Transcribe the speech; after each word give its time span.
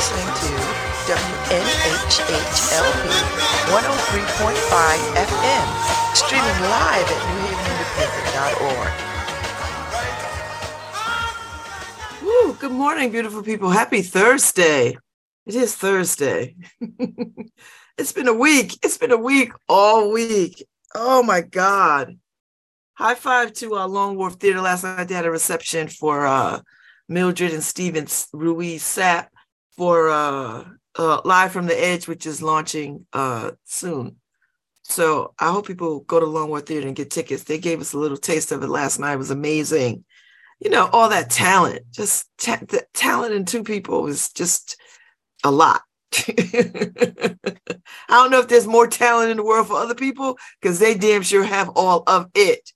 listening 0.00 0.32
to 0.32 0.48
WNHHLP 1.12 1.60
103.5 3.68 5.12
FM, 5.28 5.66
streaming 6.16 6.60
live 6.72 7.04
at 7.04 7.20
newhavenindependent.org. 7.36 8.92
Woo, 12.22 12.54
good 12.54 12.72
morning, 12.72 13.12
beautiful 13.12 13.42
people. 13.42 13.68
Happy 13.68 14.00
Thursday. 14.00 14.96
It 15.44 15.54
is 15.54 15.76
Thursday. 15.76 16.56
it's 17.98 18.12
been 18.12 18.28
a 18.28 18.32
week. 18.32 18.78
It's 18.82 18.96
been 18.96 19.12
a 19.12 19.18
week 19.18 19.52
all 19.68 20.10
week. 20.10 20.66
Oh 20.94 21.22
my 21.22 21.42
God. 21.42 22.18
High 22.94 23.16
five 23.16 23.52
to 23.52 23.76
uh, 23.76 23.86
Long 23.86 24.16
Wharf 24.16 24.36
Theater 24.36 24.62
last 24.62 24.82
night. 24.82 25.08
They 25.08 25.14
had 25.14 25.26
a 25.26 25.30
reception 25.30 25.88
for 25.88 26.26
uh, 26.26 26.62
Mildred 27.06 27.52
and 27.52 27.62
Steven 27.62 28.06
Ruiz 28.32 28.82
Sapp 28.82 29.26
for 29.80 30.10
uh, 30.10 30.62
uh, 30.98 31.22
Live 31.24 31.52
from 31.52 31.64
the 31.64 31.82
Edge, 31.82 32.06
which 32.06 32.26
is 32.26 32.42
launching 32.42 33.06
uh, 33.14 33.52
soon. 33.64 34.16
So 34.82 35.32
I 35.38 35.50
hope 35.50 35.66
people 35.66 36.00
go 36.00 36.20
to 36.20 36.26
Long 36.26 36.50
Wharf 36.50 36.66
Theater 36.66 36.86
and 36.86 36.94
get 36.94 37.10
tickets. 37.10 37.44
They 37.44 37.56
gave 37.56 37.80
us 37.80 37.94
a 37.94 37.98
little 37.98 38.18
taste 38.18 38.52
of 38.52 38.62
it 38.62 38.66
last 38.66 38.98
night. 38.98 39.14
It 39.14 39.16
was 39.16 39.30
amazing. 39.30 40.04
You 40.58 40.68
know, 40.68 40.90
all 40.92 41.08
that 41.08 41.30
talent, 41.30 41.90
just 41.92 42.28
ta- 42.36 42.58
the 42.60 42.84
talent 42.92 43.32
in 43.32 43.46
two 43.46 43.62
people 43.62 44.06
is 44.06 44.30
just 44.34 44.76
a 45.44 45.50
lot. 45.50 45.80
I 46.12 47.34
don't 48.10 48.30
know 48.30 48.40
if 48.40 48.48
there's 48.48 48.66
more 48.66 48.86
talent 48.86 49.30
in 49.30 49.38
the 49.38 49.44
world 49.44 49.68
for 49.68 49.78
other 49.78 49.94
people 49.94 50.36
because 50.60 50.78
they 50.78 50.94
damn 50.94 51.22
sure 51.22 51.42
have 51.42 51.70
all 51.74 52.02
of 52.06 52.26
it. 52.34 52.70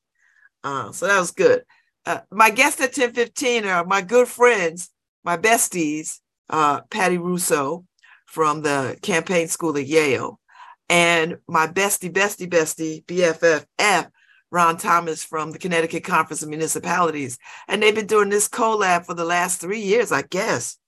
Uh, 0.63 0.91
so 0.91 1.07
that 1.07 1.21
was 1.21 1.33
good. 1.33 1.65
Uh, 2.07 2.21
my 2.31 2.49
guests 2.49 2.81
at 2.81 2.97
1015 2.97 3.67
are 3.67 3.85
my 3.85 4.01
good 4.01 4.27
friends, 4.27 4.89
my 5.23 5.37
besties, 5.37 6.21
uh, 6.51 6.83
Patty 6.91 7.19
Russo 7.19 7.85
from 8.27 8.63
the 8.63 8.99
campaign 9.03 9.49
school 9.49 9.77
at 9.77 9.87
Yale, 9.87 10.41
and 10.89 11.39
my 11.49 11.67
bestie, 11.67 12.13
bestie, 12.13 12.49
bestie, 12.49 13.05
BFFF, 13.07 14.11
Ron 14.51 14.77
Thomas 14.77 15.25
from 15.25 15.51
the 15.51 15.59
Connecticut 15.59 16.05
Conference 16.05 16.43
of 16.43 16.49
Municipalities. 16.49 17.39
And 17.67 17.83
they've 17.83 17.95
been 17.95 18.07
doing 18.07 18.29
this 18.29 18.49
collab 18.49 19.05
for 19.05 19.15
the 19.15 19.25
last 19.25 19.61
three 19.61 19.81
years, 19.81 20.13
I 20.13 20.23
guess. 20.23 20.79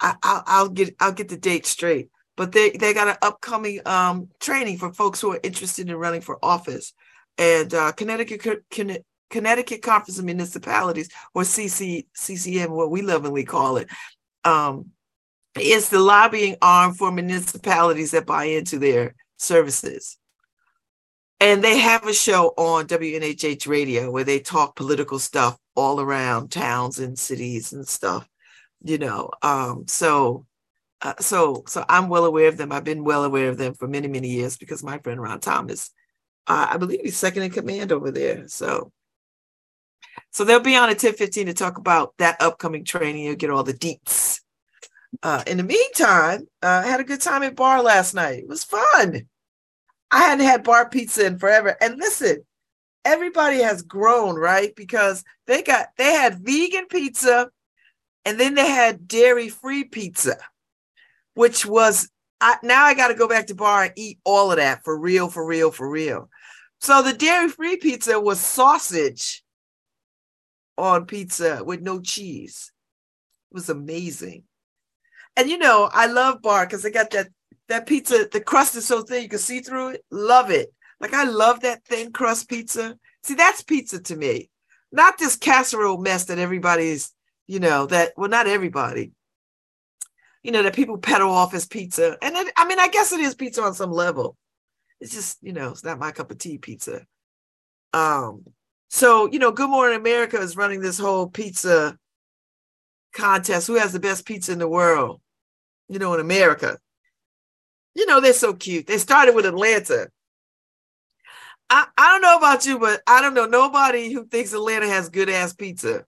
I, 0.00 0.62
will 0.62 0.68
get 0.68 0.94
I'll 1.00 1.12
get 1.12 1.28
the 1.28 1.36
date 1.36 1.66
straight. 1.66 2.10
But 2.36 2.52
they 2.52 2.70
they 2.70 2.92
got 2.92 3.08
an 3.08 3.16
upcoming 3.22 3.80
um, 3.86 4.28
training 4.40 4.78
for 4.78 4.92
folks 4.92 5.20
who 5.20 5.32
are 5.32 5.40
interested 5.42 5.88
in 5.88 5.96
running 5.96 6.20
for 6.20 6.38
office. 6.44 6.92
And 7.38 7.72
uh, 7.74 7.92
Connecticut 7.92 8.64
Connecticut 9.30 9.82
Conference 9.82 10.18
of 10.18 10.24
Municipalities, 10.24 11.08
or 11.34 11.42
CC, 11.42 12.06
CCM, 12.14 12.70
what 12.70 12.90
we 12.90 13.02
lovingly 13.02 13.44
call 13.44 13.78
it, 13.78 13.88
um, 14.44 14.92
is 15.60 15.88
the 15.88 16.00
lobbying 16.00 16.56
arm 16.62 16.94
for 16.94 17.10
municipalities 17.10 18.10
that 18.10 18.26
buy 18.26 18.44
into 18.44 18.78
their 18.78 19.14
services. 19.36 20.18
And 21.40 21.62
they 21.62 21.78
have 21.78 22.06
a 22.06 22.14
show 22.14 22.54
on 22.56 22.86
WNHH 22.86 23.66
radio 23.66 24.10
where 24.10 24.24
they 24.24 24.40
talk 24.40 24.74
political 24.74 25.18
stuff 25.18 25.58
all 25.74 26.00
around 26.00 26.50
towns 26.50 26.98
and 26.98 27.18
cities 27.18 27.72
and 27.72 27.86
stuff, 27.86 28.26
you 28.82 28.96
know. 28.96 29.30
Um, 29.42 29.84
so 29.86 30.46
uh, 31.02 31.14
so 31.20 31.62
so 31.66 31.84
I'm 31.88 32.08
well 32.08 32.24
aware 32.24 32.48
of 32.48 32.56
them. 32.56 32.72
I've 32.72 32.84
been 32.84 33.04
well 33.04 33.24
aware 33.24 33.50
of 33.50 33.58
them 33.58 33.74
for 33.74 33.86
many, 33.86 34.08
many 34.08 34.28
years 34.28 34.56
because 34.56 34.82
my 34.82 34.98
friend 34.98 35.20
Ron 35.20 35.40
Thomas, 35.40 35.90
uh, 36.46 36.68
I 36.70 36.78
believe 36.78 37.00
he's 37.02 37.16
second 37.16 37.42
in 37.42 37.50
command 37.50 37.92
over 37.92 38.10
there. 38.10 38.48
So 38.48 38.92
so 40.30 40.44
they'll 40.44 40.60
be 40.60 40.76
on 40.76 40.88
at 40.88 41.02
1015 41.02 41.46
to 41.46 41.54
talk 41.54 41.78
about 41.78 42.14
that 42.18 42.40
upcoming 42.40 42.84
training. 42.84 43.24
You'll 43.24 43.36
get 43.36 43.50
all 43.50 43.62
the 43.62 43.74
deets. 43.74 44.40
Uh, 45.22 45.42
in 45.46 45.56
the 45.56 45.62
meantime, 45.62 46.46
uh, 46.62 46.82
I 46.84 46.88
had 46.88 47.00
a 47.00 47.04
good 47.04 47.20
time 47.20 47.42
at 47.42 47.56
bar 47.56 47.82
last 47.82 48.14
night. 48.14 48.40
It 48.40 48.48
was 48.48 48.64
fun. 48.64 49.28
I 50.10 50.18
hadn't 50.18 50.44
had 50.44 50.64
bar 50.64 50.88
pizza 50.88 51.26
in 51.26 51.38
forever. 51.38 51.76
And 51.80 51.96
listen, 51.98 52.44
everybody 53.04 53.58
has 53.58 53.82
grown, 53.82 54.36
right? 54.36 54.74
Because 54.76 55.24
they 55.46 55.62
got 55.62 55.88
they 55.96 56.12
had 56.12 56.44
vegan 56.44 56.86
pizza 56.86 57.50
and 58.24 58.38
then 58.38 58.54
they 58.54 58.68
had 58.68 59.08
dairy-free 59.08 59.84
pizza, 59.84 60.36
which 61.34 61.64
was 61.64 62.10
I, 62.40 62.56
now 62.62 62.84
I 62.84 62.94
got 62.94 63.08
to 63.08 63.14
go 63.14 63.28
back 63.28 63.46
to 63.46 63.54
bar 63.54 63.84
and 63.84 63.92
eat 63.96 64.18
all 64.24 64.50
of 64.50 64.58
that 64.58 64.84
for 64.84 64.98
real, 64.98 65.28
for 65.28 65.46
real, 65.46 65.70
for 65.70 65.88
real. 65.88 66.28
So 66.80 67.02
the 67.02 67.14
dairy-free 67.14 67.78
pizza 67.78 68.20
was 68.20 68.38
sausage 68.38 69.42
on 70.76 71.06
pizza 71.06 71.62
with 71.64 71.80
no 71.80 72.00
cheese. 72.00 72.72
It 73.50 73.54
was 73.54 73.70
amazing. 73.70 74.44
And 75.36 75.50
you 75.50 75.58
know, 75.58 75.90
I 75.92 76.06
love 76.06 76.42
bar 76.42 76.66
because 76.66 76.82
they 76.82 76.90
got 76.90 77.10
that 77.10 77.28
that 77.68 77.86
pizza, 77.86 78.28
the 78.30 78.40
crust 78.40 78.76
is 78.76 78.86
so 78.86 79.02
thin 79.02 79.22
you 79.22 79.28
can 79.28 79.38
see 79.38 79.60
through 79.60 79.90
it. 79.90 80.04
Love 80.10 80.50
it. 80.50 80.72
Like 81.00 81.12
I 81.12 81.24
love 81.24 81.60
that 81.60 81.84
thin 81.84 82.12
crust 82.12 82.48
pizza. 82.48 82.96
See, 83.22 83.34
that's 83.34 83.62
pizza 83.62 84.00
to 84.02 84.16
me. 84.16 84.50
Not 84.92 85.18
this 85.18 85.36
casserole 85.36 85.98
mess 85.98 86.26
that 86.26 86.38
everybody's, 86.38 87.12
you 87.46 87.60
know, 87.60 87.86
that 87.86 88.12
well, 88.16 88.30
not 88.30 88.46
everybody. 88.46 89.12
You 90.42 90.52
know, 90.52 90.62
that 90.62 90.76
people 90.76 90.98
peddle 90.98 91.30
off 91.30 91.54
as 91.54 91.66
pizza. 91.66 92.16
And 92.22 92.36
it, 92.36 92.52
I 92.56 92.66
mean, 92.66 92.78
I 92.78 92.88
guess 92.88 93.12
it 93.12 93.20
is 93.20 93.34
pizza 93.34 93.62
on 93.62 93.74
some 93.74 93.90
level. 93.90 94.36
It's 95.00 95.12
just, 95.12 95.38
you 95.42 95.52
know, 95.52 95.70
it's 95.70 95.84
not 95.84 95.98
my 95.98 96.12
cup 96.12 96.30
of 96.30 96.38
tea 96.38 96.58
pizza. 96.58 97.04
Um, 97.92 98.44
so, 98.88 99.30
you 99.30 99.40
know, 99.40 99.50
Good 99.50 99.68
Morning 99.68 99.98
America 99.98 100.38
is 100.38 100.56
running 100.56 100.80
this 100.80 100.98
whole 100.98 101.26
pizza 101.26 101.98
contest. 103.12 103.66
Who 103.66 103.74
has 103.74 103.92
the 103.92 104.00
best 104.00 104.24
pizza 104.24 104.52
in 104.52 104.60
the 104.60 104.68
world? 104.68 105.20
You 105.88 105.98
know, 105.98 106.14
in 106.14 106.20
America. 106.20 106.78
You 107.94 108.06
know, 108.06 108.20
they're 108.20 108.32
so 108.32 108.52
cute. 108.54 108.86
They 108.86 108.98
started 108.98 109.34
with 109.34 109.46
Atlanta. 109.46 110.08
I, 111.70 111.86
I 111.96 112.12
don't 112.12 112.22
know 112.22 112.36
about 112.36 112.66
you, 112.66 112.78
but 112.78 113.00
I 113.06 113.20
don't 113.20 113.34
know 113.34 113.46
nobody 113.46 114.12
who 114.12 114.26
thinks 114.26 114.52
Atlanta 114.52 114.86
has 114.86 115.08
good 115.08 115.28
ass 115.28 115.54
pizza. 115.54 116.04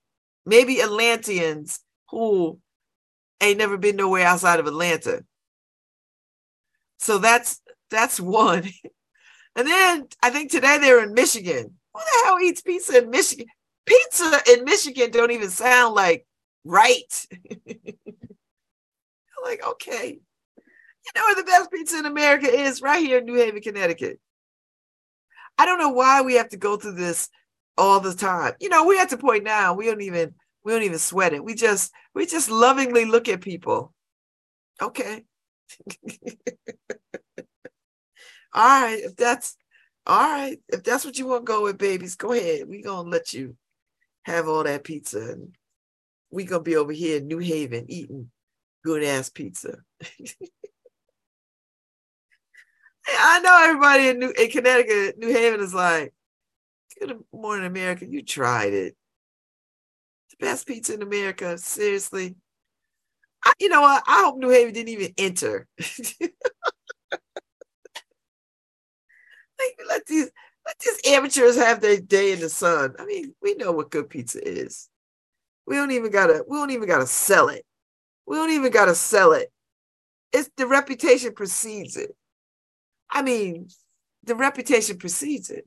Maybe 0.47 0.83
Atlanteans 0.83 1.81
who 2.11 2.59
ain't 3.41 3.59
never 3.59 3.77
been 3.77 3.97
nowhere 3.97 4.27
outside 4.27 4.61
of 4.61 4.67
Atlanta. 4.67 5.25
So 6.99 7.19
that's 7.19 7.61
that's 7.91 8.21
one. 8.21 8.69
And 9.57 9.67
then 9.67 10.07
I 10.23 10.31
think 10.31 10.53
today 10.53 10.79
they're 10.79 11.03
in 11.03 11.15
Michigan. 11.15 11.75
Who 11.93 12.01
the 12.01 12.23
hell 12.25 12.39
eats 12.39 12.61
pizza 12.61 12.99
in 13.03 13.11
Michigan? 13.11 13.47
Pizza 13.87 14.41
in 14.53 14.63
Michigan 14.63 15.11
don't 15.11 15.33
even 15.33 15.51
sound 15.51 15.97
like 15.97 16.25
right. 16.65 17.27
like, 19.45 19.67
okay. 19.67 20.21
You 20.57 21.13
know 21.15 21.23
where 21.27 21.37
the 21.37 21.45
best 21.45 21.71
pizza 21.71 21.99
in 21.99 22.07
America 22.07 22.47
is? 22.47 22.83
Right 22.83 23.05
here 23.05 23.19
in 23.19 23.25
New 23.25 23.35
Haven, 23.35 23.63
Connecticut. 23.63 24.21
I 25.57 25.67
don't 25.67 25.79
know 25.79 25.91
why 25.91 26.23
we 26.23 26.35
have 26.35 26.51
to 26.51 26.57
go 26.57 26.77
through 26.77 26.95
this 26.95 27.29
all 27.77 28.01
the 28.01 28.15
time. 28.15 28.55
You 28.61 28.69
know, 28.69 28.87
we're 28.87 29.01
at 29.01 29.11
the 29.11 29.17
point 29.17 29.45
now 29.45 29.75
we 29.75 29.87
don't 29.87 30.03
even 30.03 30.35
we 30.65 30.73
don't 30.73 30.83
even 30.83 30.99
sweat 30.99 31.33
it. 31.33 31.45
We 31.45 31.55
just 31.55 31.93
we 32.15 32.27
just 32.27 32.51
lovingly 32.51 33.05
look 33.05 33.29
at 33.29 33.41
people. 33.41 33.95
Okay. 34.81 35.25
all 38.53 38.83
right, 38.83 39.01
if 39.03 39.17
that's 39.17 39.57
all 40.07 40.21
right, 40.21 40.59
if 40.69 40.83
that's 40.83 41.05
what 41.05 41.19
you 41.19 41.27
want 41.27 41.47
to 41.47 41.53
go 41.53 41.63
with, 41.63 41.79
babies, 41.79 42.17
go 42.17 42.33
ahead. 42.33 42.69
We're 42.69 42.83
gonna 42.83 43.09
let 43.09 43.33
you 43.33 43.57
have 44.25 44.49
all 44.49 44.65
that 44.65 44.85
pizza 44.85 45.19
and 45.19 45.55
we 46.31 46.45
gonna 46.45 46.63
be 46.63 46.77
over 46.77 46.93
here 46.93 47.19
in 47.19 47.27
New 47.27 47.39
Haven 47.39 47.87
eating 47.89 48.31
good 48.85 49.03
ass 49.03 49.29
pizza. 49.29 49.79
I 53.09 53.41
know 53.41 53.65
everybody 53.65 54.09
in 54.09 54.19
New 54.19 54.31
in 54.31 54.51
Connecticut, 54.51 55.19
New 55.19 55.33
Haven 55.33 55.61
is 55.61 55.73
like, 55.75 56.13
good 56.99 57.19
morning, 57.33 57.67
America. 57.67 58.07
You 58.07 58.23
tried 58.23 58.73
it. 58.75 58.97
The 60.31 60.47
best 60.47 60.67
pizza 60.67 60.95
in 60.95 61.03
America. 61.03 61.57
Seriously. 61.59 62.37
I, 63.45 63.53
you 63.59 63.69
know 63.69 63.81
what? 63.81 64.03
I 64.07 64.23
hope 64.25 64.39
New 64.39 64.51
Haven 64.51 64.75
didn't 64.75 64.89
even 64.91 65.15
enter. 65.17 65.67
Like, 69.59 69.89
let 69.89 70.07
these 70.07 70.31
let 70.67 70.79
these 70.79 71.13
amateurs 71.13 71.57
have 71.57 71.81
their 71.81 71.99
day 72.01 72.33
in 72.33 72.41
the 72.41 72.49
sun. 72.49 72.95
I 72.99 73.07
mean, 73.07 73.35
we 73.43 73.55
know 73.55 73.73
what 73.73 73.91
good 73.91 74.09
pizza 74.09 74.47
is. 74.47 74.89
We 75.67 75.77
don't 75.77 75.91
even 75.91 76.11
gotta 76.11 76.45
we 76.47 76.57
don't 76.57 76.71
even 76.71 76.89
gotta 76.89 77.07
sell 77.07 77.49
it. 77.49 77.65
We 78.29 78.37
don't 78.37 78.51
even 78.51 78.71
gotta 78.71 78.95
sell 78.95 79.33
it. 79.33 79.51
It's 80.35 80.51
the 80.59 80.67
reputation 80.67 81.33
precedes 81.33 81.97
it. 81.97 82.15
I 83.11 83.23
mean, 83.23 83.69
the 84.25 84.35
reputation 84.35 84.99
precedes 84.99 85.49
it. 85.49 85.67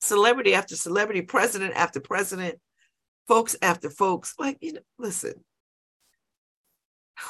Celebrity 0.00 0.54
after 0.54 0.76
celebrity, 0.76 1.20
president 1.20 1.74
after 1.76 2.00
president, 2.00 2.58
folks 3.28 3.54
after 3.60 3.90
folks. 3.90 4.34
Like, 4.38 4.56
you 4.62 4.72
know, 4.72 4.80
listen. 4.98 5.34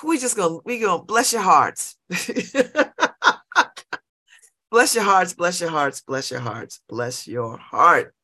We 0.04 0.18
just 0.18 0.36
gonna 0.36 0.58
we 0.64 0.78
gonna 0.78 1.02
bless 1.02 1.32
your 1.32 1.42
hearts. 1.42 1.96
bless 4.70 4.94
your 4.94 5.02
hearts, 5.02 5.34
bless 5.34 5.60
your 5.60 5.70
hearts, 5.70 6.00
bless 6.00 6.30
your 6.30 6.40
hearts, 6.40 6.80
bless 6.88 7.26
your 7.26 7.58
heart. 7.58 8.14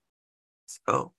So, 0.66 1.12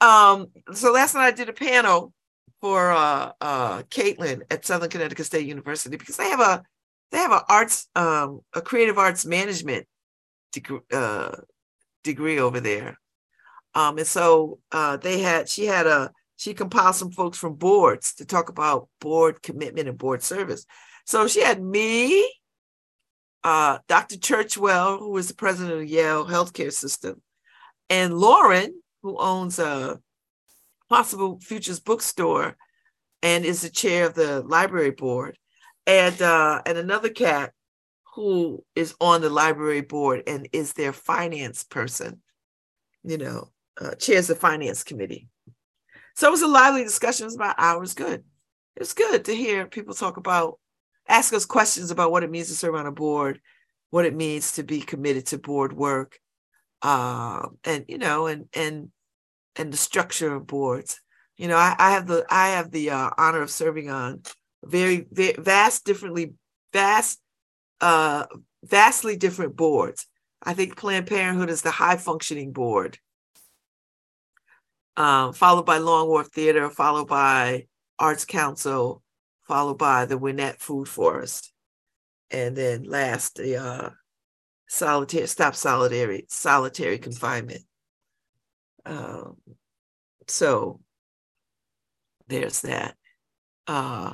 um, 0.00 0.46
so 0.72 0.90
last 0.90 1.14
night 1.14 1.26
I 1.26 1.32
did 1.32 1.50
a 1.50 1.52
panel 1.52 2.14
for 2.60 2.90
uh, 2.90 3.32
uh, 3.40 3.82
Caitlin 3.84 4.42
at 4.50 4.64
Southern 4.64 4.90
Connecticut 4.90 5.26
State 5.26 5.46
University 5.46 5.96
because 5.96 6.16
they 6.16 6.28
have 6.28 6.40
a 6.40 6.62
they 7.10 7.18
have 7.18 7.32
an 7.32 7.40
arts 7.48 7.88
um, 7.94 8.40
a 8.54 8.60
creative 8.60 8.98
arts 8.98 9.24
management 9.24 9.86
degree, 10.52 10.80
uh, 10.92 11.36
degree 12.04 12.38
over 12.38 12.60
there. 12.60 12.98
Um, 13.74 13.98
and 13.98 14.06
so 14.06 14.58
uh, 14.72 14.96
they 14.96 15.20
had 15.20 15.48
she 15.48 15.66
had 15.66 15.86
a 15.86 16.10
she 16.36 16.54
compiled 16.54 16.94
some 16.94 17.10
folks 17.10 17.36
from 17.38 17.54
boards 17.54 18.14
to 18.14 18.24
talk 18.24 18.48
about 18.48 18.88
board 19.00 19.42
commitment 19.42 19.88
and 19.88 19.98
board 19.98 20.22
service. 20.22 20.66
So 21.04 21.26
she 21.26 21.42
had 21.42 21.60
me, 21.62 22.32
uh, 23.42 23.78
Dr. 23.88 24.16
Churchwell, 24.16 24.98
who 24.98 25.16
is 25.16 25.28
the 25.28 25.34
president 25.34 25.80
of 25.80 25.88
Yale 25.88 26.26
Healthcare 26.26 26.72
System, 26.72 27.22
and 27.90 28.14
Lauren, 28.14 28.80
who 29.02 29.18
owns 29.18 29.58
a 29.58 30.00
Possible 30.88 31.38
Futures 31.40 31.80
bookstore 31.80 32.56
and 33.22 33.44
is 33.44 33.62
the 33.62 33.70
chair 33.70 34.06
of 34.06 34.14
the 34.14 34.42
library 34.42 34.92
board, 34.92 35.36
and 35.86 36.20
uh, 36.22 36.62
and 36.64 36.78
another 36.78 37.08
cat 37.08 37.52
who 38.14 38.64
is 38.74 38.94
on 39.00 39.20
the 39.20 39.30
library 39.30 39.80
board 39.80 40.22
and 40.26 40.48
is 40.52 40.72
their 40.72 40.92
finance 40.92 41.64
person, 41.64 42.20
you 43.04 43.18
know, 43.18 43.50
uh, 43.80 43.94
chairs 43.94 44.28
the 44.28 44.34
finance 44.34 44.82
committee. 44.82 45.28
So 46.16 46.26
it 46.28 46.30
was 46.32 46.42
a 46.42 46.48
lively 46.48 46.84
discussion. 46.84 47.24
It 47.24 47.26
was 47.26 47.36
about 47.36 47.56
hours. 47.58 47.94
Good. 47.94 48.24
It 48.76 48.80
was 48.80 48.92
good 48.92 49.24
to 49.26 49.34
hear 49.34 49.66
people 49.66 49.94
talk 49.94 50.16
about, 50.16 50.58
ask 51.08 51.32
us 51.32 51.44
questions 51.44 51.90
about 51.90 52.10
what 52.10 52.22
it 52.22 52.30
means 52.30 52.48
to 52.48 52.54
serve 52.54 52.74
on 52.74 52.86
a 52.86 52.92
board, 52.92 53.40
what 53.90 54.04
it 54.04 54.14
means 54.14 54.52
to 54.52 54.62
be 54.62 54.80
committed 54.80 55.26
to 55.26 55.38
board 55.38 55.72
work, 55.72 56.18
uh, 56.82 57.46
and 57.64 57.84
you 57.88 57.98
know, 57.98 58.26
and 58.26 58.46
and 58.52 58.90
and 59.58 59.72
the 59.72 59.76
structure 59.76 60.34
of 60.34 60.46
boards. 60.46 61.00
You 61.36 61.48
know, 61.48 61.56
I, 61.56 61.74
I 61.78 61.90
have 61.92 62.06
the 62.06 62.24
I 62.30 62.48
have 62.50 62.70
the 62.70 62.90
uh, 62.90 63.10
honor 63.18 63.42
of 63.42 63.50
serving 63.50 63.90
on 63.90 64.22
very, 64.64 65.06
very 65.10 65.34
vast, 65.38 65.84
differently 65.84 66.32
vast, 66.72 67.20
uh, 67.80 68.26
vastly 68.64 69.16
different 69.16 69.56
boards. 69.56 70.06
I 70.42 70.54
think 70.54 70.76
Planned 70.76 71.06
Parenthood 71.06 71.50
is 71.50 71.62
the 71.62 71.70
high 71.70 71.96
functioning 71.96 72.52
board 72.52 72.98
um, 74.98 75.32
followed 75.32 75.64
by 75.64 75.78
Long 75.78 76.08
Wharf 76.08 76.28
Theater, 76.28 76.68
followed 76.68 77.06
by 77.06 77.68
Arts 78.00 78.24
Council, 78.24 79.00
followed 79.46 79.78
by 79.78 80.04
the 80.06 80.18
Winnett 80.18 80.58
Food 80.58 80.88
Forest, 80.88 81.52
and 82.32 82.56
then 82.56 82.82
last 82.82 83.36
the 83.36 83.56
uh, 83.56 83.90
solitary 84.68 85.28
stop 85.28 85.54
solitary 85.54 86.26
solitary 86.28 86.98
confinement. 86.98 87.62
Um, 88.84 89.36
so 90.26 90.80
there's 92.28 92.62
that. 92.62 92.96
Uh, 93.66 94.12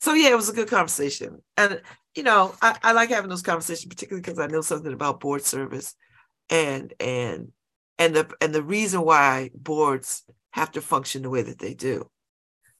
so 0.00 0.14
yeah, 0.14 0.30
it 0.30 0.36
was 0.36 0.48
a 0.48 0.54
good 0.54 0.68
conversation, 0.68 1.42
and 1.56 1.80
you 2.14 2.24
know 2.24 2.54
I, 2.60 2.76
I 2.82 2.92
like 2.92 3.10
having 3.10 3.30
those 3.30 3.42
conversations, 3.42 3.86
particularly 3.86 4.22
because 4.22 4.38
I 4.38 4.48
know 4.48 4.60
something 4.60 4.92
about 4.92 5.20
board 5.20 5.42
service, 5.42 5.94
and 6.50 6.92
and 6.98 7.52
and 7.98 8.14
the 8.14 8.28
and 8.40 8.52
the 8.54 8.62
reason 8.62 9.02
why 9.02 9.50
boards 9.54 10.24
have 10.50 10.72
to 10.72 10.80
function 10.80 11.22
the 11.22 11.30
way 11.30 11.42
that 11.42 11.58
they 11.58 11.74
do. 11.74 12.10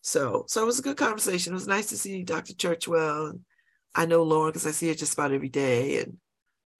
So 0.00 0.44
so 0.48 0.62
it 0.62 0.66
was 0.66 0.80
a 0.80 0.82
good 0.82 0.96
conversation. 0.96 1.52
It 1.52 1.54
was 1.54 1.68
nice 1.68 1.86
to 1.86 1.96
see 1.96 2.24
Dr. 2.24 2.54
Churchwell. 2.54 3.38
I 3.94 4.06
know 4.06 4.24
Lauren 4.24 4.50
because 4.50 4.66
I 4.66 4.72
see 4.72 4.88
her 4.88 4.94
just 4.94 5.14
about 5.14 5.32
every 5.32 5.48
day, 5.48 6.00
and 6.00 6.16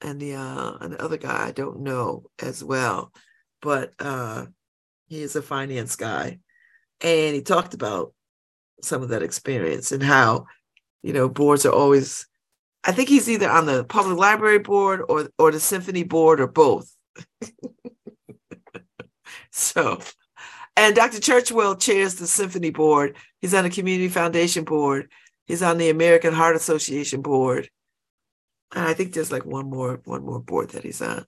and 0.01 0.21
the 0.21 0.35
uh, 0.35 0.79
and 0.81 0.93
the 0.93 1.03
other 1.03 1.19
guy 1.19 1.47
I 1.47 1.53
don't 1.53 1.81
know 1.81 2.25
as 2.41 2.65
well, 2.65 3.13
but 3.63 3.95
uh, 3.99 4.47
he 5.07 5.23
is 5.23 5.37
a 5.37 5.43
finance 5.43 5.97
guy, 5.97 6.39
and 7.01 7.35
he 7.35 7.41
talked 7.41 7.73
about 7.75 8.13
some 8.83 9.03
of 9.03 9.11
that 9.11 9.23
experience 9.23 9.93
and 9.93 10.03
how 10.03 10.47
you 11.03 11.13
know 11.13 11.29
boards 11.29 11.65
are 11.65 11.73
always. 11.73 12.27
I 12.85 12.91
think 12.91 13.09
he's 13.09 13.31
either 13.31 13.49
on 13.49 13.67
the 13.67 13.85
public 13.85 14.19
library 14.19 14.59
board 14.59 15.03
or 15.09 15.29
or 15.39 15.53
the 15.53 15.61
symphony 15.61 16.03
board 16.03 16.41
or 16.41 16.49
both. 16.49 16.95
So, 19.53 20.01
and 20.77 20.97
Dr. 20.97 21.19
Churchwell 21.19 21.79
chairs 21.79 22.15
the 22.17 22.27
symphony 22.27 22.71
board. 22.71 23.17
He's 23.41 23.55
on 23.55 23.65
the 23.65 23.71
community 23.71 24.09
foundation 24.09 24.65
board. 24.65 25.11
He's 25.47 25.63
on 25.63 25.79
the 25.79 25.91
American 25.91 26.33
Heart 26.33 26.57
Association 26.57 27.21
board. 27.21 27.69
And 28.75 28.89
I 28.89 28.95
think 28.95 29.13
there's 29.13 29.31
like 29.31 29.45
one 29.45 29.69
more 29.69 30.01
one 30.05 30.25
more 30.25 30.41
board 30.41 30.71
that 30.71 30.85
he's 30.85 31.03
on. 31.03 31.27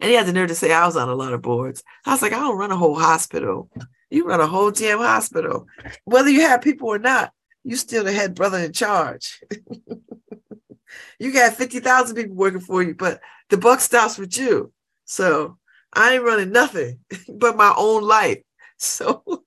And 0.00 0.10
he 0.10 0.16
had 0.16 0.26
the 0.26 0.32
nerve 0.32 0.48
to 0.48 0.54
say 0.54 0.72
I 0.72 0.86
was 0.86 0.96
on 0.96 1.08
a 1.08 1.14
lot 1.14 1.32
of 1.32 1.42
boards. 1.42 1.82
I 2.04 2.12
was 2.12 2.22
like, 2.22 2.32
I 2.32 2.38
don't 2.38 2.56
run 2.56 2.70
a 2.70 2.76
whole 2.76 2.98
hospital. 2.98 3.68
You 4.10 4.26
run 4.26 4.40
a 4.40 4.46
whole 4.46 4.70
damn 4.70 4.98
hospital. 4.98 5.66
Whether 6.04 6.30
you 6.30 6.42
have 6.42 6.62
people 6.62 6.88
or 6.88 6.98
not, 6.98 7.32
you 7.64 7.76
still 7.76 8.04
the 8.04 8.12
head 8.12 8.34
brother 8.34 8.58
in 8.58 8.72
charge. 8.72 9.42
you 11.18 11.32
got 11.32 11.54
50,000 11.54 12.14
people 12.14 12.36
working 12.36 12.60
for 12.60 12.82
you, 12.82 12.94
but 12.94 13.20
the 13.50 13.56
buck 13.58 13.80
stops 13.80 14.18
with 14.18 14.38
you. 14.38 14.72
So 15.04 15.58
I 15.92 16.14
ain't 16.14 16.24
running 16.24 16.52
nothing 16.52 17.00
but 17.28 17.56
my 17.56 17.74
own 17.76 18.02
life. 18.02 18.38
So, 18.76 19.24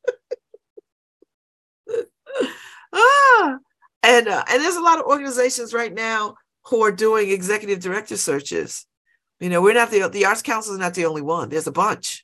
ah, 2.93 3.57
and 4.03 4.27
uh, 4.27 4.43
and 4.49 4.61
there's 4.61 4.75
a 4.75 4.81
lot 4.81 4.99
of 4.99 5.05
organizations 5.05 5.73
right 5.73 5.93
now 5.93 6.35
who 6.65 6.83
are 6.83 6.91
doing 6.91 7.29
executive 7.29 7.79
director 7.79 8.17
searches. 8.17 8.85
You 9.41 9.49
know, 9.49 9.59
we're 9.59 9.73
not 9.73 9.89
the 9.89 10.07
the 10.07 10.25
Arts 10.25 10.43
Council 10.43 10.73
is 10.73 10.79
not 10.79 10.93
the 10.93 11.05
only 11.05 11.23
one. 11.23 11.49
There's 11.49 11.65
a 11.65 11.71
bunch 11.71 12.23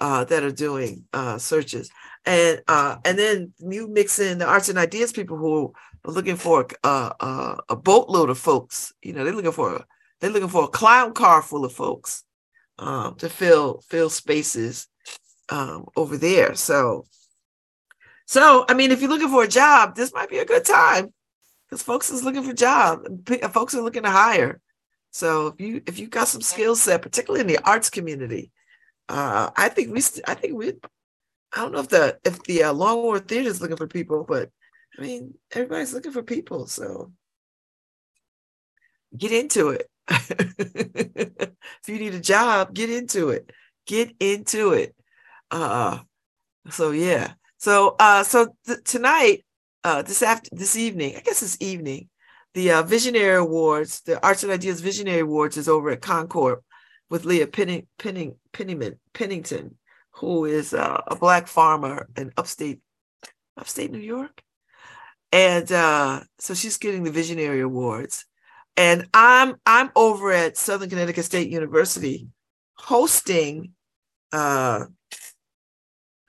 uh, 0.00 0.24
that 0.24 0.42
are 0.42 0.50
doing 0.50 1.04
uh, 1.12 1.38
searches, 1.38 1.88
and 2.26 2.60
uh, 2.66 2.96
and 3.04 3.16
then 3.16 3.52
you 3.58 3.86
mix 3.86 4.18
in 4.18 4.38
the 4.38 4.46
arts 4.46 4.68
and 4.68 4.76
ideas 4.76 5.12
people 5.12 5.36
who 5.36 5.72
are 6.04 6.12
looking 6.12 6.34
for 6.34 6.66
a, 6.82 6.88
a, 6.88 7.58
a 7.68 7.76
boatload 7.76 8.30
of 8.30 8.38
folks. 8.38 8.92
You 9.00 9.12
know, 9.12 9.22
they're 9.22 9.32
looking 9.32 9.52
for 9.52 9.76
a, 9.76 9.86
they're 10.20 10.30
looking 10.30 10.48
for 10.48 10.64
a 10.64 10.68
clown 10.68 11.14
car 11.14 11.40
full 11.40 11.64
of 11.64 11.72
folks 11.72 12.24
um, 12.80 13.14
to 13.18 13.28
fill 13.28 13.80
fill 13.88 14.10
spaces 14.10 14.88
um, 15.50 15.86
over 15.94 16.16
there. 16.16 16.56
So, 16.56 17.06
so 18.26 18.64
I 18.68 18.74
mean, 18.74 18.90
if 18.90 19.00
you're 19.00 19.10
looking 19.10 19.30
for 19.30 19.44
a 19.44 19.48
job, 19.48 19.94
this 19.94 20.12
might 20.12 20.30
be 20.30 20.38
a 20.38 20.44
good 20.44 20.64
time 20.64 21.14
because 21.68 21.84
folks 21.84 22.10
is 22.10 22.24
looking 22.24 22.42
for 22.42 22.52
job. 22.52 23.06
Folks 23.52 23.76
are 23.76 23.82
looking 23.82 24.02
to 24.02 24.10
hire. 24.10 24.60
So 25.16 25.46
if 25.46 25.58
you 25.62 25.80
if 25.86 25.98
you 25.98 26.08
got 26.08 26.28
some 26.28 26.42
skill 26.42 26.76
set, 26.76 27.00
particularly 27.00 27.40
in 27.40 27.46
the 27.46 27.58
arts 27.64 27.88
community, 27.88 28.52
uh, 29.08 29.48
I 29.56 29.70
think 29.70 29.90
we 29.90 30.02
I 30.28 30.34
think 30.34 30.52
we 30.52 30.74
I 31.54 31.62
don't 31.62 31.72
know 31.72 31.78
if 31.80 31.88
the 31.88 32.18
if 32.22 32.42
the 32.42 32.64
uh, 32.64 33.18
Theater 33.20 33.48
is 33.48 33.62
looking 33.62 33.78
for 33.78 33.86
people, 33.86 34.26
but 34.28 34.50
I 34.98 35.00
mean 35.00 35.32
everybody's 35.52 35.94
looking 35.94 36.12
for 36.12 36.22
people. 36.22 36.66
So 36.66 37.12
get 39.16 39.32
into 39.32 39.70
it. 39.70 39.88
if 40.10 41.88
you 41.88 41.98
need 41.98 42.12
a 42.12 42.20
job, 42.20 42.74
get 42.74 42.90
into 42.90 43.30
it. 43.30 43.50
Get 43.86 44.14
into 44.20 44.74
it. 44.74 44.94
Uh 45.50 46.00
so 46.68 46.90
yeah. 46.90 47.32
So 47.56 47.96
uh 47.98 48.22
so 48.22 48.54
th- 48.66 48.84
tonight, 48.84 49.46
uh 49.82 50.02
this 50.02 50.20
after 50.22 50.50
this 50.52 50.76
evening, 50.76 51.16
I 51.16 51.20
guess 51.20 51.40
this 51.40 51.56
evening, 51.58 52.10
the 52.56 52.72
uh, 52.72 52.82
Visionary 52.82 53.36
Awards, 53.36 54.00
the 54.00 54.24
Arts 54.24 54.42
and 54.42 54.50
Ideas 54.50 54.80
Visionary 54.80 55.20
Awards 55.20 55.58
is 55.58 55.68
over 55.68 55.90
at 55.90 56.00
Concord 56.00 56.60
with 57.10 57.26
Leah 57.26 57.48
Penning, 57.48 57.86
Penning, 57.98 58.36
Pennington, 59.12 59.76
who 60.12 60.46
is 60.46 60.72
uh, 60.72 61.02
a 61.06 61.16
black 61.16 61.48
farmer 61.48 62.08
in 62.16 62.32
upstate 62.38 62.80
upstate 63.58 63.92
New 63.92 63.98
York. 63.98 64.42
And 65.32 65.70
uh, 65.70 66.20
so 66.38 66.54
she's 66.54 66.78
getting 66.78 67.04
the 67.04 67.10
Visionary 67.10 67.60
Awards 67.60 68.24
and 68.74 69.06
I'm 69.12 69.56
I'm 69.66 69.90
over 69.94 70.32
at 70.32 70.56
Southern 70.56 70.88
Connecticut 70.88 71.26
State 71.26 71.50
University 71.50 72.26
hosting 72.74 73.72
uh, 74.32 74.86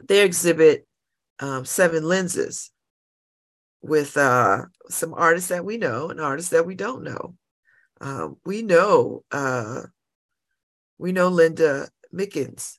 their 0.05 0.25
exhibit 0.25 0.85
um, 1.39 1.63
Seven 1.63 2.03
Lenses 2.03 2.69
with 3.81 4.17
uh, 4.17 4.63
some 4.89 5.13
artists 5.13 5.49
that 5.49 5.65
we 5.65 5.77
know 5.77 6.09
and 6.09 6.19
artists 6.19 6.51
that 6.51 6.65
we 6.65 6.75
don't 6.75 7.03
know. 7.03 7.35
Um, 7.99 8.37
we 8.45 8.61
know 8.61 9.23
uh, 9.31 9.83
we 10.97 11.11
know 11.11 11.29
Linda 11.29 11.89
Mickens, 12.13 12.77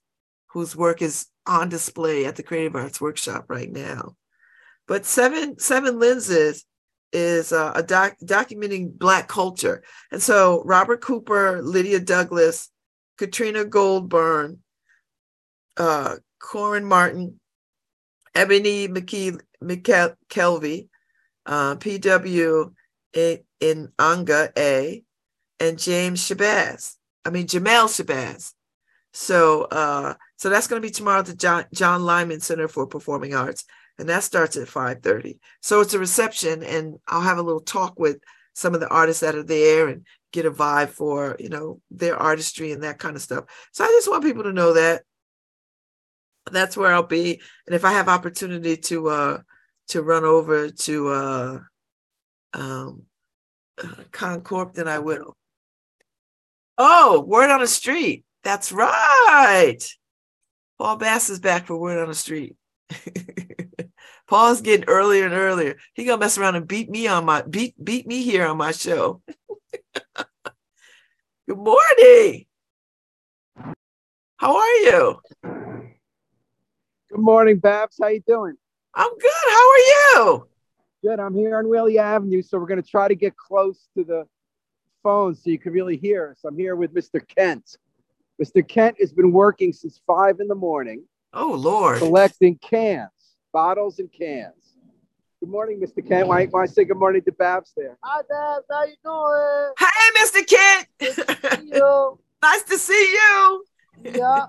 whose 0.49 0.77
work 0.77 1.03
is 1.03 1.27
on 1.47 1.69
display 1.69 2.27
at 2.27 2.37
the 2.37 2.43
Creative 2.43 2.75
Arts 2.77 3.01
Workshop 3.01 3.47
right 3.49 3.71
now. 3.71 4.17
But 4.87 5.07
Seven 5.07 5.59
Seven 5.59 5.99
Lenses 5.99 6.65
is 7.13 7.53
uh, 7.53 7.73
a 7.75 7.83
doc 7.83 8.17
documenting 8.23 8.97
Black 8.99 9.29
culture. 9.29 9.83
And 10.13 10.23
so 10.23 10.63
Robert 10.65 11.01
Cooper, 11.01 11.63
Lydia 11.63 12.01
Douglas, 12.01 12.71
Katrina 13.17 13.65
Goldburn, 13.65 14.59
uh, 15.77 16.17
Corin 16.39 16.85
Martin, 16.85 17.41
Ebony 18.35 18.89
McKee, 18.89 19.41
McKelvey, 19.63 20.88
uh, 21.49 21.75
P.W. 21.77 22.73
in 23.15 23.93
Anga 23.99 24.53
A, 24.57 25.03
and 25.59 25.79
James 25.79 26.21
Shabazz. 26.21 26.95
I 27.25 27.31
mean, 27.31 27.47
Jamel 27.47 27.87
Shabazz. 27.87 28.53
So, 29.13 29.65
uh, 29.65 30.15
so 30.37 30.51
that's 30.51 30.69
going 30.69 30.81
to 30.81 30.87
be 30.87 30.93
tomorrow 30.93 31.21
at 31.21 31.27
the 31.27 31.35
John, 31.35 31.65
John 31.75 32.05
Lyman 32.05 32.41
Center 32.41 32.69
for 32.69 32.87
Performing 32.87 33.35
Arts. 33.35 33.65
and 33.99 34.09
that 34.09 34.23
starts 34.23 34.57
at 34.57 34.69
5:30. 34.69 35.41
So 35.61 35.81
it's 35.81 35.95
a 35.95 35.99
reception, 35.99 36.63
and 36.63 36.99
I'll 37.09 37.23
have 37.23 37.39
a 37.39 37.43
little 37.43 37.61
talk 37.61 37.99
with 37.99 38.19
some 38.55 38.75
of 38.75 38.81
the 38.81 38.89
artists 38.89 39.21
that 39.23 39.35
are 39.35 39.43
there 39.43 39.89
and 39.89 40.07
get 40.33 40.47
a 40.47 40.51
vibe 40.51 40.91
for 40.91 41.37
you 41.41 41.49
know 41.49 41.81
their 41.91 42.17
artistry 42.17 42.71
and 42.73 42.83
that 42.85 42.99
kind 42.99 43.17
of 43.17 43.23
stuff. 43.23 43.45
So 43.73 43.85
I 43.85 43.89
just 43.89 44.11
want 44.11 44.23
people 44.23 44.45
to 44.45 44.53
know 44.53 44.75
that 44.75 45.03
that's 46.53 46.77
where 46.77 46.93
I'll 46.93 47.03
be, 47.03 47.41
and 47.67 47.75
if 47.75 47.85
I 47.85 47.93
have 47.93 48.09
opportunity 48.09 48.77
to 48.77 49.09
uh 49.09 49.39
to 49.89 50.03
run 50.03 50.25
over 50.25 50.71
to 50.71 51.09
uh 51.09 51.59
um 52.55 53.03
uh, 53.83 53.87
Concorp, 54.11 54.75
then 54.75 54.89
I 54.89 54.99
will. 54.99 55.37
Oh, 56.77 57.21
word 57.21 57.51
on 57.51 57.61
the 57.61 57.67
street. 57.67 58.25
That's 58.43 58.73
right. 58.73 59.79
Paul 60.79 60.97
Bass 60.97 61.29
is 61.31 61.41
back 61.41 61.67
for 61.67 61.77
word 61.77 61.99
on 62.01 62.09
the 62.09 62.15
street. 62.15 62.57
Paul's 64.29 64.61
getting 64.61 64.89
earlier 64.89 65.25
and 65.25 65.35
earlier. 65.35 65.77
He 65.95 66.05
gonna 66.05 66.19
mess 66.19 66.39
around 66.39 66.57
and 66.57 66.69
beat 66.69 66.91
me 66.91 67.07
on 67.09 67.25
my 67.25 67.43
beat 67.43 67.75
beat 67.83 68.07
me 68.07 68.23
here 68.23 68.47
on 68.47 68.57
my 68.57 68.73
show. 68.73 69.23
Good 71.49 71.59
morning. 71.59 72.45
How 74.37 74.57
are 74.57 74.77
you? 74.77 75.21
Good 75.43 77.21
morning, 77.21 77.59
Babz. 77.59 77.97
How 78.01 78.09
you 78.09 78.21
doing? 78.27 78.57
I'm 78.95 79.11
good. 79.19 79.31
How 79.49 79.71
are 79.71 79.79
you? 79.79 80.49
Good. 81.05 81.21
I'm 81.21 81.35
here 81.35 81.59
on 81.59 81.69
Whalley 81.69 81.99
Avenue, 81.99 82.43
so 82.43 82.59
we're 82.59 82.67
going 82.67 82.83
to 82.83 82.89
try 82.89 83.09
to 83.09 83.15
get 83.15 83.37
close 83.37 83.89
to 83.97 84.05
the 84.05 84.27
phone 85.03 85.35
so 85.35 85.51
you 85.51 85.59
can 85.59 85.73
really 85.73 85.97
hear 85.97 86.31
us. 86.31 86.41
I'm 86.45 86.57
here 86.59 86.75
with 86.77 86.95
Mr. 86.95 87.21
Kent. 87.37 87.77
Mr. 88.43 88.67
Kent 88.67 88.97
has 89.01 89.13
been 89.13 89.33
working 89.33 89.73
since 89.73 90.01
five 90.07 90.41
in 90.41 90.49
the 90.49 90.55
morning, 90.55 91.05
Oh 91.33 91.53
Lord. 91.55 91.99
collecting 91.99 92.57
cans, 92.59 93.11
bottles 93.53 93.99
and 93.99 94.11
cans. 94.13 94.55
Good 95.41 95.51
morning, 95.51 95.81
Mr. 95.81 96.07
Kent. 96.07 96.27
Why, 96.29 96.47
why 96.47 96.67
say 96.67 96.85
good 96.85 96.97
morning 96.99 97.23
to 97.23 97.33
Babz 97.33 97.73
there? 97.77 97.97
Hi, 98.03 98.23
Dad. 98.29 98.63
How 98.71 98.85
you 98.85 98.95
doing? 99.05 99.73
Hey, 99.79 100.11
Mr. 100.21 100.47
Kent. 100.49 100.89
Nice 101.01 101.15
to 101.15 101.57
see 101.57 101.77
You? 101.77 102.19
nice 102.43 102.63
to 102.65 102.79
see 102.79 103.13
you. 103.13 103.65
yeah. 104.05 104.47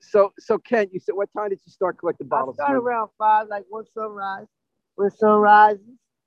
So, 0.00 0.32
so 0.38 0.58
Kent, 0.58 0.90
you 0.92 1.00
said 1.00 1.14
what 1.14 1.28
time 1.32 1.50
did 1.50 1.60
you 1.64 1.70
start 1.72 1.98
collecting 1.98 2.26
bottles? 2.26 2.56
I 2.58 2.62
bottles? 2.62 2.82
start 2.82 2.82
around 2.82 3.08
five, 3.18 3.48
like 3.48 3.64
when 3.68 3.84
sunrise. 3.94 4.46
When 4.96 5.10
sun 5.10 5.40
rises, 5.40 5.80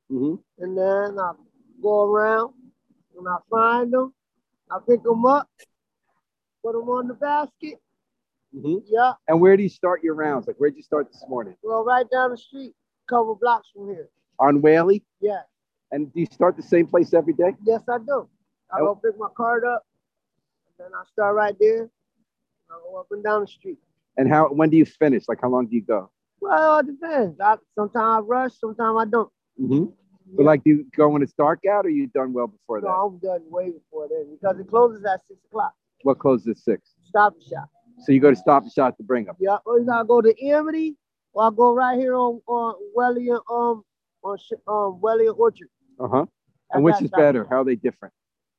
hmm 0.09 0.35
and 0.59 0.77
then 0.77 1.19
I 1.19 1.33
go 1.81 2.03
around. 2.03 2.53
When 3.13 3.27
I 3.27 3.37
find 3.49 3.91
them, 3.93 4.13
I 4.71 4.77
pick 4.87 5.03
them 5.03 5.25
up, 5.25 5.47
put 6.63 6.73
them 6.73 6.89
on 6.89 7.07
the 7.07 7.13
basket. 7.13 7.79
hmm 8.51 8.77
Yeah. 8.85 9.13
And 9.27 9.39
where 9.41 9.55
do 9.57 9.63
you 9.63 9.69
start 9.69 10.03
your 10.03 10.15
rounds? 10.15 10.47
Like, 10.47 10.55
where'd 10.57 10.75
you 10.75 10.81
start 10.81 11.11
this 11.11 11.23
morning? 11.27 11.55
Well, 11.61 11.83
right 11.83 12.09
down 12.09 12.31
the 12.31 12.37
street, 12.37 12.73
a 13.07 13.09
couple 13.09 13.35
blocks 13.35 13.69
from 13.73 13.87
here. 13.87 14.09
On 14.39 14.61
Whaley? 14.61 15.03
Yeah. 15.21 15.41
And 15.91 16.11
do 16.13 16.19
you 16.21 16.25
start 16.25 16.55
the 16.57 16.63
same 16.63 16.87
place 16.87 17.13
every 17.13 17.33
day? 17.33 17.55
Yes, 17.63 17.81
I 17.87 17.97
do. 17.99 18.27
I 18.71 18.79
Oh. 18.79 18.85
go 18.85 18.95
pick 18.95 19.17
my 19.19 19.27
card 19.37 19.63
up, 19.65 19.85
and 20.79 20.85
then 20.87 20.91
I 20.99 21.03
start 21.11 21.35
right 21.35 21.55
there. 21.59 21.89
I 22.73 22.79
go 22.91 22.99
up 22.99 23.07
and 23.11 23.23
down 23.23 23.41
the 23.41 23.47
street. 23.47 23.77
And 24.17 24.29
how? 24.29 24.47
When 24.49 24.69
do 24.69 24.77
you 24.77 24.85
finish? 24.85 25.25
Like, 25.27 25.39
how 25.41 25.49
long 25.49 25.67
do 25.67 25.75
you 25.75 25.81
go? 25.81 26.09
Well, 26.41 26.79
it 26.79 26.87
depends. 26.87 27.39
I, 27.39 27.57
sometimes 27.75 27.95
I 28.05 28.19
rush, 28.19 28.53
sometimes 28.59 28.97
I 28.99 29.05
don't. 29.09 29.31
hmm 29.57 29.85
But 30.35 30.45
like, 30.45 30.63
do 30.63 30.69
you 30.71 30.85
go 30.95 31.09
when 31.09 31.21
it's 31.21 31.33
dark 31.33 31.59
out, 31.71 31.85
or 31.85 31.89
you 31.89 32.07
done 32.07 32.33
well 32.33 32.47
before 32.47 32.81
that? 32.81 32.87
No, 32.87 32.93
I'm 32.93 33.17
done 33.19 33.41
way 33.49 33.71
before 33.71 34.07
then 34.09 34.25
because 34.31 34.59
it 34.59 34.67
closes 34.69 35.03
at 35.05 35.21
six 35.27 35.39
o'clock. 35.45 35.73
What 36.03 36.19
closes 36.19 36.47
at 36.47 36.57
six? 36.57 36.95
Stop 37.03 37.35
and 37.35 37.43
shop. 37.43 37.69
So 37.99 38.11
you 38.11 38.19
go 38.19 38.29
to 38.31 38.35
Stop 38.35 38.63
and 38.63 38.71
Shop 38.71 38.97
to 38.97 39.03
bring 39.03 39.25
them. 39.25 39.35
Yeah, 39.39 39.57
or 39.65 39.79
I 39.91 40.03
go 40.03 40.21
to 40.21 40.45
Amity 40.45 40.97
or 41.33 41.43
I 41.47 41.49
go 41.55 41.73
right 41.73 41.97
here 41.97 42.15
on 42.15 42.41
on 42.47 42.75
Whalley 42.93 43.29
and 43.29 43.39
um 43.49 43.83
on 44.23 44.37
um 44.67 44.99
Whalley 44.99 45.27
and 45.27 45.35
Orchard. 45.37 45.69
Uh 45.99 46.07
huh. 46.07 46.25
And 46.71 46.83
which 46.83 47.01
is 47.01 47.11
better? 47.11 47.45
How 47.49 47.61
are 47.61 47.65
they 47.65 47.75
different? 47.75 48.13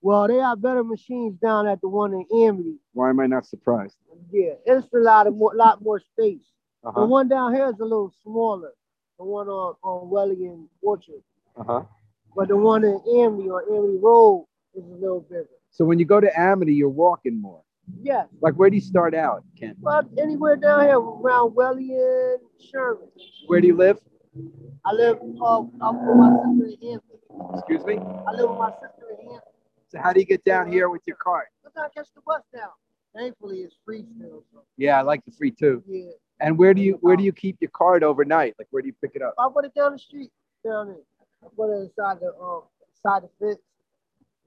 Well, 0.04 0.28
they 0.28 0.36
have 0.36 0.60
better 0.60 0.84
machines 0.84 1.38
down 1.40 1.66
at 1.66 1.80
the 1.80 1.88
one 1.88 2.12
in 2.12 2.26
Amity. 2.46 2.76
Why 2.92 3.08
am 3.08 3.20
I 3.20 3.26
not 3.26 3.46
surprised? 3.46 3.96
Yeah, 4.30 4.52
it's 4.66 4.86
a 4.92 4.98
lot 4.98 5.26
of 5.26 5.34
more 5.34 5.54
lot 5.54 5.82
more 5.82 5.98
space. 5.98 6.44
Uh 6.86 6.92
The 6.92 7.06
one 7.06 7.26
down 7.26 7.54
here 7.54 7.68
is 7.70 7.80
a 7.80 7.84
little 7.84 8.12
smaller. 8.22 8.72
The 9.18 9.24
one 9.24 9.48
on 9.48 9.76
on 9.82 10.10
Whalley 10.10 10.44
and 10.44 10.68
Orchard, 10.82 11.22
Uh 11.56 11.64
huh. 11.70 11.82
but 12.36 12.48
the 12.48 12.56
one 12.72 12.84
in 12.84 13.00
Amity 13.16 13.48
or 13.48 13.62
Amity 13.62 13.96
Road 14.02 14.46
is 14.74 14.84
a 14.84 14.96
little 15.04 15.22
bigger. 15.22 15.56
So 15.70 15.86
when 15.86 15.98
you 15.98 16.04
go 16.04 16.20
to 16.20 16.30
Amity, 16.38 16.74
you're 16.74 16.98
walking 17.06 17.40
more. 17.40 17.62
Yes, 18.02 18.28
Like, 18.42 18.54
where 18.56 18.68
do 18.68 18.76
you 18.76 18.82
start 18.82 19.14
out, 19.14 19.42
Ken? 19.58 19.74
but 19.80 20.04
anywhere 20.18 20.56
down 20.56 20.80
here 20.82 20.98
around 21.00 21.46
Whalley 21.56 21.90
and 21.96 22.40
Sherman. 22.68 23.08
Where 23.46 23.60
do 23.62 23.66
you 23.68 23.76
live? 23.86 23.98
I 24.84 24.92
live 24.92 25.16
uh, 25.40 25.60
up 25.86 25.96
with 26.06 26.16
my 26.22 26.30
sister 26.42 26.66
in 26.66 26.76
Hamden. 26.88 27.18
Excuse 27.56 27.84
me. 27.86 27.96
I 28.28 28.30
live 28.38 28.48
with 28.50 28.58
my 28.58 28.72
sister 28.82 29.06
in 29.12 29.16
Hamden. 29.30 29.53
So 29.88 29.98
how 30.00 30.12
do 30.12 30.20
you 30.20 30.26
get 30.26 30.44
down 30.44 30.70
here 30.70 30.88
with 30.88 31.02
your 31.06 31.16
cart? 31.16 31.48
Sometimes 31.62 31.90
I 31.94 31.98
catch 32.00 32.08
the 32.14 32.20
bus 32.26 32.42
down. 32.54 32.70
Thankfully, 33.14 33.58
it's 33.60 33.76
free 33.84 34.04
still. 34.16 34.42
So, 34.52 34.62
Yeah, 34.76 34.98
I 34.98 35.02
like 35.02 35.24
the 35.24 35.30
free 35.30 35.50
too. 35.52 35.82
yeah. 35.88 36.10
And 36.40 36.58
where 36.58 36.74
do 36.74 36.82
you 36.82 36.98
where 37.00 37.16
do 37.16 37.22
you 37.22 37.32
keep 37.32 37.56
your 37.60 37.70
cart 37.70 38.02
overnight? 38.02 38.54
Like, 38.58 38.66
where 38.72 38.82
do 38.82 38.88
you 38.88 38.94
pick 39.00 39.12
it 39.14 39.22
up? 39.22 39.34
I 39.38 39.48
put 39.52 39.64
it 39.64 39.72
down 39.74 39.92
the 39.92 39.98
street, 39.98 40.30
down 40.64 40.88
there. 40.88 40.96
I 41.44 41.46
put 41.56 41.70
it 41.72 41.82
inside 41.82 42.18
the 42.20 42.34
um 42.42 42.62
side 43.02 43.22
the 43.22 43.28
fence. 43.38 43.60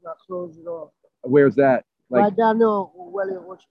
And 0.03 0.09
I 0.09 0.13
close 0.25 0.57
it 0.57 0.67
off. 0.67 0.91
Where's 1.21 1.55
that? 1.55 1.85
Like, 2.09 2.23
right 2.23 2.35
down 2.35 2.59
there 2.59 2.67
on 2.67 2.87
Whalley 2.93 3.35
and 3.35 3.45
Orchard. 3.45 3.65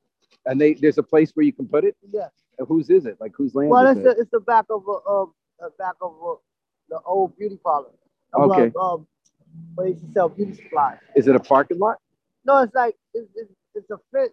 and 0.47 0.59
they 0.61 0.73
there's 0.75 0.97
a 0.99 1.03
place 1.03 1.33
where 1.35 1.45
you 1.45 1.53
can 1.53 1.69
put 1.69 1.85
it. 1.85 1.95
Yeah. 2.11 2.29
And 2.59 2.67
whose 2.67 2.89
is 2.89 3.05
it? 3.05 3.19
Like, 3.21 3.33
whose 3.37 3.55
land 3.55 3.69
Well, 3.69 3.87
is 3.87 3.99
it's 3.99 4.07
it? 4.07 4.17
the, 4.17 4.23
it's 4.23 4.31
the 4.31 4.41
back 4.41 4.65
of 4.71 4.83
a 4.89 5.11
um 5.11 5.35
the 5.61 5.71
back 5.79 5.95
of 6.01 6.13
a, 6.25 6.35
the 6.89 7.01
old 7.05 7.37
beauty 7.37 7.59
parlor. 7.63 7.91
Uh, 8.33 8.45
Okay. 8.45 8.73
Well, 8.75 8.95
um, 8.95 9.07
where 9.75 9.89
they 9.89 9.95
to 9.95 10.13
sell 10.13 10.29
beauty 10.29 10.55
supplies. 10.55 10.99
Is 11.15 11.29
it 11.29 11.37
a 11.37 11.41
parking 11.41 11.79
lot? 11.79 11.97
No, 12.45 12.59
it's 12.63 12.75
like 12.75 12.97
it's, 13.15 13.29
it's, 13.35 13.53
it's 13.75 13.91
a 13.91 13.99
fence. 14.13 14.33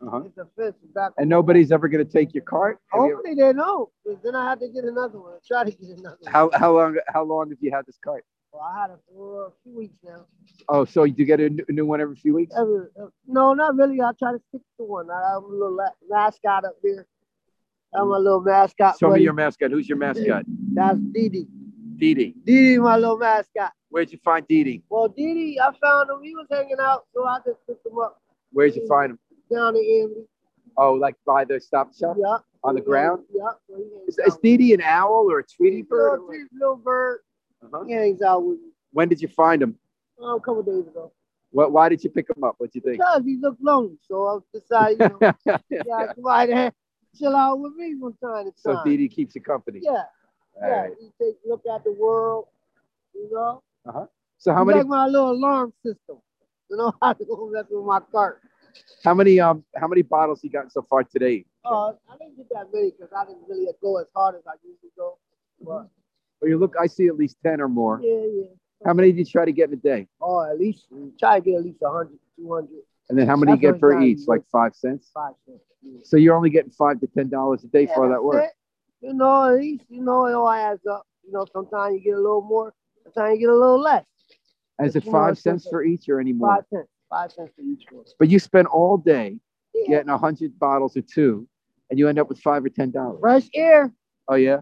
Uh-huh. 0.00 0.22
It's 0.26 0.38
a 0.38 0.46
fence 0.56 0.76
back. 0.94 1.12
And 1.18 1.28
nobody's 1.28 1.72
ever 1.72 1.88
gonna 1.88 2.04
take 2.04 2.34
your 2.34 2.44
cart. 2.44 2.78
Have 2.92 3.00
Hopefully 3.02 3.34
they 3.34 3.52
know. 3.52 3.90
'cause 4.06 4.16
then 4.22 4.36
I 4.36 4.48
had 4.48 4.60
to 4.60 4.68
get 4.68 4.84
another 4.84 5.18
one. 5.18 5.38
Try 5.46 5.64
to 5.64 5.70
get 5.70 5.98
another 5.98 6.18
one. 6.20 6.32
how 6.32 6.50
how 6.54 6.76
long 6.76 6.96
how 7.08 7.24
long 7.24 7.50
have 7.50 7.58
you 7.60 7.70
had 7.72 7.84
this 7.86 7.98
cart? 8.04 8.24
Well, 8.52 8.62
I 8.62 8.80
had 8.80 8.90
it 8.90 8.98
for 9.12 9.46
a 9.46 9.50
few 9.62 9.76
weeks 9.76 9.96
now. 10.02 10.24
Oh, 10.68 10.84
so 10.86 11.04
you 11.04 11.24
get 11.26 11.38
a 11.38 11.50
new, 11.68 11.84
one 11.84 12.00
every 12.00 12.16
few 12.16 12.34
weeks? 12.34 12.54
Every, 12.56 12.86
uh, 13.00 13.06
no, 13.26 13.52
not 13.52 13.76
really. 13.76 14.00
I 14.00 14.10
try 14.18 14.32
to 14.32 14.38
stick 14.48 14.62
to 14.78 14.84
one. 14.84 15.10
I 15.10 15.32
have 15.34 15.42
a 15.42 15.46
little 15.46 15.76
la- 15.76 15.90
mascot 16.08 16.64
up 16.64 16.76
there. 16.82 17.06
I'm 17.94 18.10
a 18.10 18.18
little 18.18 18.40
mascot. 18.40 18.98
Show 18.98 19.10
me 19.10 19.20
your 19.22 19.34
mascot. 19.34 19.70
Who's 19.70 19.86
your 19.88 19.98
mascot? 19.98 20.44
That's 20.72 20.98
Dee 20.98 21.28
Dee. 21.28 21.46
Dee 21.98 22.14
Dee. 22.14 22.34
Dee 22.44 22.74
Dee, 22.74 22.78
my 22.78 22.96
little 22.96 23.18
mascot. 23.18 23.72
Where'd 23.90 24.12
you 24.12 24.18
find 24.24 24.46
Dee? 24.46 24.82
Well, 24.90 25.08
Dee 25.08 25.34
Dee, 25.34 25.60
I 25.60 25.70
found 25.80 26.10
him. 26.10 26.22
He 26.22 26.34
was 26.34 26.46
hanging 26.50 26.76
out, 26.80 27.06
so 27.14 27.24
I 27.24 27.38
just 27.46 27.58
picked 27.66 27.86
him 27.86 27.98
up 27.98 28.20
Where'd 28.52 28.74
you 28.76 28.86
find 28.86 29.12
him? 29.12 29.18
down 29.52 29.76
in 29.76 29.82
Amity. 30.04 30.26
Oh, 30.76 30.92
like 30.94 31.16
by 31.26 31.44
the 31.44 31.58
stop 31.60 31.94
shop? 31.94 32.16
Yeah. 32.18 32.38
On 32.64 32.74
the 32.74 32.80
ground? 32.80 33.24
Yeah. 33.32 33.48
Is, 34.06 34.18
is 34.18 34.32
out. 34.34 34.42
Dee 34.42 34.56
Dee 34.56 34.74
an 34.74 34.82
owl 34.82 35.26
or 35.30 35.38
a 35.40 35.44
Tweety 35.44 35.82
bird? 35.82 36.20
Tweety 36.26 36.44
little 36.52 36.76
bird. 36.76 37.20
Uh-huh. 37.64 37.84
He 37.84 37.92
hangs 37.94 38.22
out 38.22 38.44
with 38.44 38.58
me 38.58 38.68
When 38.92 39.08
did 39.08 39.20
you 39.22 39.28
find 39.28 39.62
him? 39.62 39.76
oh, 40.20 40.36
a 40.36 40.40
couple 40.40 40.62
days 40.62 40.86
ago. 40.86 41.10
What? 41.50 41.72
Why 41.72 41.88
did 41.88 42.04
you 42.04 42.10
pick 42.10 42.28
him 42.28 42.44
up? 42.44 42.56
What'd 42.58 42.74
you 42.74 42.80
think? 42.82 42.98
Because 42.98 43.22
he 43.24 43.38
looked 43.40 43.62
lonely, 43.62 43.96
so 44.06 44.26
I 44.54 44.58
decided, 44.58 45.00
you 45.00 45.18
know, 45.46 45.58
yeah, 45.70 46.12
somebody 46.14 46.52
to 46.52 46.72
chill 47.18 47.34
out 47.34 47.58
with 47.58 47.72
me 47.74 47.94
from 47.98 48.14
time 48.22 48.44
to 48.44 48.50
time. 48.62 48.76
so 48.76 48.82
Dee 48.84 49.08
keeps 49.08 49.34
you 49.34 49.40
company. 49.40 49.80
Yeah. 49.82 49.90
All 49.90 50.04
Yeah, 50.62 50.68
right. 50.82 50.90
he 51.00 51.06
take 51.20 51.36
a 51.44 51.48
look 51.48 51.62
at 51.74 51.84
the 51.84 51.92
world, 51.92 52.46
you 53.14 53.28
know. 53.32 53.62
So 54.38 54.52
how 54.52 54.60
He's 54.60 54.66
many 54.68 54.78
like 54.80 54.86
my 54.88 55.06
little 55.06 55.32
alarm 55.32 55.72
system. 55.84 56.18
You 56.70 56.76
know 56.76 56.92
how 57.02 57.12
to 57.12 57.24
go 57.24 57.50
mess 57.52 57.64
with 57.70 57.84
my 57.84 58.00
cart. 58.12 58.40
how 59.04 59.14
many 59.14 59.40
um 59.40 59.64
how 59.76 59.88
many 59.88 60.02
bottles 60.02 60.42
you 60.44 60.50
gotten 60.50 60.70
so 60.70 60.82
far 60.88 61.04
today? 61.04 61.44
Uh, 61.64 61.88
I 62.08 62.16
didn't 62.18 62.36
get 62.36 62.48
that 62.50 62.66
many 62.72 62.90
because 62.92 63.12
I 63.16 63.24
didn't 63.26 63.42
really 63.48 63.66
go 63.82 63.98
as 63.98 64.06
hard 64.14 64.36
as 64.36 64.42
I 64.46 64.52
usually 64.62 64.90
go. 64.96 65.18
But 65.60 65.88
Well, 66.40 66.48
you 66.48 66.58
look. 66.58 66.74
I 66.80 66.86
see 66.86 67.06
at 67.08 67.16
least 67.16 67.36
ten 67.44 67.60
or 67.60 67.68
more. 67.68 68.00
yeah, 68.02 68.24
yeah. 68.40 68.46
How 68.86 68.94
many 68.94 69.10
do 69.10 69.18
you 69.18 69.24
try 69.24 69.44
to 69.44 69.52
get 69.52 69.68
in 69.68 69.74
a 69.74 69.76
day? 69.76 70.06
Oh, 70.20 70.40
at 70.48 70.56
least 70.58 70.86
try 71.18 71.40
to 71.40 71.44
get 71.44 71.56
at 71.56 71.64
least 71.64 71.80
100, 71.80 72.16
200, 72.38 72.68
And 73.10 73.18
then 73.18 73.26
how 73.26 73.34
many 73.36 73.52
you 73.52 73.58
get 73.58 73.80
per 73.80 74.00
each? 74.00 74.20
Like 74.28 74.42
five 74.52 74.76
cents. 74.76 75.10
five 75.12 75.34
cents. 75.46 75.62
Yeah. 75.82 75.98
So 76.04 76.16
you're 76.16 76.36
only 76.36 76.50
getting 76.50 76.70
five 76.70 77.00
to 77.00 77.08
ten 77.08 77.28
dollars 77.28 77.64
a 77.64 77.68
day 77.68 77.86
Yeah, 77.86 77.94
for 77.94 78.04
all 78.04 78.10
that 78.10 78.22
work. 78.22 78.44
it. 78.44 78.52
You 79.00 79.14
know, 79.14 79.44
at 79.50 79.56
least, 79.56 79.84
you 79.88 80.02
know, 80.02 80.26
it 80.26 80.34
all 80.34 80.48
adds 80.50 80.86
up. 80.86 81.04
You 81.24 81.32
know, 81.32 81.44
sometimes 81.52 81.94
you 81.96 82.00
get 82.00 82.14
a 82.14 82.20
little 82.20 82.40
more, 82.42 82.72
sometimes 83.14 83.34
you 83.40 83.46
get 83.46 83.52
a 83.52 83.56
little 83.58 83.80
less. 83.80 84.04
And 84.78 84.86
is 84.88 84.96
it 84.96 85.04
five 85.04 85.38
cents 85.38 85.68
for 85.68 85.82
each 85.84 86.08
or 86.08 86.20
any 86.20 86.32
more? 86.32 86.54
Five 86.56 86.64
cents. 86.72 86.88
Five 87.10 87.32
cents 87.32 87.52
for 87.56 87.62
each 87.62 87.84
one. 87.90 88.04
But 88.18 88.28
you 88.28 88.38
spend 88.38 88.66
all 88.68 88.96
day 88.98 89.38
Yeah. 89.74 89.88
getting 89.88 90.10
a 90.10 90.18
hundred 90.18 90.58
bottles 90.58 90.96
or 90.96 91.02
two, 91.02 91.48
and 91.90 91.98
you 91.98 92.08
end 92.08 92.18
up 92.18 92.28
with 92.28 92.40
five 92.40 92.64
or 92.64 92.68
ten 92.68 92.90
dollars. 92.90 93.20
Fresh 93.20 93.48
air. 93.54 93.92
Oh 94.28 94.34
yeah. 94.36 94.60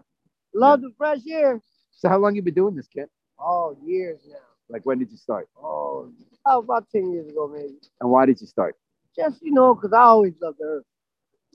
Love 0.53 0.81
the 0.81 0.91
fresh 0.97 1.19
air. 1.29 1.61
So 1.91 2.09
how 2.09 2.17
long 2.17 2.35
you 2.35 2.41
been 2.41 2.53
doing 2.53 2.75
this, 2.75 2.87
Kent? 2.87 3.09
Oh, 3.39 3.77
years 3.83 4.21
now. 4.27 4.37
Like 4.69 4.85
when 4.85 4.97
did 4.99 5.11
you 5.11 5.17
start? 5.17 5.47
Oh, 5.57 6.11
oh, 6.45 6.59
about 6.59 6.89
10 6.89 7.11
years 7.11 7.27
ago, 7.29 7.47
maybe. 7.47 7.75
And 8.01 8.09
why 8.09 8.25
did 8.25 8.41
you 8.41 8.47
start? 8.47 8.75
Just, 9.15 9.41
you 9.41 9.51
know, 9.51 9.73
because 9.75 9.93
I 9.93 10.01
always 10.01 10.33
loved 10.41 10.57
the 10.59 10.65
earth. 10.65 10.85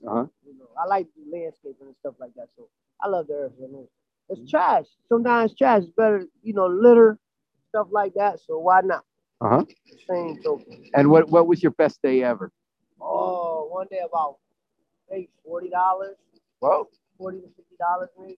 Uh 0.07 0.11
huh. 0.13 0.25
You 0.45 0.57
know, 0.57 0.67
I 0.81 0.87
like 0.87 1.07
the 1.15 1.37
landscaping 1.37 1.87
and 1.87 1.95
stuff 1.99 2.15
like 2.19 2.33
that. 2.35 2.47
So 2.57 2.67
I 3.01 3.07
love 3.07 3.27
the 3.27 3.33
earth. 3.33 3.53
You 3.59 3.71
know. 3.71 3.89
It's 4.29 4.49
trash. 4.49 4.85
Sometimes 5.09 5.53
trash 5.55 5.83
is 5.83 5.89
better, 5.89 6.25
you 6.41 6.53
know, 6.53 6.67
litter, 6.67 7.17
stuff 7.69 7.87
like 7.91 8.13
that. 8.15 8.39
So 8.39 8.57
why 8.59 8.81
not? 8.83 9.03
Uh 9.41 9.49
huh. 9.49 9.63
Same 10.09 10.37
token. 10.43 10.83
And 10.95 11.09
what 11.09 11.29
what 11.29 11.47
was 11.47 11.61
your 11.61 11.71
best 11.71 12.01
day 12.01 12.23
ever? 12.23 12.51
Oh, 13.01 13.67
one 13.71 13.87
day 13.89 13.99
about 14.05 14.37
maybe 15.09 15.29
forty 15.45 15.69
dollars, 15.69 16.15
Whoa. 16.59 16.87
forty 17.17 17.39
to 17.41 17.47
fifty 17.55 17.75
dollars 17.79 18.09
maybe. 18.19 18.37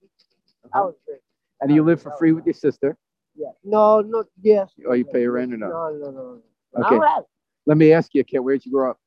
That 0.63 0.70
Uh-huh. 0.74 0.86
was 0.88 0.96
great. 1.06 1.22
And 1.62 1.72
you 1.72 1.84
live 1.84 2.01
for 2.01 2.12
free 2.12 2.32
with 2.32 2.46
your 2.46 2.54
sister? 2.54 2.98
Yeah. 3.36 3.51
No, 3.63 4.01
no, 4.01 4.24
yes. 4.42 4.70
Oh, 4.88 4.94
you 4.94 5.06
pay 5.06 5.22
your 5.22 5.32
rent 5.34 5.54
or 5.54 5.58
not? 5.58 5.70
No, 5.70 5.89
no, 5.89 6.12
no. 6.12 6.42
Okay. 6.77 6.96
I 7.00 7.08
have 7.13 7.24
it. 7.24 7.30
Let 7.65 7.77
me 7.77 7.92
ask 7.94 8.13
you, 8.13 8.24
Ken, 8.24 8.44
where'd 8.44 8.65
you 8.65 8.72
grow 8.72 8.92
up? 8.92 8.98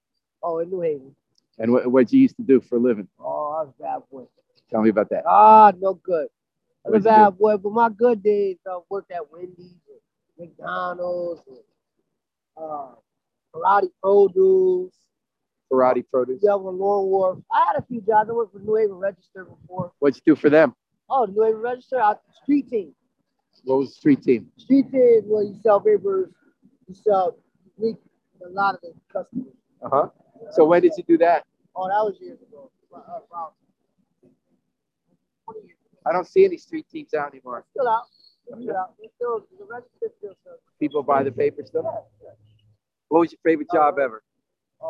Oh, 0.43 0.59
in 0.59 0.71
New 0.71 0.81
Haven. 0.81 1.15
And 1.59 1.73
what 1.73 1.91
what 1.91 2.13
you 2.13 2.21
used 2.21 2.37
to 2.37 2.43
do 2.43 2.61
for 2.61 2.77
a 2.77 2.79
living? 2.81 3.09
Oh, 3.19 3.53
I 3.59 3.63
was 3.65 3.73
a 3.79 3.83
bad 3.83 4.03
boy. 4.11 4.25
Tell 4.71 4.83
me 4.83 4.91
about 4.91 5.09
that. 5.11 5.25
Ah, 5.27 5.73
no 5.79 5.95
good. 5.95 6.29
I 6.87 6.97
a 6.97 7.01
bad 7.01 7.39
boy, 7.39 7.57
but 7.57 7.73
my 7.73 7.89
good 7.91 8.23
days, 8.23 8.59
I 8.67 8.79
worked 8.89 9.11
at 9.11 9.31
Wendy's, 9.31 9.75
and 10.39 10.49
McDonald's, 10.49 11.43
and 11.47 11.59
uh, 12.57 12.95
Karate 13.55 13.89
Produce. 14.03 14.95
Karate 15.71 16.03
produce. 16.11 16.41
Yeah, 16.43 16.55
with 16.55 16.75
Long 16.75 17.11
Wharf. 17.11 17.39
I 17.53 17.67
had 17.67 17.77
a 17.77 17.87
few 17.87 18.01
jobs. 18.01 18.31
I 18.31 18.33
worked 18.33 18.53
for 18.53 18.59
New 18.61 18.75
Haven 18.75 18.97
Register 18.97 19.45
before. 19.45 19.93
What'd 19.99 20.17
you 20.17 20.35
do 20.35 20.41
for 20.41 20.49
them? 20.49 20.75
Oh, 21.11 21.27
New 21.27 21.43
Haven 21.43 21.61
Register, 21.61 22.01
I, 22.01 22.15
street 22.43 22.69
team. 22.71 22.95
What 23.65 23.81
was 23.81 23.91
the 23.91 23.95
street 23.97 24.23
team? 24.23 24.49
Street 24.57 24.91
team, 24.91 25.23
where 25.27 25.43
you 25.43 25.57
sell 25.63 25.81
papers, 25.81 26.31
you 26.87 26.95
sell, 26.95 27.37
meet 27.79 27.97
a 28.47 28.49
lot 28.51 28.77
of 28.77 28.81
the 28.81 28.95
customers. 29.13 29.53
Uh 29.83 29.89
huh. 29.93 30.09
So 30.53 30.65
when 30.65 30.83
did 30.83 30.93
you 30.97 31.05
do 31.07 31.19
that? 31.19 31.45
Oh, 31.77 31.89
that 31.89 32.03
was 32.03 32.17
years 32.21 32.41
ago. 32.41 32.71
About, 32.91 33.25
about 33.31 33.53
20 35.45 35.67
years 35.67 35.77
ago. 35.93 35.98
I 36.09 36.13
don't 36.13 36.27
see 36.27 36.45
any 36.45 36.57
street 36.57 36.87
teams 36.91 37.13
out 37.15 37.33
anymore. 37.33 37.65
Still 37.71 37.89
out. 37.89 38.05
Still 38.47 38.77
out. 38.77 38.95
Still, 39.17 39.47
the 39.59 39.65
register 39.69 40.09
still. 40.19 40.35
People 40.81 41.03
buy 41.03 41.23
the 41.23 41.33
paper 41.33 41.63
stuff. 41.65 41.85
What 43.09 43.21
was 43.21 43.33
your 43.33 43.41
favorite 43.45 43.69
job 43.73 43.99
ever? 43.99 44.23
Uh, 44.83 44.87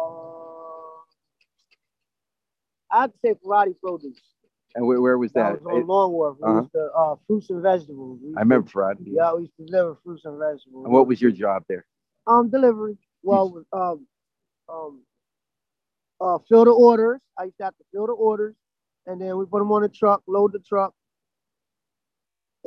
I'd 2.90 3.10
say 3.24 3.34
karate 3.34 3.74
produce. 3.82 4.18
And 4.74 4.86
where, 4.86 5.00
where 5.00 5.18
was 5.18 5.32
That 5.32 5.54
that? 5.54 5.62
was 5.64 5.82
on 5.82 5.86
Long 5.86 6.12
Wharf. 6.12 6.36
We 6.40 6.48
Uh-huh. 6.50 6.62
to, 6.74 6.92
uh, 6.94 7.16
fruits 7.26 7.50
and 7.50 7.62
vegetables. 7.62 8.20
I 8.36 8.40
remember 8.40 8.68
Friday. 8.68 9.02
Yeah, 9.06 9.34
we 9.34 9.42
used 9.42 9.56
to 9.56 9.64
deliver 9.66 9.96
fruits 10.04 10.24
and 10.24 10.38
vegetables. 10.38 10.84
And 10.84 10.92
what 10.92 11.06
was 11.06 11.20
your 11.20 11.30
job 11.30 11.64
there? 11.68 11.86
Um, 12.26 12.50
delivery. 12.50 12.96
Well, 13.22 13.64
um, 13.72 14.06
um, 14.68 15.02
uh, 16.20 16.38
fill 16.48 16.64
the 16.64 16.70
orders. 16.72 17.20
I 17.38 17.44
used 17.44 17.56
to 17.58 17.64
have 17.64 17.76
to 17.78 17.84
fill 17.92 18.06
the 18.06 18.12
orders, 18.12 18.54
and 19.06 19.20
then 19.20 19.36
we 19.38 19.46
put 19.46 19.58
them 19.60 19.72
on 19.72 19.82
the 19.82 19.88
truck, 19.88 20.22
load 20.26 20.52
the 20.52 20.58
truck, 20.60 20.94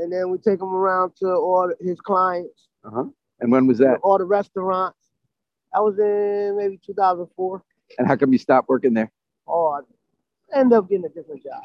and 0.02 0.12
then 0.12 0.30
we 0.32 0.38
take 0.38 0.60
them 0.60 0.74
around 0.74 1.16
to 1.18 1.28
all 1.28 1.72
his 1.80 2.00
clients, 2.02 2.68
Uh 2.84 2.92
huh. 2.94 3.04
And 3.40 3.52
when 3.52 3.68
was 3.68 3.78
that? 3.80 4.00
all 4.04 4.18
the 4.18 4.26
restaurants. 4.26 4.98
That 5.74 5.82
was 5.84 5.98
in 6.00 6.58
maybe 6.58 6.80
2004. 6.86 7.64
And 7.98 8.08
how 8.08 8.16
come 8.18 8.32
you 8.34 8.40
stopped 8.40 8.68
working 8.70 8.94
there? 8.94 9.12
Oh, 9.48 9.68
I 10.54 10.60
ended 10.60 10.78
up 10.78 10.90
getting 10.90 11.06
a 11.06 11.10
different 11.10 11.44
job. 11.44 11.64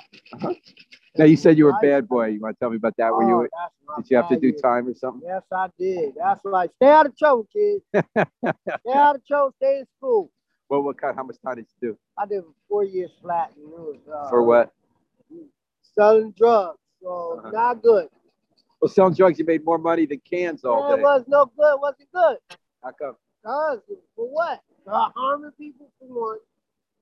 Now 1.19 1.25
you 1.25 1.37
said 1.37 1.59
you 1.59 1.65
were 1.65 1.71
a 1.73 1.81
bad 1.83 2.09
boy. 2.09 2.27
You 2.29 2.41
want 2.41 2.57
to 2.57 2.59
tell 2.61 2.71
me 2.71 2.77
about 2.77 2.95
that? 2.99 3.11
Were 3.13 3.25
Oh, 3.25 3.43
you? 3.43 3.49
Did 3.97 4.11
you 4.11 4.17
have 4.17 4.29
to 4.29 4.37
do 4.39 4.53
time 4.53 4.87
or 4.89 4.95
something? 4.95 5.23
Yes, 5.27 5.43
I 5.53 5.69
did. 5.79 6.15
That's 6.17 6.41
right. 6.45 6.71
Stay 6.77 6.89
out 6.89 7.07
of 7.07 7.17
trouble, 7.17 7.47
kids. 7.53 7.83
stay 7.95 8.93
out 8.93 9.17
of 9.17 9.27
trouble. 9.27 9.53
Stay 9.57 9.79
in 9.81 9.87
school. 9.97 10.31
Well, 10.69 10.83
what 10.83 11.01
kind? 11.01 11.17
How 11.17 11.25
much 11.25 11.37
time 11.45 11.57
did 11.57 11.67
you 11.81 11.89
do? 11.91 11.99
I 12.19 12.27
did 12.27 12.43
four 12.69 12.85
years 12.85 13.11
flat. 13.23 13.53
And 13.57 13.65
it 13.73 13.79
was, 13.79 13.97
uh, 14.13 14.29
For 14.29 14.43
what? 14.43 14.73
Selling 15.95 16.33
drugs. 16.33 16.79
So 17.03 17.39
Uh-huh. 17.39 17.51
not 17.53 17.83
good. 17.83 18.09
Well, 18.81 18.89
selling 18.89 19.15
drugs, 19.15 19.39
you 19.39 19.45
made 19.45 19.65
more 19.65 19.79
money 19.79 20.07
than 20.07 20.21
cans 20.21 20.65
all 20.65 20.89
day. 20.95 21.01
it 21.01 21.03
was 21.03 21.25
no 21.27 21.47
good. 21.47 21.75
It 21.75 21.81
Wasn't 21.81 22.09
good. 22.13 22.37
How 22.83 22.93
come? 22.93 23.17
Cause 23.45 23.81
for 24.15 24.29
what? 24.29 24.61
Uh, 24.87 25.09
harming 25.15 25.53
people 25.59 25.91
for 25.99 26.07
one. 26.09 26.39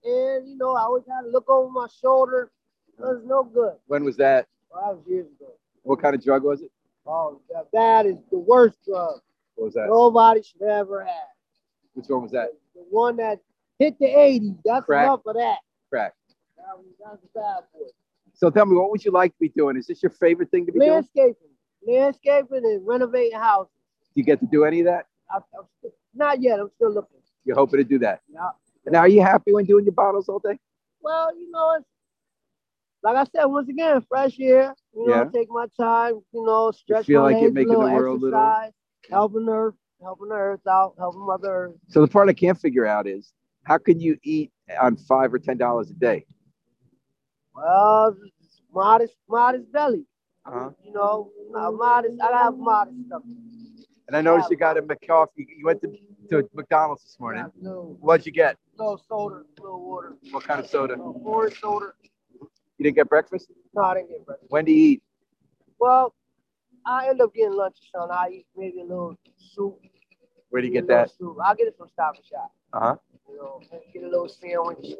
And 0.04 0.48
you 0.48 0.56
know, 0.56 0.74
I 0.76 0.82
always 0.82 1.04
had 1.08 1.22
to 1.22 1.28
look 1.28 1.48
over 1.48 1.70
my 1.70 1.86
shoulder. 2.02 2.50
It 2.98 3.02
was 3.02 3.22
no 3.24 3.42
good. 3.44 3.74
When 3.86 4.04
was 4.04 4.16
that? 4.18 4.46
Was 4.70 4.98
years 5.06 5.26
ago. 5.26 5.52
What 5.82 6.00
kind 6.00 6.14
of 6.14 6.22
drug 6.22 6.44
was 6.44 6.62
it? 6.62 6.70
Oh, 7.06 7.40
that, 7.72 8.06
is 8.06 8.16
the 8.30 8.38
worst 8.38 8.78
drug 8.86 9.20
What 9.56 9.66
was 9.66 9.74
that? 9.74 9.86
nobody 9.88 10.42
should 10.42 10.62
ever 10.62 11.04
have. 11.04 11.28
Which 11.92 12.06
one 12.08 12.22
was 12.22 12.32
that? 12.32 12.48
The 12.74 12.84
one 12.88 13.16
that 13.16 13.40
hit 13.78 13.98
the 13.98 14.06
80s. 14.06 14.56
That's 14.64 14.86
Crack. 14.86 15.04
enough 15.04 15.20
of 15.26 15.36
that. 15.36 15.58
Crack. 15.90 16.14
That 16.56 16.78
was, 16.78 16.86
that 16.98 17.10
was 17.10 17.20
a 17.22 17.38
bad 17.38 17.64
boy. 17.72 17.88
So 18.32 18.50
tell 18.50 18.66
me, 18.66 18.76
what 18.76 18.90
would 18.90 19.04
you 19.04 19.12
like 19.12 19.32
to 19.32 19.38
be 19.38 19.50
doing? 19.50 19.76
Is 19.76 19.86
this 19.86 20.02
your 20.02 20.10
favorite 20.10 20.50
thing 20.50 20.66
to 20.66 20.72
be 20.72 20.78
doing? 20.78 20.92
Landscaping. 20.92 21.53
Landscaping 21.86 22.64
and 22.64 22.86
renovating 22.86 23.38
houses. 23.38 23.72
Do 24.14 24.20
you 24.20 24.24
get 24.24 24.40
to 24.40 24.46
do 24.46 24.64
any 24.64 24.80
of 24.80 24.86
that? 24.86 25.06
I, 25.30 25.36
I'm 25.36 25.64
still, 25.78 25.90
not 26.14 26.40
yet. 26.40 26.60
I'm 26.60 26.70
still 26.76 26.92
looking. 26.92 27.18
You're 27.44 27.56
hoping 27.56 27.78
to 27.78 27.84
do 27.84 27.98
that. 28.00 28.20
Yeah. 28.32 28.50
And 28.86 28.92
now, 28.92 29.00
are 29.00 29.08
you 29.08 29.22
happy 29.22 29.52
when 29.52 29.64
doing 29.64 29.84
your 29.84 29.92
bottles 29.94 30.28
all 30.28 30.38
day? 30.38 30.58
Well, 31.00 31.34
you 31.36 31.50
know, 31.50 31.74
it's 31.78 31.86
like 33.02 33.16
I 33.16 33.24
said, 33.36 33.44
once 33.46 33.68
again, 33.68 34.02
fresh 34.08 34.38
air. 34.40 34.74
You 34.94 35.06
know, 35.06 35.14
Yeah. 35.14 35.24
take 35.24 35.48
my 35.50 35.66
time. 35.78 36.20
You 36.32 36.44
know, 36.44 36.70
stretch 36.70 37.06
feel 37.06 37.20
my 37.22 37.26
like 37.32 37.34
you're 37.42 37.50
legs, 37.50 37.54
making 37.54 37.72
a 37.72 37.76
the 37.76 37.82
little 37.82 37.96
world 37.96 38.22
a 38.22 38.24
little- 38.24 38.40
exercise, 38.40 38.72
helping 39.10 39.48
Earth, 39.48 39.74
helping 40.02 40.28
the 40.28 40.34
Earth 40.34 40.66
out, 40.66 40.94
helping 40.98 41.26
Mother 41.26 41.48
Earth. 41.54 41.74
So 41.88 42.00
the 42.00 42.08
part 42.08 42.28
I 42.28 42.32
can't 42.32 42.58
figure 42.58 42.86
out 42.86 43.06
is 43.06 43.32
how 43.64 43.78
can 43.78 44.00
you 44.00 44.16
eat 44.22 44.52
on 44.80 44.96
five 44.96 45.34
or 45.34 45.38
ten 45.38 45.58
dollars 45.58 45.90
a 45.90 45.94
day? 45.94 46.24
Well, 47.54 48.16
modest, 48.72 49.16
modest 49.28 49.70
belly. 49.72 50.06
Uh-huh. 50.46 50.70
You 50.84 50.92
know, 50.92 51.30
uh, 51.56 51.70
modest. 51.70 52.20
I 52.20 52.42
have 52.44 52.56
modest 52.56 52.96
stuff. 53.06 53.22
And 54.08 54.16
I 54.16 54.20
noticed 54.20 54.50
you 54.50 54.56
got 54.56 54.76
a 54.76 54.82
McCoffee. 54.82 55.28
You 55.38 55.64
went 55.64 55.80
to, 55.82 55.88
to 56.30 56.48
McDonald's 56.54 57.02
this 57.02 57.16
morning. 57.18 57.46
Little, 57.60 57.96
What'd 58.00 58.26
you 58.26 58.32
get? 58.32 58.58
No 58.78 58.98
soda, 59.08 59.42
no 59.62 59.78
water, 59.78 60.16
What 60.30 60.44
kind 60.44 60.60
of 60.60 60.66
soda? 60.68 60.94
little 60.96 61.20
orange 61.24 61.58
soda. 61.60 61.92
You 62.40 62.82
didn't 62.82 62.96
get 62.96 63.08
breakfast? 63.08 63.50
No, 63.74 63.82
I 63.82 63.94
didn't 63.94 64.10
get 64.10 64.26
breakfast. 64.26 64.50
When 64.50 64.64
do 64.66 64.72
you 64.72 64.88
eat? 64.90 65.02
Well, 65.78 66.14
I 66.84 67.08
end 67.08 67.20
up 67.22 67.32
getting 67.34 67.54
lunch 67.54 67.76
or 67.94 68.00
something. 68.00 68.16
I 68.16 68.28
eat 68.30 68.46
maybe 68.56 68.80
a 68.80 68.84
little 68.84 69.16
soup. 69.38 69.78
Where 70.50 70.60
do 70.60 70.68
you 70.68 70.74
get 70.74 70.86
that? 70.88 71.10
Soup. 71.10 71.36
I 71.42 71.54
get 71.54 71.68
it 71.68 71.74
from 71.78 71.88
Stop 71.88 72.16
and 72.16 72.24
Shop. 72.26 72.52
Uh 72.74 72.80
huh. 72.80 72.96
You 73.30 73.36
know, 73.38 73.60
get 73.92 74.02
a 74.02 74.06
little 74.08 74.28
sandwich. 74.28 74.94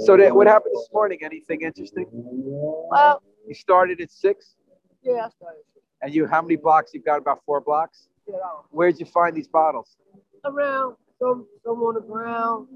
So 0.00 0.16
that, 0.16 0.34
what 0.34 0.46
happened 0.46 0.74
this 0.74 0.88
morning? 0.92 1.18
Anything 1.22 1.60
interesting? 1.62 2.06
Well, 2.10 3.22
You 3.46 3.54
started 3.54 4.00
at 4.00 4.10
six, 4.10 4.56
yeah, 5.02 5.26
I 5.26 5.28
started. 5.30 5.62
and 6.02 6.14
you 6.14 6.26
how 6.26 6.42
many 6.42 6.56
blocks? 6.56 6.92
You've 6.94 7.04
got 7.04 7.18
about 7.18 7.40
four 7.44 7.60
blocks. 7.60 8.08
Know, 8.28 8.64
Where'd 8.70 9.00
you 9.00 9.06
find 9.06 9.34
these 9.36 9.48
bottles? 9.48 9.96
around 10.44 10.96
some 11.18 11.46
some 11.64 11.78
on 11.82 11.94
the 11.94 12.00
ground, 12.00 12.68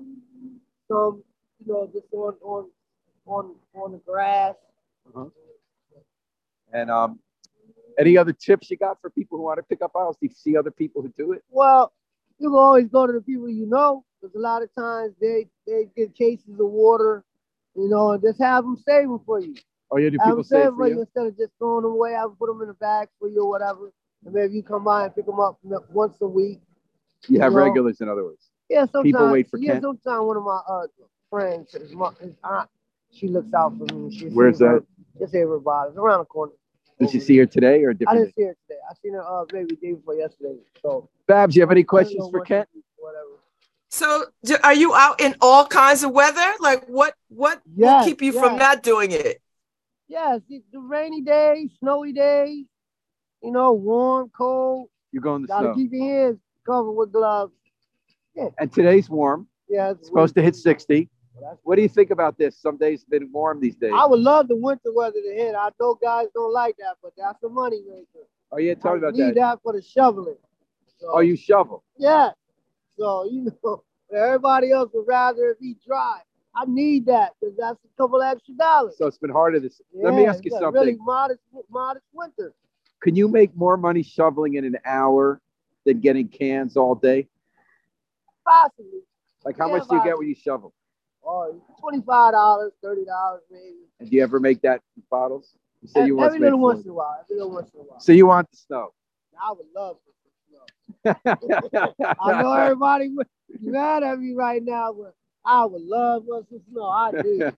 some 0.89 1.23
you 1.65 1.73
know 1.73 1.91
just 1.93 2.07
on 2.13 2.35
on 2.43 2.71
on 3.27 3.55
on 3.75 3.93
the 3.93 3.99
grass. 3.99 4.55
And 6.73 6.91
um, 6.91 7.19
any 7.99 8.17
other 8.17 8.33
tips 8.33 8.71
you 8.71 8.77
got 8.79 8.99
for 9.01 9.11
people 9.11 9.37
who 9.39 9.45
want 9.45 9.59
to 9.59 9.63
pick 9.63 9.83
up 9.83 9.93
bottles? 9.93 10.17
Do 10.21 10.27
you 10.27 10.35
see 10.35 10.57
other 10.57 10.71
people 10.71 11.03
who 11.03 11.13
do 11.19 11.33
it? 11.33 11.43
Well, 11.51 11.93
you 12.39 12.49
can 12.49 12.59
always 12.59 12.89
go 12.89 13.07
to 13.07 13.13
the 13.13 13.21
people 13.21 13.49
you 13.51 13.67
know, 13.67 14.05
because 14.21 14.35
a 14.35 14.39
lot 14.39 14.63
of 14.63 14.75
times 14.75 15.15
they 15.21 15.47
they 15.67 15.87
get 15.97 16.15
cases 16.15 16.59
of 16.59 16.67
water, 16.71 17.25
you 17.77 17.89
know, 17.89 18.13
and 18.13 18.23
just 18.23 18.41
have 18.41 18.65
them 18.65 18.77
save 18.89 19.09
them 19.09 19.21
for 19.27 19.41
you. 19.41 19.55
Or 19.93 20.01
you 20.01 20.11
do 20.11 20.17
Have 20.21 20.29
people 20.29 20.37
them 20.39 20.45
say 20.45 20.57
it 20.57 20.65
save 20.65 20.71
for 20.71 20.77
for 20.77 20.89
you 20.89 20.95
you? 20.95 21.01
instead 21.03 21.27
of 21.27 21.37
just 21.37 21.53
throwing 21.59 21.83
them 21.83 21.93
away. 21.93 22.15
I 22.15 22.25
would 22.25 22.39
put 22.39 22.47
them 22.47 22.63
in 22.63 22.71
a 22.71 22.75
bag 22.75 23.09
for 23.19 23.29
you 23.29 23.43
or 23.43 23.51
whatever, 23.51 23.93
and 24.25 24.35
maybe 24.35 24.55
you 24.55 24.63
come 24.63 24.85
by 24.85 25.05
and 25.05 25.15
pick 25.15 25.27
them 25.27 25.39
up 25.39 25.59
once 25.93 26.17
a 26.23 26.27
week. 26.27 26.61
You 27.29 27.39
have 27.41 27.53
know, 27.53 27.59
regulars, 27.59 28.01
in 28.01 28.09
other 28.09 28.25
words. 28.25 28.49
Yeah, 28.71 28.87
sometimes. 28.87 29.03
People 29.05 29.31
wait 29.31 29.51
for 29.51 29.59
yeah, 29.59 29.73
Kent? 29.73 29.83
sometimes 29.83 30.23
one 30.27 30.37
of 30.39 30.45
my 30.45 30.61
uh 30.67 30.87
friends, 31.29 31.73
his, 31.73 31.93
mom, 31.93 32.17
his 32.23 32.35
aunt, 32.43 32.71
she 33.11 33.29
looks 33.29 33.53
out 33.53 33.77
for 33.77 33.85
me. 33.95 34.11
She 34.17 34.29
Where's 34.31 34.57
sees 34.57 34.67
her- 34.67 34.81
that? 34.81 34.87
Just 35.21 35.35
every 35.35 35.61
bottles 35.61 35.99
around 35.99 36.21
the 36.21 36.25
corner. 36.25 36.53
Did 36.99 37.13
you 37.13 37.21
see 37.21 37.37
her 37.37 37.45
today 37.47 37.85
or 37.85 37.91
a 37.91 37.93
I 37.93 37.95
different? 37.95 38.21
didn't 38.21 38.35
see 38.35 38.43
her 38.45 38.57
today. 38.67 38.81
I 38.91 38.95
seen 39.03 39.13
her 39.13 39.23
uh 39.23 39.45
maybe 39.53 39.77
day 39.77 39.93
before 39.93 40.15
yesterday. 40.15 40.57
So 40.81 41.11
Babz, 41.29 41.55
you 41.55 41.61
have 41.61 41.71
any 41.71 41.85
questions 41.85 42.31
for 42.31 42.41
Kent? 42.47 42.67
Whatever. 42.97 43.27
So, 43.91 44.25
do- 44.43 44.57
are 44.65 44.73
you 44.73 44.95
out 44.95 45.21
in 45.21 45.35
all 45.43 45.67
kinds 45.67 46.03
of 46.03 46.13
weather? 46.13 46.51
Like, 46.61 46.87
what 46.87 47.13
what 47.29 47.61
will 47.77 48.03
keep 48.05 48.23
you 48.23 48.33
from 48.33 48.57
not 48.57 48.83
doing 48.83 49.11
it? 49.13 49.43
Yes, 50.12 50.42
the, 50.46 50.62
the 50.75 50.79
rainy 50.79 51.22
days, 51.22 51.70
snowy 51.79 52.12
days, 52.12 52.66
you 53.42 53.51
know, 53.51 53.72
warm, 53.72 54.31
cold. 54.37 54.90
You're 55.11 55.22
going 55.22 55.40
to 55.40 55.48
Gotta 55.48 55.68
snow. 55.68 55.75
keep 55.75 55.90
your 55.90 56.05
hands 56.05 56.38
covered 56.66 56.92
with 56.92 57.12
gloves. 57.12 57.55
Yeah. 58.37 58.48
And 58.59 58.70
today's 58.70 59.09
warm. 59.09 59.46
Yeah, 59.70 59.92
It's 59.92 60.09
supposed 60.09 60.35
to 60.35 60.42
hit 60.42 60.55
60. 60.55 61.09
Well, 61.40 61.59
What 61.62 61.77
do 61.77 61.83
you 61.83 61.88
think 61.88 62.11
about 62.11 62.37
this? 62.37 62.61
Some 62.61 62.77
days 62.77 63.01
it's 63.01 63.09
been 63.09 63.31
warm 63.33 63.59
these 63.59 63.75
days. 63.75 63.92
I 63.94 64.05
would 64.05 64.20
love 64.20 64.48
the 64.48 64.57
winter 64.57 64.92
weather 64.94 65.16
to 65.27 65.35
hit. 65.35 65.55
I 65.55 65.70
know 65.81 65.94
guys 65.94 66.27
don't 66.35 66.53
like 66.53 66.77
that, 66.77 66.96
but 67.03 67.12
that's 67.16 67.38
the 67.40 67.48
money 67.48 67.81
maker. 67.88 68.27
Oh, 68.53 68.59
yeah, 68.59 68.75
tell 68.75 68.92
me 68.92 68.96
I 68.96 69.09
about 69.09 69.14
need 69.14 69.29
that. 69.29 69.35
that 69.37 69.59
for 69.62 69.72
the 69.72 69.81
shoveling. 69.81 70.37
So, 70.98 71.07
Oh, 71.11 71.20
you 71.20 71.37
shovel. 71.37 71.85
Yeah. 71.96 72.33
So 72.98 73.25
you 73.25 73.51
know, 73.64 73.83
everybody 74.14 74.72
else 74.72 74.90
would 74.92 75.07
rather 75.07 75.48
it 75.53 75.59
be 75.59 75.77
dry. 75.87 76.20
I 76.55 76.65
need 76.67 77.07
that 77.07 77.33
because 77.41 77.57
that's 77.57 77.79
a 77.85 78.03
couple 78.03 78.21
extra 78.23 78.55
dollars. 78.55 78.95
So 78.99 79.07
it's 79.07 79.19
been 79.19 79.31
harder 79.31 79.59
this. 79.61 79.81
Let 79.95 80.15
me 80.15 80.23
Yeah, 80.23 80.31
ask 80.31 80.45
you 80.45 80.51
a 80.55 80.59
something. 80.59 80.81
Really 80.81 80.97
modest, 80.97 81.41
modest 81.71 82.05
winter. 82.12 82.53
Can 83.03 83.17
you 83.17 83.29
make 83.29 83.55
more 83.57 83.77
money 83.77 84.03
shoveling 84.03 84.55
in 84.55 84.65
an 84.65 84.77
hour 84.85 85.41
than 85.85 86.01
getting 86.01 86.29
cans 86.29 86.77
all 86.77 86.95
day? 86.95 87.29
Possibly. 88.47 89.01
Like 89.45 89.59
how 89.59 89.67
Yeah, 89.67 89.79
much 89.79 89.88
do 89.88 89.97
you 89.97 90.05
get 90.05 90.19
when 90.19 90.29
you 90.29 90.35
shovel? 90.35 90.73
Or 91.23 91.55
twenty-five 91.81 92.33
dollars, 92.33 92.73
thirty 92.83 93.05
dollars, 93.05 93.43
maybe. 93.51 93.87
And 94.01 94.11
do 94.11 94.17
you 94.17 94.23
ever 94.23 94.38
make 94.41 94.61
that 94.62 94.81
in 94.97 95.03
bottles? 95.11 95.57
You 95.81 95.88
say 95.88 96.07
you 96.07 96.17
every 96.17 96.17
want 96.17 96.35
to 96.35 96.45
little 96.45 96.59
once 96.61 96.85
in 96.85 96.91
a 96.91 96.95
while. 96.95 97.19
Every 97.23 97.37
little 97.37 97.53
once 97.53 97.71
in 97.75 97.81
a 97.81 97.83
while. 97.85 98.01
So 98.01 98.12
you 98.12 98.27
want 98.27 98.51
the 98.51 98.57
snow. 98.57 98.93
I 99.43 99.53
would 99.53 99.67
love 99.75 99.97
some 100.05 100.15
snow. 100.49 101.45
I 102.21 102.41
know 102.41 102.53
everybody 102.53 103.11
mad 103.61 104.03
at 104.03 104.19
me 104.19 104.35
right 104.35 104.62
now, 104.62 104.93
but 104.93 105.15
I 105.45 105.65
would 105.65 105.83
love 105.83 106.25
for 106.27 106.43
some 106.49 106.61
snow. 106.71 106.85
I 106.85 107.11
do. 107.23 107.53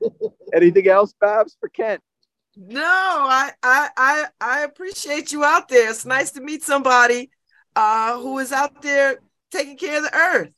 Anything 0.54 0.88
else, 0.88 1.14
Babz, 1.20 1.56
for 1.58 1.68
Kent? 1.68 2.00
No, 2.56 2.82
I, 2.84 3.50
I 3.62 3.88
I 3.96 4.24
I 4.40 4.60
appreciate 4.62 5.30
you 5.32 5.44
out 5.44 5.68
there. 5.68 5.90
It's 5.90 6.06
nice 6.06 6.30
to 6.32 6.40
meet 6.40 6.62
somebody 6.62 7.30
uh 7.74 8.18
who 8.18 8.38
is 8.38 8.50
out 8.52 8.80
there 8.82 9.18
taking 9.50 9.76
care 9.76 9.98
of 9.98 10.04
the 10.04 10.14
earth. 10.16 10.50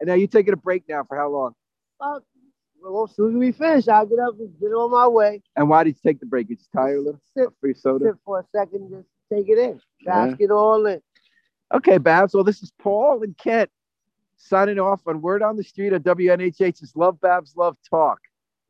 And 0.00 0.08
now 0.08 0.14
you're 0.14 0.28
taking 0.28 0.52
a 0.52 0.56
break 0.56 0.84
now 0.88 1.04
for 1.04 1.16
how 1.16 1.28
long? 1.30 1.54
Uh, 2.00 2.20
well, 2.82 3.04
as 3.04 3.14
soon 3.16 3.30
as 3.34 3.36
we 3.38 3.52
finish, 3.52 3.88
I'll 3.88 4.06
get 4.06 4.18
up 4.20 4.38
and 4.38 4.52
get 4.60 4.68
on 4.68 4.90
my 4.92 5.08
way. 5.08 5.42
And 5.56 5.68
why 5.68 5.84
did 5.84 5.96
you 5.96 6.00
take 6.10 6.20
the 6.20 6.26
break? 6.26 6.48
You 6.48 6.56
just 6.56 6.70
tired 6.72 6.96
a 6.98 7.00
little? 7.00 7.20
Sit, 7.36 7.48
A 7.48 7.52
free 7.60 7.74
soda? 7.74 8.04
sit 8.06 8.14
for 8.24 8.38
a 8.40 8.44
second, 8.56 8.90
just 8.90 9.08
take 9.32 9.48
it 9.48 9.58
in, 9.58 9.80
Yeah. 10.00 10.26
bask 10.26 10.40
it 10.40 10.50
all 10.50 10.86
in. 10.86 11.02
Okay, 11.74 11.98
Babz. 11.98 12.34
Well, 12.34 12.44
this 12.44 12.62
is 12.62 12.72
Paul 12.80 13.22
and 13.22 13.36
Kent 13.36 13.68
signing 14.40 14.78
off 14.78 15.02
on 15.06 15.20
Word 15.20 15.42
on 15.42 15.56
the 15.56 15.62
Street 15.62 15.92
at 15.92 16.02
WNHH's 16.02 16.96
Love 16.96 17.20
Babz 17.20 17.54
Love 17.56 17.76
Talk, 17.88 18.18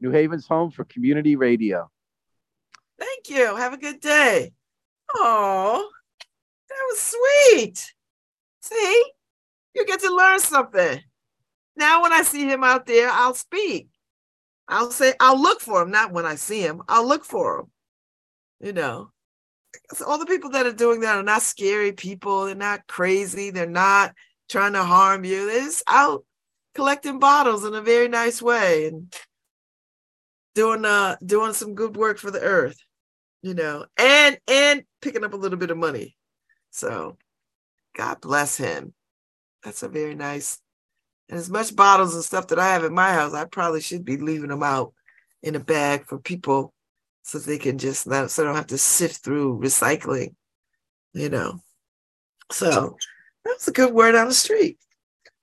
New 0.00 0.10
Haven's 0.10 0.46
home 0.46 0.70
for 0.70 0.84
community 0.84 1.36
radio. 1.36 1.90
Thank 2.98 3.30
you. 3.30 3.56
Have 3.56 3.72
a 3.72 3.78
good 3.78 4.00
day. 4.00 4.52
Oh, 5.14 5.88
that 6.68 6.84
was 6.88 7.00
sweet. 7.00 7.94
See, 8.62 9.04
you 9.74 9.86
get 9.86 10.00
to 10.00 10.14
learn 10.14 10.40
something. 10.40 11.00
Now, 11.76 12.02
when 12.02 12.12
I 12.12 12.22
see 12.22 12.46
him 12.46 12.62
out 12.62 12.86
there, 12.86 13.08
I'll 13.10 13.34
speak. 13.34 13.88
I'll 14.68 14.90
say, 14.90 15.14
I'll 15.18 15.40
look 15.40 15.60
for 15.60 15.82
him. 15.82 15.90
Not 15.90 16.12
when 16.12 16.26
I 16.26 16.34
see 16.34 16.60
him, 16.60 16.82
I'll 16.88 17.06
look 17.06 17.24
for 17.24 17.60
him. 17.60 17.66
You 18.60 18.72
know, 18.74 19.10
all 20.06 20.18
the 20.18 20.26
people 20.26 20.50
that 20.50 20.66
are 20.66 20.72
doing 20.72 21.00
that 21.00 21.16
are 21.16 21.22
not 21.22 21.42
scary 21.42 21.92
people. 21.92 22.44
They're 22.44 22.54
not 22.54 22.86
crazy. 22.86 23.50
They're 23.50 23.66
not 23.66 24.14
trying 24.50 24.74
to 24.74 24.82
harm 24.82 25.24
you. 25.24 25.46
They're 25.46 25.60
just 25.60 25.84
out 25.86 26.24
collecting 26.74 27.18
bottles 27.18 27.64
in 27.64 27.74
a 27.74 27.80
very 27.80 28.08
nice 28.08 28.42
way 28.42 28.86
and 28.86 29.14
doing 30.54 30.84
uh 30.84 31.16
doing 31.24 31.52
some 31.52 31.74
good 31.74 31.96
work 31.96 32.18
for 32.18 32.30
the 32.30 32.40
earth 32.40 32.78
you 33.42 33.54
know, 33.54 33.86
and 33.96 34.38
and 34.48 34.84
picking 35.00 35.24
up 35.24 35.32
a 35.32 35.36
little 35.36 35.58
bit 35.58 35.70
of 35.70 35.78
money. 35.78 36.16
So 36.70 37.16
God 37.96 38.20
bless 38.20 38.56
him. 38.56 38.92
That's 39.64 39.82
a 39.82 39.88
very 39.88 40.14
nice. 40.14 40.58
And 41.28 41.38
as 41.38 41.50
much 41.50 41.74
bottles 41.74 42.14
and 42.14 42.24
stuff 42.24 42.48
that 42.48 42.58
I 42.58 42.72
have 42.72 42.84
in 42.84 42.94
my 42.94 43.12
house, 43.12 43.34
I 43.34 43.44
probably 43.44 43.80
should 43.80 44.04
be 44.04 44.16
leaving 44.16 44.48
them 44.48 44.62
out 44.62 44.92
in 45.42 45.54
a 45.54 45.60
bag 45.60 46.06
for 46.06 46.18
people 46.18 46.74
so 47.22 47.38
they 47.38 47.58
can 47.58 47.78
just 47.78 48.06
not 48.06 48.30
so 48.30 48.44
don't 48.44 48.56
have 48.56 48.66
to 48.68 48.78
sift 48.78 49.24
through 49.24 49.60
recycling, 49.60 50.34
you 51.12 51.28
know. 51.28 51.60
So 52.50 52.96
that 53.50 53.56
was 53.58 53.68
a 53.68 53.72
good 53.72 53.92
word 53.92 54.14
on 54.14 54.28
the 54.28 54.34
street. 54.34 54.78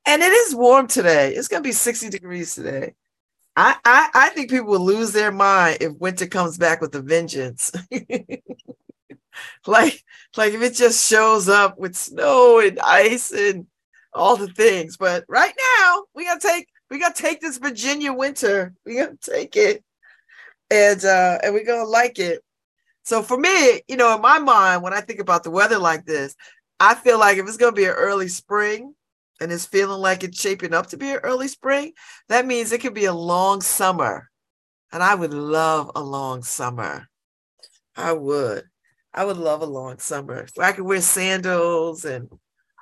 And 0.06 0.22
it 0.22 0.32
is 0.32 0.56
warm 0.56 0.88
today. 0.88 1.34
It's 1.34 1.48
gonna 1.48 1.62
be 1.62 1.74
60 1.74 2.10
degrees 2.10 2.56
today. 2.56 2.96
I, 3.56 3.76
I 3.84 4.10
I 4.13 4.30
think 4.30 4.50
people 4.50 4.67
will 4.67 4.86
lose 4.86 5.12
their 5.12 5.32
mind 5.32 5.80
if 5.82 5.93
winter 5.93 6.28
comes 6.28 6.58
back 6.58 6.80
with 6.80 6.96
a 6.96 7.02
vengeance. 7.02 7.72
like 9.67 10.04
like 10.38 10.54
if 10.54 10.62
it 10.62 10.76
just 10.76 11.10
shows 11.10 11.50
up 11.50 11.78
with 11.78 11.96
snow 11.96 12.60
and 12.60 12.80
ice 12.80 13.32
and 13.32 13.67
all 14.13 14.38
the 14.38 14.48
things. 14.48 14.96
But 14.96 15.26
right 15.28 15.54
now 15.82 16.04
we 16.13 16.24
gotta 16.24 16.39
take 16.39 16.67
we 16.89 17.00
gotta 17.00 17.22
take 17.22 17.41
this 17.41 17.58
Virginia 17.58 18.13
winter. 18.13 18.74
We 18.86 18.96
gotta 18.96 19.17
take 19.17 19.58
it, 19.58 19.84
and 20.72 21.04
uh, 21.04 21.39
and 21.43 21.54
we're 21.54 21.65
gonna 21.65 21.84
like 21.84 22.20
it. 22.20 22.43
So 23.04 23.24
for 23.24 23.38
me, 23.38 23.82
you 23.88 23.96
know, 23.96 24.15
in 24.15 24.22
my 24.22 24.38
mind, 24.39 24.84
when 24.84 24.93
I 24.93 25.02
think 25.02 25.20
about 25.20 25.43
the 25.43 25.52
weather 25.52 25.80
like 25.80 26.06
this, 26.06 26.36
I 26.80 26.96
feel 26.96 27.20
like 27.20 27.38
if 27.38 27.48
it's 27.48 27.58
gonna 27.58 27.72
be 27.72 27.86
an 27.86 27.92
early 27.92 28.28
spring 28.28 28.94
and 29.40 29.52
it's 29.52 29.66
feeling 29.66 30.02
like 30.02 30.24
it's 30.24 30.40
shaping 30.40 30.74
up 30.74 30.88
to 30.88 30.98
be 30.98 31.12
an 31.12 31.20
early 31.24 31.48
spring, 31.48 31.94
that 32.30 32.46
means 32.46 32.72
it 32.72 32.82
could 32.82 32.94
be 32.94 33.06
a 33.06 33.13
long 33.13 33.62
summer. 33.62 34.30
And 34.92 35.04
I 35.04 35.16
would 35.16 35.34
love 35.34 35.92
a 35.96 36.02
long 36.02 36.44
summer. 36.44 37.08
I 37.96 38.13
would. 38.13 38.63
I 39.13 39.26
would 39.26 39.38
love 39.38 39.62
a 39.62 39.66
long 39.66 39.98
summer. 39.98 40.48
So 40.48 40.62
I 40.62 40.72
could 40.72 40.86
wear 40.86 41.02
sandals 41.02 42.06
and 42.06 42.30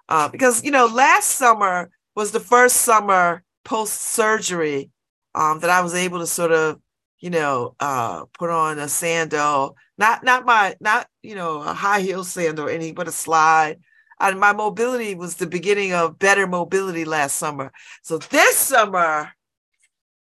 uh, 0.09 0.27
because 0.29 0.63
you 0.63 0.71
know, 0.71 0.85
last 0.85 1.31
summer 1.31 1.89
was 2.15 2.31
the 2.31 2.39
first 2.39 2.77
summer 2.77 3.43
post 3.63 3.93
surgery 4.01 4.91
um, 5.33 5.59
that 5.59 5.69
I 5.69 5.81
was 5.81 5.95
able 5.95 6.19
to 6.19 6.27
sort 6.27 6.51
of, 6.51 6.79
you 7.19 7.29
know, 7.29 7.75
uh, 7.79 8.25
put 8.37 8.49
on 8.49 8.79
a 8.79 8.87
sandal, 8.87 9.75
not 9.97 10.23
not 10.23 10.45
my 10.45 10.75
not 10.79 11.07
you 11.25 11.35
know 11.35 11.61
a 11.61 11.73
high 11.73 12.01
heel 12.01 12.23
sandal 12.23 12.67
or 12.67 12.69
anything, 12.69 12.95
but 12.95 13.07
a 13.07 13.11
slide. 13.11 13.79
And 14.19 14.39
my 14.39 14.53
mobility 14.53 15.13
was 15.15 15.35
the 15.35 15.47
beginning 15.47 15.93
of 15.93 16.17
better 16.19 16.47
mobility 16.47 17.03
last 17.03 17.35
summer. 17.35 17.71
So 18.01 18.17
this 18.17 18.55
summer, 18.57 19.31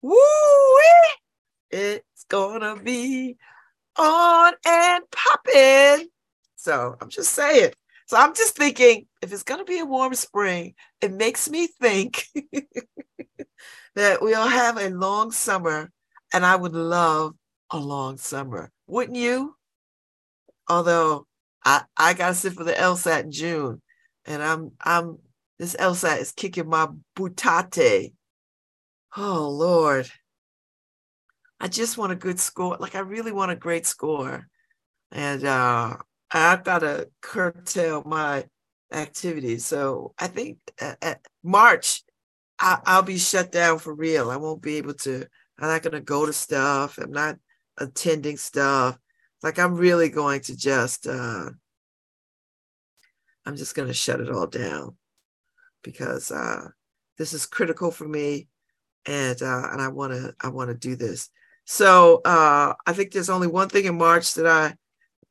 woo, 0.03 0.17
it's 1.71 2.25
gonna 2.29 2.77
be 2.77 3.37
on 3.97 4.55
and 4.67 5.05
popping. 5.11 6.09
So 6.57 6.97
I'm 7.01 7.09
just 7.09 7.33
saying. 7.33 7.73
So 8.07 8.17
I'm 8.17 8.35
just 8.35 8.57
thinking 8.57 9.07
if 9.23 9.33
it's 9.33 9.43
gonna 9.43 9.65
be 9.65 9.79
a 9.79 9.85
warm 9.85 10.15
spring, 10.15 10.75
it 11.01 11.13
makes 11.13 11.49
me 11.51 11.69
think 11.81 12.25
that 13.95 14.23
we'll 14.23 14.49
have 14.49 14.79
a 14.79 14.91
long 14.91 15.31
summer, 15.31 15.91
and 16.33 16.45
I 16.45 16.57
would 16.57 16.75
love 16.75 17.35
a 17.71 17.79
long 17.79 18.17
summer. 18.17 18.71
Wouldn't 18.87 19.19
you? 19.19 19.58
Although 20.69 21.27
I, 21.65 21.83
I 21.97 22.15
gotta 22.15 22.35
sit 22.35 22.55
for 22.55 22.65
the 22.65 22.73
LSAT 22.73 23.25
in 23.25 23.33
June, 23.33 23.83
and 24.27 24.43
I'm 24.43 24.73
I'm 24.81 25.19
this 25.59 25.75
LSAT 25.77 26.21
is 26.21 26.33
kicking 26.33 26.69
my 26.69 26.89
butate. 27.17 28.13
Oh 29.17 29.49
Lord. 29.49 30.09
I 31.61 31.67
just 31.67 31.99
want 31.99 32.13
a 32.13 32.17
good 32.17 32.39
score. 32.39 32.77
Like 32.79 32.95
I 32.95 33.01
really 33.01 33.33
want 33.33 33.51
a 33.51 33.57
great 33.57 33.87
score. 33.87 34.47
And 35.11 35.45
uh 35.45 35.97
I've 36.31 36.63
got 36.63 36.81
to 36.81 37.09
curtail 37.23 38.03
my 38.05 38.45
activities. 38.93 39.65
So 39.65 40.15
I 40.19 40.27
think 40.27 40.59
at, 40.81 40.99
at 41.03 41.27
March 41.43 42.03
I, 42.59 42.81
I'll 42.85 43.03
be 43.03 43.19
shut 43.19 43.53
down 43.53 43.79
for 43.79 43.95
real. 43.95 44.31
I 44.31 44.37
won't 44.37 44.63
be 44.63 44.77
able 44.77 44.95
to. 44.95 45.27
I'm 45.59 45.69
not 45.69 45.83
to 45.83 46.01
go 46.01 46.27
to 46.27 46.33
stuff. 46.33 46.99
I'm 46.99 47.13
not 47.13 47.37
attending 47.79 48.37
stuff. 48.37 48.99
Like 49.43 49.59
I'm 49.59 49.75
really 49.75 50.09
going 50.09 50.41
to 50.43 50.57
just. 50.57 51.07
uh 51.07 51.51
I'm 53.47 53.57
just 53.57 53.75
going 53.75 53.89
to 53.89 53.95
shut 53.95 54.21
it 54.21 54.31
all 54.31 54.47
down 54.47 54.97
because 55.83 56.31
uh 56.31 56.69
this 57.19 57.33
is 57.33 57.47
critical 57.47 57.91
for 57.91 58.07
me, 58.07 58.49
and 59.05 59.43
uh, 59.43 59.69
and 59.73 59.83
I 59.83 59.89
want 59.89 60.13
to 60.13 60.35
I 60.41 60.49
want 60.49 60.71
to 60.71 60.75
do 60.75 60.97
this. 60.97 61.29
So 61.65 62.23
uh, 62.25 62.75
I 62.87 62.93
think 62.93 63.11
there's 63.11 63.29
only 63.29 63.49
one 63.49 63.69
thing 63.69 63.85
in 63.85 63.99
March 63.99 64.35
that 64.35 64.47
I 64.47 64.75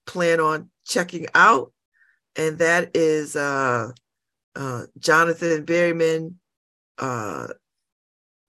plan 0.05 0.39
on 0.39 0.69
checking 0.85 1.27
out, 1.33 1.71
and 2.35 2.59
that 2.59 2.91
is 2.93 3.35
uh, 3.35 3.91
uh, 4.55 4.83
Jonathan 4.99 5.65
Berryman, 5.65 6.35
uh, 6.99 7.47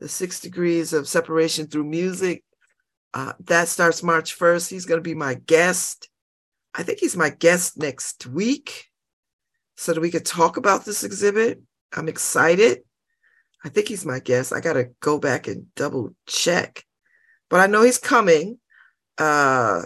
The 0.00 0.08
Six 0.08 0.40
Degrees 0.40 0.92
of 0.92 1.08
Separation 1.08 1.68
Through 1.68 1.84
Music. 1.84 2.44
Uh, 3.14 3.32
that 3.40 3.68
starts 3.68 4.02
March 4.02 4.38
1st. 4.38 4.70
He's 4.70 4.86
going 4.86 4.98
to 4.98 5.08
be 5.08 5.14
my 5.14 5.34
guest. 5.34 6.08
I 6.74 6.82
think 6.82 6.98
he's 6.98 7.16
my 7.16 7.30
guest 7.30 7.78
next 7.78 8.26
week 8.26 8.86
so 9.76 9.94
that 9.94 10.00
we 10.00 10.10
could 10.10 10.26
talk 10.26 10.56
about 10.56 10.84
this 10.84 11.04
exhibit. 11.04 11.60
I'm 11.96 12.08
excited. 12.08 12.80
I 13.64 13.70
think 13.70 13.88
he's 13.88 14.04
my 14.04 14.20
guest. 14.20 14.52
I 14.52 14.60
got 14.60 14.74
to 14.74 14.90
go 15.00 15.18
back 15.18 15.48
and 15.48 15.74
double 15.74 16.14
check 16.26 16.84
but 17.48 17.60
I 17.60 17.66
know 17.66 17.82
he's 17.82 17.98
coming. 17.98 18.58
Uh, 19.16 19.82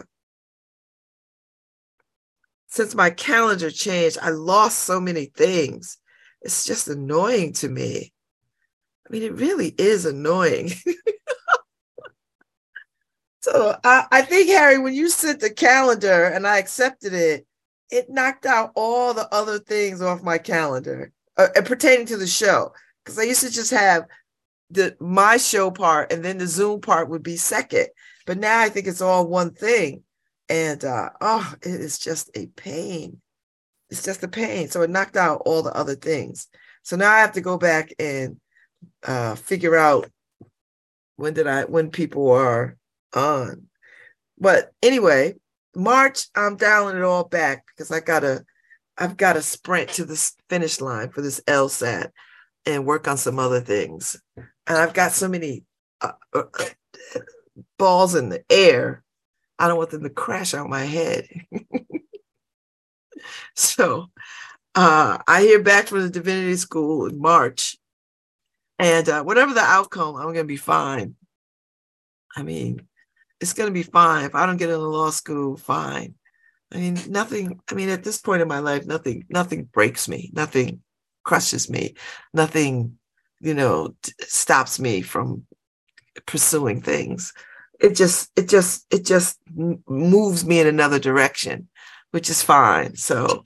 since 2.69 2.95
my 2.95 3.11
calendar 3.11 3.71
changed, 3.71 4.19
I 4.21 4.31
lost 4.31 4.81
so 4.81 5.01
many 5.01 5.27
things. 5.27 5.99
It's 6.41 6.65
just 6.65 6.89
annoying 6.89 7.53
to 7.55 7.69
me. 7.69 8.13
I 9.07 9.13
mean, 9.13 9.23
it 9.23 9.35
really 9.35 9.75
is 9.79 10.07
annoying. 10.07 10.73
I, 13.85 14.07
I 14.11 14.23
think, 14.23 14.49
Harry, 14.49 14.79
when 14.79 14.95
you 14.95 15.09
sent 15.09 15.41
the 15.41 15.51
calendar 15.51 16.25
and 16.27 16.47
I 16.47 16.59
accepted 16.59 17.13
it, 17.13 17.47
it 17.91 18.09
knocked 18.09 18.47
out 18.47 18.73
all 18.75 19.13
the 19.13 19.33
other 19.33 19.59
things 19.59 20.01
off 20.01 20.23
my 20.23 20.39
calendar 20.39 21.13
uh, 21.37 21.49
pertaining 21.65 22.07
to 22.07 22.17
the 22.17 22.27
show. 22.27 22.73
Because 23.05 23.19
I 23.19 23.25
used 23.25 23.43
to 23.43 23.51
just 23.51 23.71
have 23.71 24.07
the 24.71 24.97
my 24.99 25.37
show 25.37 25.71
part 25.71 26.13
and 26.13 26.25
then 26.25 26.39
the 26.39 26.47
Zoom 26.47 26.81
part 26.81 27.11
would 27.11 27.23
be 27.23 27.37
second. 27.37 27.89
But 28.27 28.39
now 28.39 28.61
I 28.61 28.69
think 28.69 28.87
it's 28.87 29.03
all 29.03 29.27
one 29.27 29.51
thing. 29.51 30.03
And 30.49 30.85
uh 30.85 31.11
oh, 31.21 31.55
it 31.63 31.81
is 31.81 31.99
just 31.99 32.31
a 32.35 32.47
pain. 32.47 33.21
It's 33.91 34.03
just 34.03 34.23
a 34.23 34.29
pain. 34.29 34.69
So 34.69 34.83
it 34.83 34.91
knocked 34.91 35.17
out 35.17 35.43
all 35.45 35.63
the 35.63 35.77
other 35.77 35.95
things. 35.95 36.49
So 36.83 36.97
now 36.97 37.13
I 37.13 37.21
have 37.21 37.33
to 37.33 37.41
go 37.41 37.59
back 37.59 37.93
and 37.99 38.41
uh 39.05 39.35
figure 39.35 39.77
out 39.77 40.11
when 41.17 41.35
did 41.35 41.47
I 41.47 41.65
when 41.65 41.91
people 41.91 42.31
are 42.31 42.77
on. 43.15 43.69
But 44.39 44.73
anyway, 44.83 45.35
March, 45.75 46.27
I'm 46.35 46.57
dialing 46.57 46.97
it 46.97 47.03
all 47.03 47.25
back 47.25 47.65
because 47.67 47.91
I 47.91 48.01
gotta 48.01 48.45
I've 48.99 49.17
got 49.17 49.35
to 49.35 49.43
sprint 49.43 49.91
to 49.91 50.05
the 50.05 50.33
finish 50.49 50.81
line 50.81 51.11
for 51.11 51.23
this 51.23 51.41
LSAT 51.47 52.11
and 52.67 52.87
work 52.87 53.09
on 53.09 53.17
some 53.17 53.39
other 53.39 53.61
things. 53.61 54.21
And 54.37 54.79
I've 54.79 54.95
got 54.95 55.13
so 55.13 55.29
many 55.29 55.65
uh, 56.01 56.13
uh, 56.35 56.43
balls 57.79 58.15
in 58.15 58.29
the 58.29 58.45
air. 58.51 59.03
I 59.59 59.69
don't 59.69 59.79
want 59.79 59.91
them 59.91 60.03
to 60.03 60.11
crash 60.11 60.55
on 60.55 60.69
my 60.69 60.85
head. 60.85 61.27
so 63.57 64.11
uh, 64.75 65.19
I 65.27 65.43
hear 65.43 65.63
back 65.63 65.87
from 65.87 66.03
the 66.03 66.11
divinity 66.11 66.57
school 66.57 67.07
in 67.07 67.19
March. 67.19 67.77
And 68.79 69.09
uh, 69.09 69.23
whatever 69.23 69.55
the 69.55 69.61
outcome, 69.61 70.17
I'm 70.17 70.25
going 70.25 70.37
to 70.37 70.45
be 70.45 70.57
fine. 70.57 71.15
I 72.35 72.43
mean, 72.43 72.87
it's 73.43 73.53
going 73.53 73.69
to 73.69 73.75
be 73.75 73.83
fine. 73.83 74.25
If 74.25 74.35
I 74.35 74.47
don't 74.47 74.57
get 74.57 74.71
into 74.71 74.87
law 74.87 75.11
school, 75.11 75.57
fine. 75.57 76.15
I 76.73 76.79
mean, 76.79 76.99
nothing, 77.09 77.61
I 77.69 77.75
mean, 77.75 77.91
at 77.91 78.05
this 78.05 78.19
point 78.19 78.41
in 78.41 78.49
my 78.49 78.61
life, 78.61 78.87
nothing, 78.87 79.27
nothing 79.29 79.65
breaks 79.65 80.09
me, 80.09 80.31
nothing 80.33 80.81
crushes 81.25 81.69
me, 81.69 81.95
nothing, 82.33 82.99
you 83.41 83.53
know, 83.53 83.95
t- 84.03 84.13
stops 84.21 84.79
me 84.79 85.03
from 85.03 85.45
pursuing 86.25 86.81
things. 86.81 87.35
It 87.81 87.95
just, 87.97 88.31
it 88.37 88.49
just, 88.49 88.87
it 88.91 89.05
just 89.05 89.39
moves 89.55 90.47
me 90.47 90.61
in 90.61 90.67
another 90.67 91.01
direction, 91.01 91.69
which 92.13 92.31
is 92.31 92.43
fine. 92.43 92.97
So, 92.97 93.45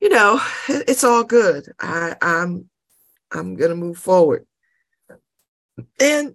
you 0.00 0.10
know, 0.10 0.40
it, 0.68 0.84
it's 0.88 1.04
all 1.04 1.24
good. 1.24 1.72
I, 1.80 2.16
I'm, 2.20 2.68
I'm 3.32 3.54
gonna 3.54 3.76
move 3.76 3.98
forward. 3.98 4.46
And, 6.00 6.34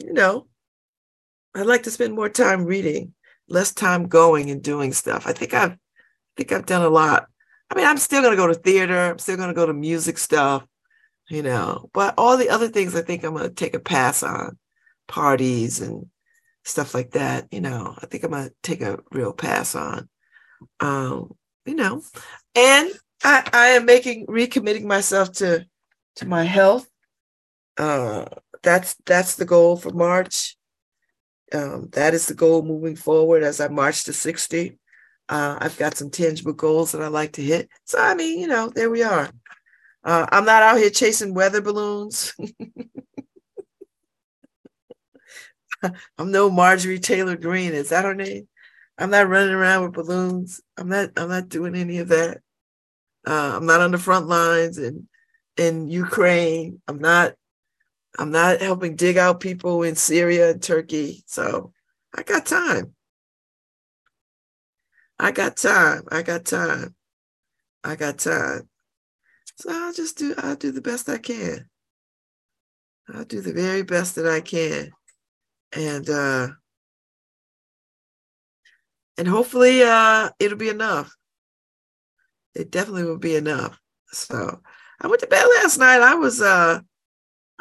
you 0.00 0.12
know, 0.12 0.48
I'd 1.54 1.66
like 1.66 1.82
to 1.84 1.90
spend 1.90 2.14
more 2.14 2.28
time 2.28 2.64
reading 2.64 3.14
less 3.48 3.72
time 3.72 4.06
going 4.06 4.50
and 4.50 4.62
doing 4.62 4.92
stuff. 4.92 5.26
I 5.26 5.32
think 5.32 5.52
I've 5.52 5.72
I 5.72 5.76
think 6.36 6.52
I've 6.52 6.66
done 6.66 6.82
a 6.82 6.88
lot. 6.88 7.26
I 7.70 7.74
mean, 7.74 7.86
I'm 7.86 7.98
still 7.98 8.22
gonna 8.22 8.36
go 8.36 8.46
to 8.46 8.54
theater, 8.54 9.10
I'm 9.10 9.18
still 9.18 9.36
gonna 9.36 9.54
go 9.54 9.66
to 9.66 9.74
music 9.74 10.16
stuff, 10.18 10.64
you 11.28 11.42
know, 11.42 11.90
but 11.92 12.14
all 12.16 12.36
the 12.36 12.48
other 12.50 12.68
things 12.68 12.94
I 12.94 13.02
think 13.02 13.24
I'm 13.24 13.34
gonna 13.34 13.50
take 13.50 13.74
a 13.74 13.80
pass 13.80 14.22
on, 14.22 14.58
parties 15.08 15.80
and 15.80 16.06
stuff 16.64 16.94
like 16.94 17.12
that, 17.12 17.48
you 17.50 17.60
know, 17.60 17.94
I 18.00 18.06
think 18.06 18.24
I'm 18.24 18.30
gonna 18.30 18.50
take 18.62 18.80
a 18.80 19.00
real 19.12 19.32
pass 19.32 19.74
on. 19.74 20.08
Um, 20.78 21.34
you 21.66 21.74
know, 21.74 22.02
and 22.54 22.90
I, 23.22 23.48
I 23.52 23.66
am 23.70 23.84
making 23.84 24.26
recommitting 24.26 24.84
myself 24.84 25.32
to 25.34 25.66
to 26.16 26.26
my 26.26 26.44
health. 26.44 26.88
Uh 27.76 28.26
that's 28.62 28.96
that's 29.06 29.36
the 29.36 29.44
goal 29.44 29.76
for 29.76 29.90
March 29.90 30.56
um, 31.52 31.88
that 31.92 32.14
is 32.14 32.26
the 32.26 32.34
goal 32.34 32.62
moving 32.62 32.96
forward 32.96 33.42
as 33.42 33.60
I 33.60 33.68
march 33.68 34.04
to 34.04 34.12
60. 34.12 34.78
Uh, 35.28 35.58
I've 35.60 35.76
got 35.76 35.96
some 35.96 36.10
tangible 36.10 36.52
goals 36.52 36.92
that 36.92 37.02
I 37.02 37.08
like 37.08 37.32
to 37.32 37.42
hit. 37.42 37.68
So, 37.84 37.98
I 38.00 38.14
mean, 38.14 38.40
you 38.40 38.46
know, 38.48 38.68
there 38.68 38.90
we 38.90 39.02
are. 39.02 39.30
Uh, 40.02 40.26
I'm 40.30 40.44
not 40.44 40.62
out 40.62 40.78
here 40.78 40.90
chasing 40.90 41.34
weather 41.34 41.60
balloons. 41.60 42.34
I'm 46.18 46.30
no 46.30 46.50
Marjorie 46.50 46.98
Taylor 46.98 47.36
Greene. 47.36 47.72
Is 47.72 47.90
that 47.90 48.04
her 48.04 48.14
name? 48.14 48.48
I'm 48.98 49.10
not 49.10 49.28
running 49.28 49.54
around 49.54 49.82
with 49.82 49.92
balloons. 49.94 50.60
I'm 50.76 50.88
not. 50.88 51.10
I'm 51.16 51.28
not 51.28 51.48
doing 51.48 51.74
any 51.74 51.98
of 51.98 52.08
that. 52.08 52.38
Uh, 53.26 53.52
I'm 53.56 53.66
not 53.66 53.80
on 53.80 53.92
the 53.92 53.98
front 53.98 54.26
lines 54.26 54.78
in 54.78 55.08
in 55.56 55.88
Ukraine. 55.88 56.82
I'm 56.86 56.98
not 56.98 57.34
I'm 58.18 58.30
not 58.30 58.60
helping 58.60 58.96
dig 58.96 59.16
out 59.16 59.40
people 59.40 59.82
in 59.82 59.94
Syria 59.94 60.50
and 60.50 60.62
Turkey. 60.62 61.22
So 61.26 61.72
I 62.14 62.22
got 62.22 62.46
time. 62.46 62.94
I 65.18 65.32
got 65.32 65.56
time. 65.56 66.02
I 66.10 66.22
got 66.22 66.44
time. 66.44 66.94
I 67.84 67.96
got 67.96 68.18
time. 68.18 68.68
So 69.56 69.70
I'll 69.70 69.92
just 69.92 70.18
do 70.18 70.34
I'll 70.38 70.56
do 70.56 70.72
the 70.72 70.80
best 70.80 71.08
I 71.08 71.18
can. 71.18 71.68
I'll 73.12 73.24
do 73.24 73.40
the 73.40 73.52
very 73.52 73.82
best 73.82 74.14
that 74.16 74.26
I 74.26 74.40
can. 74.40 74.90
And 75.72 76.08
uh 76.08 76.48
and 79.18 79.28
hopefully 79.28 79.82
uh 79.82 80.30
it'll 80.38 80.58
be 80.58 80.68
enough. 80.68 81.14
It 82.54 82.70
definitely 82.70 83.04
will 83.04 83.18
be 83.18 83.36
enough. 83.36 83.78
So 84.12 84.60
I 85.00 85.06
went 85.06 85.20
to 85.20 85.26
bed 85.26 85.46
last 85.62 85.78
night. 85.78 86.00
I 86.00 86.14
was 86.14 86.40
uh 86.40 86.80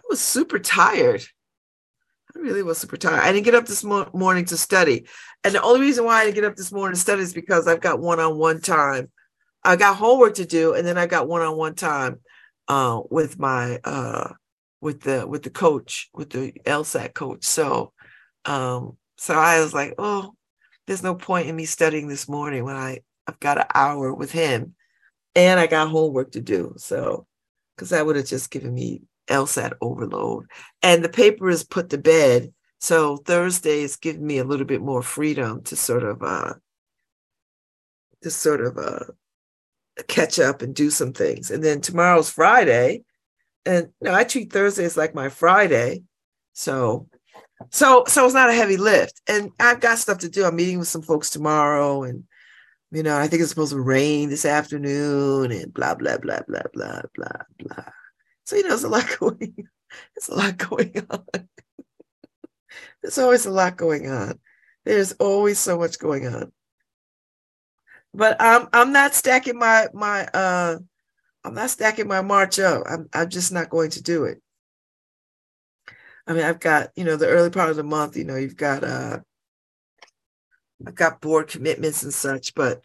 was 0.09 0.19
super 0.19 0.59
tired. 0.59 1.23
I 2.35 2.39
really 2.39 2.63
was 2.63 2.77
super 2.77 2.97
tired. 2.97 3.21
I 3.21 3.31
didn't 3.31 3.45
get 3.45 3.55
up 3.55 3.65
this 3.65 3.83
mo- 3.83 4.09
morning 4.13 4.45
to 4.45 4.57
study. 4.57 5.07
And 5.43 5.55
the 5.55 5.61
only 5.61 5.81
reason 5.81 6.05
why 6.05 6.21
I 6.21 6.25
didn't 6.25 6.35
get 6.35 6.43
up 6.43 6.55
this 6.55 6.71
morning 6.71 6.95
to 6.95 7.01
study 7.01 7.21
is 7.21 7.33
because 7.33 7.67
I've 7.67 7.81
got 7.81 7.99
one 7.99 8.19
on 8.19 8.37
one 8.37 8.61
time. 8.61 9.09
I 9.63 9.75
got 9.75 9.97
homework 9.97 10.35
to 10.35 10.45
do, 10.45 10.73
and 10.73 10.87
then 10.87 10.97
I 10.97 11.05
got 11.05 11.27
one 11.27 11.41
on 11.41 11.57
one 11.57 11.75
time 11.75 12.19
uh, 12.67 13.01
with 13.09 13.39
my 13.39 13.79
uh, 13.83 14.33
with 14.79 15.01
the 15.01 15.27
with 15.27 15.43
the 15.43 15.49
coach, 15.49 16.09
with 16.13 16.29
the 16.29 16.53
LSAT 16.65 17.13
coach. 17.13 17.43
So 17.43 17.93
um, 18.45 18.97
so 19.17 19.33
I 19.33 19.59
was 19.59 19.73
like, 19.73 19.95
oh, 19.97 20.33
there's 20.87 21.03
no 21.03 21.15
point 21.15 21.47
in 21.47 21.55
me 21.55 21.65
studying 21.65 22.07
this 22.07 22.29
morning 22.29 22.63
when 22.63 22.75
I 22.75 22.99
I've 23.27 23.39
got 23.39 23.57
an 23.57 23.65
hour 23.73 24.13
with 24.13 24.31
him, 24.31 24.75
and 25.35 25.59
I 25.59 25.67
got 25.67 25.89
homework 25.89 26.31
to 26.31 26.41
do. 26.41 26.73
So 26.77 27.27
because 27.75 27.89
that 27.89 28.05
would 28.05 28.15
have 28.15 28.25
just 28.25 28.51
given 28.51 28.73
me 28.73 29.01
LSAT 29.29 29.73
overload. 29.81 30.45
And 30.81 31.03
the 31.03 31.09
paper 31.09 31.49
is 31.49 31.63
put 31.63 31.89
to 31.89 31.97
bed. 31.97 32.53
So 32.79 33.17
Thursday 33.17 33.81
is 33.81 33.95
giving 33.95 34.25
me 34.25 34.37
a 34.37 34.43
little 34.43 34.65
bit 34.65 34.81
more 34.81 35.01
freedom 35.01 35.63
to 35.63 35.75
sort 35.75 36.03
of 36.03 36.21
uh 36.23 36.53
to 38.21 38.29
sort 38.31 38.61
of 38.61 38.77
uh 38.77 39.05
catch 40.07 40.39
up 40.39 40.61
and 40.61 40.73
do 40.73 40.89
some 40.89 41.13
things. 41.13 41.51
And 41.51 41.63
then 41.63 41.81
tomorrow's 41.81 42.29
Friday. 42.29 43.03
And 43.65 43.89
you 44.01 44.09
know, 44.09 44.13
I 44.13 44.23
treat 44.23 44.51
Thursdays 44.51 44.97
like 44.97 45.13
my 45.13 45.29
Friday. 45.29 46.03
So 46.53 47.07
so 47.71 48.05
so 48.07 48.25
it's 48.25 48.33
not 48.33 48.49
a 48.49 48.53
heavy 48.53 48.77
lift. 48.77 49.21
And 49.27 49.51
I've 49.59 49.81
got 49.81 49.99
stuff 49.99 50.19
to 50.19 50.29
do. 50.29 50.45
I'm 50.45 50.55
meeting 50.55 50.79
with 50.79 50.87
some 50.87 51.01
folks 51.01 51.29
tomorrow 51.29 52.03
and 52.03 52.23
you 52.91 53.03
know, 53.03 53.17
I 53.17 53.27
think 53.27 53.41
it's 53.41 53.51
supposed 53.51 53.73
to 53.73 53.79
rain 53.79 54.29
this 54.29 54.45
afternoon 54.45 55.51
and 55.51 55.73
blah 55.73 55.95
blah 55.95 56.17
blah 56.17 56.39
blah 56.47 56.63
blah 56.73 57.01
blah 57.13 57.41
blah. 57.59 57.83
So 58.49 58.55
you 58.55 58.63
know, 58.63 58.69
there's 58.69 58.83
a 58.83 58.89
lot 58.89 59.05
going. 59.19 59.53
There's 60.15 60.29
a 60.29 60.33
lot 60.33 60.57
going 60.57 61.05
on. 61.07 61.49
there's 63.03 63.19
always 63.19 63.45
a 63.45 63.51
lot 63.51 63.77
going 63.77 64.09
on. 64.09 64.39
There's 64.85 65.11
always 65.13 65.59
so 65.59 65.77
much 65.77 65.99
going 65.99 66.25
on. 66.25 66.51
But 68.11 68.37
I'm 68.39 68.67
I'm 68.73 68.91
not 68.91 69.13
stacking 69.13 69.59
my 69.59 69.89
my 69.93 70.25
uh 70.33 70.79
I'm 71.43 71.53
not 71.53 71.69
stacking 71.69 72.07
my 72.07 72.21
march 72.21 72.57
up. 72.57 72.85
I'm 72.89 73.07
I'm 73.13 73.29
just 73.29 73.51
not 73.51 73.69
going 73.69 73.91
to 73.91 74.01
do 74.01 74.23
it. 74.23 74.41
I 76.25 76.33
mean, 76.33 76.43
I've 76.43 76.59
got, 76.59 76.89
you 76.95 77.03
know, 77.03 77.17
the 77.17 77.27
early 77.27 77.51
part 77.51 77.69
of 77.69 77.75
the 77.75 77.83
month, 77.83 78.17
you 78.17 78.23
know, 78.23 78.35
you've 78.35 78.57
got 78.57 78.83
uh 78.83 79.19
I've 80.87 80.95
got 80.95 81.21
board 81.21 81.49
commitments 81.49 82.01
and 82.01 82.11
such, 82.11 82.55
but 82.55 82.81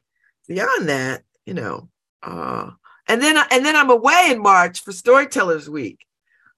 beyond 0.46 0.90
that, 0.90 1.22
you 1.46 1.54
know, 1.54 1.88
uh 2.22 2.72
and 3.06 3.20
then 3.20 3.36
and 3.50 3.64
then 3.64 3.76
I'm 3.76 3.90
away 3.90 4.28
in 4.30 4.40
March 4.40 4.82
for 4.82 4.92
Storytellers 4.92 5.68
Week. 5.68 6.04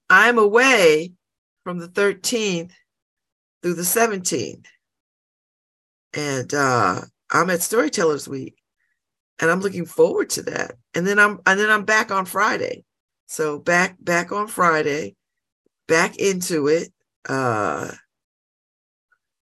I'm 0.09 0.37
away 0.37 1.13
from 1.63 1.79
the 1.79 1.89
13th 1.89 2.71
through 3.61 3.73
the 3.73 3.81
17th. 3.81 4.65
And 6.13 6.53
uh, 6.53 7.01
I'm 7.31 7.49
at 7.49 7.61
Storytellers 7.61 8.27
Week. 8.27 8.55
And 9.39 9.51
I'm 9.51 9.59
looking 9.59 9.85
forward 9.85 10.29
to 10.31 10.43
that. 10.43 10.75
And 10.95 11.05
then 11.05 11.19
I'm 11.19 11.39
and 11.45 11.59
then 11.59 11.69
I'm 11.69 11.85
back 11.85 12.09
on 12.09 12.25
Friday. 12.25 12.85
So 13.27 13.59
back 13.59 13.97
back 13.99 14.31
on 14.31 14.47
Friday, 14.47 15.15
back 15.87 16.17
into 16.17 16.67
it. 16.67 16.91
Uh 17.29 17.91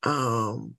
um 0.03 0.75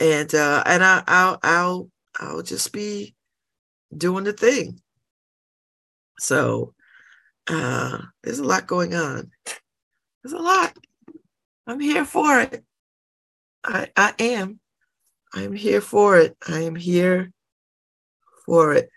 and 0.00 0.34
uh 0.34 0.62
and 0.66 0.82
I 0.82 1.04
I'll 1.06 1.38
I'll 1.42 1.90
I'll 2.18 2.42
just 2.42 2.72
be 2.72 3.14
doing 3.96 4.24
the 4.24 4.32
thing. 4.32 4.80
So 6.18 6.74
uh, 7.48 7.98
there's 8.22 8.38
a 8.38 8.44
lot 8.44 8.66
going 8.66 8.94
on. 8.94 9.30
There's 10.22 10.32
a 10.32 10.38
lot. 10.38 10.76
I'm 11.66 11.80
here 11.80 12.04
for 12.04 12.40
it. 12.40 12.64
I 13.64 13.88
I 13.96 14.14
am. 14.18 14.60
I'm 15.32 15.52
here 15.52 15.80
for 15.80 16.18
it. 16.18 16.36
I 16.46 16.60
am 16.60 16.74
here 16.74 17.32
for 18.44 18.74
it. 18.74 18.90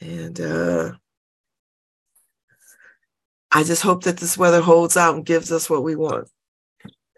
And 0.00 0.40
uh 0.40 0.92
I 3.50 3.64
just 3.64 3.82
hope 3.82 4.04
that 4.04 4.16
this 4.16 4.36
weather 4.38 4.60
holds 4.60 4.96
out 4.96 5.14
and 5.14 5.26
gives 5.26 5.52
us 5.52 5.68
what 5.68 5.84
we 5.84 5.94
want. 5.94 6.28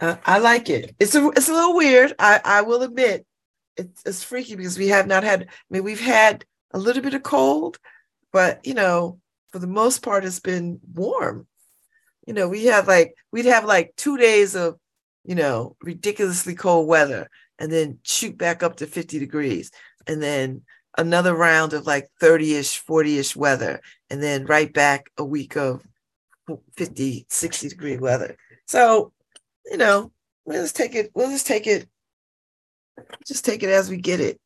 Uh, 0.01 0.17
I 0.27 0.39
like 0.39 0.69
it. 0.69 0.95
It's 0.99 1.15
a 1.15 1.29
it's 1.29 1.49
a 1.49 1.53
little 1.53 1.77
weird. 1.77 2.13
I 2.19 2.41
I 2.45 2.63
will 2.63 2.83
admit, 2.83 3.25
it's 3.77 4.03
it's 4.05 4.23
freaky 4.23 4.57
because 4.57 4.77
we 4.77 4.89
have 4.89 5.07
not 5.07 5.23
had. 5.23 5.43
I 5.45 5.47
mean, 5.71 5.85
we've 5.85 6.01
had 6.01 6.45
a 6.75 6.79
little 6.79 7.03
bit 7.03 7.15
of 7.15 7.23
cold, 7.23 7.79
but 8.33 8.67
you 8.67 8.75
know, 8.75 9.21
for 9.53 9.61
the 9.61 9.67
most 9.67 10.03
part, 10.03 10.25
it's 10.25 10.41
been 10.41 10.81
warm. 10.93 11.47
You 12.27 12.35
know, 12.35 12.49
we 12.49 12.67
have 12.67 12.89
like 12.89 13.15
we'd 13.33 13.47
have 13.47 13.65
like 13.65 13.95
two 13.97 14.19
days 14.19 14.57
of, 14.57 14.79
you 15.25 15.37
know, 15.37 15.77
ridiculously 15.81 16.55
cold 16.55 16.89
weather, 16.89 17.31
and 17.59 17.73
then 17.73 18.01
shoot 18.03 18.37
back 18.37 18.63
up 18.63 18.77
to 18.77 18.87
fifty 18.87 19.19
degrees, 19.19 19.71
and 20.07 20.21
then 20.21 20.63
another 20.99 21.35
round 21.35 21.73
of 21.73 21.87
like 21.87 22.09
30ish 22.21 22.85
40ish 22.85 23.35
weather 23.35 23.81
and 24.11 24.23
then 24.23 24.47
right 24.47 24.73
back 24.73 25.11
a 25.19 25.25
week 25.25 25.57
of 25.57 25.83
50 26.77 27.27
60 27.29 27.69
degree 27.69 27.97
weather 27.97 28.37
so 28.67 29.13
you 29.67 29.77
know 29.77 30.13
we'll 30.45 30.63
just 30.63 30.77
take 30.77 30.95
it 30.95 31.11
we'll 31.15 31.31
just 31.31 31.47
take 31.47 31.67
it 31.67 31.89
just 33.27 33.45
take 33.45 33.63
it 33.65 33.71
as 33.71 33.91
we 33.91 33.97
get 33.97 34.21
it 34.21 34.41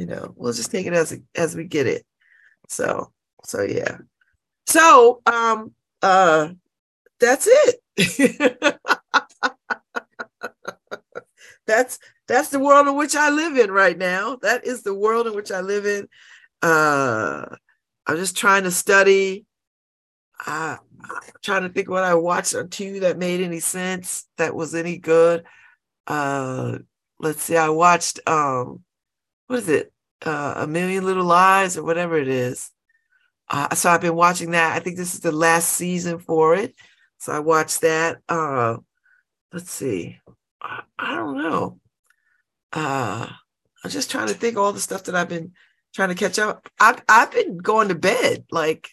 you 0.00 0.06
know 0.06 0.32
we'll 0.36 0.54
just 0.54 0.70
take 0.70 0.86
it 0.86 0.94
as 0.94 1.18
as 1.34 1.54
we 1.54 1.64
get 1.64 1.86
it 1.86 2.06
so 2.68 3.12
so 3.44 3.60
yeah 3.60 3.98
so 4.66 5.20
um 5.26 5.72
uh 6.00 6.48
that's 7.18 7.46
it 7.50 7.82
that's 11.66 11.98
that's 12.26 12.48
the 12.48 12.58
world 12.58 12.88
in 12.88 12.96
which 12.96 13.16
I 13.16 13.28
live 13.30 13.56
in 13.56 13.72
right 13.72 13.98
now. 13.98 14.36
That 14.42 14.64
is 14.64 14.82
the 14.82 14.94
world 14.94 15.26
in 15.26 15.34
which 15.34 15.50
I 15.50 15.62
live 15.62 15.84
in. 15.84 16.06
Uh, 16.62 17.56
I'm 18.06 18.16
just 18.16 18.36
trying 18.36 18.62
to 18.62 18.70
study. 18.70 19.46
Uh, 20.46 20.76
I'm 21.02 21.20
trying 21.42 21.62
to 21.62 21.68
think 21.68 21.90
what 21.90 22.04
I 22.04 22.14
watched 22.14 22.54
on 22.54 22.68
TV 22.68 23.00
that 23.00 23.18
made 23.18 23.40
any 23.40 23.58
sense, 23.58 24.28
that 24.38 24.54
was 24.54 24.76
any 24.76 24.96
good. 24.98 25.44
Uh, 26.06 26.78
let's 27.18 27.42
see, 27.42 27.56
I 27.56 27.70
watched 27.70 28.20
um, 28.28 28.84
what 29.50 29.58
is 29.58 29.68
it? 29.68 29.92
Uh, 30.24 30.54
A 30.58 30.66
Million 30.68 31.04
Little 31.04 31.24
Lies 31.24 31.76
or 31.76 31.82
whatever 31.82 32.16
it 32.16 32.28
is. 32.28 32.70
Uh, 33.48 33.74
so 33.74 33.90
I've 33.90 34.00
been 34.00 34.14
watching 34.14 34.52
that. 34.52 34.76
I 34.76 34.78
think 34.78 34.96
this 34.96 35.12
is 35.12 35.20
the 35.20 35.32
last 35.32 35.70
season 35.70 36.20
for 36.20 36.54
it. 36.54 36.72
So 37.18 37.32
I 37.32 37.40
watched 37.40 37.80
that. 37.80 38.18
Uh, 38.28 38.76
let's 39.52 39.72
see. 39.72 40.20
I, 40.62 40.82
I 40.96 41.16
don't 41.16 41.36
know. 41.36 41.80
Uh, 42.72 43.26
I'm 43.82 43.90
just 43.90 44.08
trying 44.08 44.28
to 44.28 44.34
think 44.34 44.56
all 44.56 44.72
the 44.72 44.78
stuff 44.78 45.02
that 45.04 45.16
I've 45.16 45.28
been 45.28 45.50
trying 45.96 46.10
to 46.10 46.14
catch 46.14 46.38
up. 46.38 46.68
I've 46.78 47.02
I've 47.08 47.32
been 47.32 47.58
going 47.58 47.88
to 47.88 47.96
bed 47.96 48.44
like 48.52 48.88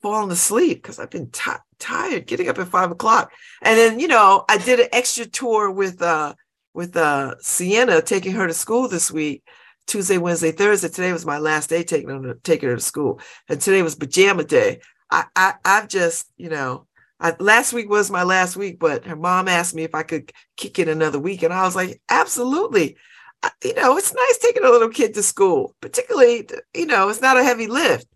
falling 0.00 0.30
asleep 0.30 0.82
because 0.82 0.98
I've 0.98 1.10
been 1.10 1.30
t- 1.30 1.50
tired 1.78 2.26
getting 2.26 2.48
up 2.48 2.58
at 2.58 2.68
five 2.68 2.90
o'clock. 2.90 3.32
And 3.60 3.76
then 3.76 4.00
you 4.00 4.08
know 4.08 4.46
I 4.48 4.56
did 4.56 4.80
an 4.80 4.88
extra 4.92 5.26
tour 5.26 5.70
with 5.70 6.00
uh 6.00 6.32
with 6.72 6.96
uh 6.96 7.34
Sienna 7.40 8.00
taking 8.00 8.32
her 8.32 8.46
to 8.46 8.54
school 8.54 8.88
this 8.88 9.10
week. 9.10 9.42
Tuesday, 9.86 10.18
Wednesday, 10.18 10.52
Thursday. 10.52 10.88
Today 10.88 11.12
was 11.12 11.26
my 11.26 11.38
last 11.38 11.70
day 11.70 11.82
taking 11.82 12.08
her 12.08 12.34
taking 12.42 12.68
her 12.68 12.76
to 12.76 12.80
school, 12.80 13.20
and 13.48 13.60
today 13.60 13.82
was 13.82 13.94
pajama 13.94 14.44
day. 14.44 14.80
I, 15.10 15.24
I 15.36 15.54
I've 15.64 15.88
just 15.88 16.30
you 16.36 16.48
know 16.48 16.86
I, 17.20 17.34
last 17.38 17.72
week 17.72 17.88
was 17.88 18.10
my 18.10 18.22
last 18.22 18.56
week, 18.56 18.78
but 18.78 19.06
her 19.06 19.16
mom 19.16 19.48
asked 19.48 19.74
me 19.74 19.82
if 19.84 19.94
I 19.94 20.02
could 20.02 20.32
kick 20.56 20.78
it 20.78 20.88
another 20.88 21.18
week. 21.18 21.42
And 21.42 21.54
I 21.54 21.62
was 21.62 21.76
like, 21.76 22.02
absolutely. 22.08 22.96
I, 23.42 23.50
you 23.64 23.74
know, 23.74 23.96
it's 23.96 24.12
nice 24.12 24.38
taking 24.38 24.64
a 24.64 24.70
little 24.70 24.90
kid 24.90 25.14
to 25.14 25.22
school, 25.22 25.74
particularly, 25.80 26.46
you 26.74 26.86
know, 26.86 27.08
it's 27.08 27.20
not 27.20 27.38
a 27.38 27.44
heavy 27.44 27.66
lift. 27.66 28.06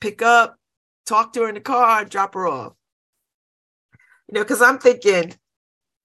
Pick 0.00 0.22
up, 0.22 0.56
talk 1.06 1.32
to 1.34 1.42
her 1.42 1.48
in 1.48 1.54
the 1.54 1.60
car, 1.60 2.04
drop 2.04 2.34
her 2.34 2.48
off. 2.48 2.72
You 4.28 4.34
know, 4.34 4.42
because 4.42 4.62
I'm 4.62 4.78
thinking 4.78 5.34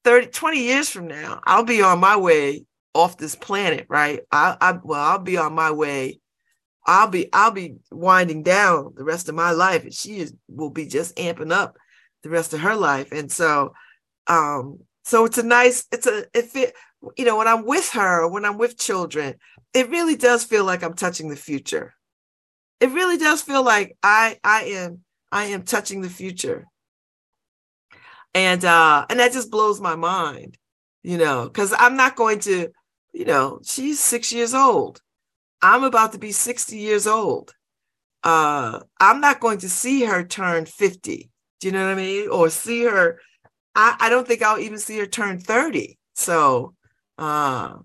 30, 0.04 0.28
20 0.28 0.60
years 0.60 0.90
from 0.90 1.08
now, 1.08 1.42
I'll 1.46 1.64
be 1.64 1.82
on 1.82 2.00
my 2.00 2.18
way 2.18 2.66
off 2.96 3.18
this 3.18 3.36
planet, 3.36 3.86
right? 3.90 4.22
I, 4.32 4.58
I 4.60 4.80
well, 4.84 5.00
I'll 5.00 5.20
be 5.20 5.38
on 5.38 5.54
my 5.54 5.72
way. 5.72 6.20
I'll 6.88 7.10
be 7.10 7.32
I'll 7.34 7.52
be 7.52 7.76
winding 7.92 8.42
down 8.42 8.94
the 8.96 9.04
rest 9.04 9.30
of 9.30 9.36
my 9.36 9.52
life, 9.52 9.84
and 9.84 9.94
she 9.94 10.18
is, 10.18 10.34
will 10.48 10.72
be 10.72 10.88
just 10.88 11.16
amping 11.18 11.52
up 11.52 11.78
the 12.24 12.30
rest 12.32 12.54
of 12.54 12.62
her 12.62 12.76
life. 12.76 13.12
And 13.12 13.32
so, 13.32 13.74
um, 14.28 14.80
so 15.04 15.26
it's 15.26 15.38
a 15.38 15.44
nice, 15.44 15.86
it's 15.92 16.08
a, 16.08 16.26
if 16.34 16.56
it, 16.56 16.74
you 17.18 17.24
know, 17.24 17.38
when 17.38 17.48
I'm 17.48 17.66
with 17.66 17.92
her, 17.92 18.28
when 18.28 18.46
I'm 18.46 18.58
with 18.58 18.80
children, 18.80 19.36
it 19.76 19.90
really 19.90 20.16
does 20.16 20.44
feel 20.44 20.66
like 20.66 20.84
I'm 20.84 20.96
touching 20.96 21.30
the 21.30 21.36
future. 21.36 21.94
It 22.80 22.90
really 22.90 23.18
does 23.18 23.44
feel 23.44 23.64
like 23.64 23.96
I, 24.02 24.40
I 24.44 24.64
am, 24.64 25.02
I 25.32 25.46
am 25.46 25.64
touching 25.64 26.02
the 26.02 26.10
future. 26.10 26.66
And, 28.34 28.66
uh, 28.66 29.06
and 29.08 29.20
that 29.20 29.32
just 29.32 29.52
blows 29.52 29.80
my 29.80 29.96
mind, 29.96 30.58
you 31.04 31.20
know, 31.20 31.44
because 31.44 31.74
I'm 31.78 31.96
not 31.96 32.16
going 32.16 32.40
to, 32.40 32.70
you 33.16 33.26
know, 33.26 33.60
she's 33.64 34.00
six 34.00 34.32
years 34.32 34.54
old. 34.54 35.02
I'm 35.62 35.84
about 35.84 36.12
to 36.12 36.20
be 36.20 36.32
60 36.32 36.78
years 36.78 37.08
old. 37.08 37.54
Uh, 38.24 38.82
I'm 39.00 39.22
not 39.22 39.40
going 39.40 39.60
to 39.60 39.70
see 39.70 40.04
her 40.06 40.24
turn 40.24 40.66
50 40.66 41.32
do 41.60 41.70
you 41.70 41.74
know 41.74 41.86
what 41.86 41.94
I 41.94 41.96
mean? 41.96 42.30
Or 42.30 42.50
see 42.50 42.84
her. 42.84 43.20
I, 43.74 43.96
I 44.00 44.10
don't 44.10 44.28
think 44.28 44.44
I'll 44.44 44.60
even 44.60 44.78
see 44.78 45.00
her 45.00 45.06
turn 45.06 45.40
30. 45.40 45.98
So, 46.14 46.76
uh, 47.18 47.78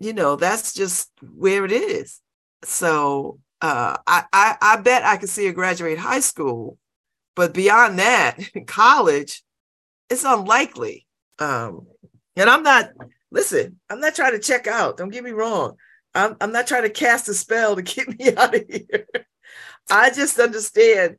you 0.00 0.12
know, 0.12 0.36
that's 0.36 0.74
just 0.74 1.10
where 1.22 1.64
it 1.64 1.72
is. 1.72 2.20
So 2.64 3.38
uh, 3.60 3.96
I, 4.06 4.24
I, 4.32 4.56
I 4.60 4.76
bet 4.78 5.04
I 5.04 5.16
could 5.18 5.28
see 5.28 5.46
her 5.46 5.52
graduate 5.52 5.98
high 5.98 6.18
school, 6.18 6.78
but 7.34 7.54
beyond 7.54 7.98
that, 7.98 8.38
college, 8.66 9.44
it's 10.10 10.24
unlikely. 10.24 11.06
Um, 11.38 11.86
and 12.34 12.50
I'm 12.50 12.62
not, 12.62 12.90
listen, 13.36 13.78
I'm 13.90 14.00
not 14.00 14.14
trying 14.14 14.32
to 14.32 14.38
check 14.38 14.66
out. 14.66 14.96
Don't 14.96 15.10
get 15.10 15.22
me 15.22 15.30
wrong. 15.30 15.76
I'm, 16.14 16.36
I'm 16.40 16.52
not 16.52 16.66
trying 16.66 16.84
to 16.84 16.90
cast 16.90 17.28
a 17.28 17.34
spell 17.34 17.76
to 17.76 17.82
get 17.94 18.18
me 18.18 18.34
out 18.34 18.54
of 18.54 18.64
here. 18.68 19.06
I 19.90 20.10
just 20.10 20.40
understand 20.40 21.18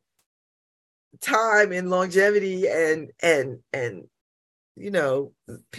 time 1.22 1.72
and 1.72 1.90
longevity 1.90 2.68
and 2.68 3.12
and 3.22 3.60
and 3.74 4.04
you 4.76 4.92
know 4.92 5.32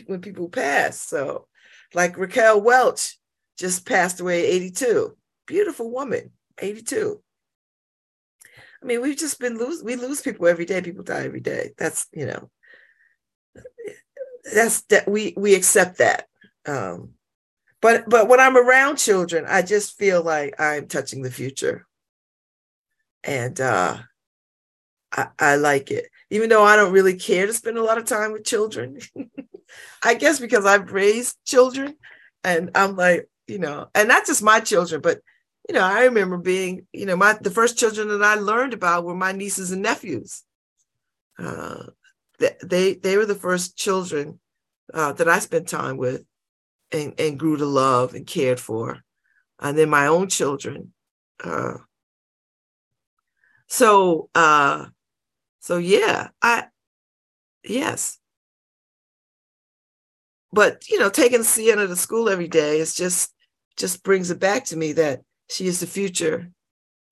when 0.06 0.20
people 0.20 0.48
pass 0.48 0.98
so 0.98 1.46
like 1.94 2.18
raquel 2.18 2.60
welch 2.60 3.18
just 3.56 3.86
passed 3.86 4.18
away 4.20 4.44
82 4.46 5.16
beautiful 5.46 5.92
woman 5.92 6.32
82 6.60 7.22
i 8.82 8.86
mean 8.86 9.00
we've 9.00 9.16
just 9.16 9.38
been 9.38 9.58
lose 9.58 9.80
we 9.80 9.94
lose 9.94 10.22
people 10.22 10.48
every 10.48 10.64
day 10.64 10.80
people 10.80 11.04
die 11.04 11.24
every 11.24 11.40
day 11.40 11.70
that's 11.78 12.08
you 12.12 12.26
know 12.26 12.50
that's 14.52 14.82
that 14.86 15.08
we 15.08 15.34
we 15.36 15.54
accept 15.54 15.98
that 15.98 16.27
um 16.68 17.10
but 17.80 18.08
but 18.08 18.28
when 18.28 18.40
i'm 18.40 18.56
around 18.56 18.96
children 18.96 19.44
i 19.48 19.62
just 19.62 19.96
feel 19.96 20.22
like 20.22 20.54
i'm 20.60 20.86
touching 20.86 21.22
the 21.22 21.30
future 21.30 21.86
and 23.24 23.60
uh 23.60 23.98
I, 25.12 25.28
I 25.38 25.56
like 25.56 25.90
it, 25.90 26.06
even 26.30 26.50
though 26.50 26.64
I 26.64 26.76
don't 26.76 26.92
really 26.92 27.16
care 27.16 27.46
to 27.46 27.52
spend 27.52 27.78
a 27.78 27.82
lot 27.82 27.98
of 27.98 28.04
time 28.04 28.32
with 28.32 28.44
children. 28.44 28.98
I 30.02 30.14
guess 30.14 30.38
because 30.38 30.66
I've 30.66 30.92
raised 30.92 31.36
children 31.46 31.96
and 32.44 32.70
I'm 32.74 32.96
like, 32.96 33.28
you 33.46 33.58
know, 33.58 33.88
and 33.94 34.08
not 34.08 34.26
just 34.26 34.42
my 34.42 34.60
children, 34.60 35.00
but 35.00 35.20
you 35.68 35.74
know, 35.74 35.82
I 35.84 36.04
remember 36.04 36.38
being, 36.38 36.86
you 36.92 37.06
know, 37.06 37.16
my 37.16 37.34
the 37.40 37.50
first 37.50 37.78
children 37.78 38.08
that 38.08 38.22
I 38.22 38.34
learned 38.36 38.74
about 38.74 39.04
were 39.04 39.14
my 39.14 39.32
nieces 39.32 39.70
and 39.70 39.82
nephews. 39.82 40.42
Uh, 41.38 41.84
they 42.62 42.94
they 42.94 43.16
were 43.16 43.26
the 43.26 43.34
first 43.34 43.76
children 43.76 44.40
uh, 44.94 45.12
that 45.14 45.28
I 45.28 45.38
spent 45.40 45.68
time 45.68 45.96
with, 45.96 46.24
and 46.92 47.14
and 47.18 47.38
grew 47.38 47.56
to 47.56 47.66
love 47.66 48.14
and 48.14 48.26
cared 48.26 48.60
for, 48.60 49.00
and 49.60 49.76
then 49.76 49.90
my 49.90 50.06
own 50.06 50.28
children. 50.28 50.92
Uh, 51.42 51.74
so 53.66 54.30
uh, 54.34 54.86
so 55.60 55.78
yeah, 55.78 56.28
I 56.42 56.64
yes. 57.64 58.18
But 60.52 60.88
you 60.88 60.98
know, 60.98 61.10
taking 61.10 61.42
Sienna 61.42 61.86
to 61.86 61.96
school 61.96 62.28
every 62.28 62.48
day 62.48 62.78
is 62.80 62.94
just 62.94 63.34
just 63.76 64.02
brings 64.02 64.30
it 64.30 64.40
back 64.40 64.64
to 64.66 64.76
me 64.76 64.92
that 64.92 65.20
she 65.48 65.66
is 65.66 65.80
the 65.80 65.86
future 65.86 66.50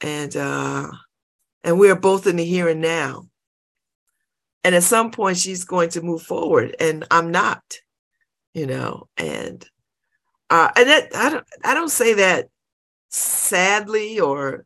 and 0.00 0.36
uh 0.36 0.88
and 1.64 1.78
we 1.78 1.90
are 1.90 1.98
both 1.98 2.26
in 2.26 2.36
the 2.36 2.44
here 2.44 2.68
and 2.68 2.80
now. 2.80 3.28
And 4.64 4.74
at 4.74 4.82
some 4.82 5.10
point 5.10 5.36
she's 5.36 5.64
going 5.64 5.90
to 5.90 6.00
move 6.00 6.22
forward 6.22 6.74
and 6.80 7.04
I'm 7.10 7.30
not, 7.30 7.62
you 8.56 8.66
know, 8.66 9.08
and 9.18 9.68
uh 10.48 10.70
and 10.76 10.88
that 10.88 11.14
I 11.14 11.28
don't 11.30 11.46
I 11.62 11.74
don't 11.74 11.90
say 11.90 12.14
that 12.14 12.48
sadly 13.10 14.18
or 14.18 14.64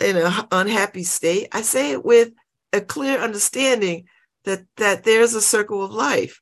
in 0.00 0.16
an 0.16 0.32
unhappy 0.52 1.02
state. 1.02 1.48
I 1.52 1.62
say 1.62 1.90
it 1.90 2.04
with 2.04 2.30
a 2.72 2.80
clear 2.80 3.18
understanding 3.18 4.04
that 4.44 4.62
that 4.76 5.02
there's 5.02 5.34
a 5.34 5.42
circle 5.42 5.84
of 5.84 5.90
life 5.90 6.40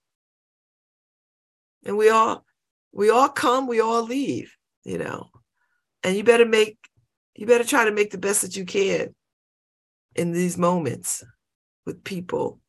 and 1.87 1.97
we 1.97 2.11
all 2.11 2.45
we 2.93 3.09
all 3.09 3.31
come 3.31 3.67
we 3.67 3.81
all 3.81 4.03
leave 4.03 4.55
you 4.85 4.99
know 4.99 5.31
and 6.03 6.17
you 6.17 6.25
better 6.25 6.45
make 6.45 6.77
you 7.35 7.47
better 7.47 7.65
try 7.65 7.85
to 7.85 7.93
make 7.93 8.11
the 8.11 8.19
best 8.19 8.43
that 8.43 8.57
you 8.57 8.67
can 8.67 9.15
in 10.15 10.33
these 10.33 10.59
moments 10.59 11.25
with 11.87 12.05
people 12.05 12.61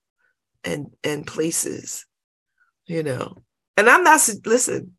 and 0.63 0.87
and 1.03 1.27
places, 1.27 2.05
you 2.87 3.03
know. 3.03 3.37
And 3.77 3.89
I'm 3.89 4.03
not 4.03 4.21
listen. 4.45 4.95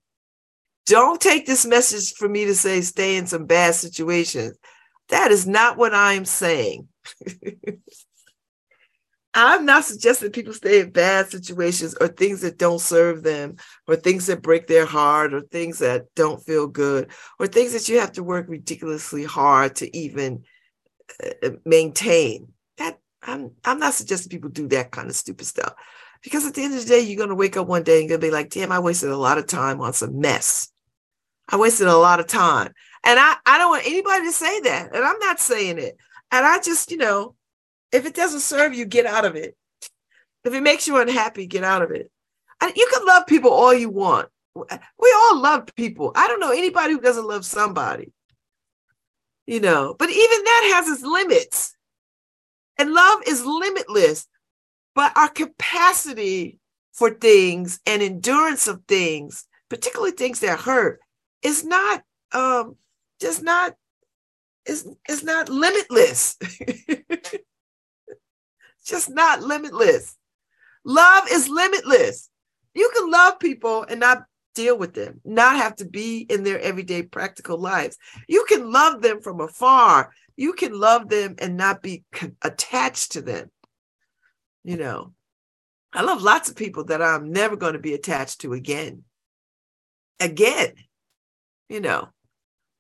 Don't 0.87 1.21
take 1.21 1.47
this 1.47 1.67
message 1.67 2.15
for 2.15 2.29
me 2.29 2.45
to 2.45 2.55
say 2.55 2.81
stay 2.81 3.17
in 3.17 3.27
some 3.27 3.47
bad 3.47 3.75
situations. 3.75 4.57
That 5.09 5.31
is 5.31 5.47
not 5.47 5.77
what 5.77 5.95
I'm 5.95 6.25
saying. 6.25 6.89
I'm 9.39 9.67
not 9.67 9.85
suggesting 9.85 10.33
people 10.33 10.55
stay 10.55 10.81
in 10.81 10.91
bad 10.91 11.31
situations 11.31 11.95
or 12.01 12.09
things 12.09 12.41
that 12.41 12.57
don't 12.57 12.81
serve 12.81 13.23
them 13.23 13.57
or 13.87 13.95
things 13.95 14.27
that 14.27 14.41
break 14.41 14.67
their 14.67 14.87
heart 14.87 15.35
or 15.35 15.43
things 15.43 15.81
that 15.81 16.07
don't 16.15 16.43
feel 16.43 16.67
good 16.67 17.11
or 17.39 17.47
things 17.47 17.75
that 17.75 17.87
you 17.87 18.01
have 18.01 18.13
to 18.13 18.23
work 18.23 18.47
ridiculously 18.49 19.25
hard 19.25 19.77
to 19.77 19.95
even 19.95 20.45
uh, 21.23 21.51
maintain. 21.67 22.49
That 22.79 22.99
I'm 23.23 23.53
I'm 23.63 23.79
not 23.79 23.93
suggesting 23.93 24.31
people 24.31 24.49
do 24.49 24.69
that 24.69 24.91
kind 24.91 25.11
of 25.11 25.17
stupid 25.17 25.47
stuff. 25.47 25.75
Because 26.23 26.47
at 26.47 26.55
the 26.55 26.63
end 26.63 26.75
of 26.75 26.81
the 26.81 26.89
day, 26.89 27.01
you're 27.01 27.17
going 27.17 27.29
to 27.29 27.35
wake 27.35 27.57
up 27.57 27.67
one 27.67 27.83
day 27.83 28.01
and 28.01 28.09
going 28.09 28.21
to 28.21 28.27
be 28.27 28.33
like, 28.33 28.51
damn, 28.51 28.73
I 28.73 28.79
wasted 28.79 29.11
a 29.11 29.17
lot 29.17 29.39
of 29.39 29.47
time 29.47 29.81
on 29.81 29.93
some 29.93 30.21
mess. 30.21 30.71
I 31.49 31.57
wasted 31.57 31.87
a 31.87 31.97
lot 31.97 32.21
of 32.21 32.27
time. 32.27 32.73
And 33.05 33.19
I, 33.21 33.37
I 33.47 33.59
don't 33.59 33.71
want 33.71 33.87
anybody 33.87 34.25
to 34.25 34.33
say 34.33 34.61
that. 34.63 34.95
And 34.95 35.05
I'm 35.05 35.19
not 35.21 35.39
saying 35.39 35.79
it. 35.79 35.97
And 36.33 36.45
I 36.45 36.61
just, 36.61 36.91
you 36.91 36.97
know, 36.97 37.37
if 37.93 38.05
it 38.05 38.15
doesn't 38.15 38.41
serve 38.41 38.75
you, 38.75 38.85
get 38.85 39.07
out 39.07 39.25
of 39.25 39.37
it. 39.37 39.57
If 40.45 40.53
it 40.53 40.63
makes 40.63 40.87
you 40.87 41.01
unhappy, 41.01 41.47
get 41.47 41.65
out 41.65 41.83
of 41.83 41.91
it. 41.93 42.11
And 42.61 42.73
you 42.75 42.89
can 42.93 43.07
love 43.07 43.27
people 43.27 43.51
all 43.51 43.75
you 43.75 43.91
want. 43.91 44.29
We 44.55 45.15
all 45.15 45.41
love 45.41 45.69
people. 45.77 46.13
I 46.15 46.29
don't 46.29 46.41
know 46.41 46.53
anybody 46.53 46.95
who 46.95 47.01
doesn't 47.01 47.27
love 47.27 47.45
somebody. 47.45 48.13
You 49.47 49.61
know, 49.61 49.95
but 49.97 50.11
even 50.11 50.45
that 50.45 50.73
has 50.75 50.89
its 50.89 51.03
limits. 51.03 51.77
And 52.79 52.93
love 52.93 53.23
is 53.27 53.45
limitless. 53.45 54.27
But 54.97 55.13
our 55.15 55.29
capacity 55.29 56.59
for 56.95 57.11
things 57.11 57.79
and 57.87 58.03
endurance 58.03 58.67
of 58.67 58.83
things, 58.89 59.47
particularly 59.69 60.13
things 60.13 60.41
that 60.41 60.61
hurt, 60.61 61.01
is 61.43 61.65
not 61.65 62.03
um 62.33 62.77
just 63.21 63.43
not 63.43 63.75
is 64.65 64.89
is 65.07 65.23
not 65.23 65.51
limitless. 65.51 66.39
just 68.87 69.11
not 69.11 69.43
limitless. 69.43 70.17
Love 70.83 71.25
is 71.31 71.49
limitless. 71.49 72.31
You 72.75 72.91
can 72.95 73.11
love 73.11 73.39
people 73.39 73.85
and 73.89 74.01
not 74.01 74.25
deal 74.55 74.79
with 74.79 74.95
them, 74.95 75.21
not 75.27 75.57
have 75.57 75.77
to 75.77 75.85
be 75.85 76.21
in 76.31 76.43
their 76.43 76.59
everyday 76.61 77.03
practical 77.03 77.59
lives. 77.59 77.99
You 78.29 78.47
can 78.49 78.73
love 78.73 79.03
them 79.03 79.21
from 79.21 79.41
afar. 79.41 80.11
You 80.37 80.55
can 80.55 80.73
love 80.73 81.11
them 81.11 81.35
and 81.39 81.59
not 81.59 81.83
be 81.83 82.05
attached 82.43 83.13
to 83.13 83.21
them. 83.21 83.51
You 84.67 84.77
know, 84.77 85.13
I 85.93 86.03
love 86.03 86.23
lots 86.23 86.49
of 86.49 86.57
people 86.57 86.87
that 86.87 87.01
I'm 87.01 87.31
never 87.31 87.55
going 87.55 87.75
to 87.75 87.79
be 87.79 87.95
attached 87.95 88.41
to 88.41 88.53
again. 88.53 89.05
Again, 90.19 90.73
you 91.69 91.81
know, 91.81 92.09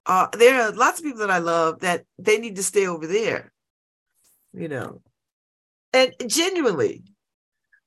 uh, 0.05 0.27
there 0.37 0.63
are 0.63 0.73
lots 0.73 0.99
of 0.99 1.05
people 1.05 1.21
that 1.21 1.31
I 1.31 1.39
love 1.39 1.81
that 1.81 2.05
they 2.19 2.39
need 2.39 2.57
to 2.57 2.65
stay 2.65 2.89
over 2.89 3.07
there. 3.07 3.53
You 4.53 4.67
know, 4.67 5.01
and 5.93 6.13
genuinely. 6.27 7.05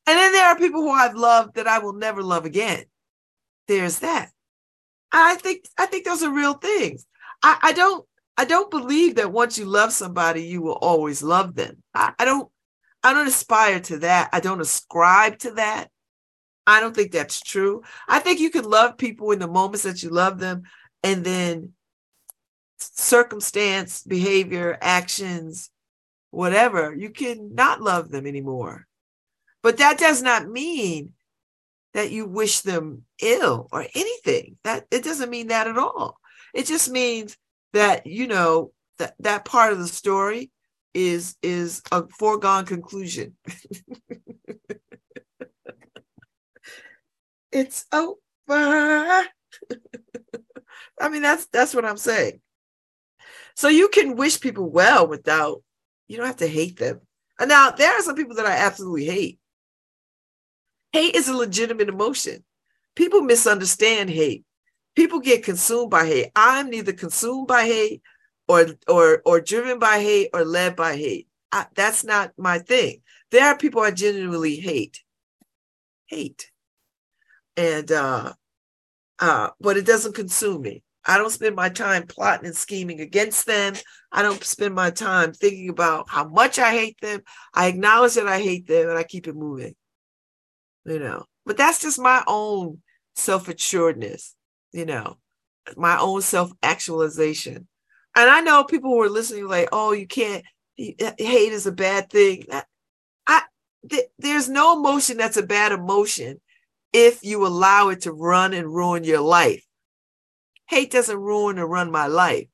And 0.07 0.17
then 0.17 0.31
there 0.31 0.47
are 0.47 0.57
people 0.57 0.81
who 0.81 0.91
I've 0.91 1.15
loved 1.15 1.55
that 1.55 1.67
I 1.67 1.79
will 1.79 1.91
never 1.91 2.23
love 2.23 2.45
again. 2.45 2.85
There's 3.67 3.99
that. 3.99 4.29
I 5.11 5.35
think 5.35 5.65
I 5.77 5.87
think 5.87 6.05
those 6.05 6.23
are 6.23 6.33
real 6.33 6.53
things. 6.53 7.05
I, 7.43 7.57
I 7.61 7.73
don't 7.73 8.05
I 8.37 8.45
don't 8.45 8.71
believe 8.71 9.15
that 9.15 9.33
once 9.33 9.57
you 9.57 9.65
love 9.65 9.91
somebody, 9.91 10.43
you 10.43 10.61
will 10.61 10.79
always 10.81 11.21
love 11.21 11.55
them. 11.55 11.83
I, 11.93 12.13
I 12.17 12.23
don't 12.23 12.49
I 13.03 13.13
don't 13.13 13.27
aspire 13.27 13.79
to 13.81 13.99
that. 13.99 14.29
I 14.33 14.39
don't 14.39 14.61
ascribe 14.61 15.39
to 15.39 15.51
that. 15.51 15.89
I 16.67 16.79
don't 16.79 16.95
think 16.95 17.11
that's 17.11 17.41
true. 17.41 17.81
I 18.07 18.19
think 18.19 18.39
you 18.39 18.51
can 18.51 18.65
love 18.65 18.97
people 18.97 19.31
in 19.31 19.39
the 19.39 19.47
moments 19.47 19.83
that 19.83 20.03
you 20.03 20.09
love 20.09 20.39
them, 20.39 20.63
and 21.03 21.23
then 21.23 21.73
circumstance, 22.77 24.03
behavior, 24.03 24.77
actions, 24.81 25.71
whatever, 26.31 26.93
you 26.93 27.09
can 27.09 27.55
not 27.55 27.81
love 27.81 28.09
them 28.09 28.27
anymore. 28.27 28.87
But 29.63 29.77
that 29.77 29.97
does 29.97 30.21
not 30.21 30.47
mean 30.47 31.13
that 31.93 32.11
you 32.11 32.25
wish 32.25 32.61
them 32.61 33.03
ill 33.21 33.67
or 33.71 33.85
anything. 33.95 34.57
That 34.63 34.85
it 34.91 35.03
doesn't 35.03 35.29
mean 35.29 35.47
that 35.47 35.67
at 35.67 35.77
all. 35.77 36.19
It 36.53 36.65
just 36.65 36.89
means 36.89 37.35
that 37.73 38.05
you 38.07 38.27
know 38.27 38.71
that 38.99 39.15
that 39.19 39.45
part 39.45 39.73
of 39.73 39.79
the 39.79 39.87
story 39.87 40.51
is 40.93 41.35
is 41.41 41.81
a 41.91 42.03
foregone 42.17 42.65
conclusion. 42.65 43.35
it's 47.51 47.85
over. 47.91 48.13
I 50.99 51.09
mean 51.09 51.21
that's 51.21 51.45
that's 51.47 51.73
what 51.73 51.85
I'm 51.85 51.97
saying. 51.97 52.41
So 53.55 53.67
you 53.67 53.89
can 53.89 54.15
wish 54.15 54.39
people 54.39 54.69
well 54.69 55.07
without 55.07 55.61
you 56.07 56.17
don't 56.17 56.25
have 56.25 56.37
to 56.37 56.47
hate 56.47 56.77
them. 56.77 57.01
And 57.39 57.49
now 57.49 57.71
there 57.71 57.93
are 57.93 58.01
some 58.01 58.15
people 58.15 58.35
that 58.35 58.45
I 58.45 58.57
absolutely 58.57 59.05
hate. 59.05 59.39
Hate 60.91 61.15
is 61.15 61.27
a 61.27 61.37
legitimate 61.37 61.87
emotion. 61.87 62.43
People 62.95 63.21
misunderstand 63.21 64.09
hate. 64.09 64.43
People 64.95 65.19
get 65.19 65.43
consumed 65.43 65.91
by 65.91 66.05
hate. 66.05 66.31
I'm 66.35 66.69
neither 66.69 66.93
consumed 66.93 67.47
by 67.47 67.65
hate 67.65 68.01
or 68.49 68.65
or 68.87 69.21
or 69.25 69.39
driven 69.39 69.79
by 69.79 69.99
hate 69.99 70.31
or 70.33 70.43
led 70.43 70.75
by 70.75 70.97
hate. 70.97 71.27
I, 71.51 71.67
that's 71.75 72.03
not 72.03 72.33
my 72.37 72.59
thing. 72.59 73.01
There 73.31 73.45
are 73.45 73.57
people 73.57 73.81
I 73.81 73.91
genuinely 73.91 74.57
hate. 74.57 75.01
Hate. 76.07 76.51
And 77.55 77.89
uh 77.91 78.33
uh, 79.19 79.49
but 79.59 79.77
it 79.77 79.85
doesn't 79.85 80.15
consume 80.15 80.61
me. 80.61 80.81
I 81.05 81.17
don't 81.17 81.29
spend 81.29 81.55
my 81.55 81.69
time 81.69 82.07
plotting 82.07 82.45
and 82.45 82.55
scheming 82.55 83.01
against 83.01 83.45
them. 83.45 83.75
I 84.11 84.21
don't 84.21 84.43
spend 84.43 84.75
my 84.75 84.91
time 84.91 85.33
thinking 85.33 85.69
about 85.69 86.09
how 86.09 86.27
much 86.27 86.57
I 86.57 86.71
hate 86.71 86.99
them. 87.01 87.21
I 87.53 87.67
acknowledge 87.67 88.15
that 88.15 88.27
I 88.27 88.39
hate 88.39 88.67
them 88.67 88.89
and 88.89 88.97
I 88.97 89.03
keep 89.03 89.27
it 89.27 89.35
moving. 89.35 89.75
You 90.85 90.99
know, 90.99 91.25
but 91.45 91.57
that's 91.57 91.81
just 91.81 91.99
my 91.99 92.23
own 92.25 92.81
self 93.15 93.47
assuredness, 93.47 94.35
you 94.71 94.85
know, 94.85 95.17
my 95.75 95.99
own 95.99 96.21
self 96.21 96.51
actualization. 96.63 97.67
And 98.15 98.29
I 98.29 98.41
know 98.41 98.63
people 98.63 98.89
who 98.89 99.01
are 99.01 99.09
listening, 99.09 99.47
like, 99.47 99.69
oh, 99.71 99.91
you 99.91 100.07
can't, 100.07 100.43
hate 100.75 101.17
is 101.19 101.67
a 101.67 101.71
bad 101.71 102.09
thing. 102.09 102.45
I, 103.27 103.43
th- 103.89 104.09
there's 104.17 104.49
no 104.49 104.77
emotion 104.77 105.17
that's 105.17 105.37
a 105.37 105.43
bad 105.43 105.71
emotion 105.71 106.41
if 106.91 107.23
you 107.23 107.45
allow 107.45 107.89
it 107.89 108.01
to 108.01 108.11
run 108.11 108.53
and 108.53 108.73
ruin 108.73 109.03
your 109.03 109.21
life. 109.21 109.63
Hate 110.67 110.91
doesn't 110.91 111.17
ruin 111.17 111.59
or 111.59 111.67
run 111.67 111.91
my 111.91 112.07
life. 112.07 112.47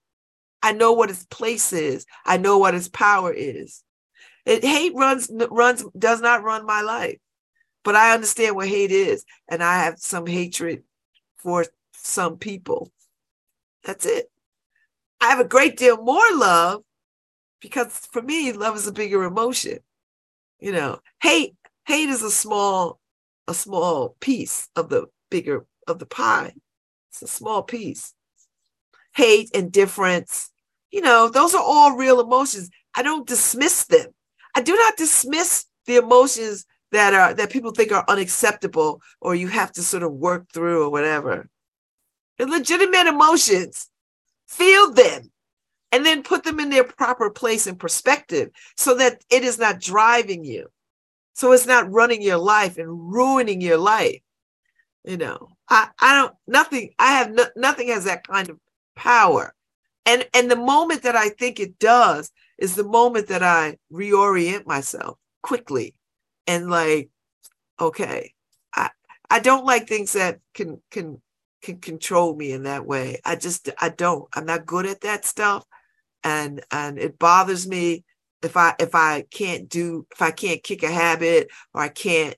I 0.62 0.72
know 0.72 0.94
what 0.94 1.10
its 1.10 1.26
place 1.26 1.74
is. 1.74 2.06
I 2.26 2.38
know 2.38 2.58
what 2.58 2.76
its 2.76 2.88
power 2.90 3.32
is. 3.32 3.84
It, 4.46 4.64
hate 4.64 4.94
runs 4.96 5.30
runs 5.50 5.84
does 5.98 6.22
not 6.22 6.44
run 6.44 6.66
my 6.66 6.82
life, 6.82 7.18
but 7.84 7.96
I 7.96 8.14
understand 8.14 8.56
what 8.56 8.68
hate 8.68 8.92
is, 8.92 9.26
and 9.48 9.64
I 9.64 9.84
have 9.84 10.00
some 10.00 10.28
hatred 10.28 10.84
for 11.38 11.66
some 11.94 12.38
people. 12.38 12.92
That's 13.84 14.06
it. 14.06 14.32
I 15.22 15.28
have 15.28 15.40
a 15.40 15.48
great 15.48 15.78
deal 15.78 16.02
more 16.02 16.24
love 16.34 16.84
because 17.62 17.98
for 18.12 18.22
me, 18.22 18.52
love 18.52 18.76
is 18.76 18.88
a 18.88 18.92
bigger 18.92 19.24
emotion. 19.24 19.80
You 20.60 20.72
know, 20.72 21.00
hate 21.22 21.56
hate 21.86 22.10
is 22.10 22.24
a 22.24 22.32
small 22.32 23.00
a 23.48 23.54
small 23.54 24.16
piece 24.20 24.70
of 24.76 24.90
the 24.90 25.08
bigger 25.30 25.66
of 25.88 26.00
the 26.00 26.06
pie. 26.06 26.54
It's 27.10 27.22
a 27.22 27.28
small 27.28 27.64
piece. 27.64 28.14
Hate, 29.16 29.50
indifference, 29.52 30.52
you 30.92 31.02
know, 31.02 31.28
those 31.30 31.54
are 31.54 31.62
all 31.62 31.98
real 31.98 32.22
emotions. 32.22 32.70
I 32.96 33.04
don't 33.04 33.28
dismiss 33.28 33.84
them. 33.86 34.08
I 34.56 34.62
do 34.62 34.76
not 34.76 34.96
dismiss 34.96 35.66
the 35.86 35.98
emotions 35.98 36.66
that 36.94 37.14
are 37.14 37.34
that 37.34 37.52
people 37.52 37.72
think 37.72 37.92
are 37.92 38.06
unacceptable 38.08 39.02
or 39.20 39.36
you 39.36 39.50
have 39.50 39.74
to 39.74 39.84
sort 39.84 40.04
of 40.04 40.14
work 40.14 40.50
through 40.54 40.86
or 40.86 40.90
whatever. 40.90 41.50
They're 42.38 42.48
legitimate 42.48 43.08
emotions. 43.08 43.90
Feel 44.48 44.92
them 44.92 45.32
and 45.92 46.06
then 46.06 46.24
put 46.24 46.44
them 46.44 46.60
in 46.60 46.70
their 46.70 46.84
proper 46.84 47.30
place 47.30 47.68
and 47.68 47.80
perspective 47.80 48.50
so 48.76 48.96
that 48.96 49.24
it 49.30 49.44
is 49.44 49.58
not 49.58 49.80
driving 49.80 50.44
you. 50.44 50.68
So 51.34 51.52
it's 51.52 51.66
not 51.66 51.92
running 51.92 52.22
your 52.22 52.38
life 52.38 52.78
and 52.78 53.12
ruining 53.12 53.62
your 53.62 53.78
life. 53.78 54.22
You 55.04 55.18
know, 55.18 55.50
I, 55.70 55.90
I 56.00 56.16
don't, 56.16 56.34
nothing, 56.48 56.94
I 56.98 57.14
have 57.14 57.32
no, 57.32 57.46
nothing 57.56 57.90
has 57.90 58.06
that 58.06 58.28
kind 58.28 58.50
of 58.50 58.60
power. 58.96 59.54
And, 60.06 60.28
and 60.34 60.50
the 60.50 60.56
moment 60.56 61.04
that 61.04 61.16
I 61.16 61.30
think 61.30 61.60
it 61.60 61.80
does 61.80 62.32
is 62.58 62.76
the 62.76 62.84
moment 62.84 63.28
that 63.28 63.44
I 63.44 63.78
reorient 63.92 64.66
myself 64.66 65.18
quickly 65.44 65.96
and 66.48 66.70
like, 66.70 67.10
okay, 67.80 68.34
I, 68.74 68.90
I 69.30 69.40
don't 69.40 69.66
like 69.66 69.88
things 69.88 70.14
that 70.14 70.40
can, 70.54 70.82
can, 70.92 71.22
can 71.66 71.80
control 71.80 72.36
me 72.36 72.52
in 72.52 72.64
that 72.64 72.86
way. 72.86 73.20
I 73.26 73.36
just, 73.36 73.70
I 73.80 73.90
don't, 73.90 74.28
I'm 74.34 74.46
not 74.46 74.66
good 74.66 74.86
at 74.86 75.02
that 75.02 75.26
stuff. 75.26 75.66
And, 76.24 76.64
and 76.72 76.98
it 76.98 77.20
bothers 77.20 77.68
me 77.68 78.04
if 78.42 78.56
I 78.56 78.76
if 78.80 78.94
I 78.96 79.26
can't 79.32 79.68
do 79.68 80.06
if 80.12 80.22
I 80.22 80.32
can't 80.32 80.64
kick 80.64 80.84
a 80.84 80.92
habit 80.92 81.50
or 81.74 81.82
I 81.82 81.90
can't 81.90 82.36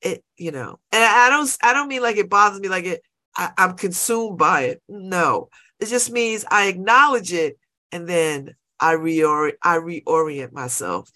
it 0.00 0.24
you 0.36 0.50
know 0.52 0.78
and 0.90 1.04
I, 1.04 1.28
don't 1.28 1.56
I 1.62 1.74
don't 1.74 1.88
mean 1.88 2.02
like 2.02 2.16
it 2.16 2.30
bothers 2.30 2.60
me 2.60 2.68
like 2.68 2.86
it 2.86 3.02
I, 3.36 3.50
I'm 3.56 3.76
consumed 3.76 4.38
by 4.38 4.62
it. 4.62 4.82
No, 4.88 5.50
it 5.78 5.86
just 5.86 6.10
means 6.10 6.44
I 6.50 6.66
acknowledge 6.66 7.32
it 7.32 7.58
and 7.92 8.08
then 8.08 8.54
I 8.80 8.94
reorient 8.94 9.54
I 9.62 9.76
reorient 9.76 10.52
myself 10.52 11.10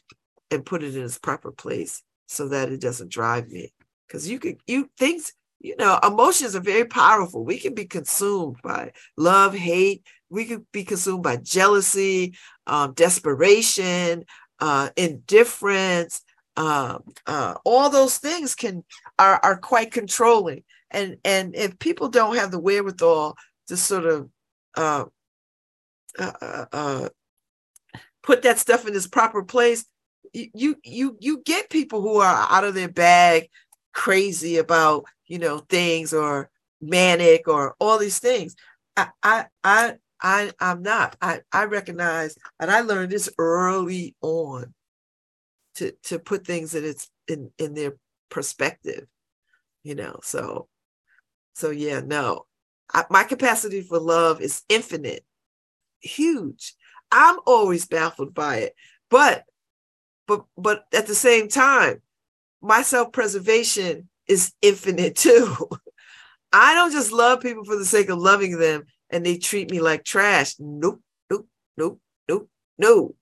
and 0.50 0.64
put 0.64 0.82
it 0.82 0.94
in 0.94 1.04
its 1.04 1.18
proper 1.18 1.50
place 1.50 2.02
so 2.26 2.48
that 2.48 2.70
it 2.70 2.80
doesn't 2.80 3.10
drive 3.10 3.48
me. 3.48 3.72
Because 4.06 4.28
you 4.28 4.38
could 4.38 4.58
you 4.66 4.90
things 4.98 5.32
you 5.64 5.76
know 5.76 5.98
emotions 6.02 6.54
are 6.54 6.60
very 6.60 6.84
powerful. 6.84 7.44
We 7.44 7.58
can 7.58 7.74
be 7.74 7.86
consumed 7.86 8.56
by 8.62 8.92
love, 9.16 9.54
hate. 9.54 10.04
We 10.30 10.44
could 10.44 10.70
be 10.72 10.84
consumed 10.84 11.22
by 11.22 11.36
jealousy, 11.36 12.36
um, 12.66 12.92
desperation, 12.94 14.24
uh, 14.60 14.90
indifference. 14.96 16.22
Uh, 16.56 16.98
uh, 17.26 17.54
all 17.64 17.90
those 17.90 18.18
things 18.18 18.54
can 18.54 18.84
are 19.18 19.40
are 19.42 19.58
quite 19.58 19.90
controlling 19.90 20.62
and 20.94 21.16
and 21.24 21.54
if 21.54 21.78
people 21.78 22.08
don't 22.08 22.36
have 22.36 22.50
the 22.50 22.58
wherewithal 22.58 23.36
to 23.66 23.76
sort 23.76 24.06
of 24.06 24.30
uh, 24.76 25.04
uh, 26.18 26.64
uh, 26.72 27.08
put 28.22 28.42
that 28.42 28.58
stuff 28.58 28.86
in 28.86 28.94
its 28.94 29.08
proper 29.08 29.42
place, 29.42 29.84
you 30.32 30.76
you 30.84 31.16
you 31.20 31.42
get 31.44 31.68
people 31.68 32.00
who 32.00 32.16
are 32.16 32.46
out 32.48 32.64
of 32.64 32.74
their 32.74 32.88
bag, 32.88 33.50
crazy 33.94 34.58
about 34.58 35.04
you 35.26 35.38
know 35.38 35.58
things 35.58 36.12
or 36.12 36.50
manic 36.80 37.48
or 37.48 37.74
all 37.80 37.98
these 37.98 38.18
things. 38.18 38.56
I 38.96 39.08
I 39.22 39.46
I. 39.64 39.94
I, 40.22 40.52
I'm 40.58 40.82
not. 40.82 41.16
I, 41.20 41.40
I 41.52 41.64
recognize, 41.64 42.38
and 42.58 42.70
I 42.70 42.80
learned 42.80 43.12
this 43.12 43.28
early 43.36 44.14
on 44.22 44.72
to 45.74 45.92
to 46.04 46.18
put 46.18 46.46
things 46.46 46.74
in 46.74 46.84
its 46.84 47.10
in 47.28 47.50
in 47.58 47.74
their 47.74 47.96
perspective, 48.30 49.06
you 49.82 49.94
know. 49.94 50.20
So 50.22 50.68
so 51.54 51.70
yeah, 51.70 52.00
no, 52.00 52.46
I, 52.92 53.04
my 53.10 53.24
capacity 53.24 53.82
for 53.82 53.98
love 53.98 54.40
is 54.40 54.62
infinite, 54.68 55.24
huge. 56.00 56.74
I'm 57.10 57.38
always 57.46 57.86
baffled 57.86 58.34
by 58.34 58.58
it, 58.58 58.74
but 59.10 59.44
but 60.26 60.44
but 60.56 60.84
at 60.92 61.06
the 61.06 61.14
same 61.14 61.48
time, 61.48 62.00
my 62.64 62.82
self-preservation 62.82 64.08
is 64.26 64.52
infinite 64.62 65.16
too. 65.16 65.54
I 66.52 66.74
don't 66.74 66.92
just 66.92 67.12
love 67.12 67.40
people 67.40 67.64
for 67.64 67.76
the 67.76 67.84
sake 67.84 68.08
of 68.08 68.18
loving 68.18 68.58
them 68.58 68.84
and 69.10 69.24
they 69.24 69.38
treat 69.38 69.70
me 69.70 69.80
like 69.80 70.04
trash. 70.04 70.54
Nope, 70.58 71.00
nope, 71.30 71.48
nope, 71.76 72.00
nope, 72.28 72.48
no, 72.78 73.14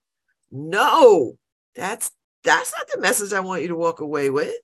no. 0.51 1.39
That's 1.75 2.11
that's 2.45 2.73
not 2.77 2.89
the 2.93 3.01
message 3.01 3.33
I 3.33 3.41
want 3.41 3.63
you 3.63 3.69
to 3.69 3.77
walk 3.77 4.01
away 4.01 4.31
with. 4.31 4.55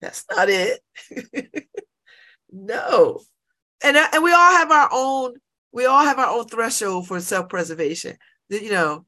That's 0.00 0.24
not 0.30 0.48
it. 0.48 0.80
No. 2.50 3.20
And, 3.82 3.96
uh, 3.96 4.08
and 4.12 4.22
we 4.22 4.32
all 4.32 4.52
have 4.52 4.70
our 4.70 4.88
own, 4.92 5.34
we 5.72 5.86
all 5.86 6.04
have 6.04 6.18
our 6.18 6.38
own 6.38 6.46
threshold 6.46 7.06
for 7.06 7.20
self-preservation. 7.20 8.16
You 8.48 8.70
know, 8.70 9.06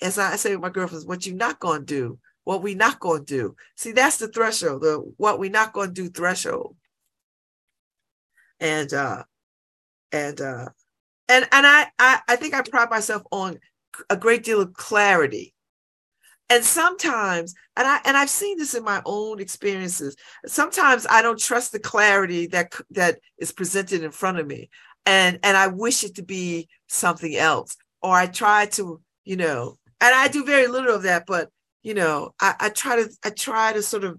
as 0.00 0.18
I 0.18 0.36
say 0.36 0.52
with 0.52 0.62
my 0.62 0.70
girlfriends, 0.70 1.06
what 1.06 1.26
you're 1.26 1.36
not 1.36 1.60
gonna 1.60 1.84
do, 1.84 2.18
what 2.44 2.62
we 2.62 2.74
not 2.74 3.00
gonna 3.00 3.24
do. 3.24 3.56
See, 3.76 3.92
that's 3.92 4.18
the 4.18 4.28
threshold, 4.28 4.82
the 4.82 4.96
what 5.16 5.38
we 5.38 5.48
not 5.48 5.72
gonna 5.72 5.92
do 5.92 6.08
threshold. 6.08 6.76
And 8.60 8.92
uh 8.92 9.24
and 10.12 10.40
uh 10.40 10.68
and 11.28 11.48
and 11.52 11.66
I 11.66 11.86
I, 11.98 12.20
I 12.28 12.36
think 12.36 12.54
I 12.54 12.62
pride 12.62 12.90
myself 12.90 13.22
on 13.30 13.58
a 14.10 14.16
great 14.16 14.44
deal 14.44 14.60
of 14.60 14.72
clarity 14.74 15.54
and 16.52 16.64
sometimes 16.64 17.54
and 17.76 17.86
i 17.86 17.98
and 18.04 18.16
i've 18.16 18.30
seen 18.30 18.58
this 18.58 18.74
in 18.74 18.84
my 18.84 19.00
own 19.06 19.40
experiences 19.40 20.16
sometimes 20.46 21.06
i 21.08 21.22
don't 21.22 21.38
trust 21.38 21.72
the 21.72 21.78
clarity 21.78 22.46
that 22.46 22.72
that 22.90 23.18
is 23.38 23.52
presented 23.52 24.02
in 24.02 24.10
front 24.10 24.38
of 24.38 24.46
me 24.46 24.68
and 25.06 25.38
and 25.42 25.56
i 25.56 25.66
wish 25.66 26.04
it 26.04 26.14
to 26.14 26.22
be 26.22 26.68
something 26.88 27.36
else 27.36 27.76
or 28.02 28.14
i 28.14 28.26
try 28.26 28.66
to 28.66 29.00
you 29.24 29.36
know 29.36 29.78
and 30.00 30.14
i 30.14 30.28
do 30.28 30.44
very 30.44 30.66
little 30.66 30.94
of 30.94 31.02
that 31.02 31.24
but 31.26 31.48
you 31.82 31.94
know 31.94 32.34
i, 32.40 32.54
I 32.60 32.68
try 32.68 32.96
to 32.96 33.10
i 33.24 33.30
try 33.30 33.72
to 33.72 33.82
sort 33.82 34.04
of 34.04 34.18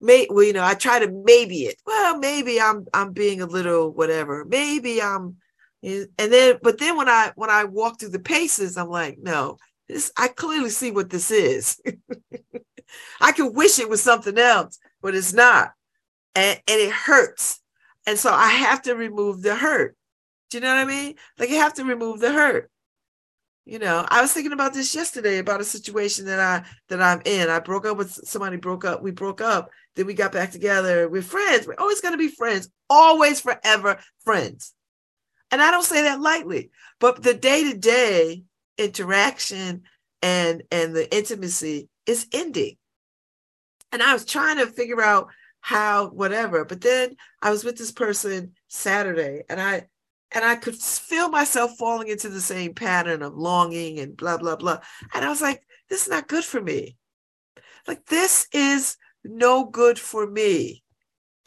may 0.00 0.26
well 0.30 0.44
you 0.44 0.52
know 0.52 0.64
i 0.64 0.74
try 0.74 0.98
to 0.98 1.10
maybe 1.24 1.62
it 1.62 1.76
well 1.86 2.18
maybe 2.18 2.60
i'm 2.60 2.86
i'm 2.92 3.12
being 3.12 3.40
a 3.40 3.46
little 3.46 3.90
whatever 3.90 4.44
maybe 4.44 5.00
i'm 5.00 5.36
eh, 5.82 6.04
and 6.18 6.32
then 6.32 6.58
but 6.62 6.78
then 6.78 6.96
when 6.96 7.08
i 7.08 7.32
when 7.36 7.50
i 7.50 7.64
walk 7.64 7.98
through 7.98 8.10
the 8.10 8.18
paces 8.18 8.76
i'm 8.76 8.88
like 8.88 9.18
no 9.20 9.56
this 9.88 10.12
I 10.16 10.28
clearly 10.28 10.70
see 10.70 10.90
what 10.90 11.10
this 11.10 11.30
is. 11.30 11.80
I 13.20 13.32
can 13.32 13.52
wish 13.52 13.78
it 13.78 13.88
was 13.88 14.02
something 14.02 14.38
else, 14.38 14.78
but 15.00 15.14
it's 15.14 15.32
not. 15.32 15.72
And, 16.34 16.60
and 16.66 16.80
it 16.80 16.92
hurts. 16.92 17.60
And 18.06 18.18
so 18.18 18.32
I 18.32 18.48
have 18.48 18.82
to 18.82 18.94
remove 18.94 19.42
the 19.42 19.54
hurt. 19.54 19.96
Do 20.50 20.58
you 20.58 20.62
know 20.62 20.74
what 20.74 20.80
I 20.80 20.84
mean? 20.84 21.14
Like 21.38 21.50
you 21.50 21.56
have 21.56 21.74
to 21.74 21.84
remove 21.84 22.20
the 22.20 22.32
hurt. 22.32 22.70
You 23.66 23.80
know, 23.80 24.06
I 24.08 24.22
was 24.22 24.32
thinking 24.32 24.52
about 24.52 24.74
this 24.74 24.94
yesterday 24.94 25.38
about 25.38 25.60
a 25.60 25.64
situation 25.64 26.24
that 26.26 26.38
I 26.38 26.64
that 26.88 27.02
I'm 27.02 27.20
in. 27.24 27.50
I 27.50 27.58
broke 27.58 27.84
up 27.84 27.96
with 27.96 28.12
somebody, 28.12 28.56
broke 28.56 28.84
up, 28.84 29.02
we 29.02 29.10
broke 29.10 29.40
up, 29.40 29.70
then 29.96 30.06
we 30.06 30.14
got 30.14 30.32
back 30.32 30.52
together. 30.52 31.08
We're 31.08 31.20
friends. 31.20 31.66
We're 31.66 31.74
always 31.78 32.00
gonna 32.00 32.16
be 32.16 32.28
friends, 32.28 32.70
always 32.88 33.40
forever 33.40 33.98
friends. 34.24 34.72
And 35.50 35.60
I 35.60 35.70
don't 35.72 35.84
say 35.84 36.02
that 36.02 36.20
lightly, 36.20 36.70
but 37.00 37.22
the 37.22 37.34
day-to-day 37.34 38.44
interaction 38.78 39.82
and 40.22 40.62
and 40.70 40.94
the 40.94 41.14
intimacy 41.14 41.88
is 42.06 42.26
ending 42.32 42.76
and 43.92 44.02
i 44.02 44.12
was 44.12 44.24
trying 44.24 44.58
to 44.58 44.66
figure 44.66 45.00
out 45.02 45.28
how 45.60 46.08
whatever 46.08 46.64
but 46.64 46.80
then 46.80 47.16
i 47.42 47.50
was 47.50 47.64
with 47.64 47.76
this 47.76 47.92
person 47.92 48.52
saturday 48.68 49.42
and 49.48 49.60
i 49.60 49.86
and 50.32 50.44
i 50.44 50.54
could 50.56 50.76
feel 50.76 51.28
myself 51.28 51.76
falling 51.78 52.08
into 52.08 52.28
the 52.28 52.40
same 52.40 52.74
pattern 52.74 53.22
of 53.22 53.34
longing 53.34 53.98
and 54.00 54.16
blah 54.16 54.36
blah 54.36 54.56
blah. 54.56 54.78
And 55.14 55.24
i 55.24 55.28
was 55.28 55.40
like 55.40 55.62
this 55.88 56.02
is 56.02 56.08
not 56.08 56.28
good 56.28 56.44
for 56.44 56.60
me. 56.60 56.96
Like 57.86 58.04
this 58.06 58.48
is 58.52 58.96
no 59.24 59.64
good 59.64 59.98
for 59.98 60.26
me 60.26 60.82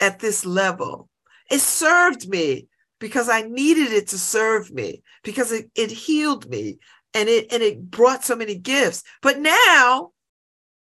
at 0.00 0.18
this 0.18 0.46
level. 0.46 1.08
It 1.50 1.60
served 1.60 2.28
me 2.28 2.68
because 2.98 3.28
i 3.28 3.42
needed 3.42 3.92
it 3.92 4.08
to 4.08 4.18
serve 4.18 4.70
me 4.70 5.02
because 5.24 5.52
it, 5.52 5.70
it 5.74 5.90
healed 5.90 6.48
me 6.48 6.78
and 7.14 7.28
it 7.28 7.52
and 7.52 7.62
it 7.62 7.90
brought 7.90 8.24
so 8.24 8.36
many 8.36 8.54
gifts. 8.54 9.02
But 9.22 9.38
now 9.38 10.12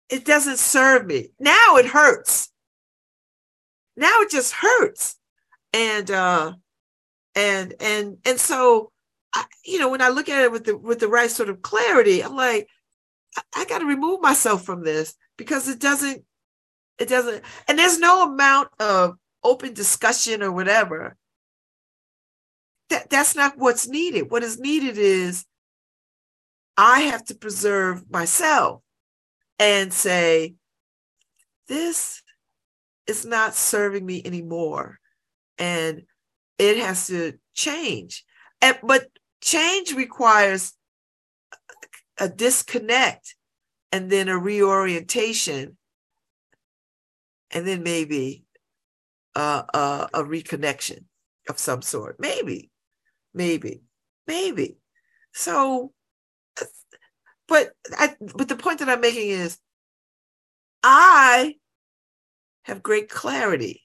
it 0.09 0.25
doesn't 0.25 0.59
serve 0.59 1.07
me. 1.07 1.31
Now 1.39 1.77
it 1.77 1.87
hurts. 1.87 2.51
Now 3.97 4.21
it 4.21 4.31
just 4.31 4.53
hurts. 4.53 5.17
And 5.73 6.11
uh 6.11 6.53
and 7.35 7.75
and 7.81 8.19
and 8.25 8.39
so 8.39 8.91
I, 9.35 9.45
you 9.65 9.79
know 9.79 9.89
when 9.89 10.03
i 10.03 10.09
look 10.09 10.29
at 10.29 10.43
it 10.43 10.53
with 10.53 10.65
the 10.65 10.77
with 10.77 11.01
the 11.01 11.09
right 11.09 11.31
sort 11.31 11.49
of 11.49 11.63
clarity 11.63 12.23
i'm 12.23 12.37
like 12.37 12.69
I, 13.37 13.43
I 13.57 13.65
got 13.65 13.79
to 13.79 13.87
remove 13.87 14.21
myself 14.21 14.65
from 14.65 14.85
this 14.85 15.15
because 15.37 15.69
it 15.69 15.81
doesn't 15.81 16.23
it 16.99 17.09
doesn't 17.09 17.43
and 17.69 17.79
there's 17.79 17.99
no 17.99 18.31
amount 18.31 18.69
of 18.79 19.17
open 19.43 19.73
discussion 19.73 20.43
or 20.43 20.53
whatever 20.53 21.17
that 22.91 23.09
that's 23.09 23.35
not 23.35 23.57
what's 23.57 23.89
needed 23.89 24.31
what 24.31 24.43
is 24.43 24.59
needed 24.59 24.99
is 24.99 25.47
I 26.77 27.01
have 27.01 27.25
to 27.27 27.35
preserve 27.35 28.11
myself 28.11 28.83
and 29.59 29.93
say, 29.93 30.55
this 31.69 32.23
is 33.07 33.25
not 33.25 33.55
serving 33.55 34.05
me 34.05 34.23
anymore. 34.25 34.99
And 35.59 36.03
it 36.63 36.79
has 36.79 37.09
to 37.09 37.35
change. 37.55 38.25
And, 38.61 38.79
but 38.83 39.09
change 39.41 39.93
requires 39.93 40.73
a 42.19 42.29
disconnect 42.29 43.35
and 43.91 44.09
then 44.11 44.29
a 44.29 44.39
reorientation 44.39 45.77
and 47.51 47.67
then 47.67 47.83
maybe 47.83 48.45
a, 49.35 50.09
reconnection 50.15 51.05
of 51.49 51.59
some 51.59 51.83
sort. 51.83 52.17
Maybe, 52.21 52.71
maybe, 53.35 53.83
maybe. 54.27 54.79
So 55.33 55.93
but 57.49 57.73
I, 57.99 58.15
but 58.35 58.49
the 58.49 58.57
point 58.57 58.79
that 58.79 58.89
I'm 58.89 59.01
making 59.01 59.31
is 59.31 59.59
I 60.83 61.57
have 62.63 62.83
great 62.83 63.11
clarity. 63.11 63.82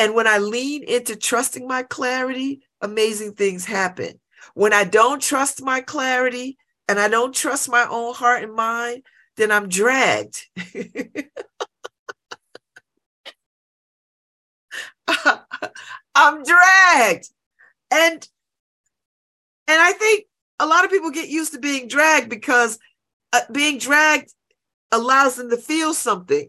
And 0.00 0.14
when 0.14 0.26
I 0.26 0.38
lean 0.38 0.82
into 0.82 1.14
trusting 1.14 1.68
my 1.68 1.82
clarity, 1.82 2.62
amazing 2.80 3.34
things 3.34 3.66
happen. 3.66 4.18
When 4.54 4.72
I 4.72 4.84
don't 4.84 5.20
trust 5.20 5.62
my 5.62 5.82
clarity 5.82 6.56
and 6.88 6.98
I 6.98 7.08
don't 7.08 7.34
trust 7.34 7.68
my 7.68 7.86
own 7.86 8.14
heart 8.14 8.42
and 8.42 8.54
mind, 8.54 9.02
then 9.36 9.52
I'm 9.52 9.68
dragged. 9.68 10.46
I'm 16.14 16.44
dragged. 16.44 17.28
And 17.90 18.26
and 19.68 19.82
I 19.82 19.92
think 19.92 20.24
a 20.58 20.66
lot 20.66 20.86
of 20.86 20.90
people 20.90 21.10
get 21.10 21.28
used 21.28 21.52
to 21.52 21.58
being 21.58 21.88
dragged 21.88 22.30
because 22.30 22.78
uh, 23.34 23.42
being 23.52 23.76
dragged 23.76 24.32
allows 24.90 25.36
them 25.36 25.50
to 25.50 25.58
feel 25.58 25.92
something. 25.92 26.48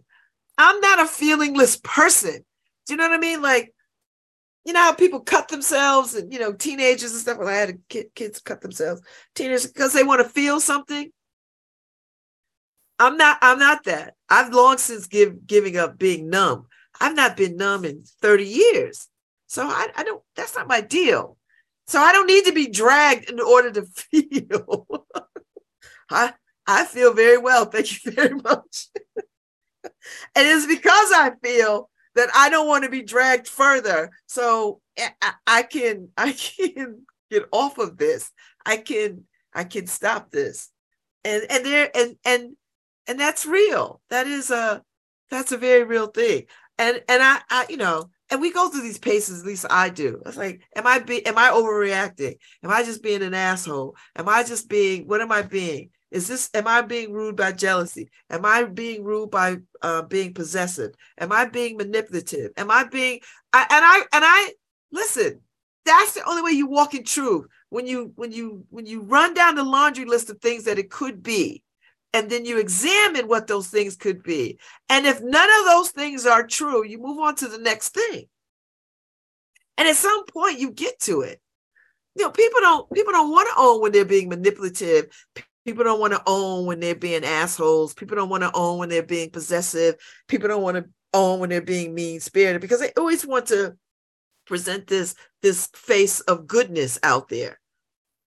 I'm 0.58 0.80
not 0.80 1.00
a 1.00 1.04
feelingless 1.04 1.84
person. 1.84 2.46
Do 2.92 2.96
you 2.96 2.98
know 2.98 3.08
what 3.08 3.16
I 3.16 3.22
mean? 3.22 3.42
Like, 3.42 3.74
you 4.66 4.74
know 4.74 4.82
how 4.82 4.92
people 4.94 5.22
cut 5.22 5.48
themselves 5.48 6.14
and 6.14 6.34
you 6.34 6.40
know 6.40 6.52
teenagers 6.52 7.14
and 7.14 7.22
stuff. 7.22 7.38
Well, 7.38 7.48
I 7.48 7.54
had 7.54 7.80
kid, 7.88 8.08
kids 8.16 8.42
cut 8.42 8.60
themselves, 8.60 9.02
teenagers 9.34 9.66
because 9.66 9.94
they 9.94 10.04
want 10.04 10.22
to 10.22 10.28
feel 10.28 10.60
something. 10.60 11.10
I'm 13.00 13.16
not. 13.16 13.38
I'm 13.42 13.60
not 13.60 13.86
that. 13.86 14.16
I've 14.30 14.54
long 14.54 14.78
since 14.78 15.08
give 15.08 15.48
giving 15.48 15.78
up 15.78 15.98
being 15.98 16.30
numb. 16.30 16.68
I've 17.00 17.16
not 17.16 17.38
been 17.38 17.56
numb 17.56 17.86
in 17.86 18.04
30 18.22 18.44
years, 18.44 19.08
so 19.48 19.66
I, 19.66 19.88
I 19.96 20.04
don't. 20.04 20.22
That's 20.36 20.58
not 20.58 20.68
my 20.68 20.82
deal. 20.82 21.38
So 21.88 21.98
I 21.98 22.12
don't 22.12 22.28
need 22.28 22.44
to 22.44 22.52
be 22.52 22.68
dragged 22.68 23.30
in 23.30 23.40
order 23.40 23.72
to 23.72 23.84
feel. 23.96 25.08
I 26.12 26.34
I 26.68 26.84
feel 26.84 27.14
very 27.14 27.38
well. 27.38 27.64
Thank 27.68 28.04
you 28.04 28.12
very 28.12 28.36
much. 28.44 28.88
and 29.06 29.94
it's 30.36 30.68
because 30.68 31.12
I 31.14 31.32
feel 31.42 31.90
that 32.16 32.30
I 32.36 32.50
don't 32.50 32.68
want 32.68 32.84
to 32.84 32.90
be 32.90 33.02
dragged 33.02 33.48
further. 33.48 34.12
So 34.28 34.82
eh, 34.98 35.10
I, 35.22 35.34
I 35.48 35.64
can 35.64 36.10
I 36.18 36.32
can 36.34 37.06
get 37.30 37.44
off 37.52 37.78
of 37.78 37.98
this. 37.98 38.32
I 38.66 38.78
can 38.78 39.26
I 39.54 39.64
can 39.64 39.88
stop 39.88 40.32
this. 40.32 40.70
And 41.24 41.44
and 41.50 41.66
there 41.66 41.90
and 41.96 42.16
and 42.26 42.56
and 43.08 43.20
that's 43.20 43.46
real. 43.46 44.02
That 44.10 44.28
is 44.28 44.52
a 44.52 44.84
that's 45.30 45.52
a 45.52 45.58
very 45.58 45.84
real 45.84 46.08
thing. 46.08 46.46
And 46.78 47.02
and 47.08 47.22
I, 47.22 47.42
I 47.50 47.66
you 47.70 47.78
know, 47.78 48.10
and 48.30 48.42
we 48.42 48.52
go 48.52 48.70
through 48.70 48.82
these 48.82 48.98
paces, 48.98 49.42
at 49.42 49.46
least 49.46 49.66
I 49.70 49.90
do. 49.90 50.22
It's 50.26 50.38
like, 50.38 50.62
am 50.76 50.88
I 50.88 51.00
be 51.00 51.26
am 51.26 51.38
I 51.38 51.50
overreacting? 51.50 52.36
Am 52.64 52.72
I 52.72 52.84
just 52.84 53.04
being 53.04 53.22
an 53.22 53.34
asshole? 53.34 53.96
Am 54.16 54.28
I 54.28 54.44
just 54.44 54.70
being 54.70 55.08
what 55.08 55.22
am 55.22 55.32
I 55.32 55.42
being? 55.42 55.90
Is 56.12 56.28
this, 56.28 56.50
am 56.54 56.68
I 56.68 56.82
being 56.82 57.14
ruled 57.14 57.38
by 57.38 57.54
jealousy? 57.54 58.10
Am 58.30 58.46
I 58.46 58.66
being 58.66 59.04
ruled 59.04 59.32
by 59.32 59.58
uh, 59.82 60.04
being 60.04 60.34
possessive? 60.34 60.94
Am 61.18 61.32
I 61.32 61.46
being 61.46 61.78
manipulative? 61.78 62.52
Am 62.58 62.70
I 62.70 62.84
being, 62.84 63.22
I, 63.54 63.62
and 63.62 63.86
I, 63.86 63.98
and 64.14 64.26
I, 64.26 64.52
listen, 64.92 65.40
that's 65.86 66.14
the 66.14 66.28
only 66.28 66.42
way 66.42 66.52
you 66.52 66.68
walk 66.68 66.94
in 66.94 67.04
truth. 67.06 67.48
When 67.70 67.88
you, 67.88 68.12
when 68.16 68.34
you, 68.34 68.66
when 68.70 68.86
you 68.86 69.04
run 69.04 69.34
down 69.34 69.56
the 69.56 69.64
laundry 69.64 70.04
list 70.04 70.30
of 70.30 70.40
things 70.40 70.66
that 70.66 70.78
it 70.78 70.92
could 70.92 71.24
be, 71.24 71.64
and 72.14 72.30
then 72.30 72.44
you 72.44 72.60
examine 72.60 73.30
what 73.30 73.48
those 73.48 73.68
things 73.68 73.96
could 73.96 74.22
be. 74.22 74.60
And 74.90 75.06
if 75.06 75.22
none 75.22 75.50
of 75.60 75.66
those 75.66 75.92
things 75.92 76.26
are 76.26 76.46
true, 76.46 76.86
you 76.86 77.00
move 77.00 77.20
on 77.20 77.36
to 77.36 77.48
the 77.48 77.58
next 77.58 77.94
thing. 77.94 78.26
And 79.78 79.88
at 79.88 79.96
some 79.96 80.26
point 80.26 80.60
you 80.60 80.72
get 80.72 81.00
to 81.02 81.22
it. 81.22 81.40
You 82.16 82.26
know, 82.26 82.32
people 82.32 82.60
don't 82.60 82.92
people 82.92 83.14
don't 83.14 83.32
want 83.32 83.48
to 83.48 83.62
own 83.62 83.82
when 83.82 83.94
they're 83.94 84.04
being 84.04 84.28
manipulative. 84.28 85.08
People 85.66 85.84
don't 85.84 86.00
want 86.00 86.14
to 86.14 86.22
own 86.26 86.66
when 86.66 86.80
they're 86.80 86.96
being 86.96 87.24
assholes. 87.24 87.94
People 87.94 88.16
don't 88.16 88.30
want 88.30 88.44
to 88.44 88.52
own 88.54 88.80
when 88.80 88.90
they're 88.90 89.04
being 89.04 89.30
possessive. 89.30 89.96
People 90.28 90.48
don't 90.48 90.64
want 90.64 90.78
to 90.78 90.86
own 91.14 91.40
when 91.40 91.50
they're 91.50 91.62
being 91.62 91.94
mean 91.94 92.20
spirited 92.20 92.62
because 92.62 92.80
they 92.80 92.92
always 92.98 93.26
want 93.26 93.48
to 93.48 93.76
present 94.46 94.88
this 94.88 95.16
this 95.42 95.68
face 95.74 96.20
of 96.22 96.48
goodness 96.48 97.00
out 97.04 97.30
there. 97.30 97.60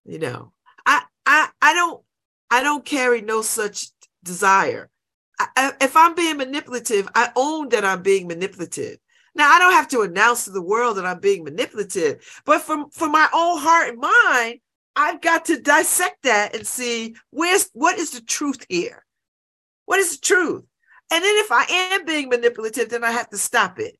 You 0.05 0.18
know, 0.18 0.53
I 0.87 1.03
I 1.26 1.49
I 1.61 1.74
don't 1.74 2.03
I 2.51 2.62
don't 2.62 2.85
carry 2.85 3.20
no 3.20 3.43
such 3.43 3.89
desire. 4.22 4.91
I, 5.39 5.72
if 5.80 5.97
I'm 5.97 6.14
being 6.14 6.37
manipulative, 6.37 7.09
I 7.14 7.30
own 7.35 7.70
that 7.70 7.85
I'm 7.85 8.03
being 8.03 8.28
manipulative. 8.28 8.99
Now 9.35 9.51
I 9.51 9.59
don't 9.59 9.72
have 9.72 9.89
to 9.89 10.03
announce 10.03 10.45
to 10.45 10.51
the 10.51 10.62
world 10.62 10.97
that 10.97 11.07
I'm 11.07 11.18
being 11.18 11.43
manipulative, 11.43 12.43
but 12.45 12.62
from 12.62 12.91
from 12.91 13.11
my 13.11 13.28
own 13.35 13.59
heart 13.59 13.89
and 13.89 13.99
mind, 13.99 14.61
I've 14.97 15.20
got 15.20 15.47
to 15.47 15.61
dissect 15.61 16.22
that 16.22 16.55
and 16.55 16.66
see 16.66 17.16
where's 17.30 17.68
what 17.72 17.99
is 17.99 18.12
the 18.12 18.20
truth 18.20 18.64
here? 18.68 19.05
What 19.86 19.99
is 19.99 20.16
the 20.16 20.24
truth? 20.24 20.64
And 21.11 21.22
then 21.24 21.36
if 21.36 21.53
I 21.53 21.64
am 21.68 22.05
being 22.05 22.28
manipulative, 22.28 22.88
then 22.88 23.05
I 23.05 23.11
have 23.11 23.28
to 23.30 23.38
stop 23.38 23.78
it. 23.78 23.99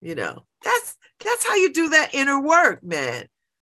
You 0.00 0.14
know, 0.14 0.44
that's 0.64 0.96
that's 1.22 1.46
how 1.46 1.54
you 1.56 1.72
do 1.72 1.90
that 1.90 2.14
inner 2.14 2.40
work, 2.40 2.82
man. 2.82 3.26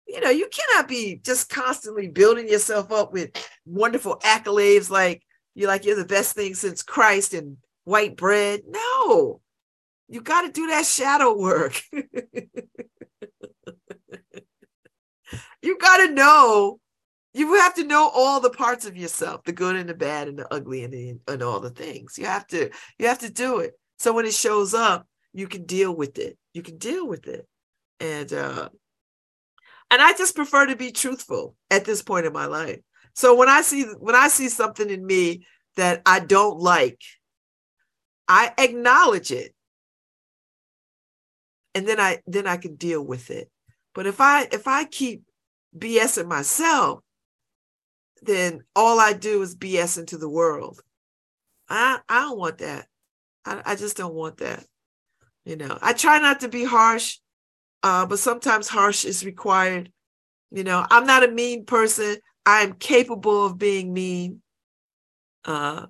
You 0.07 0.21
know, 0.21 0.29
you 0.29 0.49
cannot 0.49 0.87
be 0.87 1.21
just 1.23 1.49
constantly 1.49 2.07
building 2.07 2.47
yourself 2.47 2.91
up 2.91 3.13
with 3.13 3.31
wonderful 3.65 4.17
accolades 4.23 4.89
like 4.89 5.23
you're 5.53 5.67
like 5.67 5.85
you're 5.85 5.95
the 5.97 6.05
best 6.05 6.35
thing 6.35 6.55
since 6.55 6.83
Christ 6.83 7.33
and 7.33 7.57
white 7.83 8.15
bread. 8.15 8.61
No, 8.67 9.41
you 10.07 10.21
got 10.21 10.41
to 10.43 10.51
do 10.51 10.67
that 10.67 10.85
shadow 10.85 11.37
work. 11.37 11.81
you 15.61 15.77
got 15.77 15.97
to 15.97 16.11
know. 16.11 16.79
You 17.33 17.53
have 17.55 17.75
to 17.75 17.85
know 17.85 18.11
all 18.13 18.41
the 18.41 18.49
parts 18.49 18.85
of 18.85 18.97
yourself 18.97 19.43
the 19.45 19.53
good 19.53 19.77
and 19.77 19.87
the 19.87 19.93
bad 19.93 20.27
and 20.27 20.37
the 20.37 20.53
ugly 20.53 20.83
and, 20.83 20.93
the, 20.93 21.17
and 21.29 21.41
all 21.41 21.61
the 21.61 21.69
things. 21.69 22.17
You 22.17 22.25
have 22.25 22.45
to 22.47 22.69
you 22.99 23.07
have 23.07 23.19
to 23.19 23.31
do 23.31 23.59
it. 23.59 23.73
So 23.99 24.11
when 24.13 24.25
it 24.25 24.33
shows 24.33 24.73
up 24.73 25.07
you 25.33 25.47
can 25.47 25.65
deal 25.65 25.95
with 25.95 26.17
it. 26.17 26.37
You 26.53 26.61
can 26.61 26.77
deal 26.77 27.07
with 27.07 27.27
it. 27.27 27.47
And 27.99 28.31
uh 28.33 28.69
and 29.89 30.01
i 30.01 30.13
just 30.13 30.35
prefer 30.35 30.65
to 30.65 30.75
be 30.75 30.91
truthful 30.91 31.55
at 31.69 31.85
this 31.85 32.01
point 32.01 32.25
in 32.25 32.33
my 32.33 32.45
life. 32.45 32.79
So 33.13 33.35
when 33.35 33.49
i 33.49 33.61
see 33.61 33.83
when 33.83 34.15
i 34.15 34.27
see 34.27 34.49
something 34.49 34.89
in 34.89 35.05
me 35.05 35.45
that 35.77 36.01
i 36.05 36.19
don't 36.19 36.59
like 36.59 37.01
i 38.27 38.53
acknowledge 38.57 39.31
it. 39.31 39.53
And 41.75 41.87
then 41.87 41.99
i 41.99 42.21
then 42.27 42.47
i 42.47 42.57
can 42.57 42.75
deal 42.75 43.01
with 43.01 43.29
it. 43.29 43.49
But 43.93 44.07
if 44.07 44.19
i 44.19 44.47
if 44.51 44.67
i 44.67 44.85
keep 44.85 45.23
BSing 45.77 46.27
myself, 46.27 46.99
then 48.21 48.63
all 48.75 48.99
I 48.99 49.13
do 49.13 49.41
is 49.41 49.55
BS 49.55 49.97
into 49.97 50.17
the 50.17 50.29
world. 50.29 50.79
I 51.69 51.99
I 52.07 52.21
don't 52.21 52.37
want 52.37 52.59
that. 52.59 52.87
I, 53.45 53.61
I 53.65 53.75
just 53.75 53.97
don't 53.97 54.13
want 54.13 54.37
that. 54.37 54.65
You 55.45 55.55
know, 55.55 55.77
I 55.81 55.93
try 55.93 56.19
not 56.19 56.41
to 56.41 56.49
be 56.49 56.63
harsh, 56.63 57.17
uh, 57.81 58.05
but 58.05 58.19
sometimes 58.19 58.67
harsh 58.67 59.05
is 59.05 59.25
required. 59.25 59.91
You 60.51 60.63
know, 60.63 60.85
I'm 60.89 61.07
not 61.07 61.23
a 61.23 61.31
mean 61.31 61.65
person. 61.65 62.17
I 62.45 62.61
am 62.61 62.73
capable 62.73 63.45
of 63.45 63.57
being 63.57 63.93
mean. 63.93 64.41
Uh, 65.45 65.87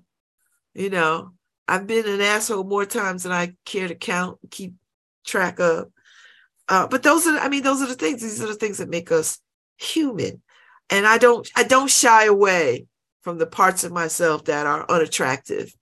you 0.74 0.88
know, 0.88 1.32
I've 1.68 1.86
been 1.86 2.06
an 2.06 2.20
asshole 2.20 2.64
more 2.64 2.86
times 2.86 3.24
than 3.24 3.32
I 3.32 3.54
care 3.66 3.88
to 3.88 3.94
count, 3.94 4.38
keep 4.50 4.74
track 5.26 5.60
of. 5.60 5.90
Uh, 6.68 6.86
but 6.86 7.02
those 7.02 7.26
are, 7.26 7.38
I 7.38 7.48
mean, 7.48 7.62
those 7.62 7.82
are 7.82 7.88
the 7.88 7.94
things. 7.94 8.22
These 8.22 8.42
are 8.42 8.46
the 8.46 8.54
things 8.54 8.78
that 8.78 8.88
make 8.88 9.12
us 9.12 9.38
human. 9.82 10.42
And 10.90 11.06
i 11.06 11.18
don't 11.18 11.48
i 11.56 11.62
don't 11.62 11.90
shy 11.90 12.26
away 12.26 12.86
from 13.22 13.38
the 13.38 13.46
parts 13.46 13.84
of 13.84 13.92
myself 13.92 14.44
that 14.44 14.66
are 14.66 14.84
unattractive 14.90 15.74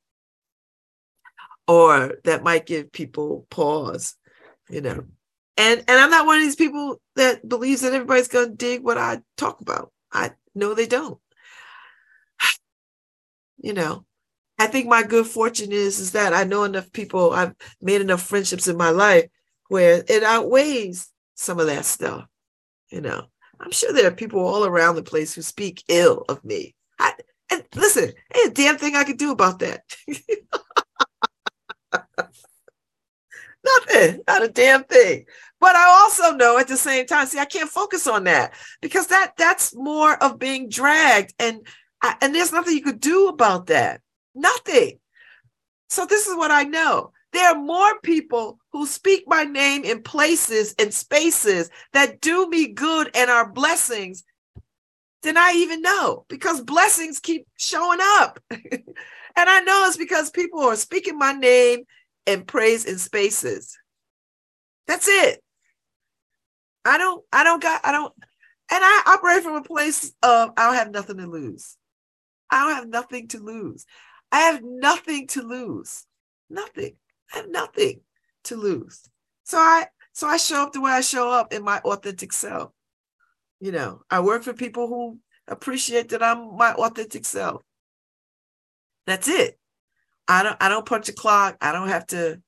or 1.67 2.15
that 2.25 2.43
might 2.43 2.67
give 2.67 2.93
people 2.93 3.47
pause 3.51 4.15
you 4.69 4.81
know. 4.81 5.05
And 5.57 5.81
and 5.89 6.01
i'm 6.01 6.11
not 6.11 6.27
one 6.27 6.37
of 6.37 6.43
these 6.43 6.57
people 6.57 7.01
that 7.17 7.47
believes 7.47 7.81
that 7.83 7.93
everybody's 7.93 8.29
going 8.29 8.51
to 8.51 8.57
dig 8.57 8.83
what 8.83 8.99
i 8.99 9.21
talk 9.37 9.61
about. 9.61 9.93
I 10.13 10.33
know 10.55 10.75
they 10.75 10.87
don't. 10.87 11.19
You 13.63 13.75
know 13.75 14.07
i 14.61 14.67
think 14.67 14.87
my 14.87 15.03
good 15.03 15.27
fortune 15.27 15.73
is 15.73 15.99
is 15.99 16.13
that 16.13 16.33
i 16.33 16.45
know 16.45 16.65
enough 16.65 16.93
people 16.93 17.33
i've 17.33 17.55
made 17.81 18.01
enough 18.01 18.23
friendships 18.23 18.69
in 18.69 18.77
my 18.77 18.91
life 18.91 19.25
where 19.69 20.05
it 20.07 20.23
outweighs 20.23 21.11
some 21.35 21.59
of 21.59 21.67
that 21.67 21.85
stuff 21.85 22.27
you 22.91 23.01
know 23.01 23.27
I'm 23.61 23.71
sure 23.71 23.93
there 23.93 24.09
are 24.09 24.13
people 24.13 24.41
all 24.41 24.65
around 24.65 24.95
the 24.95 25.03
place 25.03 25.35
who 25.35 25.43
speak 25.43 25.85
ill 25.89 26.25
of 26.29 26.43
me. 26.45 26.75
I, 26.99 27.13
and 27.51 27.63
listen, 27.75 28.13
ain't 28.35 28.51
a 28.51 28.55
damn 28.55 28.79
thing 28.79 28.97
I 28.97 29.05
could 29.05 29.19
do 29.19 29.33
about 29.33 29.59
that. 29.59 29.83
Nothing, 33.63 34.23
not 34.27 34.43
a 34.43 34.49
damn 34.49 34.85
thing. 34.85 35.27
But 35.61 35.77
I 35.77 35.87
also 35.87 36.35
know 36.35 36.57
at 36.57 36.69
the 36.69 36.79
same 36.79 37.05
time, 37.07 37.27
see, 37.27 37.39
I 37.39 37.45
can't 37.45 37.69
focus 37.69 38.07
on 38.07 38.25
that 38.25 38.55
because 38.81 39.09
that 39.09 39.35
that's 39.37 39.77
more 39.77 40.15
of 40.23 40.39
being 40.39 40.71
dragged, 40.71 41.35
and 41.39 41.67
I, 42.03 42.17
and 42.23 42.35
there's 42.35 42.53
nothing 42.53 42.75
you 42.75 42.83
could 42.83 43.01
do 43.01 43.29
about 43.29 43.67
that. 43.67 44.01
Nothing. 44.35 44.99
So 45.91 46.07
this 46.07 46.27
is 46.27 46.35
what 46.37 46.51
I 46.51 46.63
know. 46.63 47.13
There 47.33 47.49
are 47.49 47.61
more 47.61 48.01
people 48.01 48.59
who 48.73 48.87
speak 48.87 49.25
my 49.27 49.45
name 49.45 49.85
in 49.85 50.03
places 50.03 50.75
and 50.79 50.93
spaces 50.93 51.71
that 51.93 52.21
do 52.21 52.49
me 52.49 52.69
good 52.69 53.11
and 53.15 53.31
are 53.31 53.51
blessings 53.51 54.25
than 55.23 55.37
I 55.37 55.53
even 55.57 55.83
know 55.83 56.25
because 56.29 56.61
blessings 56.61 57.21
keep 57.21 57.47
showing 57.57 58.01
up. 58.01 58.41
and 58.51 58.61
I 59.37 59.61
know 59.61 59.85
it's 59.87 59.97
because 59.97 60.31
people 60.31 60.61
are 60.61 60.77
speaking 60.77 61.19
my 61.19 61.33
name 61.33 61.85
and 62.27 62.47
praise 62.47 62.85
in 62.85 62.99
spaces. 62.99 63.77
That's 64.87 65.07
it. 65.09 65.43
I 66.85 66.99
don't, 66.99 67.25
I 67.33 67.45
don't 67.45 67.63
got, 67.63 67.85
I 67.85 67.93
don't, 67.93 68.13
and 68.73 68.83
I 68.83 69.03
operate 69.07 69.43
from 69.43 69.57
a 69.57 69.63
place 69.63 70.13
of 70.23 70.51
I 70.57 70.67
don't 70.67 70.77
have 70.77 70.91
nothing 70.91 71.19
to 71.19 71.27
lose. 71.27 71.77
I 72.51 72.65
don't 72.65 72.77
have 72.77 72.89
nothing 72.89 73.29
to 73.29 73.39
lose. 73.39 73.85
I 74.33 74.41
have 74.41 74.63
nothing 74.63 75.27
to 75.29 75.43
lose. 75.43 76.05
Nothing. 76.49 76.97
I 77.33 77.39
have 77.39 77.51
nothing 77.51 78.01
to 78.45 78.57
lose. 78.57 79.09
So 79.45 79.59
I 79.59 79.87
so 80.13 80.27
I 80.27 80.37
show 80.37 80.63
up 80.63 80.73
the 80.73 80.81
way 80.81 80.91
I 80.91 81.01
show 81.01 81.31
up 81.31 81.53
in 81.53 81.63
my 81.63 81.79
authentic 81.79 82.33
self. 82.33 82.73
You 83.61 83.73
know, 83.73 84.03
I 84.11 84.21
work 84.21 84.43
for 84.43 84.53
people 84.53 84.87
who 84.87 85.19
appreciate 85.47 86.11
that 86.11 86.23
I'm 86.23 86.57
my 86.57 86.73
authentic 86.73 87.25
self. 87.25 87.63
That's 89.07 89.29
it. 89.29 89.59
I 90.29 90.43
don't 90.43 90.57
I 90.61 90.69
don't 90.69 90.87
punch 90.87 91.09
a 91.09 91.13
clock. 91.13 91.57
I 91.61 91.73
don't 91.73 91.89
have 91.89 92.07
to 92.09 92.41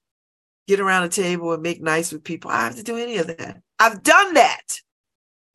get 0.69 0.81
around 0.81 1.05
a 1.05 1.09
table 1.09 1.53
and 1.53 1.63
make 1.63 1.83
nice 1.83 2.13
with 2.13 2.25
people. 2.25 2.51
I 2.51 2.65
have 2.65 2.77
to 2.77 2.83
do 2.83 2.97
any 2.97 3.19
of 3.19 3.27
that. 3.27 3.61
I've 3.79 4.03
done 4.03 4.35
that. 4.35 4.63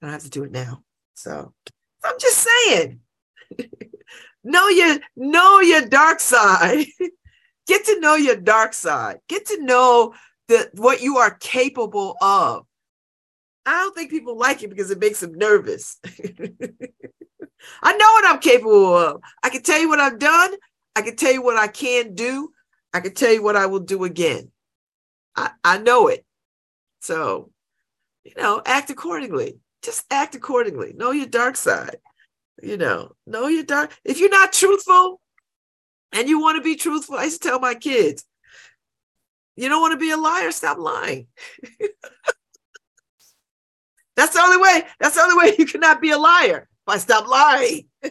I 0.02 0.06
don't 0.06 0.14
have 0.14 0.24
to 0.24 0.30
do 0.30 0.44
it 0.44 0.52
now. 0.52 0.84
So 1.16 1.54
I'm 2.04 2.20
just 2.20 2.48
saying. 2.68 3.00
know 4.44 4.68
your 4.68 4.98
know 5.16 5.60
your 5.62 5.86
dark 5.88 6.20
side. 6.20 6.86
Get 7.68 7.86
to 7.86 8.00
know 8.00 8.16
your 8.16 8.38
dark 8.38 8.74
side. 8.74 9.20
Get 9.28 9.46
to 9.48 9.62
know 9.62 10.14
the 10.48 10.70
what 10.74 11.02
you 11.02 11.18
are 11.18 11.32
capable 11.32 12.16
of. 12.22 12.66
I 13.66 13.72
don't 13.72 13.94
think 13.94 14.10
people 14.10 14.38
like 14.38 14.64
it 14.64 14.70
because 14.70 14.90
it 14.92 15.00
makes 15.00 15.20
them 15.20 15.34
nervous. 15.34 16.00
I 17.82 17.98
know 17.98 18.12
what 18.14 18.26
I'm 18.26 18.40
capable 18.40 18.96
of. 18.96 19.22
I 19.44 19.50
can 19.50 19.62
tell 19.62 19.80
you 19.80 19.90
what 19.90 20.00
I've 20.00 20.20
done. 20.20 20.54
I 20.96 21.02
can 21.02 21.18
tell 21.18 21.34
you 21.34 21.42
what 21.44 21.58
I 21.58 21.68
can 21.68 22.16
do. 22.16 22.50
I 22.94 23.02
can 23.02 23.14
tell 23.14 23.32
you 23.32 23.44
what 23.44 23.58
I 23.58 23.66
will 23.66 23.82
do 23.82 24.06
again. 24.06 24.52
I, 25.36 25.52
I 25.64 25.78
know 25.80 26.08
it. 26.08 26.26
So, 27.02 27.52
you 28.24 28.34
know, 28.38 28.62
act 28.66 28.90
accordingly. 28.90 29.60
Just 29.82 30.06
act 30.10 30.36
accordingly. 30.36 30.94
Know 30.94 31.12
your 31.12 31.28
dark 31.28 31.58
side. 31.58 31.98
You 32.64 32.78
know, 32.78 33.12
know 33.28 33.48
your 33.48 33.64
dark. 33.64 33.96
If 34.06 34.20
you're 34.20 34.30
not 34.30 34.54
truthful 34.54 35.20
and 36.14 36.30
you 36.30 36.40
want 36.40 36.58
to 36.58 36.64
be 36.64 36.76
truthful, 36.76 37.16
I 37.18 37.26
used 37.26 37.42
to 37.44 37.50
tell 37.50 37.60
my 37.60 37.76
kids, 37.76 38.26
you 39.56 39.70
don't 39.70 39.82
want 39.82 39.94
to 39.94 39.98
be 39.98 40.12
a 40.12 40.18
liar, 40.18 40.52
stop 40.52 40.78
lying. 40.78 41.28
That's 44.16 44.34
the 44.34 44.42
only 44.42 44.58
way. 44.58 44.84
That's 45.00 45.16
the 45.16 45.22
only 45.22 45.36
way 45.38 45.56
you 45.58 45.66
cannot 45.66 46.02
be 46.02 46.10
a 46.12 46.18
liar. 46.18 46.68
I 46.88 46.98
stop 46.98 47.28
lying. 47.28 47.88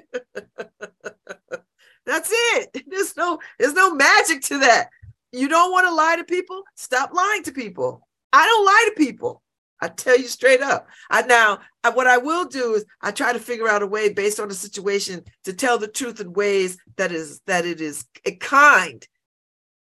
That's 2.07 2.31
it. 2.33 2.85
There's 2.87 3.17
no 3.17 3.41
there's 3.59 3.73
no 3.73 3.95
magic 3.95 4.43
to 4.43 4.59
that. 4.59 4.91
You 5.33 5.49
don't 5.49 5.73
want 5.73 5.89
to 5.89 5.95
lie 5.95 6.17
to 6.17 6.25
people? 6.25 6.63
Stop 6.77 7.13
lying 7.13 7.43
to 7.45 7.53
people. 7.53 8.07
I 8.33 8.47
don't 8.47 8.65
lie 8.65 8.89
to 8.91 8.95
people. 8.97 9.43
I 9.81 9.89
tell 9.89 10.19
you 10.19 10.29
straight 10.29 10.63
up. 10.63 10.89
I 11.11 11.23
now 11.23 11.61
I, 11.85 11.91
what 11.91 12.07
I 12.07 12.19
will 12.19 12.47
do 12.47 12.75
is 12.75 12.85
I 13.03 13.11
try 13.11 13.33
to 13.33 13.39
figure 13.39 13.69
out 13.69 13.83
a 13.83 13.87
way 13.87 14.13
based 14.13 14.41
on 14.41 14.49
the 14.49 14.55
situation 14.55 15.25
to 15.45 15.53
tell 15.53 15.79
the 15.79 15.89
truth 15.89 16.21
in 16.21 16.33
ways 16.33 16.79
that 16.97 17.13
is 17.13 17.41
that 17.47 17.67
it 17.67 17.81
is 17.81 18.05
kind, 18.41 19.07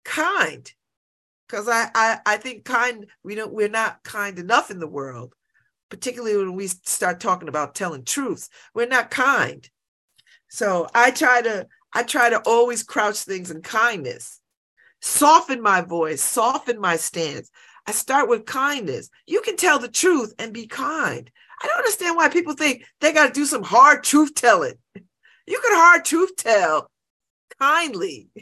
kind. 0.06 0.72
Because 1.48 1.68
I, 1.68 1.90
I 1.96 2.20
I 2.26 2.38
think 2.38 2.66
kind 2.66 3.08
we 3.24 3.36
don't 3.36 3.54
we're 3.54 3.70
not 3.70 4.04
kind 4.04 4.38
enough 4.38 4.70
in 4.70 4.80
the 4.80 4.88
world 4.88 5.34
particularly 5.90 6.38
when 6.38 6.56
we 6.56 6.68
start 6.68 7.20
talking 7.20 7.50
about 7.50 7.76
telling 7.76 8.04
truths 8.04 8.50
we're 8.74 8.88
not 8.88 9.12
kind 9.12 9.70
so 10.48 10.88
i 10.94 11.12
try 11.12 11.42
to 11.42 11.68
i 11.94 12.04
try 12.04 12.30
to 12.30 12.40
always 12.46 12.84
crouch 12.84 13.22
things 13.22 13.52
in 13.52 13.62
kindness 13.62 14.40
soften 15.02 15.62
my 15.62 15.82
voice 15.82 16.22
soften 16.22 16.80
my 16.80 16.96
stance 16.96 17.50
i 17.90 17.92
start 17.92 18.30
with 18.30 18.46
kindness 18.46 19.10
you 19.28 19.42
can 19.42 19.58
tell 19.58 19.80
the 19.80 19.88
truth 19.88 20.34
and 20.40 20.54
be 20.54 20.68
kind 20.68 21.30
i 21.62 21.68
don't 21.68 21.78
understand 21.78 22.16
why 22.16 22.30
people 22.30 22.54
think 22.54 22.86
they 23.02 23.12
got 23.12 23.28
to 23.28 23.34
do 23.34 23.46
some 23.46 23.64
hard 23.64 24.04
truth 24.04 24.34
telling 24.36 24.76
you 24.96 25.60
can 25.62 25.76
hard 25.76 26.06
truth 26.06 26.36
tell 26.38 26.90
kindly 27.60 28.30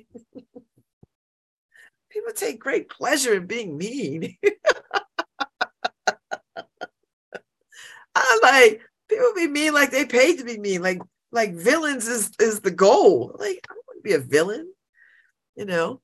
people 2.10 2.34
take 2.36 2.60
great 2.60 2.90
pleasure 2.90 3.34
in 3.34 3.48
being 3.48 3.78
mean 3.78 4.38
I 8.18 8.40
like 8.42 8.82
people 9.08 9.32
be 9.36 9.48
mean 9.48 9.74
like 9.74 9.92
they 9.92 10.06
paid 10.06 10.40
to 10.40 10.44
be 10.44 10.58
mean. 10.58 10.82
Like 10.82 11.00
like 11.32 11.54
villains 11.54 12.08
is 12.08 12.32
is 12.40 12.62
the 12.62 12.72
goal. 12.72 13.36
Like 13.40 13.66
I 13.70 13.74
want 13.74 13.98
to 13.98 14.02
be 14.04 14.14
a 14.14 14.20
villain, 14.20 14.72
you 15.56 15.66
know. 15.66 16.02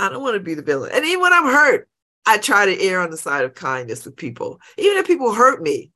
I 0.00 0.08
don't 0.08 0.22
want 0.22 0.34
to 0.34 0.40
be 0.40 0.54
the 0.54 0.62
villain. 0.62 0.92
And 0.94 1.04
even 1.04 1.20
when 1.20 1.32
I'm 1.32 1.44
hurt, 1.44 1.86
I 2.24 2.38
try 2.38 2.64
to 2.66 2.82
err 2.82 3.00
on 3.00 3.10
the 3.10 3.18
side 3.18 3.44
of 3.44 3.54
kindness 3.54 4.04
with 4.04 4.16
people. 4.16 4.58
Even 4.78 4.96
if 4.96 5.06
people 5.06 5.34
hurt 5.34 5.62
me, 5.62 5.92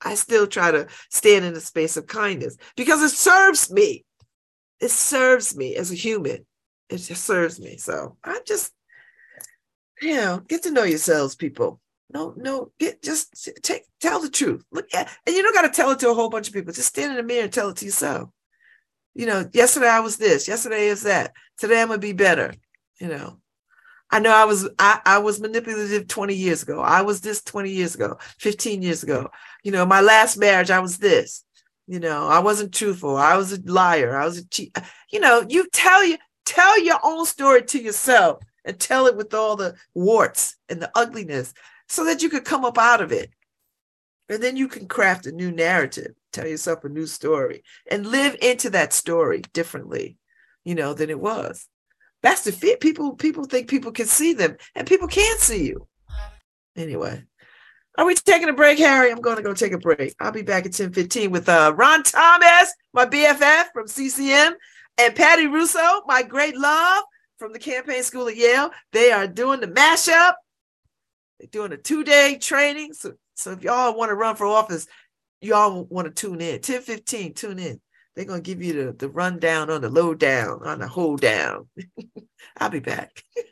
I 0.00 0.14
still 0.14 0.46
try 0.46 0.70
to 0.70 0.86
stand 1.10 1.44
in 1.44 1.52
the 1.52 1.60
space 1.60 1.96
of 1.96 2.06
kindness 2.06 2.56
because 2.76 3.02
it 3.02 3.16
serves 3.16 3.72
me. 3.72 4.04
It 4.80 4.90
serves 4.90 5.56
me 5.56 5.74
as 5.74 5.90
a 5.90 5.96
human. 5.96 6.46
It 6.88 6.98
just 6.98 7.24
serves 7.24 7.58
me. 7.58 7.76
So 7.76 8.16
I 8.22 8.40
just, 8.46 8.72
you 10.00 10.14
know, 10.14 10.40
get 10.46 10.62
to 10.64 10.70
know 10.70 10.84
yourselves, 10.84 11.34
people. 11.34 11.80
No, 12.12 12.34
no, 12.36 12.70
get 12.78 13.02
just 13.02 13.50
take 13.62 13.84
tell 14.00 14.20
the 14.20 14.30
truth. 14.30 14.64
Look 14.70 14.94
at 14.94 15.10
and 15.26 15.34
you 15.34 15.42
don't 15.42 15.54
got 15.54 15.62
to 15.62 15.70
tell 15.70 15.90
it 15.90 15.98
to 16.00 16.10
a 16.10 16.14
whole 16.14 16.28
bunch 16.30 16.46
of 16.46 16.54
people. 16.54 16.72
Just 16.72 16.88
stand 16.88 17.10
in 17.10 17.16
the 17.16 17.22
mirror 17.24 17.44
and 17.44 17.52
tell 17.52 17.70
it 17.70 17.76
to 17.78 17.84
yourself. 17.84 18.28
You 19.14 19.26
know, 19.26 19.48
yesterday 19.52 19.88
I 19.88 20.00
was 20.00 20.18
this, 20.18 20.46
yesterday 20.46 20.86
is 20.86 21.02
that. 21.02 21.32
Today 21.58 21.80
I'm 21.80 21.88
gonna 21.88 21.98
be 21.98 22.12
better. 22.12 22.52
You 23.00 23.08
know. 23.08 23.40
I 24.10 24.20
know 24.20 24.30
I 24.30 24.44
was 24.44 24.68
I, 24.78 25.00
I 25.04 25.18
was 25.18 25.40
manipulative 25.40 26.06
20 26.06 26.34
years 26.34 26.62
ago. 26.62 26.80
I 26.80 27.02
was 27.02 27.20
this 27.20 27.42
20 27.42 27.70
years 27.70 27.94
ago, 27.96 28.18
15 28.38 28.82
years 28.82 29.02
ago. 29.02 29.30
You 29.64 29.72
know, 29.72 29.84
my 29.84 30.02
last 30.02 30.36
marriage, 30.36 30.70
I 30.70 30.78
was 30.78 30.98
this. 30.98 31.44
You 31.86 32.00
know, 32.00 32.28
I 32.28 32.38
wasn't 32.38 32.72
truthful. 32.72 33.16
I 33.16 33.36
was 33.36 33.52
a 33.52 33.60
liar. 33.62 34.16
I 34.16 34.24
was 34.24 34.38
a 34.38 34.48
cheat. 34.48 34.76
You 35.10 35.20
know, 35.20 35.44
you 35.48 35.66
tell 35.72 36.04
you 36.04 36.18
tell 36.44 36.80
your 36.80 36.98
own 37.02 37.26
story 37.26 37.62
to 37.62 37.82
yourself 37.82 38.42
and 38.64 38.78
tell 38.78 39.06
it 39.06 39.16
with 39.16 39.34
all 39.34 39.56
the 39.56 39.74
warts 39.94 40.56
and 40.68 40.80
the 40.80 40.90
ugliness 40.94 41.52
so 41.88 42.04
that 42.04 42.22
you 42.22 42.28
could 42.28 42.44
come 42.44 42.64
up 42.64 42.78
out 42.78 43.00
of 43.00 43.12
it. 43.12 43.30
And 44.28 44.42
then 44.42 44.56
you 44.56 44.68
can 44.68 44.88
craft 44.88 45.26
a 45.26 45.32
new 45.32 45.50
narrative, 45.50 46.12
tell 46.32 46.46
yourself 46.46 46.84
a 46.84 46.88
new 46.88 47.06
story, 47.06 47.62
and 47.90 48.06
live 48.06 48.36
into 48.40 48.70
that 48.70 48.92
story 48.92 49.42
differently, 49.52 50.16
you 50.64 50.74
know, 50.74 50.94
than 50.94 51.10
it 51.10 51.20
was. 51.20 51.68
That's 52.24 52.42
the 52.42 52.50
fit. 52.50 52.80
People 52.80 53.14
people 53.14 53.44
think 53.44 53.68
people 53.68 53.92
can 53.92 54.06
see 54.06 54.32
them, 54.32 54.56
and 54.74 54.88
people 54.88 55.06
can't 55.06 55.38
see 55.38 55.66
you. 55.66 55.86
Anyway, 56.74 57.22
are 57.96 58.04
we 58.04 58.16
taking 58.16 58.48
a 58.48 58.52
break, 58.52 58.78
Harry? 58.78 59.12
I'm 59.12 59.20
going 59.20 59.36
to 59.36 59.42
go 59.42 59.54
take 59.54 59.72
a 59.72 59.78
break. 59.78 60.12
I'll 60.18 60.32
be 60.32 60.42
back 60.42 60.66
at 60.66 60.72
10:15 60.72 61.30
with 61.30 61.48
uh, 61.48 61.72
Ron 61.76 62.02
Thomas, 62.02 62.74
my 62.92 63.06
BFF 63.06 63.66
from 63.72 63.86
CCM, 63.86 64.54
and 64.98 65.14
Patti 65.14 65.46
Russo, 65.46 66.02
my 66.06 66.24
great 66.24 66.56
love 66.56 67.04
from 67.38 67.52
the 67.52 67.60
campaign 67.60 68.02
school 68.02 68.26
at 68.26 68.36
Yale. 68.36 68.70
They 68.90 69.12
are 69.12 69.28
doing 69.28 69.60
the 69.60 69.68
mashup 69.68 70.34
they're 71.38 71.48
doing 71.50 71.72
a 71.72 71.76
two-day 71.76 72.38
training. 72.40 72.94
So, 72.94 73.14
so 73.34 73.52
if 73.52 73.62
y'all 73.62 73.96
want 73.96 74.10
to 74.10 74.14
run 74.14 74.36
for 74.36 74.46
office, 74.46 74.86
y'all 75.40 75.84
want 75.84 76.06
to 76.06 76.12
tune 76.14 76.40
in. 76.40 76.60
10 76.60 76.82
15, 76.82 77.34
tune 77.34 77.58
in. 77.58 77.80
They're 78.14 78.24
gonna 78.24 78.40
give 78.40 78.62
you 78.62 78.72
the, 78.84 78.92
the 78.92 79.08
rundown 79.08 79.70
on 79.70 79.80
the 79.80 79.88
low 79.88 80.14
down, 80.14 80.62
on 80.64 80.78
the 80.78 80.86
hold 80.86 81.20
down. 81.20 81.68
I'll 82.58 82.70
be 82.70 82.78
back. 82.78 83.24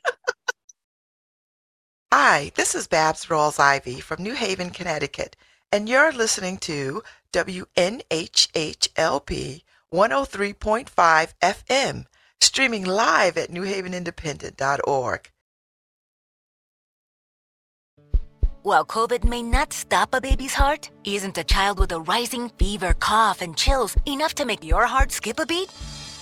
Hi, 2.13 2.53
this 2.55 2.75
is 2.75 2.87
Babz 2.87 3.27
Rawls 3.27 3.59
Ivy 3.59 3.99
from 4.01 4.23
New 4.23 4.35
Haven, 4.35 4.71
Connecticut, 4.71 5.35
and 5.73 5.89
you're 5.89 6.13
listening 6.13 6.59
to 6.59 7.03
WNHHLP 7.33 7.73
103.5 9.93 11.33
FM, 11.43 12.07
streaming 12.41 12.85
live 12.85 13.37
at 13.37 13.51
newhavenindependent.org. 13.51 15.32
While 18.65 18.87
COVID 18.87 19.25
may 19.25 19.43
not 19.43 19.73
stop 19.73 20.15
a 20.15 20.21
baby's 20.21 20.55
heart, 20.55 20.89
isn't 21.03 21.37
a 21.37 21.43
child 21.43 21.81
with 21.81 21.91
a 21.91 21.99
rising 21.99 22.49
fever, 22.49 22.95
cough, 23.01 23.43
and 23.43 23.57
chills 23.57 23.97
enough 24.07 24.37
to 24.37 24.45
make 24.45 24.63
your 24.63 24.87
heart 24.87 25.11
skip 25.11 25.41
a 25.41 25.47
beat? 25.47 25.69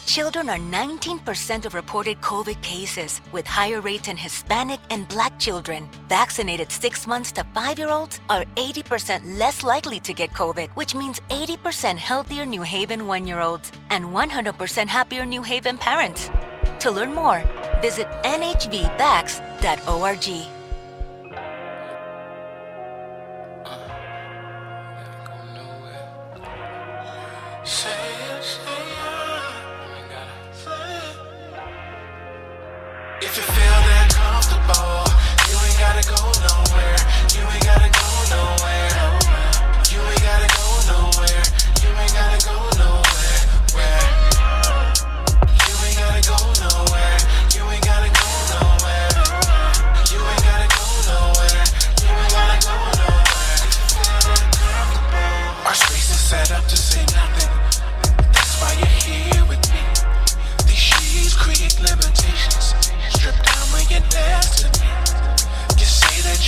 Children 0.06 0.48
are 0.48 0.56
19% 0.56 1.66
of 1.66 1.74
reported 1.74 2.18
COVID 2.22 2.62
cases, 2.62 3.20
with 3.30 3.46
higher 3.46 3.82
rates 3.82 4.08
in 4.08 4.16
Hispanic 4.16 4.80
and 4.88 5.06
Black 5.08 5.38
children. 5.38 5.86
Vaccinated 6.08 6.72
6 6.72 7.06
months 7.06 7.30
to 7.32 7.44
5 7.54 7.78
year 7.78 7.90
olds 7.90 8.20
are 8.30 8.46
80% 8.56 9.36
less 9.38 9.62
likely 9.62 10.00
to 10.00 10.14
get 10.14 10.30
COVID, 10.30 10.70
which 10.70 10.94
means 10.94 11.20
80% 11.28 11.98
healthier 11.98 12.46
New 12.46 12.62
Haven 12.62 13.06
1 13.06 13.26
year 13.26 13.40
olds 13.40 13.70
and 13.90 14.06
100% 14.06 14.88
happier 14.88 15.26
New 15.26 15.42
Haven 15.42 15.76
parents. 15.76 16.30
To 16.78 16.90
learn 16.90 17.12
more, 17.14 17.44
visit 17.82 18.08
nhvvax.org. 18.24 19.10
If 33.22 33.36
you 33.36 33.42
feel 33.42 33.78
that 33.86 34.10
comfortable, 34.10 35.06
you 35.46 35.54
ain't 35.54 35.78
gotta 35.78 36.02
go 36.02 36.18
nowhere. 36.48 36.98
You 37.30 37.46
ain't 37.46 37.64
gotta 37.64 37.88
go 37.88 38.08
nowhere. 38.34 38.79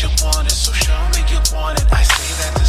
you 0.02 0.08
want 0.24 0.46
it, 0.48 0.50
so 0.50 0.72
show 0.72 0.98
me 1.14 1.22
you 1.30 1.38
want 1.54 1.78
it. 1.78 1.86
I 1.92 2.02
say 2.02 2.34
that. 2.42 2.61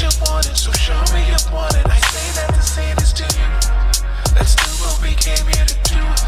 so 0.00 0.72
show 0.72 0.98
me 1.14 1.20
you 1.26 1.36
want 1.52 1.74
it. 1.74 1.86
I 1.86 2.00
say 2.00 2.40
that 2.40 2.54
to 2.54 2.62
say 2.62 2.94
this 2.94 3.12
to 3.12 3.24
you. 3.24 4.34
Let's 4.34 4.54
do 4.56 4.70
what 4.82 5.02
we 5.02 5.14
came 5.14 5.46
here 5.46 5.66
to 5.66 5.74
do. 5.92 6.19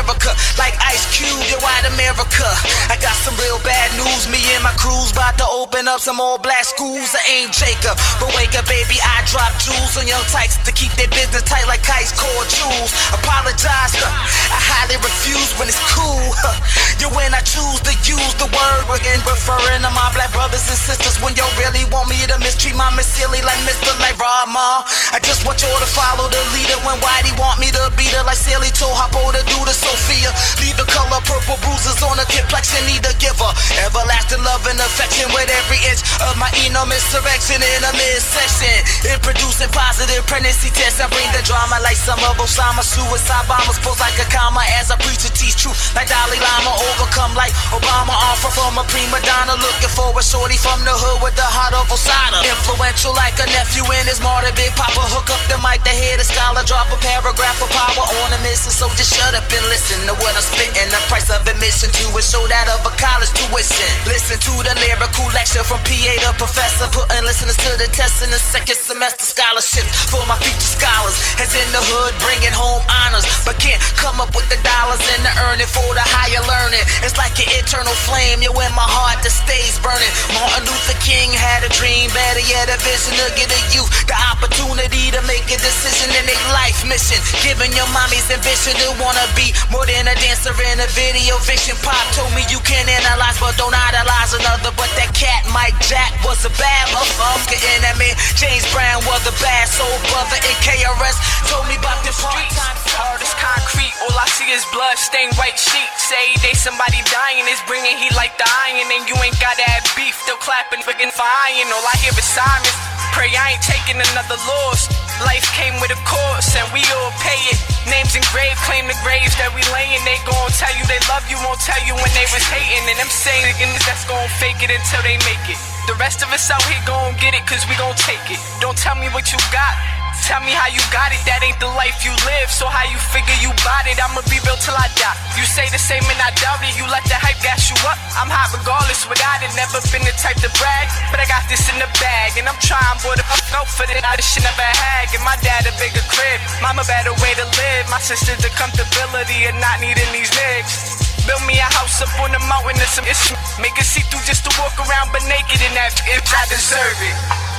America 0.00 0.32
like 0.56 0.72
Ice 0.88 1.04
Cube, 1.12 1.36
yo, 1.44 1.60
white 1.60 1.84
America. 1.92 2.48
I 2.88 2.96
got 2.96 3.12
some 3.20 3.36
real 3.36 3.60
bad 3.60 3.92
news, 4.00 4.28
me 4.32 4.40
and 4.56 4.64
my 4.64 4.69
crew's 4.80 5.12
about 5.12 5.36
to 5.36 5.44
open 5.52 5.84
up 5.84 6.00
some 6.00 6.16
all 6.18 6.40
black 6.40 6.64
schools. 6.64 7.12
I 7.12 7.20
ain't 7.28 7.52
Jacob, 7.52 8.00
but 8.16 8.32
wake 8.32 8.56
up, 8.56 8.64
baby, 8.64 8.96
I 9.04 9.20
drop 9.28 9.52
jewels 9.60 9.92
on 10.00 10.08
young 10.08 10.24
tykes 10.32 10.56
to 10.64 10.72
keep 10.72 10.88
their 10.96 11.12
business 11.12 11.44
tight 11.44 11.68
like 11.68 11.84
Ice 11.84 12.16
Core 12.16 12.48
Jewels. 12.48 12.90
Apologize, 13.12 13.92
huh? 14.00 14.08
I 14.08 14.56
highly 14.56 14.96
refuse 15.04 15.52
when 15.60 15.68
it's 15.68 15.78
cool. 15.92 16.24
Huh? 16.40 16.56
Yo, 16.96 17.12
when 17.12 17.36
I 17.36 17.44
choose 17.44 17.84
to 17.84 17.92
use 18.08 18.32
the 18.40 18.48
word 18.48 18.84
again, 18.96 19.20
referring 19.28 19.84
to 19.84 19.92
my 19.92 20.08
black 20.16 20.32
brothers 20.32 20.64
and 20.64 20.80
sisters 20.80 21.20
when 21.20 21.36
you 21.36 21.44
really 21.60 21.84
want 21.92 22.08
me 22.08 22.16
to 22.24 22.40
mistreat 22.40 22.72
my 22.72 22.88
miss 22.96 23.08
silly 23.12 23.44
like 23.44 23.60
Mr. 23.68 23.92
like 24.00 24.16
Rama. 24.16 24.88
I 25.12 25.20
just 25.20 25.44
want 25.44 25.60
y'all 25.60 25.76
to 25.76 25.90
follow 25.92 26.24
the 26.32 26.40
leader 26.56 26.80
when 26.88 26.96
Whitey 27.04 27.36
want 27.36 27.60
me 27.60 27.68
to 27.76 27.92
beat 28.00 28.16
her 28.16 28.24
like 28.24 28.40
Celie 28.40 28.72
told 28.72 28.96
Harpo 28.96 29.28
to 29.36 29.42
do 29.44 29.58
to 29.60 29.74
Sofia. 29.76 30.32
Leave 30.64 30.80
the 30.80 30.88
color 30.88 31.20
purple 31.28 31.60
bruises 31.60 32.00
on 32.00 32.16
the 32.16 32.24
complexion, 32.32 32.80
need 32.88 33.04
to 33.04 33.12
give 33.20 33.36
her 33.36 33.52
everlasting 33.84 34.40
love 34.40 34.69
and 34.70 34.78
affection 34.78 35.26
with 35.34 35.50
every 35.50 35.82
inch 35.90 35.98
of 36.22 36.38
my 36.38 36.46
eno 36.62 36.86
misdirection 36.86 37.58
in 37.58 37.80
a 37.82 37.92
midsection. 37.98 38.70
In 39.10 39.18
producing 39.18 39.66
positive 39.74 40.22
pregnancy 40.30 40.70
tests, 40.70 41.02
I 41.02 41.10
bring 41.10 41.26
the 41.34 41.42
drama 41.42 41.82
like 41.82 41.98
some 41.98 42.22
of 42.22 42.38
Osama. 42.38 42.86
Suicide 42.86 43.50
bombers 43.50 43.82
pose 43.82 43.98
like 43.98 44.14
a 44.22 44.26
comma 44.30 44.62
as 44.78 44.94
I 44.94 44.96
preach 45.02 45.26
to 45.26 45.30
teach 45.34 45.58
truth 45.58 45.74
like 45.98 46.06
Dalai 46.06 46.38
Lama. 46.38 46.70
Overcome 46.94 47.34
like 47.34 47.50
Obama, 47.74 48.14
offer 48.30 48.54
from 48.54 48.78
a 48.78 48.86
prima 48.86 49.18
donna. 49.26 49.58
Looking 49.58 49.90
for 49.90 50.14
a 50.14 50.22
shorty 50.22 50.54
from 50.54 50.78
the 50.86 50.94
hood 50.94 51.18
with 51.18 51.34
the 51.34 51.46
heart 51.46 51.74
of 51.74 51.90
Assata. 51.90 52.38
Influential 52.46 53.10
like 53.18 53.34
a 53.42 53.50
nephew 53.50 53.82
in 53.98 54.06
his 54.06 54.22
martyr. 54.22 54.54
Big 54.54 54.70
Papa 54.78 55.02
hook 55.10 55.34
up 55.34 55.42
the 55.50 55.58
mic 55.66 55.82
to 55.82 55.90
hear 55.90 56.14
the 56.14 56.24
scholar 56.24 56.62
drop 56.62 56.86
a 56.94 56.98
paragraph 57.02 57.58
of 57.58 57.70
power 57.74 58.06
on 58.22 58.28
a 58.38 58.40
mission. 58.46 58.70
So 58.70 58.86
just 58.94 59.18
shut 59.18 59.34
up 59.34 59.50
and 59.50 59.66
listen 59.66 59.98
to 60.06 60.14
what 60.22 60.38
I'm 60.38 60.46
spitting. 60.46 60.86
The 60.94 61.00
price 61.10 61.26
of 61.34 61.42
admission 61.42 61.90
to 61.90 62.04
a 62.14 62.22
show 62.22 62.46
that 62.46 62.70
of 62.70 62.86
a 62.86 62.92
college 62.94 63.34
tuition. 63.34 63.90
Listen 64.06 64.38
to 64.38 64.59
the 64.62 64.74
lyrical 64.80 65.26
lecture 65.32 65.64
from 65.64 65.80
PA 65.84 66.12
to 66.26 66.32
professor. 66.36 66.86
Putting 66.92 67.24
listeners 67.24 67.56
to 67.56 67.70
the 67.80 67.88
test 67.92 68.22
in 68.22 68.30
the 68.30 68.40
second 68.40 68.76
semester 68.76 69.24
scholarship 69.24 69.86
for 70.12 70.20
my 70.26 70.36
future 70.40 70.72
scholars. 70.76 71.16
As 71.40 71.52
in 71.56 71.68
the 71.72 71.82
hood, 71.82 72.12
bringing 72.20 72.52
home 72.52 72.82
honors, 73.04 73.24
but 73.44 73.56
can't 73.58 73.80
come 73.96 74.20
up 74.20 74.32
with 74.36 74.48
the 74.52 74.60
dollars 74.60 75.00
and 75.16 75.22
the 75.24 75.32
earning 75.48 75.70
for 75.70 75.86
the 75.96 76.04
higher 76.04 76.42
learning. 76.44 76.84
It's 77.04 77.16
like 77.16 77.36
an 77.40 77.48
eternal 77.56 77.94
flame, 78.06 78.44
you 78.44 78.52
in 78.52 78.72
my 78.76 78.84
heart 78.84 79.22
that 79.24 79.32
stays 79.32 79.80
burning. 79.80 80.12
Martin 80.36 80.68
Luther 80.68 80.98
King 81.00 81.32
had 81.32 81.64
a 81.64 81.70
dream, 81.76 82.12
better 82.12 82.44
yet 82.44 82.68
a 82.68 82.76
vision 82.82 83.16
to 83.16 83.26
give 83.36 83.50
a 83.50 83.62
youth 83.72 83.88
the 84.06 84.16
opportunity 84.32 85.12
to 85.14 85.20
make 85.26 85.46
a 85.48 85.58
decision 85.58 86.10
in 86.16 86.24
their 86.26 86.44
life 86.52 86.82
mission. 86.84 87.18
Giving 87.44 87.72
your 87.72 87.88
mommy's 87.94 88.26
ambition 88.30 88.76
to 88.82 88.88
wanna 89.00 89.26
be 89.38 89.54
more 89.72 89.86
than 89.86 90.08
a 90.10 90.16
dancer 90.18 90.54
in 90.54 90.80
a 90.80 90.88
video. 90.92 91.38
Vision 91.46 91.76
Pop 91.80 92.02
told 92.14 92.30
me 92.36 92.44
you 92.52 92.60
can 92.66 92.84
analyze, 92.88 93.38
but 93.40 93.56
don't 93.56 93.74
idolize 93.74 94.32
another. 94.50 94.74
But 94.74 94.90
that 94.98 95.14
cat 95.14 95.46
Mike 95.54 95.78
Jack 95.86 96.10
was 96.26 96.42
a 96.42 96.52
bad 96.58 96.84
motherfucker 96.90 97.60
enemy. 97.78 98.10
James 98.34 98.66
Brown 98.74 98.98
was 99.06 99.22
a 99.26 99.34
bad 99.38 99.70
soul 99.70 99.94
brother 100.10 100.38
in 100.42 100.56
KRS. 100.66 101.16
Told 101.46 101.66
me 101.70 101.78
about 101.78 102.02
the 102.02 102.10
streets. 102.10 102.58
Hard 102.98 103.22
as 103.22 103.32
concrete, 103.38 103.94
all 104.02 104.16
I 104.18 104.26
see 104.34 104.50
is 104.50 104.66
blood 104.74 104.98
stained 104.98 105.34
white 105.38 105.56
sheets. 105.56 106.10
Say 106.10 106.34
they 106.42 106.54
somebody 106.58 106.98
dying, 107.08 107.46
is 107.46 107.62
bringing 107.70 107.94
heat 107.96 108.14
like 108.18 108.34
the 108.36 108.48
iron, 108.66 108.90
and 108.90 109.06
you 109.06 109.14
ain't 109.22 109.38
got 109.38 109.54
that 109.56 109.86
beef. 109.94 110.18
Still 110.18 110.40
clapping, 110.42 110.82
fucking 110.82 111.14
fine. 111.14 111.66
All 111.70 111.86
I 111.86 111.94
hear 112.02 112.12
is 112.12 112.26
sirens. 112.26 112.99
Pray 113.12 113.30
I 113.34 113.58
ain't 113.58 113.64
taking 113.64 113.98
another 113.98 114.38
loss. 114.46 114.88
Life 115.26 115.44
came 115.52 115.76
with 115.82 115.92
a 115.92 116.00
course, 116.08 116.56
and 116.56 116.64
we 116.72 116.80
all 116.96 117.12
pay 117.20 117.36
it. 117.52 117.58
Names 117.84 118.16
engraved, 118.16 118.60
claim 118.64 118.88
the 118.88 118.96
graves 119.04 119.36
that 119.36 119.52
we 119.52 119.60
laying. 119.74 120.00
They 120.08 120.16
gon' 120.24 120.50
tell 120.56 120.72
you 120.72 120.84
they 120.88 121.00
love 121.12 121.26
you, 121.28 121.36
won't 121.44 121.60
tell 121.60 121.80
you 121.84 121.92
when 121.92 122.12
they 122.16 122.24
was 122.32 122.44
hating. 122.48 122.88
And 122.88 122.96
them 122.96 123.12
saying 123.12 123.52
niggas 123.60 123.84
that's 123.84 124.08
gon' 124.08 124.28
fake 124.40 124.64
it 124.64 124.72
until 124.72 125.02
they 125.04 125.20
make 125.28 125.44
it. 125.50 125.60
The 125.84 125.96
rest 126.00 126.22
of 126.24 126.32
us 126.32 126.48
out 126.48 126.62
here 126.64 126.80
gon' 126.88 127.18
get 127.20 127.36
it, 127.36 127.44
cause 127.44 127.60
we 127.68 127.76
gon' 127.76 127.96
take 128.00 128.22
it. 128.32 128.40
Don't 128.64 128.78
tell 128.78 128.96
me 128.96 129.12
what 129.12 129.28
you 129.34 129.38
got. 129.52 129.99
Tell 130.26 130.40
me 130.44 130.52
how 130.52 130.68
you 130.68 130.82
got 130.92 131.10
it, 131.10 131.22
that 131.26 131.40
ain't 131.42 131.58
the 131.58 131.70
life 131.74 132.04
you 132.04 132.12
live. 132.28 132.48
So 132.52 132.68
how 132.68 132.84
you 132.86 132.98
figure 133.10 133.34
you 133.40 133.50
bought 133.64 133.88
it, 133.88 133.96
I'ma 133.96 134.22
be 134.28 134.38
real 134.44 134.58
till 134.60 134.76
I 134.76 134.86
die. 134.96 135.16
You 135.34 135.44
say 135.44 135.66
the 135.72 135.80
same 135.80 136.04
and 136.06 136.20
I 136.20 136.30
doubt 136.38 136.60
it, 136.62 136.76
you 136.76 136.84
let 136.86 137.04
the 137.08 137.16
hype 137.16 137.40
gas 137.40 137.70
you 137.72 137.76
up. 137.88 137.98
I'm 138.14 138.28
hot 138.28 138.52
regardless 138.52 139.08
without 139.08 139.40
it, 139.40 139.50
never 139.56 139.80
been 139.90 140.04
the 140.04 140.14
type 140.20 140.38
to 140.44 140.50
brag. 140.60 140.86
But 141.10 141.18
I 141.22 141.26
got 141.26 141.46
this 141.48 141.66
in 141.72 141.76
the 141.80 141.88
bag, 141.98 142.36
and 142.36 142.46
I'm 142.46 142.58
trying, 142.62 142.98
boy, 143.02 143.16
to 143.16 143.24
fuck 143.26 143.64
out 143.64 143.68
for 143.68 143.88
that. 143.88 144.04
I 144.04 144.18
shit 144.20 144.44
never 144.44 144.62
had. 144.62 145.08
Give 145.10 145.24
my 145.24 145.36
dad 145.40 145.66
a 145.66 145.72
bigger 145.80 146.04
crib, 146.12 146.38
mama 146.60 146.84
better 146.84 147.16
way 147.18 147.32
to 147.40 147.46
live. 147.56 147.84
My 147.88 147.98
sister 147.98 148.36
the 148.38 148.52
comfortability 148.54 149.48
of 149.48 149.56
not 149.58 149.80
needing 149.80 150.06
these 150.12 150.30
niggas. 150.30 151.26
Build 151.26 151.42
me 151.46 151.58
a 151.58 151.68
house 151.74 152.00
up 152.00 152.12
on 152.20 152.32
the 152.32 152.42
mountain 152.46 152.78
and 152.78 152.92
some 152.92 153.04
issue. 153.04 153.36
Make 153.60 153.76
it 153.76 153.84
see 153.84 154.04
through 154.08 154.24
just 154.24 154.44
to 154.48 154.52
walk 154.60 154.76
around 154.78 155.12
but 155.12 155.24
naked 155.28 155.60
in 155.60 155.72
that 155.74 155.92
if 156.06 156.24
I 156.32 156.42
deserve 156.48 156.98
it. 157.02 157.49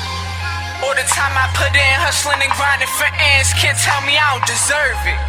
All 0.81 0.97
the 0.97 1.05
time 1.13 1.37
I 1.37 1.45
put 1.53 1.69
in 1.69 1.95
hustling 2.01 2.41
and 2.41 2.49
grinding 2.57 2.89
for 2.97 3.05
ends, 3.05 3.53
can't 3.53 3.77
tell 3.77 4.01
me 4.01 4.17
I 4.17 4.33
don't 4.33 4.47
deserve 4.49 4.97
it. 5.05 5.21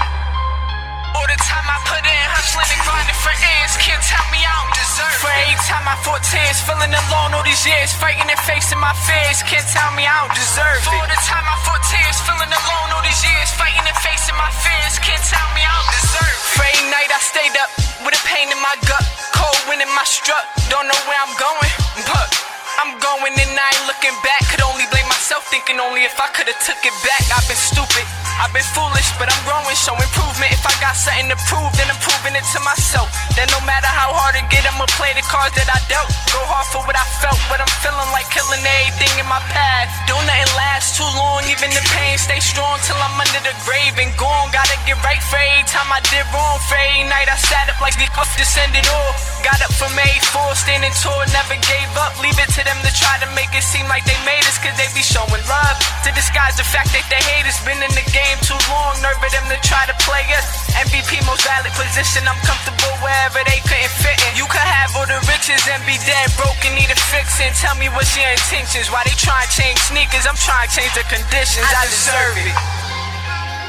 All 1.13 1.29
the 1.29 1.37
time 1.45 1.69
I 1.69 1.77
put 1.85 2.01
in 2.01 2.25
hustling 2.33 2.73
and 2.73 2.83
grinding 2.89 3.19
for 3.21 3.37
ends, 3.37 3.77
can't 3.77 4.01
tell 4.01 4.25
me 4.33 4.41
I 4.41 4.49
don't 4.49 4.73
deserve 4.73 5.13
it. 5.13 5.21
For 5.21 5.29
every 5.29 5.61
time 5.69 5.85
I 5.85 5.97
fought 6.01 6.25
tears, 6.25 6.57
feeling 6.65 6.89
alone 6.89 7.37
all 7.37 7.45
these 7.45 7.61
years, 7.69 7.93
fighting 7.93 8.25
and 8.25 8.41
facing 8.49 8.81
my 8.81 8.97
fears, 9.05 9.45
can't 9.45 9.69
tell 9.69 9.93
me 9.93 10.09
I 10.09 10.25
don't 10.25 10.33
deserve 10.33 10.81
it. 10.81 10.89
For 10.89 10.97
all 10.97 11.11
the 11.13 11.21
time 11.21 11.45
I 11.45 11.57
fought 11.69 11.85
tears, 11.85 12.17
feeling 12.25 12.49
alone 12.49 12.89
all 12.97 13.05
these 13.05 13.21
years, 13.21 13.53
fighting 13.53 13.85
and 13.85 13.99
facing 14.01 14.37
my 14.41 14.49
fears, 14.57 14.97
can't 15.05 15.21
tell 15.21 15.49
me 15.53 15.61
I 15.61 15.69
don't 15.69 15.93
deserve 15.93 16.33
it. 16.33 16.49
For 16.57 16.65
every 16.65 16.89
night 16.89 17.13
I 17.13 17.21
stayed 17.21 17.57
up 17.61 17.69
with 18.09 18.17
a 18.17 18.23
pain 18.25 18.49
in 18.49 18.57
my 18.65 18.73
gut, 18.89 19.05
cold 19.37 19.61
wind 19.69 19.85
in 19.85 19.93
my 19.93 20.07
strut, 20.09 20.49
don't 20.73 20.89
know 20.89 21.01
where 21.05 21.21
I'm 21.21 21.37
going, 21.37 21.73
but 22.09 22.33
I'm 22.81 22.97
going 22.99 23.37
and 23.37 23.53
I 23.53 23.69
ain't 23.69 23.85
looking 23.85 24.17
back. 24.25 24.41
Could 24.49 24.65
only 24.65 24.89
blame 24.89 25.02
myself, 25.23 25.47
thinking 25.55 25.79
only 25.79 26.03
if 26.03 26.19
I 26.19 26.27
could've 26.35 26.59
took 26.67 26.83
it 26.83 26.97
back. 27.07 27.23
I've 27.31 27.47
been 27.47 27.55
stupid, 27.55 28.03
I've 28.43 28.51
been 28.51 28.67
foolish, 28.75 29.07
but 29.23 29.31
I'm 29.31 29.39
growing, 29.47 29.71
show 29.79 29.95
improvement. 29.95 30.51
If 30.51 30.67
I 30.67 30.75
got 30.83 30.99
something 30.99 31.31
to 31.31 31.39
prove, 31.47 31.71
then 31.79 31.87
I'm 31.87 32.01
proving 32.03 32.35
it 32.35 32.43
to 32.43 32.59
myself. 32.67 33.07
That 33.39 33.47
no 33.55 33.63
matter 33.63 33.87
how 33.87 34.11
hard 34.11 34.35
to 34.35 34.43
get, 34.51 34.67
I'ma 34.67 34.91
play 34.99 35.15
the 35.15 35.23
cards 35.23 35.55
that 35.55 35.71
I 35.71 35.79
dealt. 35.87 36.11
Go 36.35 36.43
hard 36.43 36.67
for 36.75 36.83
what 36.91 36.99
I 36.99 37.07
felt, 37.23 37.39
but 37.47 37.63
I'm 37.63 37.71
feeling 37.87 38.11
like 38.11 38.27
killing 38.35 38.67
everything 38.67 39.15
in 39.23 39.29
my 39.31 39.39
path. 39.55 39.95
Don't 40.11 40.27
nothing 40.27 40.59
last 40.59 40.99
too 40.99 41.07
long, 41.15 41.47
even 41.47 41.71
the 41.71 41.85
pain 41.95 42.19
stay 42.19 42.43
strong 42.43 42.83
till 42.83 42.99
I'm 42.99 43.15
under 43.15 43.47
the 43.47 43.55
grave 43.63 43.95
and 44.03 44.11
gone. 44.19 44.51
Gotta 44.51 44.75
get 44.91 44.99
right 45.07 45.23
for 45.23 45.39
every 45.39 45.63
time 45.71 45.87
I 45.87 46.03
did 46.11 46.27
wrong. 46.35 46.59
For 46.67 46.75
every 46.75 47.07
night 47.07 47.31
I 47.31 47.39
sat 47.39 47.71
up 47.71 47.79
like 47.79 47.95
the 47.95 48.11
cuff 48.11 48.27
descended 48.35 48.91
all. 48.91 49.15
Got 49.47 49.63
up 49.63 49.71
from 49.79 49.95
A4, 49.95 50.59
standing 50.59 50.95
tall, 50.99 51.23
never 51.31 51.55
gave 51.63 51.91
up. 51.95 52.19
Leave 52.19 52.39
it 52.43 52.51
to 52.59 52.63
them 52.67 52.79
to 52.83 52.91
try 52.99 53.23
to 53.23 53.29
make 53.39 53.55
it 53.55 53.63
seem 53.63 53.87
like 53.87 54.03
they 54.03 54.19
made 54.27 54.43
us, 54.51 54.59
cause 54.59 54.75
they 54.75 54.91
be 54.99 55.03
showing 55.13 55.45
love. 55.45 55.77
To 56.09 56.11
disguise 56.17 56.57
the 56.57 56.65
fact 56.65 56.89
that 56.97 57.05
they 57.13 57.21
hate 57.21 57.45
us, 57.45 57.61
been 57.69 57.77
in 57.77 57.93
the 57.93 58.07
game 58.17 58.41
too 58.41 58.57
long. 58.73 58.97
Nerve 59.05 59.21
them 59.21 59.45
to 59.53 59.59
try 59.61 59.85
to 59.85 59.93
play 60.09 60.25
us. 60.33 60.49
MVP 60.73 61.21
most 61.29 61.45
valid 61.45 61.71
position, 61.77 62.25
I'm 62.25 62.41
comfortable 62.49 62.97
wherever 63.05 63.45
they 63.45 63.61
couldn't 63.69 63.93
fit 64.01 64.17
in. 64.25 64.41
You 64.41 64.49
could 64.49 64.65
have 64.65 64.97
all 64.97 65.05
the 65.05 65.21
riches 65.29 65.61
and 65.69 65.85
be 65.85 66.01
dead 66.09 66.33
broke 66.41 66.57
and 66.65 66.73
need 66.73 66.89
a 66.89 66.97
fixin'. 67.13 67.53
Tell 67.61 67.77
me 67.77 67.93
what's 67.93 68.17
your 68.17 68.33
intentions. 68.33 68.89
Why 68.89 69.05
they 69.05 69.17
try 69.21 69.45
change 69.53 69.77
sneakers? 69.85 70.25
I'm 70.25 70.39
trying 70.41 70.67
to 70.67 70.73
change 70.73 70.93
the 70.97 71.05
conditions. 71.13 71.69
I 71.69 71.85
deserve 71.85 72.37
it. 72.41 72.57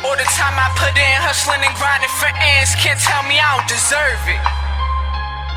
All 0.07 0.15
the 0.15 0.27
time 0.39 0.55
I 0.55 0.71
put 0.79 0.95
in, 0.95 1.15
hustling 1.19 1.59
and 1.59 1.75
grinding 1.75 2.11
for 2.19 2.31
ends, 2.31 2.71
can't 2.79 2.99
tell 2.99 3.23
me 3.27 3.35
I 3.35 3.59
don't 3.59 3.67
deserve 3.67 4.23
it. 4.31 4.62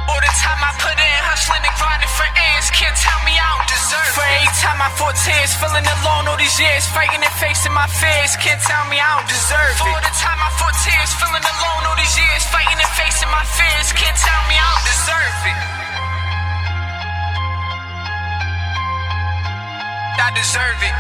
All 0.07 0.23
the 0.23 0.33
time 0.39 0.63
I 0.63 0.71
put 0.79 0.95
in, 0.95 1.21
hustling 1.27 1.67
and 1.67 1.75
grinding 1.75 2.13
for 2.15 2.29
ends, 2.31 2.71
can't 2.71 2.95
tell 2.95 3.19
me 3.27 3.35
I 3.35 3.47
don't 3.59 3.67
deserve 3.67 4.07
it. 4.07 4.15
For 4.15 4.23
every 4.23 4.53
time 4.63 4.79
I 4.79 4.89
fought 4.95 5.19
tears, 5.19 5.51
feeling 5.59 5.83
alone 5.83 6.31
all 6.31 6.39
these 6.39 6.55
years, 6.63 6.87
fighting 6.95 7.19
and 7.19 7.35
facing 7.43 7.75
my 7.75 7.91
fears, 7.91 8.39
can't 8.39 8.63
tell 8.63 8.87
me 8.87 9.03
I 9.03 9.19
don't 9.19 9.27
deserve 9.27 9.75
it. 9.75 9.83
For 9.83 9.91
all 9.91 9.99
the 9.99 10.15
time 10.15 10.39
I 10.39 10.51
fought 10.63 10.79
tears, 10.87 11.11
feeling 11.19 11.43
alone 11.43 11.83
all 11.91 11.99
these 11.99 12.15
years, 12.15 12.43
fighting 12.55 12.79
and 12.79 12.93
facing 12.95 13.31
my 13.35 13.43
fears, 13.59 13.91
can't 13.99 14.15
tell 14.15 14.43
me 14.47 14.55
I 14.55 14.67
don't 14.71 14.87
deserve 14.87 15.39
it. 15.51 15.59
I 20.23 20.29
deserve 20.35 20.81
it. 20.87 20.95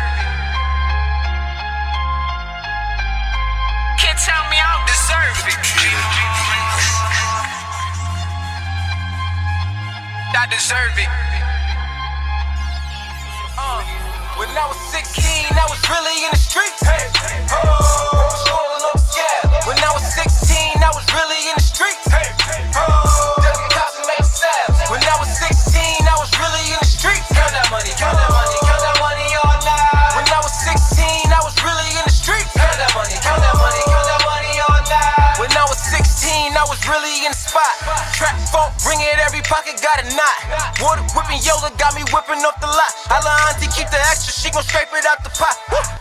Can't 4.02 4.18
tell 4.18 4.44
me 4.50 4.58
I 4.58 4.66
don't 4.74 4.86
deserve 4.90 5.38
it. 5.46 6.55
I 10.38 10.46
deserve 10.48 10.92
it. 10.98 11.08
Uh, 13.56 13.80
when 14.36 14.48
I 14.52 14.68
was 14.68 14.76
16, 14.92 15.24
I 15.24 15.64
was 15.64 15.80
really 15.88 16.24
in 16.24 16.30
the 16.30 16.36
streets. 16.36 16.84
Hey, 16.84 17.08
oh, 17.64 18.15
was 36.68 36.80
really 36.86 37.26
in 37.26 37.32
spot. 37.32 37.70
Trap 38.14 38.34
funk, 38.50 38.74
ring 38.86 39.00
it, 39.02 39.18
every 39.22 39.42
pocket 39.46 39.78
got 39.82 40.02
a 40.02 40.06
knot. 40.14 40.38
Water 40.82 41.02
whipping 41.14 41.42
Yola 41.42 41.70
got 41.78 41.94
me 41.94 42.02
whipping 42.10 42.42
off 42.42 42.58
the 42.60 42.70
lot. 42.70 42.92
Holla 43.10 43.32
auntie, 43.50 43.70
keep 43.74 43.88
the 43.90 44.00
extra, 44.10 44.34
she 44.34 44.50
gon' 44.50 44.66
scrape 44.66 44.90
it 44.94 45.06
out 45.06 45.22
the 45.22 45.32
pot. 45.34 45.54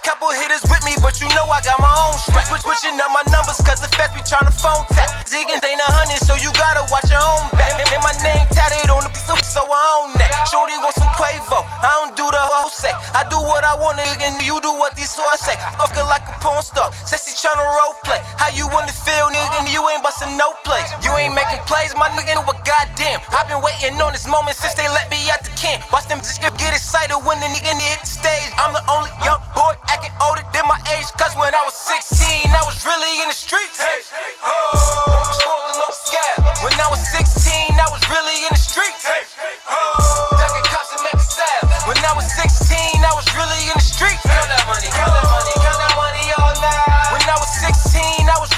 Couple 0.05 0.29
hitters 0.33 0.61
with 0.69 0.81
me, 0.85 0.93
but 1.01 1.17
you 1.21 1.29
know 1.33 1.45
I 1.49 1.61
got 1.65 1.77
my 1.81 1.89
own 1.89 2.17
strap. 2.17 2.45
Switch, 2.49 2.65
switching 2.65 2.97
up 3.01 3.09
my 3.13 3.25
numbers, 3.29 3.57
cause 3.61 3.81
the 3.81 3.89
feds 3.93 4.13
be 4.13 4.21
tryna 4.25 4.53
phone 4.53 4.85
tap. 4.93 5.25
Ziggins 5.25 5.61
ain't 5.65 5.81
a 5.81 5.89
hundred, 5.89 6.21
so 6.21 6.37
you 6.37 6.49
gotta 6.57 6.85
watch 6.89 7.09
your 7.09 7.21
own 7.21 7.45
back. 7.57 7.73
And 7.77 8.01
my 8.01 8.13
name 8.21 8.45
tatted 8.53 8.89
on 8.89 9.05
the 9.05 9.11
piece, 9.13 9.49
so 9.49 9.65
I 9.65 9.81
own 10.01 10.13
that. 10.17 10.33
Shorty 10.49 10.77
want 10.81 10.93
some 10.97 11.09
Quavo, 11.17 11.61
I 11.61 11.89
don't 12.01 12.13
do 12.17 12.25
the 12.25 12.41
whole 12.41 12.69
say. 12.69 12.93
I 13.13 13.25
do 13.29 13.37
what 13.37 13.65
I 13.65 13.75
want, 13.77 13.97
and 14.01 14.37
you 14.41 14.57
do 14.61 14.71
what 14.77 14.95
these 14.95 15.13
hoes 15.13 15.41
say. 15.41 15.57
Fuckin' 15.77 16.05
like 16.09 16.25
a 16.25 16.35
porn 16.41 16.61
star, 16.61 16.93
sexy 17.05 17.33
tryna 17.35 17.65
role 17.65 17.97
play. 18.05 18.21
How 18.37 18.49
you 18.53 18.69
wanna 18.69 18.93
feel, 18.93 19.27
nigga, 19.33 19.65
and 19.65 19.69
you 19.69 19.81
ain't 19.89 20.03
bustin' 20.03 20.37
no 20.37 20.54
plays. 20.63 20.87
You 21.03 21.11
ain't 21.17 21.35
making 21.35 21.59
plays, 21.67 21.91
my 21.97 22.07
nigga, 22.15 22.39
but 22.45 22.63
goddamn. 22.63 23.19
I've 23.33 23.49
been 23.49 23.59
waiting 23.59 23.99
on 23.99 24.13
this 24.13 24.27
moment 24.27 24.55
since 24.55 24.77
they 24.77 24.87
let 24.87 25.09
me 25.11 25.19
out 25.27 25.43
the 25.43 25.51
camp. 25.57 25.83
Watch 25.91 26.07
them 26.07 26.19
just 26.23 26.39
get 26.39 26.71
excited 26.71 27.17
when 27.25 27.39
the 27.43 27.49
nigga 27.51 27.75
hit 27.75 27.99
the 27.99 28.07
stage. 28.07 28.51
I'm 28.55 28.71
the 28.71 28.83
only 28.87 29.11
young 29.25 29.41
boy 29.51 29.75
acting 29.91 30.15
older 30.23 30.45
than 30.55 30.63
my 30.69 30.79
age. 30.95 31.09
Cause 31.19 31.35
when 31.35 31.51
I 31.51 31.63
was 31.65 31.75
16, 31.75 32.47
I 32.47 32.63
was 32.63 32.77
really 32.85 33.13
in 33.21 33.27
the 33.27 33.37
streets. 33.37 33.81
Hey, 33.81 34.05
oh, 34.45 35.35
rolling 35.43 35.75
scab. 35.91 36.39
When 36.63 36.75
I 36.79 36.87
was 36.87 37.01
16, 37.11 37.75
I 37.75 37.87
was 37.91 38.03
really 38.07 38.37
in 38.47 38.51
the 38.53 38.61
streets. 38.61 39.03
Hey, 39.03 39.27
oh, 39.67 40.31
cops 40.71 40.91
and 40.95 41.21
stabs. 41.21 41.83
When 41.87 41.99
I 41.99 42.13
was 42.15 42.27
16, 42.31 43.03
I 43.03 43.13
was 43.13 43.27
really 43.35 43.61
in 43.67 43.75
the 43.75 43.83
streets. 43.83 44.23
Count 44.23 44.47
that 44.49 44.63
money, 44.65 44.89
count 44.89 45.11
that 45.11 45.27
money, 45.27 45.53
count 45.59 45.79
that 45.79 45.93
money 45.99 46.25
all 46.39 46.55
night. 46.63 47.11
When 47.11 47.23
I 47.27 47.37
was 47.37 47.51
16, 47.59 48.29
I 48.29 48.37
was 48.39 48.51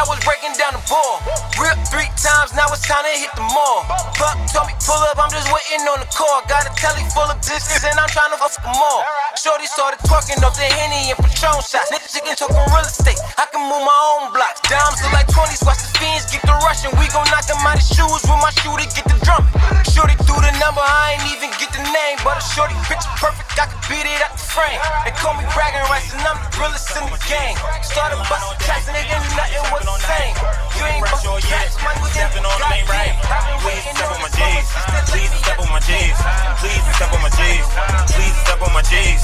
I 0.00 0.04
was 0.08 0.18
breaking 0.24 0.54
down 0.56 0.72
the 0.72 0.80
ball. 0.88 1.49
Real 1.60 1.76
three 1.92 2.08
times, 2.16 2.56
now 2.56 2.72
it's 2.72 2.80
time 2.88 3.04
to 3.04 3.12
hit 3.20 3.28
the 3.36 3.44
mall. 3.52 3.84
Buck 4.16 4.40
told 4.48 4.64
me 4.64 4.72
pull 4.80 4.96
up, 5.12 5.20
I'm 5.20 5.28
just 5.28 5.44
waiting 5.52 5.84
on 5.92 6.00
the 6.00 6.08
call. 6.08 6.40
Got 6.48 6.64
a 6.64 6.72
telly 6.72 7.04
full 7.12 7.28
of 7.28 7.36
distance 7.44 7.84
and 7.84 8.00
I'm 8.00 8.08
trying 8.08 8.32
to 8.32 8.40
fuck 8.40 8.56
them 8.64 8.72
all. 8.72 9.04
Shorty 9.36 9.68
started 9.68 10.00
twerking 10.08 10.40
off 10.40 10.56
the 10.56 10.64
Henny 10.64 11.12
and 11.12 11.20
Patron 11.20 11.60
shots. 11.60 11.92
Niggas 11.92 12.16
chicken 12.16 12.32
talking 12.32 12.56
real 12.56 12.80
estate. 12.80 13.20
I 13.36 13.44
can 13.52 13.60
move 13.60 13.84
my 13.84 13.98
own 14.16 14.32
blocks. 14.32 14.64
Dimes 14.72 15.04
look 15.04 15.12
like 15.12 15.28
20s, 15.28 15.60
watch 15.68 15.84
the 15.84 15.92
fiends 16.00 16.32
get 16.32 16.40
the 16.48 16.56
rushing. 16.64 16.96
We 16.96 17.04
gon' 17.12 17.28
knock 17.28 17.44
them 17.44 17.60
out 17.60 17.76
of 17.76 17.84
shoes 17.84 18.24
with 18.24 18.40
my 18.40 18.48
shooter, 18.64 18.88
get 18.96 19.04
the 19.04 19.20
drum. 19.20 19.44
Shorty 19.84 20.16
threw 20.24 20.40
the 20.40 20.56
number, 20.64 20.80
I 20.80 21.20
ain't 21.20 21.28
even 21.28 21.52
get 21.60 21.76
the 21.76 21.84
name. 21.84 22.16
But 22.24 22.40
a 22.40 22.44
shorty 22.56 22.72
picture 22.88 23.12
perfect, 23.20 23.52
I 23.60 23.68
can 23.68 23.80
beat 23.84 24.08
it 24.08 24.16
out 24.24 24.32
the 24.32 24.40
frame. 24.48 24.80
They 25.04 25.12
call 25.12 25.36
me 25.36 25.44
bragging 25.52 25.84
rights 25.92 26.08
and 26.16 26.24
I'm 26.24 26.40
the 26.40 26.48
realest 26.56 26.88
in 26.96 27.04
the 27.04 27.20
game. 27.28 27.56
Started 27.84 28.16
busting 28.32 28.56
tracks, 28.64 28.88
nigga, 28.88 29.12
nothing 29.36 29.64
was 29.68 29.84
the 29.84 29.96
same. 30.08 30.34
You 30.80 30.82
ain't 30.88 31.04
busting 31.04 31.49
my 31.50 32.10
Stepping 32.14 32.46
on 32.46 32.58
them 32.62 32.72
ain't 32.72 32.88
right. 32.88 33.14
Please 33.62 33.82
step 33.82 34.10
on 34.10 34.20
my 34.22 34.30
G's. 34.30 34.66
Please 35.10 35.32
step 35.42 35.58
on 35.58 35.68
my 35.70 35.80
G's. 35.82 36.18
Please 36.62 36.82
step 36.94 37.10
on 37.10 37.22
my 37.22 37.30
G's. 37.30 37.66
Please 38.14 38.36
step 38.44 38.60
on 38.62 38.72
my 38.72 38.82
G's. 38.86 39.22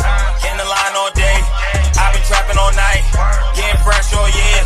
In 0.51 0.55
the 0.59 0.67
line 0.67 0.95
all 0.97 1.13
day. 1.15 1.39
I've 1.97 2.13
been 2.13 2.25
trapping 2.27 2.59
all 2.59 2.73
night. 2.75 3.05
Getting 3.55 3.81
fresh 3.87 4.11
all 4.15 4.27
year. 4.27 4.61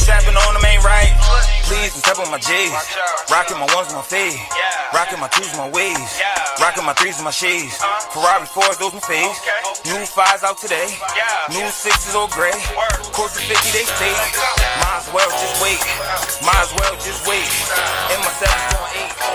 Strapping 0.00 0.36
on 0.36 0.54
them 0.54 0.64
ain't 0.64 0.84
right. 0.84 1.12
Please 1.68 1.92
step 1.92 2.18
on 2.18 2.30
my 2.30 2.38
G's. 2.38 2.72
Rocking 3.30 3.58
my 3.58 3.68
ones 3.74 3.92
my 3.92 4.02
fade. 4.02 4.38
Rocking 4.92 5.20
my 5.20 5.28
twos 5.28 5.52
my 5.56 5.68
waves. 5.68 6.20
Rocking 6.60 6.84
my 6.84 6.92
threes 6.94 7.16
with 7.16 7.24
my 7.24 7.32
shades. 7.32 7.76
Ferrari 8.12 8.46
fours, 8.46 8.76
those 8.78 8.92
my 8.92 9.00
fades. 9.00 9.40
New 9.84 10.04
fives 10.06 10.44
out 10.44 10.58
today. 10.58 10.88
New 11.48 11.66
sixes 11.72 12.14
all 12.14 12.28
gray. 12.28 12.54
Close 13.16 13.32
to 13.34 13.40
50 13.40 13.56
they 13.72 13.84
stay. 13.88 14.14
Might 14.80 15.00
as 15.00 15.08
well 15.12 15.30
just 15.30 15.56
wait. 15.62 15.80
Might 16.44 16.62
as 16.62 16.72
well 16.76 16.94
just 17.04 17.26
wait. 17.26 17.42
In 18.14 18.20
my 18.20 18.30
7.8. 18.30 19.31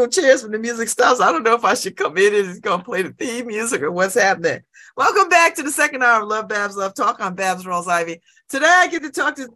musical 0.00 0.22
chairs 0.22 0.42
when 0.42 0.52
the 0.52 0.58
music 0.58 0.88
stops. 0.88 1.20
I 1.20 1.30
don't 1.32 1.42
know 1.42 1.54
if 1.54 1.64
I 1.64 1.74
should 1.74 1.96
come 1.96 2.16
in 2.16 2.34
and 2.34 2.50
it's 2.50 2.60
to 2.60 2.78
play 2.78 3.02
the 3.02 3.10
theme 3.12 3.46
music 3.48 3.82
or 3.82 3.90
what's 3.90 4.14
happening. 4.14 4.60
Welcome 4.96 5.28
back 5.28 5.54
to 5.56 5.62
the 5.62 5.70
second 5.70 6.02
hour 6.02 6.22
of 6.22 6.28
Love 6.28 6.48
Babz 6.48 6.74
Love 6.76 6.94
Talk 6.94 7.20
on 7.20 7.34
Babz 7.34 7.64
Rawls 7.64 7.86
Ivy. 7.86 8.20
Today 8.48 8.66
I 8.66 8.88
get 8.88 9.02
to 9.02 9.10
talk 9.10 9.36
to 9.36 9.48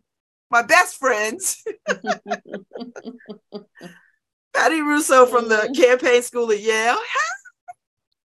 my 0.50 0.62
best 0.62 0.96
friends. 0.98 1.64
Patti 4.54 4.80
Russo 4.82 5.26
from 5.26 5.48
the 5.48 5.72
campaign 5.76 6.22
school 6.22 6.50
at 6.52 6.60
Yale. 6.60 6.98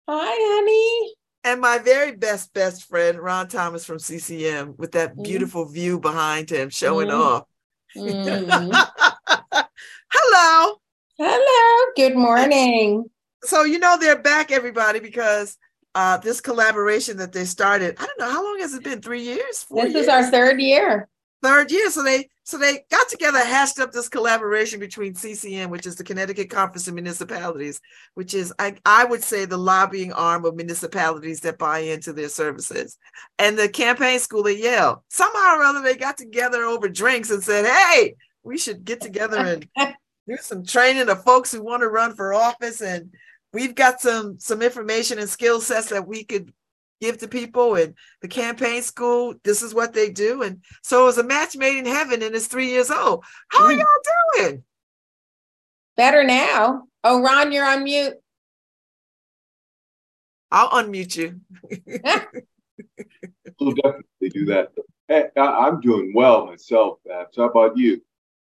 Hi, 0.08 0.36
honey. 0.38 1.14
And 1.46 1.60
my 1.60 1.80
very 1.80 2.16
best, 2.16 2.54
best 2.54 2.86
friend, 2.86 3.20
Ron 3.20 3.50
Thomas 3.50 3.84
from 3.86 4.00
CCM, 4.00 4.76
with 4.78 4.94
that 4.94 5.22
beautiful 5.22 5.66
view 5.66 6.00
behind 6.00 6.50
him 6.50 6.70
showing 6.70 7.10
Mm. 7.10 7.20
off. 7.20 7.44
Mm. 7.98 9.68
Hello. 10.14 10.80
Hello. 11.26 11.92
Good 11.96 12.18
morning. 12.18 13.06
So, 13.44 13.64
you 13.64 13.80
know, 13.80 13.98
they're 13.98 14.20
back, 14.22 14.52
everybody, 14.52 15.00
because 15.00 15.58
uh, 15.96 16.18
this 16.18 16.42
collaboration 16.42 17.16
that 17.18 17.32
they 17.32 17.46
started, 17.46 17.96
I 17.98 18.06
don't 18.06 18.20
know, 18.20 18.30
how 18.30 18.44
long 18.44 18.60
has 18.60 18.74
it 18.74 18.84
been? 18.84 19.02
Three 19.02 19.22
years? 19.22 19.64
Four 19.64 19.86
This 19.86 19.94
years? 19.94 20.04
is 20.04 20.10
our 20.10 20.24
third 20.30 20.60
year. 20.60 21.08
third 21.42 21.72
year. 21.72 21.90
So 21.92 22.04
they 22.04 22.28
so 22.46 22.58
they 22.58 22.84
got 22.92 23.08
together, 23.08 23.40
hashed 23.40 23.80
up 23.80 23.94
this 23.94 24.10
collaboration 24.10 24.82
between 24.82 25.16
CCM, 25.16 25.70
which 25.70 25.86
is 25.88 25.96
the 25.96 26.04
Connecticut 26.04 26.50
Conference 26.50 26.90
of 26.90 26.94
Municipalities, 26.94 27.80
which 28.16 28.34
is 28.34 28.54
I, 28.60 28.76
I 28.86 29.06
would 29.06 29.24
say 29.24 29.46
the 29.46 29.56
lobbying 29.56 30.12
arm 30.12 30.44
of 30.44 30.58
municipalities 30.58 31.40
that 31.42 31.58
buy 31.58 31.80
into 31.80 32.12
their 32.12 32.28
services, 32.28 32.98
and 33.40 33.58
the 33.58 33.70
campaign 33.70 34.20
school 34.20 34.46
at 34.50 34.58
Yale. 34.58 35.06
Somehow 35.10 35.56
or 35.56 35.64
other, 35.64 35.82
they 35.82 35.96
got 35.96 36.18
together 36.18 36.64
over 36.64 36.90
drinks 36.90 37.30
and 37.32 37.42
said, 37.42 37.66
"Hey, 37.66 38.16
we 38.44 38.58
should 38.58 38.84
get 38.84 39.00
together 39.00 39.38
and 39.38 39.66
do 40.28 40.38
some 40.38 40.66
training 40.66 41.10
of 41.10 41.24
folks 41.24 41.52
who 41.52 41.64
want 41.64 41.82
to 41.82 41.90
run 41.90 42.16
for 42.16 42.34
office 42.34 42.82
and." 42.82 43.14
We've 43.56 43.76
got 43.76 44.02
some 44.02 44.40
some 44.40 44.64
information 44.64 45.20
and 45.20 45.30
skill 45.30 45.62
sets 45.62 45.90
that 45.90 46.08
we 46.08 46.24
could 46.24 46.52
give 47.00 47.20
to 47.20 47.28
people 47.28 47.76
and 47.76 47.94
the 48.22 48.28
campaign 48.28 48.82
school 48.82 49.36
this 49.44 49.62
is 49.62 49.76
what 49.76 49.94
they 49.94 50.10
do 50.10 50.42
and 50.42 50.64
so 50.82 51.04
it 51.04 51.06
was 51.06 51.18
a 51.18 51.24
match 51.24 51.56
made 51.56 51.78
in 51.78 51.86
heaven 51.86 52.24
and 52.24 52.34
it's 52.34 52.48
three 52.48 52.70
years 52.70 52.90
old 52.90 53.24
how 53.50 53.66
are 53.66 53.74
mm. 53.74 53.78
y'all 53.78 54.40
doing 54.40 54.64
Better 55.96 56.24
now. 56.24 56.84
Oh, 57.04 57.22
Ron, 57.22 57.52
you're 57.52 57.66
on 57.66 57.84
mute. 57.84 58.16
i'll 60.52 60.70
unmute 60.70 61.16
you 61.16 61.42
We'll 63.60 63.74
definitely 63.76 64.30
do 64.30 64.46
that. 64.46 64.70
Hey, 65.08 65.26
I, 65.38 65.42
I'm 65.42 65.80
doing 65.82 66.12
well 66.16 66.46
myself, 66.46 67.00
Babz. 67.06 67.38
How 67.38 67.50
about 67.50 67.78
you? 67.78 68.02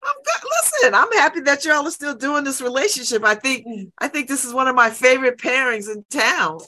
I'm 0.06 0.16
good. 0.24 0.50
Listen 0.62 0.94
i'm 0.94 1.12
happy 1.14 1.40
that 1.42 1.64
y'all 1.66 1.86
are 1.88 1.92
still 1.92 2.16
doing 2.16 2.44
this 2.44 2.62
relationship. 2.62 3.24
I 3.24 3.36
think 3.36 3.66
Mm. 3.66 3.92
i 4.00 4.08
think 4.08 4.28
this 4.28 4.44
is 4.46 4.54
one 4.54 4.68
of 4.68 4.76
my 4.76 4.90
favorite 4.90 5.38
pairings 5.38 5.90
in 5.90 6.04
town. 6.10 6.60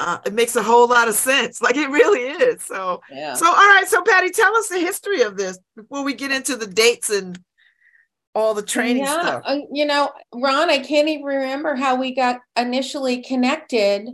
Uh, 0.00 0.18
it 0.24 0.32
makes 0.32 0.56
a 0.56 0.62
whole 0.62 0.88
lot 0.88 1.08
of 1.08 1.14
sense. 1.14 1.60
Like 1.66 1.76
it 1.76 1.88
really 1.90 2.20
is. 2.20 2.62
So 2.64 3.00
Yeah. 3.10 3.34
so 3.34 3.46
all 3.46 3.54
right. 3.54 3.84
So 3.86 4.02
patti 4.02 4.30
tell 4.30 4.56
us 4.56 4.68
the 4.68 4.78
history 4.78 5.22
of 5.22 5.36
this 5.36 5.58
before 5.76 6.02
we 6.04 6.14
get 6.14 6.32
into 6.32 6.56
the 6.56 6.66
dates 6.66 7.10
and 7.10 7.38
all 8.34 8.54
the 8.54 8.62
training 8.62 9.04
yeah, 9.04 9.20
stuff. 9.20 9.42
uh, 9.46 9.58
you 9.72 9.86
know, 9.86 10.10
Ron, 10.34 10.68
I 10.68 10.78
can't 10.80 11.08
even 11.08 11.24
remember 11.24 11.76
how 11.76 11.94
we 11.94 12.14
got 12.14 12.40
initially 12.56 13.22
connected. 13.22 14.08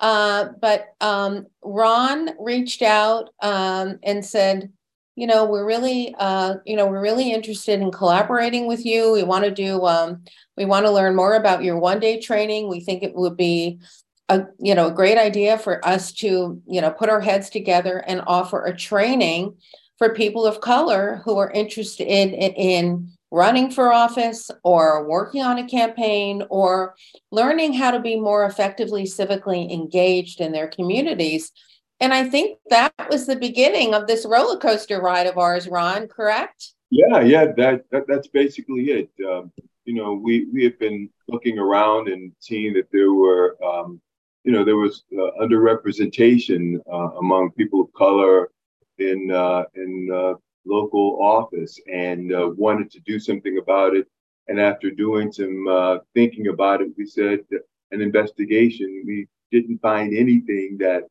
Uh, 0.00 0.46
but 0.60 0.86
um, 1.00 1.46
Ron 1.62 2.30
reached 2.40 2.82
out 2.82 3.30
um, 3.42 3.98
and 4.02 4.24
said, 4.24 4.72
you 5.20 5.26
know, 5.26 5.44
we're 5.44 5.66
really, 5.66 6.14
uh, 6.18 6.54
you 6.64 6.74
know, 6.74 6.86
we're 6.86 7.02
really 7.02 7.30
interested 7.30 7.78
in 7.78 7.90
collaborating 7.90 8.66
with 8.66 8.86
you. 8.86 9.12
We 9.12 9.22
want 9.22 9.44
to 9.44 9.50
do, 9.50 9.84
um, 9.84 10.24
we 10.56 10.64
want 10.64 10.86
to 10.86 10.90
learn 10.90 11.14
more 11.14 11.34
about 11.34 11.62
your 11.62 11.78
one 11.78 12.00
day 12.00 12.18
training. 12.18 12.70
We 12.70 12.80
think 12.80 13.02
it 13.02 13.14
would 13.14 13.36
be 13.36 13.80
a, 14.30 14.46
you 14.58 14.74
know, 14.74 14.86
a 14.86 14.94
great 14.94 15.18
idea 15.18 15.58
for 15.58 15.86
us 15.86 16.10
to, 16.12 16.62
you 16.66 16.80
know, 16.80 16.90
put 16.90 17.10
our 17.10 17.20
heads 17.20 17.50
together 17.50 17.98
and 18.06 18.22
offer 18.26 18.64
a 18.64 18.74
training 18.74 19.56
for 19.98 20.14
people 20.14 20.46
of 20.46 20.62
color 20.62 21.20
who 21.26 21.36
are 21.36 21.50
interested 21.50 22.06
in, 22.06 22.30
in, 22.30 22.52
in 22.54 23.10
running 23.30 23.70
for 23.70 23.92
office 23.92 24.50
or 24.64 25.06
working 25.06 25.42
on 25.42 25.58
a 25.58 25.68
campaign 25.68 26.44
or 26.48 26.94
learning 27.30 27.74
how 27.74 27.90
to 27.90 28.00
be 28.00 28.18
more 28.18 28.46
effectively 28.46 29.02
civically 29.02 29.70
engaged 29.70 30.40
in 30.40 30.52
their 30.52 30.68
communities. 30.68 31.52
And 32.00 32.14
I 32.14 32.24
think 32.28 32.58
that 32.70 32.94
was 33.10 33.26
the 33.26 33.36
beginning 33.36 33.94
of 33.94 34.06
this 34.06 34.24
roller 34.24 34.58
coaster 34.58 35.00
ride 35.00 35.26
of 35.26 35.36
ours, 35.36 35.68
Ron, 35.68 36.08
correct? 36.08 36.72
Yeah, 36.90 37.20
yeah, 37.20 37.52
that, 37.56 37.84
that 37.90 38.06
that's 38.08 38.28
basically 38.28 38.84
it. 38.90 39.10
Um, 39.28 39.52
you 39.84 39.94
know, 39.94 40.14
we 40.14 40.46
we 40.52 40.64
have 40.64 40.78
been 40.78 41.10
looking 41.28 41.58
around 41.58 42.08
and 42.08 42.32
seeing 42.40 42.72
that 42.74 42.90
there 42.90 43.12
were, 43.12 43.56
um, 43.62 44.00
you 44.44 44.52
know, 44.52 44.64
there 44.64 44.76
was 44.76 45.04
uh, 45.12 45.30
underrepresentation 45.42 46.80
uh, 46.90 47.18
among 47.18 47.52
people 47.52 47.82
of 47.82 47.92
color 47.92 48.50
in 48.98 49.30
uh, 49.30 49.64
in 49.74 50.08
uh, 50.12 50.34
local 50.64 51.18
office, 51.22 51.78
and 51.92 52.32
uh, 52.32 52.50
wanted 52.56 52.90
to 52.92 53.00
do 53.00 53.20
something 53.20 53.58
about 53.58 53.94
it. 53.94 54.06
And 54.48 54.58
after 54.58 54.90
doing 54.90 55.30
some 55.30 55.68
uh, 55.68 55.98
thinking 56.14 56.48
about 56.48 56.80
it, 56.80 56.88
we 56.96 57.06
said 57.06 57.40
an 57.92 58.00
investigation. 58.00 59.04
We 59.06 59.28
didn't 59.52 59.78
find 59.78 60.14
anything 60.14 60.76
that 60.78 61.04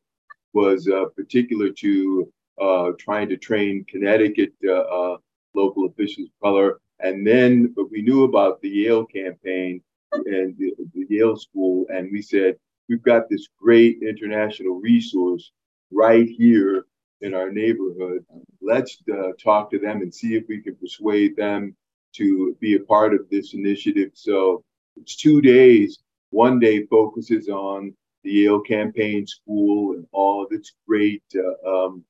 was 0.52 0.88
uh, 0.88 1.06
particular 1.16 1.70
to 1.70 2.32
uh, 2.60 2.90
trying 2.98 3.28
to 3.28 3.36
train 3.36 3.84
Connecticut 3.88 4.52
uh, 4.68 5.16
local 5.54 5.86
officials 5.86 6.28
of 6.28 6.40
color. 6.42 6.80
And 7.00 7.26
then, 7.26 7.72
but 7.74 7.90
we 7.90 8.02
knew 8.02 8.24
about 8.24 8.60
the 8.60 8.68
Yale 8.68 9.06
campaign 9.06 9.82
and 10.12 10.56
the, 10.58 10.74
the 10.94 11.06
Yale 11.08 11.36
School, 11.36 11.86
and 11.88 12.10
we 12.12 12.20
said, 12.20 12.56
we've 12.88 13.02
got 13.02 13.28
this 13.28 13.48
great 13.58 14.02
international 14.02 14.80
resource 14.80 15.52
right 15.90 16.28
here 16.28 16.86
in 17.20 17.34
our 17.34 17.50
neighborhood. 17.50 18.24
Let's 18.60 18.98
uh, 19.12 19.32
talk 19.42 19.70
to 19.70 19.78
them 19.78 20.02
and 20.02 20.12
see 20.12 20.34
if 20.34 20.44
we 20.48 20.60
can 20.60 20.74
persuade 20.76 21.36
them 21.36 21.76
to 22.16 22.56
be 22.60 22.74
a 22.74 22.80
part 22.80 23.14
of 23.14 23.28
this 23.30 23.54
initiative. 23.54 24.10
So 24.14 24.64
it's 24.96 25.16
two 25.16 25.40
days. 25.40 26.00
One 26.30 26.58
day 26.58 26.86
focuses 26.86 27.48
on 27.48 27.94
the 28.24 28.30
Yale 28.30 28.60
Campaign 28.60 29.26
School 29.26 29.94
and 29.94 30.06
all 30.12 30.44
of 30.44 30.52
its 30.52 30.72
great 30.86 31.22
uh, 31.34 31.68
um, 31.68 32.04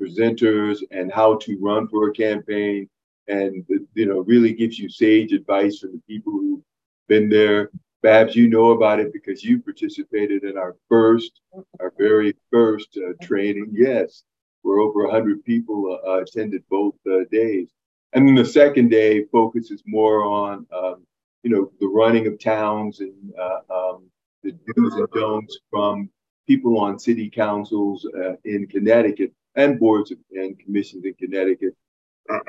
presenters 0.00 0.78
and 0.90 1.12
how 1.12 1.36
to 1.36 1.58
run 1.60 1.88
for 1.88 2.08
a 2.08 2.12
campaign, 2.12 2.88
and 3.28 3.64
you 3.94 4.06
know 4.06 4.20
really 4.20 4.52
gives 4.52 4.78
you 4.78 4.88
sage 4.88 5.32
advice 5.32 5.78
from 5.78 5.92
the 5.92 6.02
people 6.08 6.32
who've 6.32 6.62
been 7.08 7.28
there. 7.28 7.70
Babz, 8.02 8.36
you 8.36 8.48
know 8.48 8.72
about 8.72 9.00
it 9.00 9.14
because 9.14 9.42
you 9.42 9.60
participated 9.60 10.44
in 10.44 10.58
our 10.58 10.76
first, 10.90 11.40
our 11.80 11.92
very 11.96 12.34
first 12.50 12.98
uh, 12.98 13.12
training. 13.24 13.70
Yes, 13.72 14.24
where 14.64 14.80
over 14.80 15.04
100 15.04 15.44
people 15.44 15.98
uh, 16.06 16.22
attended 16.22 16.62
both 16.68 16.94
uh, 17.06 17.24
days. 17.30 17.68
And 18.14 18.26
then 18.26 18.34
the 18.34 18.44
second 18.44 18.90
day 18.90 19.24
focuses 19.24 19.82
more 19.86 20.24
on, 20.24 20.66
um, 20.74 21.06
you 21.42 21.50
know, 21.50 21.70
the 21.80 21.86
running 21.86 22.26
of 22.26 22.38
towns 22.38 23.00
and 23.00 23.32
uh, 23.38 23.58
um, 23.70 24.10
the 24.44 24.52
do's 24.74 24.94
and 24.94 25.08
don'ts 25.10 25.58
from 25.70 26.08
people 26.46 26.78
on 26.78 26.98
city 26.98 27.30
councils 27.30 28.06
uh, 28.18 28.34
in 28.44 28.66
Connecticut 28.66 29.32
and 29.56 29.80
boards 29.80 30.12
and 30.32 30.58
commissions 30.58 31.04
in 31.04 31.14
Connecticut. 31.14 31.74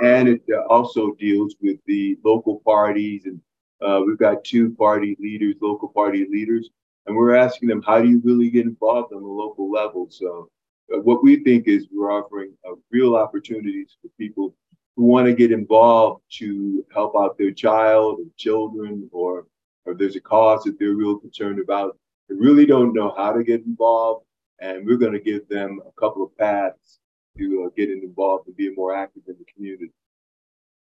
And 0.02 0.28
it 0.28 0.44
uh, 0.54 0.66
also 0.68 1.14
deals 1.14 1.56
with 1.62 1.78
the 1.86 2.18
local 2.24 2.62
parties. 2.66 3.26
And 3.26 3.40
uh, 3.82 4.02
we've 4.06 4.18
got 4.18 4.44
two 4.44 4.74
party 4.76 5.16
leaders, 5.20 5.56
local 5.62 5.90
party 5.90 6.28
leaders, 6.30 6.70
and 7.06 7.16
we're 7.16 7.36
asking 7.36 7.70
them, 7.70 7.82
how 7.82 8.02
do 8.02 8.10
you 8.10 8.22
really 8.24 8.50
get 8.50 8.66
involved 8.66 9.14
on 9.14 9.22
the 9.22 9.28
local 9.28 9.72
level? 9.72 10.08
So 10.10 10.50
uh, 10.94 11.00
what 11.00 11.24
we 11.24 11.44
think 11.44 11.68
is 11.68 11.88
we're 11.92 12.12
offering 12.12 12.54
uh, 12.68 12.76
real 12.92 13.16
opportunities 13.16 13.96
for 14.02 14.10
people 14.20 14.56
who 14.96 15.04
want 15.04 15.28
to 15.28 15.34
get 15.34 15.52
involved 15.52 16.24
to 16.40 16.86
help 16.94 17.16
out 17.18 17.38
their 17.38 17.52
child 17.52 18.20
or 18.20 18.26
children 18.38 19.10
or 19.12 19.46
or 19.86 19.94
there's 19.94 20.16
a 20.16 20.22
cause 20.22 20.64
that 20.64 20.78
they're 20.80 20.94
real 20.94 21.18
concerned 21.18 21.60
about. 21.60 21.98
They 22.30 22.36
really 22.36 22.66
don't 22.66 22.94
know 22.94 23.14
how 23.16 23.34
to 23.34 23.44
get 23.44 23.66
involved, 23.66 24.26
and 24.60 24.86
we're 24.86 24.98
going 24.98 25.14
to 25.14 25.20
give 25.20 25.48
them 25.48 25.80
a 25.88 26.00
couple 26.00 26.24
of 26.24 26.36
paths 26.38 27.00
to 27.38 27.66
uh, 27.66 27.70
get 27.76 27.90
involved 27.90 28.48
and 28.48 28.56
being 28.56 28.76
more 28.76 28.96
active 28.96 29.24
in 29.28 29.36
the 29.38 29.46
community. 29.54 29.92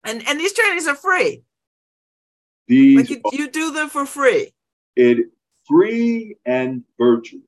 and 0.04 0.26
and 0.28 0.38
these 0.38 0.52
trainings 0.52 0.86
are 0.86 0.94
free 0.94 1.42
These 2.68 2.96
like 2.96 3.10
you, 3.10 3.20
you 3.32 3.50
do 3.50 3.72
them 3.72 3.88
for 3.88 4.04
free 4.04 4.52
it 4.96 5.26
free 5.66 6.36
and 6.44 6.82
virtual. 6.98 7.40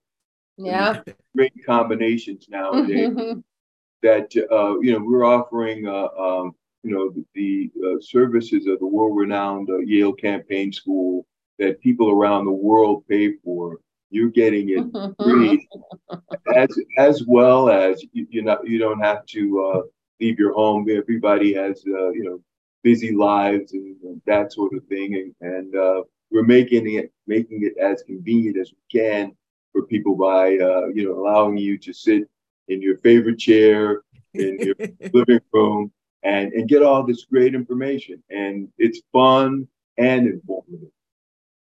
Yeah. 0.57 1.03
Great 1.35 1.53
combinations 1.65 2.47
nowadays. 2.49 3.15
that 4.03 4.35
uh, 4.51 4.79
you 4.81 4.93
know 4.93 5.05
we're 5.05 5.25
offering 5.25 5.87
uh, 5.87 6.09
um, 6.19 6.55
you 6.83 6.93
know 6.93 7.11
the, 7.11 7.25
the 7.35 7.71
uh, 7.85 8.01
services 8.01 8.67
of 8.67 8.79
the 8.79 8.87
world-renowned 8.87 9.69
uh, 9.71 9.79
Yale 9.79 10.13
Campaign 10.13 10.73
School 10.73 11.27
that 11.59 11.81
people 11.81 12.11
around 12.11 12.45
the 12.45 12.53
world 12.53 13.05
pay 13.09 13.35
for 13.45 13.81
you're 14.11 14.31
getting 14.31 14.71
it 14.71 15.15
free 15.23 15.69
as 16.55 16.69
as 16.99 17.25
well 17.27 17.69
as 17.69 18.05
you, 18.13 18.27
you 18.31 18.43
know 18.43 18.59
you 18.65 18.79
don't 18.79 19.01
have 19.01 19.25
to 19.27 19.61
uh, 19.65 19.81
leave 20.21 20.39
your 20.39 20.53
home. 20.53 20.87
Everybody 20.91 21.55
has 21.55 21.83
uh, 21.87 22.11
you 22.11 22.25
know 22.25 22.41
busy 22.83 23.13
lives 23.13 23.73
and, 23.73 23.97
and 24.03 24.23
that 24.27 24.53
sort 24.53 24.73
of 24.75 24.85
thing, 24.85 25.15
and, 25.15 25.35
and 25.53 25.77
uh, 25.77 26.03
we're 26.31 26.45
making 26.45 26.93
it 26.95 27.13
making 27.27 27.63
it 27.63 27.77
as 27.79 28.03
convenient 28.03 28.57
as 28.59 28.73
we 28.73 29.01
can 29.01 29.33
for 29.73 29.83
people 29.87 30.15
by 30.15 30.57
uh, 30.57 30.87
you 30.95 31.05
know 31.05 31.19
allowing 31.19 31.57
you 31.57 31.77
to 31.79 31.93
sit 31.93 32.23
in 32.69 32.83
your 32.83 32.99
favorite 32.99 33.39
chair 33.39 34.03
in 34.35 34.59
your 34.61 34.75
living 35.13 35.41
room 35.53 35.93
and 36.23 36.53
and 36.53 36.69
get 36.69 36.83
all 36.83 37.05
this 37.05 37.25
great 37.25 37.55
information, 37.55 38.23
and 38.31 38.69
it's 38.79 39.01
fun 39.13 39.67
and 39.99 40.27
informative. 40.27 40.91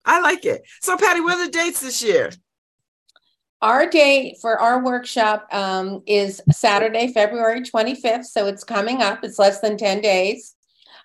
I 0.06 0.22
like 0.22 0.45
it. 0.45 0.61
So, 0.82 0.98
Patti, 0.98 1.22
what 1.22 1.38
are 1.38 1.45
the 1.45 1.52
dates 1.52 1.82
this 1.82 2.03
year? 2.03 2.32
Our 3.61 3.90
date 3.90 4.38
for 4.41 4.60
our 4.60 4.84
workshop 4.84 5.48
um, 5.52 6.03
is 6.06 6.41
Saturday, 6.52 7.11
February 7.14 7.61
25th. 7.61 8.26
So 8.26 8.45
it's 8.45 8.64
coming 8.64 9.02
up. 9.02 9.23
It's 9.23 9.40
less 9.40 9.60
than 9.60 9.77
10 9.77 10.02
days. 10.02 10.56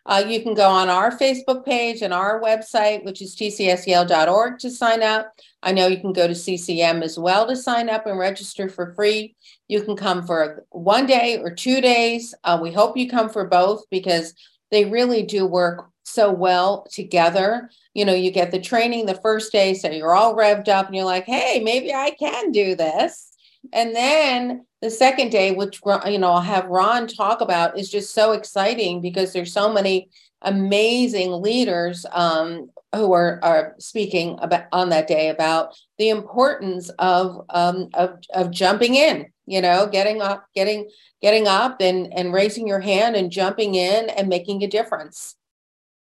Uh, 0.04 0.24
you 0.26 0.42
can 0.42 0.54
go 0.54 0.68
on 0.68 0.88
our 0.88 1.10
Facebook 1.16 1.64
page 1.64 2.02
and 2.02 2.12
our 2.12 2.40
website, 2.40 3.04
which 3.04 3.22
is 3.22 3.36
tcsyale.org, 3.36 4.58
to 4.58 4.70
sign 4.70 5.02
up. 5.02 5.32
I 5.62 5.72
know 5.72 5.86
you 5.86 6.00
can 6.00 6.12
go 6.12 6.26
to 6.26 6.34
CCM 6.34 7.02
as 7.02 7.18
well 7.18 7.46
to 7.46 7.54
sign 7.54 7.88
up 7.88 8.06
and 8.06 8.18
register 8.18 8.68
for 8.68 8.94
free. 8.94 9.36
You 9.68 9.82
can 9.82 9.96
come 9.96 10.26
for 10.26 10.64
one 10.70 11.06
day 11.06 11.38
or 11.38 11.54
two 11.54 11.80
days. 11.80 12.34
Uh, 12.44 12.58
we 12.60 12.72
hope 12.72 12.96
you 12.96 13.08
come 13.08 13.28
for 13.28 13.46
both 13.46 13.84
because 13.90 14.34
they 14.70 14.86
really 14.86 15.22
do 15.22 15.46
work 15.46 15.90
so 16.02 16.32
well 16.32 16.86
together. 16.90 17.70
You 17.94 18.04
know, 18.04 18.14
you 18.14 18.30
get 18.30 18.50
the 18.50 18.60
training 18.60 19.06
the 19.06 19.20
first 19.20 19.50
day, 19.52 19.74
so 19.74 19.90
you're 19.90 20.14
all 20.14 20.36
revved 20.36 20.68
up 20.68 20.86
and 20.86 20.94
you're 20.94 21.04
like, 21.04 21.24
hey, 21.24 21.60
maybe 21.64 21.92
I 21.92 22.10
can 22.10 22.52
do 22.52 22.74
this. 22.74 23.32
And 23.72 23.94
then 23.94 24.64
the 24.80 24.90
second 24.90 25.30
day, 25.30 25.52
which 25.52 25.80
you 26.06 26.18
know, 26.18 26.32
I'll 26.32 26.40
have 26.40 26.66
Ron 26.66 27.06
talk 27.06 27.40
about, 27.40 27.78
is 27.78 27.90
just 27.90 28.14
so 28.14 28.32
exciting 28.32 29.00
because 29.00 29.32
there's 29.32 29.52
so 29.52 29.72
many 29.72 30.08
amazing 30.42 31.32
leaders 31.42 32.06
um, 32.12 32.70
who 32.94 33.12
are 33.12 33.38
are 33.42 33.74
speaking 33.78 34.38
about 34.40 34.64
on 34.72 34.88
that 34.88 35.06
day 35.06 35.28
about 35.28 35.78
the 35.98 36.08
importance 36.08 36.88
of 36.98 37.44
um, 37.50 37.88
of 37.94 38.18
of 38.34 38.50
jumping 38.50 38.94
in. 38.94 39.26
You 39.46 39.60
know, 39.60 39.88
getting 39.90 40.22
up, 40.22 40.46
getting 40.54 40.88
getting 41.20 41.46
up, 41.46 41.80
and 41.80 42.12
and 42.14 42.32
raising 42.32 42.66
your 42.66 42.80
hand 42.80 43.16
and 43.16 43.30
jumping 43.30 43.74
in 43.74 44.08
and 44.10 44.28
making 44.28 44.62
a 44.62 44.68
difference. 44.68 45.36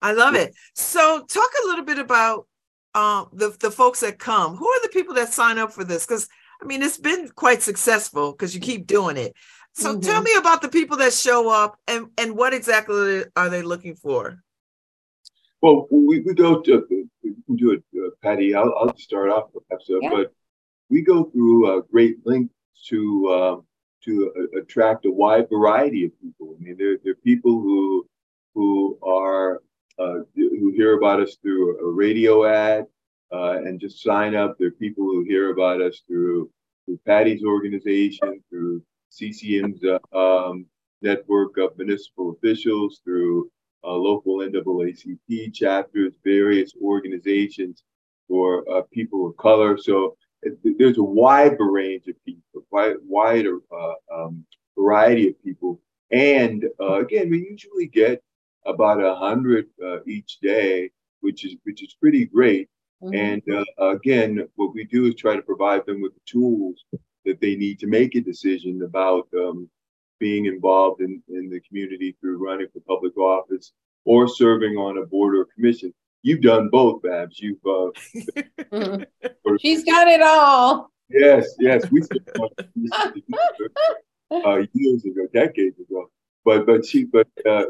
I 0.04 0.12
love 0.12 0.36
it. 0.36 0.54
So, 0.76 1.26
talk 1.28 1.50
a 1.64 1.68
little 1.68 1.86
bit 1.86 1.98
about 1.98 2.46
uh, 2.94 3.26
the 3.32 3.56
the 3.60 3.72
folks 3.72 4.02
that 4.02 4.20
come. 4.20 4.58
Who 4.58 4.68
are 4.68 4.82
the 4.84 4.90
people 4.90 5.16
that 5.16 5.34
sign 5.34 5.58
up 5.58 5.72
for 5.72 5.86
this? 5.86 6.06
Because 6.06 6.28
I 6.62 6.66
mean, 6.66 6.84
it's 6.84 6.98
been 6.98 7.30
quite 7.30 7.64
successful 7.64 8.34
because 8.34 8.54
you 8.54 8.60
keep 8.60 8.86
doing 8.86 9.18
it. 9.18 9.34
So, 9.76 9.94
mm-hmm. 9.94 10.02
tell 10.02 10.22
me 10.22 10.32
about 10.38 10.62
the 10.62 10.70
people 10.70 10.98
that 10.98 11.14
show 11.14 11.50
up 11.50 11.80
and 11.88 12.08
and 12.18 12.38
what 12.38 12.54
exactly 12.54 13.24
are 13.38 13.50
they 13.50 13.62
looking 13.62 13.96
for? 13.96 14.44
Well, 15.62 15.88
we, 15.90 16.20
we 16.20 16.34
go 16.34 16.62
to 16.62 16.86
we 17.48 17.56
do 17.56 17.72
it, 17.72 17.84
uh, 17.96 18.10
Patti. 18.22 18.54
I'll, 18.54 18.74
I'll 18.78 18.98
start 18.98 19.30
off 19.30 19.52
perhaps, 19.54 19.90
uh, 19.90 20.00
yeah. 20.02 20.10
but 20.10 20.34
we 20.90 21.02
go 21.02 21.24
through 21.24 21.78
a 21.78 21.82
great 21.84 22.18
lengths 22.26 22.54
to 22.90 23.28
uh, 23.30 23.62
to 24.04 24.34
uh, 24.38 24.60
attract 24.60 25.06
a 25.06 25.12
wide 25.12 25.48
variety 25.50 26.06
of 26.06 26.12
people. 26.22 26.58
I 26.60 26.64
mean, 26.64 26.76
there 26.78 26.98
there 27.04 27.14
are 27.14 27.24
people 27.24 27.62
who 27.62 28.06
who 28.54 29.00
are 29.02 29.56
uh, 29.56 29.60
who 29.98 30.72
hear 30.76 30.98
about 30.98 31.22
us 31.22 31.38
through 31.42 31.80
a 31.80 31.92
radio 31.92 32.46
ad 32.46 32.86
uh, 33.34 33.58
and 33.58 33.80
just 33.80 34.02
sign 34.02 34.36
up. 34.36 34.56
There 34.58 34.68
are 34.68 34.72
people 34.72 35.06
who 35.06 35.24
hear 35.24 35.52
about 35.52 35.82
us 35.82 36.02
through, 36.08 36.50
through 36.86 37.00
Patti's 37.08 37.44
organization, 37.44 38.42
through 38.50 38.84
CCM's 39.12 39.84
uh, 39.84 40.18
um, 40.18 40.66
network 41.02 41.58
of 41.58 41.78
municipal 41.78 42.32
officials, 42.32 43.02
through 43.04 43.50
uh, 43.84 43.92
local 43.92 44.38
NAACP 44.38 45.54
chapters, 45.54 46.14
various 46.24 46.74
organizations 46.82 47.84
for 48.28 48.64
uh, 48.72 48.84
people 48.92 49.28
of 49.28 49.38
color. 49.38 49.78
So 49.78 50.16
there's 50.64 50.98
a 50.98 51.04
wide 51.04 51.58
range 51.60 52.08
of 52.08 52.16
people, 52.26 52.66
wide, 52.72 52.96
wide 53.06 53.46
uh, 53.48 53.94
um, 54.14 54.46
variety 54.78 55.30
of 55.30 55.44
people. 55.44 55.82
And 56.12 56.66
again, 56.80 57.32
we 57.32 57.48
usually 57.50 57.88
get 57.88 58.22
about 58.66 59.04
a 59.04 59.16
hundred 59.16 59.68
uh, 59.84 60.04
each 60.06 60.40
day, 60.40 60.92
which 61.22 61.46
is 61.46 61.56
which 61.64 61.84
is 61.84 61.96
pretty 62.00 62.26
great. 62.26 62.70
Mm-hmm. 63.04 63.16
And 63.16 63.66
uh, 63.80 63.90
again, 63.90 64.48
what 64.56 64.74
we 64.74 64.86
do 64.86 65.06
is 65.06 65.16
try 65.16 65.36
to 65.36 65.42
provide 65.42 65.86
them 65.86 66.02
with 66.02 66.14
the 66.14 66.22
tools 66.26 66.86
that 67.26 67.42
they 67.42 67.56
need 67.56 67.80
to 67.80 67.88
make 67.88 68.16
a 68.16 68.22
decision 68.22 68.82
about 68.84 69.28
um, 69.38 69.70
being 70.20 70.46
involved 70.46 71.02
in, 71.02 71.22
in 71.30 71.50
the 71.50 71.60
community 71.62 72.16
through 72.20 72.46
running 72.46 72.68
for 72.72 72.80
public 72.88 73.18
office 73.18 73.74
or 74.06 74.28
serving 74.28 74.78
on 74.78 74.98
a 74.98 75.06
board 75.06 75.36
or 75.36 75.46
commission. 75.54 75.94
You've 76.22 76.42
done 76.42 76.70
both, 76.70 77.02
Babz. 77.02 77.40
You've 77.40 77.66
uh, 77.66 77.90
she's 79.60 79.84
got 79.84 80.08
it 80.08 80.22
all. 80.22 80.90
Yes, 81.10 81.54
yes, 81.60 81.84
we 81.92 82.02
uh, 84.32 84.62
years 84.74 85.06
ago, 85.06 85.28
decades 85.34 85.80
ago. 85.80 86.10
But 86.46 86.66
but 86.66 86.86
she 86.86 87.06
but 87.06 87.28
uh, 87.46 87.66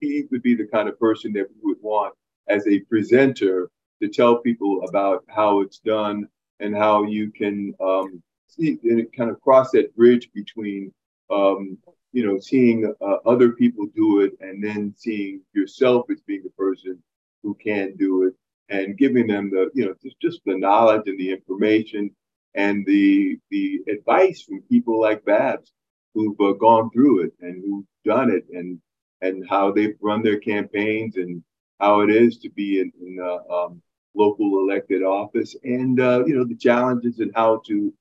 he 0.00 0.24
would 0.30 0.42
be 0.42 0.54
the 0.54 0.66
kind 0.66 0.88
of 0.88 0.98
person 0.98 1.32
that 1.34 1.48
we 1.48 1.56
would 1.62 1.82
want 1.82 2.14
as 2.48 2.66
a 2.66 2.80
presenter 2.80 3.70
to 4.02 4.08
tell 4.08 4.38
people 4.38 4.84
about 4.88 5.24
how 5.28 5.60
it's 5.60 5.78
done 5.78 6.28
and 6.60 6.76
how 6.76 7.04
you 7.04 7.30
can 7.30 7.74
um, 7.80 8.22
see 8.46 8.78
and 8.84 9.06
kind 9.16 9.30
of 9.30 9.40
cross 9.40 9.70
that 9.72 9.94
bridge 9.96 10.28
between 10.34 10.92
um, 11.30 11.78
you 12.12 12.26
know 12.26 12.38
seeing 12.38 12.92
uh, 13.00 13.16
other 13.26 13.52
people 13.52 13.86
do 13.96 14.20
it 14.20 14.32
and 14.40 14.62
then 14.62 14.94
seeing 14.96 15.40
yourself 15.54 16.06
as 16.10 16.20
being 16.22 16.42
the 16.42 16.50
person 16.50 17.02
who 17.42 17.54
can 17.54 17.96
do 17.96 18.24
it 18.24 18.34
and 18.68 18.98
giving 18.98 19.26
them 19.26 19.50
the 19.50 19.70
you 19.74 19.86
know 19.86 19.94
just, 20.02 20.20
just 20.20 20.40
the 20.44 20.56
knowledge 20.56 21.02
and 21.06 21.18
the 21.18 21.30
information 21.30 22.10
and 22.54 22.84
the 22.86 23.38
the 23.50 23.80
advice 23.88 24.42
from 24.42 24.60
people 24.62 25.00
like 25.00 25.24
Babz 25.24 25.72
who've 26.14 26.40
uh, 26.40 26.52
gone 26.52 26.90
through 26.90 27.22
it 27.24 27.32
and 27.40 27.62
who've 27.64 27.84
done 28.04 28.30
it 28.30 28.44
and 28.52 28.78
and 29.20 29.48
how 29.48 29.70
they've 29.70 29.96
run 30.00 30.22
their 30.22 30.38
campaigns 30.38 31.16
and 31.16 31.42
how 31.80 32.00
it 32.00 32.10
is 32.10 32.38
to 32.38 32.50
be 32.50 32.80
in, 32.80 32.92
in 33.00 33.18
uh, 33.20 33.54
um, 33.54 33.80
local 34.14 34.58
elected 34.58 35.02
office 35.02 35.56
and 35.64 36.00
uh, 36.00 36.24
you 36.26 36.34
know 36.34 36.44
the 36.44 36.56
challenges 36.56 37.20
and 37.20 37.32
how 37.34 37.62
to 37.66 37.92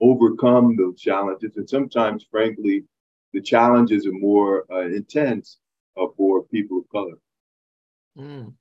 overcome 0.00 0.76
those 0.76 1.00
challenges. 1.00 1.56
And 1.56 1.68
sometimes 1.68 2.26
frankly 2.30 2.84
the 3.32 3.40
challenges 3.40 4.06
are 4.06 4.12
more 4.12 4.64
uh, 4.70 4.86
intense 4.86 5.58
uh, 5.96 6.06
for 6.16 6.44
people 6.44 6.78
of 6.78 6.88
color. 6.90 7.18
Mm. 8.18 8.52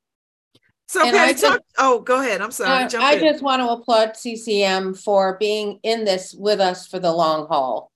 so 0.88 1.04
Patti, 1.04 1.40
just, 1.40 1.60
oh 1.78 2.00
go 2.00 2.22
ahead. 2.22 2.42
I'm 2.42 2.52
sorry. 2.52 2.86
I 2.86 3.20
just 3.20 3.44
want 3.44 3.62
to 3.62 3.70
applaud 3.70 4.14
ccm 4.14 4.98
for 4.98 5.38
being 5.40 5.80
in 5.84 6.06
this 6.06 6.34
with 6.34 6.60
us 6.60 6.88
for 6.88 7.00
the 7.00 7.12
long 7.12 7.48
haul 7.48 7.93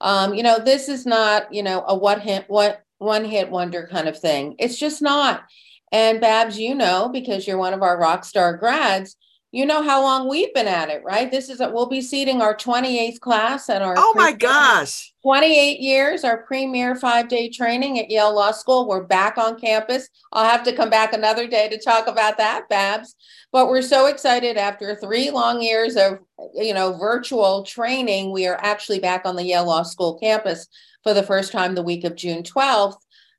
um, 0.00 0.34
you 0.34 0.42
know, 0.42 0.58
this 0.58 0.88
is 0.88 1.06
not, 1.06 1.52
you 1.52 1.62
know, 1.62 1.84
a 1.86 1.94
what 1.94 2.20
hit 2.20 2.44
what 2.48 2.82
one 2.98 3.24
hit 3.24 3.50
wonder 3.50 3.88
kind 3.90 4.08
of 4.08 4.18
thing. 4.18 4.56
It's 4.58 4.78
just 4.78 5.02
not. 5.02 5.44
And 5.90 6.20
Babz, 6.20 6.58
you 6.58 6.74
know, 6.74 7.08
because 7.12 7.46
you're 7.46 7.58
one 7.58 7.72
of 7.74 7.82
our 7.82 7.98
rock 7.98 8.24
star 8.24 8.56
grads, 8.56 9.16
you 9.50 9.64
know 9.64 9.82
how 9.82 10.02
long 10.02 10.28
we've 10.28 10.52
been 10.52 10.68
at 10.68 10.90
it, 10.90 11.02
right? 11.04 11.30
This 11.30 11.48
is 11.48 11.60
a, 11.60 11.70
we'll 11.70 11.88
be 11.88 12.02
seating 12.02 12.42
our 12.42 12.54
28th 12.54 13.18
class 13.20 13.70
at 13.70 13.80
our 13.80 13.94
Oh 13.96 14.12
my 14.14 14.32
gosh. 14.32 15.14
28 15.22 15.80
years, 15.80 16.22
our 16.22 16.42
premier 16.42 16.94
5-day 16.94 17.48
training 17.48 17.98
at 17.98 18.10
Yale 18.10 18.34
Law 18.34 18.50
School. 18.50 18.86
We're 18.86 19.04
back 19.04 19.38
on 19.38 19.58
campus. 19.58 20.08
I'll 20.32 20.48
have 20.48 20.64
to 20.64 20.76
come 20.76 20.90
back 20.90 21.14
another 21.14 21.46
day 21.46 21.68
to 21.70 21.80
talk 21.80 22.08
about 22.08 22.36
that, 22.36 22.68
Babz. 22.68 23.14
But 23.50 23.68
we're 23.68 23.80
so 23.80 24.06
excited 24.06 24.58
after 24.58 24.94
3 24.94 25.30
long 25.30 25.62
years 25.62 25.96
of, 25.96 26.18
you 26.54 26.74
know, 26.74 26.92
virtual 26.98 27.62
training, 27.62 28.32
we 28.32 28.46
are 28.46 28.58
actually 28.62 28.98
back 28.98 29.22
on 29.24 29.36
the 29.36 29.44
Yale 29.44 29.64
Law 29.64 29.82
School 29.82 30.18
campus 30.18 30.68
for 31.02 31.14
the 31.14 31.22
first 31.22 31.52
time 31.52 31.74
the 31.74 31.82
week 31.82 32.04
of 32.04 32.16
June 32.16 32.42
12th. 32.42 32.98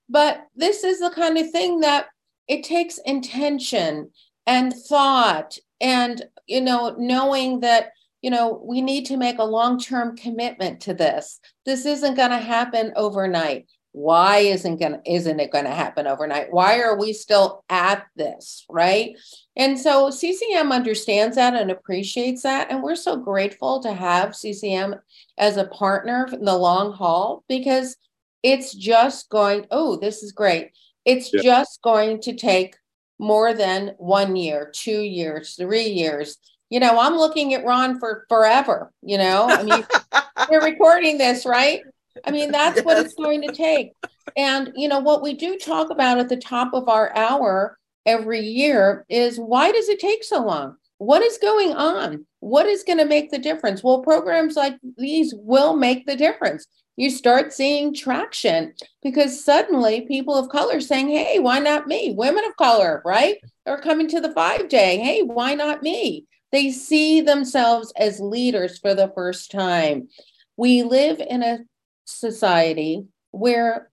But 0.10 0.48
this 0.56 0.84
is 0.84 1.00
the 1.00 1.12
kind 1.12 1.38
of 1.38 1.52
thing 1.52 1.82
that 1.82 2.08
it 2.48 2.64
takes 2.64 2.98
intention 3.06 4.10
and 4.48 4.74
thought 4.74 5.60
and 5.82 6.24
you 6.48 6.62
know 6.62 6.96
knowing 6.98 7.62
that 7.62 7.92
you 8.22 8.30
know 8.30 8.62
we 8.64 8.82
need 8.82 9.06
to 9.06 9.18
make 9.18 9.40
a 9.40 9.44
long-term 9.44 10.18
commitment 10.18 10.82
to 10.82 10.94
this. 10.94 11.40
This 11.66 11.86
isn't 11.86 12.16
going 12.16 12.32
to 12.32 12.38
happen 12.38 12.94
overnight. 12.96 13.68
Why 13.92 14.38
isn't 14.38 14.80
going 14.80 15.02
isn't 15.06 15.40
it 15.40 15.52
going 15.52 15.66
to 15.66 15.72
happen 15.72 16.06
overnight? 16.06 16.54
Why 16.54 16.80
are 16.82 16.98
we 16.98 17.12
still 17.12 17.64
at 17.70 18.06
this 18.16 18.66
right? 18.70 19.18
And 19.56 19.80
so 19.80 20.10
ccm 20.10 20.72
understands 20.72 21.36
that 21.38 21.56
and 21.56 21.72
appreciates 21.72 22.44
that 22.44 22.72
and 22.72 22.84
we're 22.84 22.96
so 22.96 23.18
grateful 23.18 23.82
to 23.82 23.94
have 23.94 24.30
ccm 24.30 25.00
as 25.38 25.58
a 25.58 25.66
partner 25.66 26.28
in 26.32 26.46
the 26.46 26.56
long 26.56 26.94
haul 26.94 27.44
because 27.50 27.98
it's 28.44 28.74
just 28.74 29.30
going 29.30 29.66
oh 29.72 29.96
this 29.96 30.22
is 30.22 30.34
great. 30.34 30.72
It's 31.04 31.34
yeah. 31.34 31.42
just 31.42 31.82
going 31.82 32.22
to 32.22 32.36
take 32.36 32.76
more 33.20 33.54
than 33.54 33.94
one 33.98 34.36
year, 34.36 34.72
two 34.74 35.02
years, 35.02 35.56
three 35.56 35.88
years 35.88 36.38
You 36.70 36.80
know, 36.80 37.00
I'm 37.00 37.16
looking 37.16 37.54
at 37.54 37.66
Ron 37.66 38.00
for 38.00 38.26
forever. 38.30 38.92
You 39.02 39.18
know, 39.18 39.48
I 39.50 39.64
mean, 39.64 39.86
we're 40.50 40.64
recording 40.64 41.18
this, 41.18 41.46
right? 41.46 41.82
I 42.26 42.32
mean, 42.32 42.52
that's 42.52 42.82
what 42.84 42.98
it's 42.98 43.14
going 43.16 43.42
to 43.42 43.52
take. 43.52 43.94
And, 44.38 44.72
you 44.76 44.88
know, 44.88 45.00
what 45.00 45.22
we 45.22 45.34
do 45.34 45.58
talk 45.58 45.90
about 45.90 46.20
at 46.20 46.30
the 46.30 46.38
top 46.38 46.74
of 46.74 46.88
our 46.88 47.16
hour 47.16 47.78
every 48.06 48.42
year 48.42 49.06
is 49.10 49.40
why 49.40 49.72
does 49.72 49.90
it 49.90 50.00
take 50.00 50.24
so 50.24 50.44
long? 50.46 50.76
What 50.98 51.22
is 51.22 51.38
going 51.38 51.74
on? 51.74 52.26
What 52.40 52.66
is 52.66 52.84
going 52.84 53.00
to 53.00 53.06
make 53.06 53.32
the 53.32 53.40
difference? 53.40 53.84
Well, 53.84 54.02
programs 54.02 54.56
like 54.56 54.76
these 54.98 55.34
will 55.36 55.76
make 55.76 56.06
the 56.06 56.16
difference. 56.16 56.68
You 57.00 57.10
start 57.10 57.54
seeing 57.54 57.94
traction 57.94 58.74
because 59.02 59.42
suddenly 59.42 60.02
people 60.02 60.36
of 60.36 60.50
color 60.50 60.82
saying, 60.82 61.08
hey, 61.08 61.40
why 61.40 61.60
not 61.60 61.88
me? 61.88 62.12
Women 62.12 62.44
of 62.44 62.58
color, 62.58 63.02
right? 63.06 63.38
Are 63.66 63.80
coming 63.80 64.10
to 64.10 64.20
the 64.20 64.34
five 64.34 64.68
day. 64.68 64.98
Hey, 64.98 65.22
why 65.22 65.56
not 65.56 65.82
me? 65.82 66.26
They 66.52 66.72
see 66.72 67.22
themselves 67.22 67.94
as 67.96 68.20
leaders 68.20 68.80
for 68.80 68.94
the 68.94 69.14
first 69.16 69.50
time. 69.50 70.10
We 70.58 70.84
live 70.84 71.22
in 71.22 71.42
a 71.42 71.60
society 72.04 73.06
where 73.32 73.90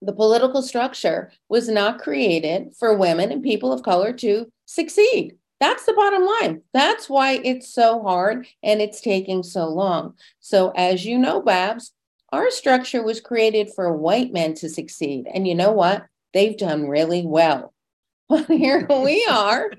the 0.00 0.12
political 0.12 0.62
structure 0.62 1.32
was 1.48 1.68
not 1.68 1.98
created 1.98 2.76
for 2.78 2.96
women 2.96 3.32
and 3.32 3.42
people 3.42 3.72
of 3.72 3.82
color 3.82 4.12
to 4.12 4.52
succeed. 4.66 5.34
That's 5.58 5.84
the 5.84 5.94
bottom 5.94 6.24
line. 6.24 6.62
That's 6.72 7.10
why 7.10 7.40
it's 7.42 7.74
so 7.74 8.00
hard 8.04 8.46
and 8.62 8.80
it's 8.80 9.00
taking 9.00 9.42
so 9.42 9.66
long. 9.66 10.14
So, 10.38 10.70
as 10.76 11.04
you 11.04 11.18
know, 11.18 11.42
Babz, 11.42 11.90
our 12.32 12.50
structure 12.50 13.02
was 13.02 13.20
created 13.20 13.70
for 13.74 13.92
white 13.96 14.32
men 14.32 14.54
to 14.54 14.68
succeed. 14.68 15.26
And 15.32 15.46
you 15.46 15.54
know 15.54 15.72
what? 15.72 16.06
They've 16.32 16.56
done 16.56 16.88
really 16.88 17.26
well. 17.26 17.72
But 18.30 18.46
here 18.46 18.86
we 18.88 19.26
are, 19.30 19.72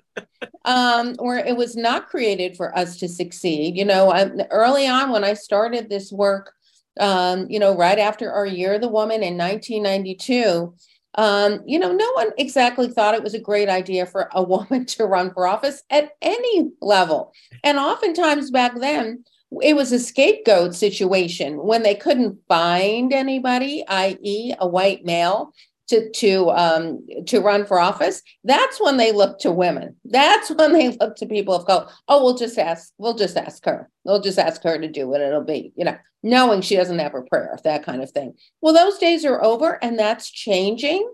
um, 0.65 1.15
where 1.19 1.37
it 1.37 1.55
was 1.55 1.77
not 1.77 2.09
created 2.09 2.57
for 2.57 2.77
us 2.77 2.97
to 2.97 3.07
succeed. 3.07 3.77
You 3.77 3.85
know, 3.85 4.11
I, 4.11 4.29
early 4.49 4.85
on 4.85 5.09
when 5.09 5.23
I 5.23 5.35
started 5.35 5.89
this 5.89 6.11
work, 6.11 6.51
um, 6.99 7.47
you 7.49 7.59
know, 7.59 7.77
right 7.77 7.97
after 7.97 8.29
our 8.29 8.45
Year 8.45 8.73
of 8.73 8.81
the 8.81 8.89
Woman 8.89 9.23
in 9.23 9.37
1992, 9.37 10.73
um, 11.15 11.61
you 11.65 11.79
know, 11.79 11.91
no 11.91 12.11
one 12.13 12.31
exactly 12.37 12.87
thought 12.87 13.15
it 13.15 13.23
was 13.23 13.33
a 13.33 13.39
great 13.39 13.69
idea 13.69 14.05
for 14.05 14.29
a 14.33 14.43
woman 14.55 14.85
to 14.87 15.05
run 15.05 15.33
for 15.33 15.47
office 15.47 15.83
at 15.89 16.11
any 16.21 16.71
level. 16.81 17.33
And 17.63 17.77
oftentimes 17.77 18.51
back 18.51 18.77
then, 18.79 19.23
it 19.61 19.75
was 19.75 19.91
a 19.91 19.99
scapegoat 19.99 20.75
situation 20.75 21.57
when 21.57 21.83
they 21.83 21.95
couldn't 21.95 22.39
find 22.47 23.11
anybody, 23.11 23.83
i.e., 23.87 24.53
a 24.59 24.67
white 24.67 25.03
male, 25.03 25.53
to 25.91 26.09
to 26.11 26.49
um, 26.51 27.05
to 27.27 27.41
run 27.41 27.65
for 27.65 27.79
office. 27.79 28.21
That's 28.45 28.79
when 28.79 28.95
they 28.95 29.11
look 29.11 29.39
to 29.39 29.51
women. 29.51 29.97
That's 30.05 30.49
when 30.55 30.71
they 30.73 30.89
look 30.89 31.17
to 31.17 31.25
people 31.25 31.53
of 31.53 31.65
color. 31.65 31.87
Oh, 32.07 32.23
we'll 32.23 32.37
just 32.37 32.57
ask. 32.57 32.93
We'll 32.97 33.15
just 33.15 33.35
ask 33.35 33.65
her. 33.65 33.89
We'll 34.05 34.21
just 34.21 34.39
ask 34.39 34.63
her 34.63 34.79
to 34.79 34.87
do 34.87 35.07
what 35.07 35.21
it'll 35.21 35.43
be. 35.43 35.73
You 35.75 35.85
know, 35.85 35.97
knowing 36.23 36.61
she 36.61 36.77
doesn't 36.77 36.99
have 36.99 37.13
a 37.13 37.21
prayer, 37.23 37.57
that 37.63 37.83
kind 37.83 38.01
of 38.01 38.11
thing. 38.11 38.35
Well, 38.61 38.73
those 38.73 38.97
days 38.97 39.25
are 39.25 39.43
over, 39.43 39.83
and 39.83 39.99
that's 39.99 40.31
changing, 40.31 41.11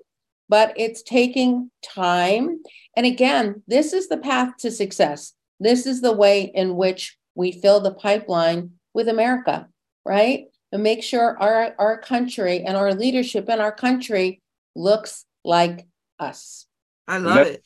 but 0.48 0.74
it's 0.78 1.02
taking 1.02 1.72
time. 1.84 2.62
And 2.96 3.06
again, 3.06 3.64
this 3.68 3.94
is 3.94 4.10
the 4.10 4.18
path 4.18 4.58
to 4.60 4.70
success. 4.70 5.34
This 5.60 5.88
is 5.88 6.02
the 6.02 6.14
way 6.14 6.52
in 6.54 6.76
which 6.76 7.16
we 7.38 7.52
fill 7.52 7.80
the 7.80 7.94
pipeline 7.94 8.72
with 8.94 9.08
America, 9.08 9.70
right? 10.04 10.48
And 10.72 10.84
make 10.84 11.04
sure 11.04 11.38
our, 11.40 11.76
our 11.78 11.98
country 12.00 12.64
and 12.64 12.76
our 12.76 12.94
leadership 12.94 13.48
in 13.48 13.62
our 13.62 13.72
country 13.72 14.42
looks 14.76 15.24
like 15.46 15.88
us. 16.20 16.66
I 17.08 17.20
love 17.20 17.48
it. 17.48 17.64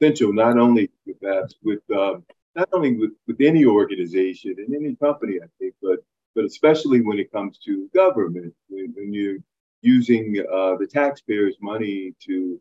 Essential, 0.00 0.32
not 0.32 0.58
only 0.58 0.90
with 1.06 1.20
that, 1.20 1.52
with 1.62 1.82
um, 1.94 2.24
not 2.56 2.68
only 2.72 2.96
with, 2.96 3.10
with 3.28 3.36
any 3.40 3.66
organization 3.66 4.54
and 4.56 4.74
any 4.74 4.96
company, 4.96 5.34
I 5.36 5.46
think, 5.58 5.74
but 5.82 5.98
but 6.34 6.44
especially 6.44 7.02
when 7.02 7.18
it 7.18 7.30
comes 7.30 7.58
to 7.66 7.90
government, 7.94 8.54
when, 8.68 8.94
when 8.96 9.12
you're 9.12 9.38
using 9.82 10.42
uh, 10.52 10.76
the 10.76 10.88
taxpayers' 10.90 11.56
money 11.60 12.14
to 12.26 12.60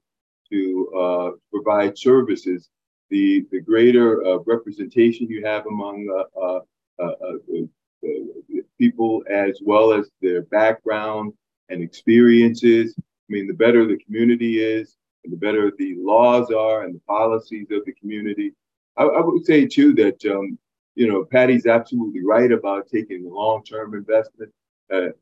to 0.52 0.92
uh, 1.04 1.30
provide 1.52 1.98
services, 1.98 2.70
the 3.10 3.46
the 3.52 3.60
greater 3.60 4.26
uh, 4.26 4.38
representation 4.46 5.28
you 5.28 5.46
have 5.46 5.66
among 5.66 6.08
uh, 6.40 6.60
uh, 7.00 7.04
uh, 7.04 7.34
people 8.78 9.24
as 9.30 9.60
well 9.64 9.92
as 9.92 10.10
their 10.22 10.44
background 10.44 11.34
and 11.70 11.82
experiences. 11.82 12.96
I 12.98 13.04
mean, 13.30 13.48
the 13.48 13.54
better 13.54 13.86
the 13.86 13.98
community 13.98 14.60
is, 14.62 14.96
and 15.24 15.34
the 15.34 15.38
better 15.38 15.72
the 15.78 15.96
laws 15.98 16.52
are 16.52 16.84
and 16.84 16.96
the 16.96 17.02
policies 17.08 17.68
of 17.72 17.86
the 17.86 17.94
community. 17.94 18.54
I, 18.98 19.04
I 19.04 19.22
would 19.22 19.46
say 19.46 19.66
too 19.66 19.94
that 19.96 20.24
um, 20.26 20.58
you 20.96 21.08
know 21.08 21.26
Patti's 21.26 21.66
absolutely 21.66 22.24
right 22.24 22.52
about 22.52 22.88
taking 22.88 23.26
a 23.26 23.30
long-term 23.30 23.94
investment 23.94 24.52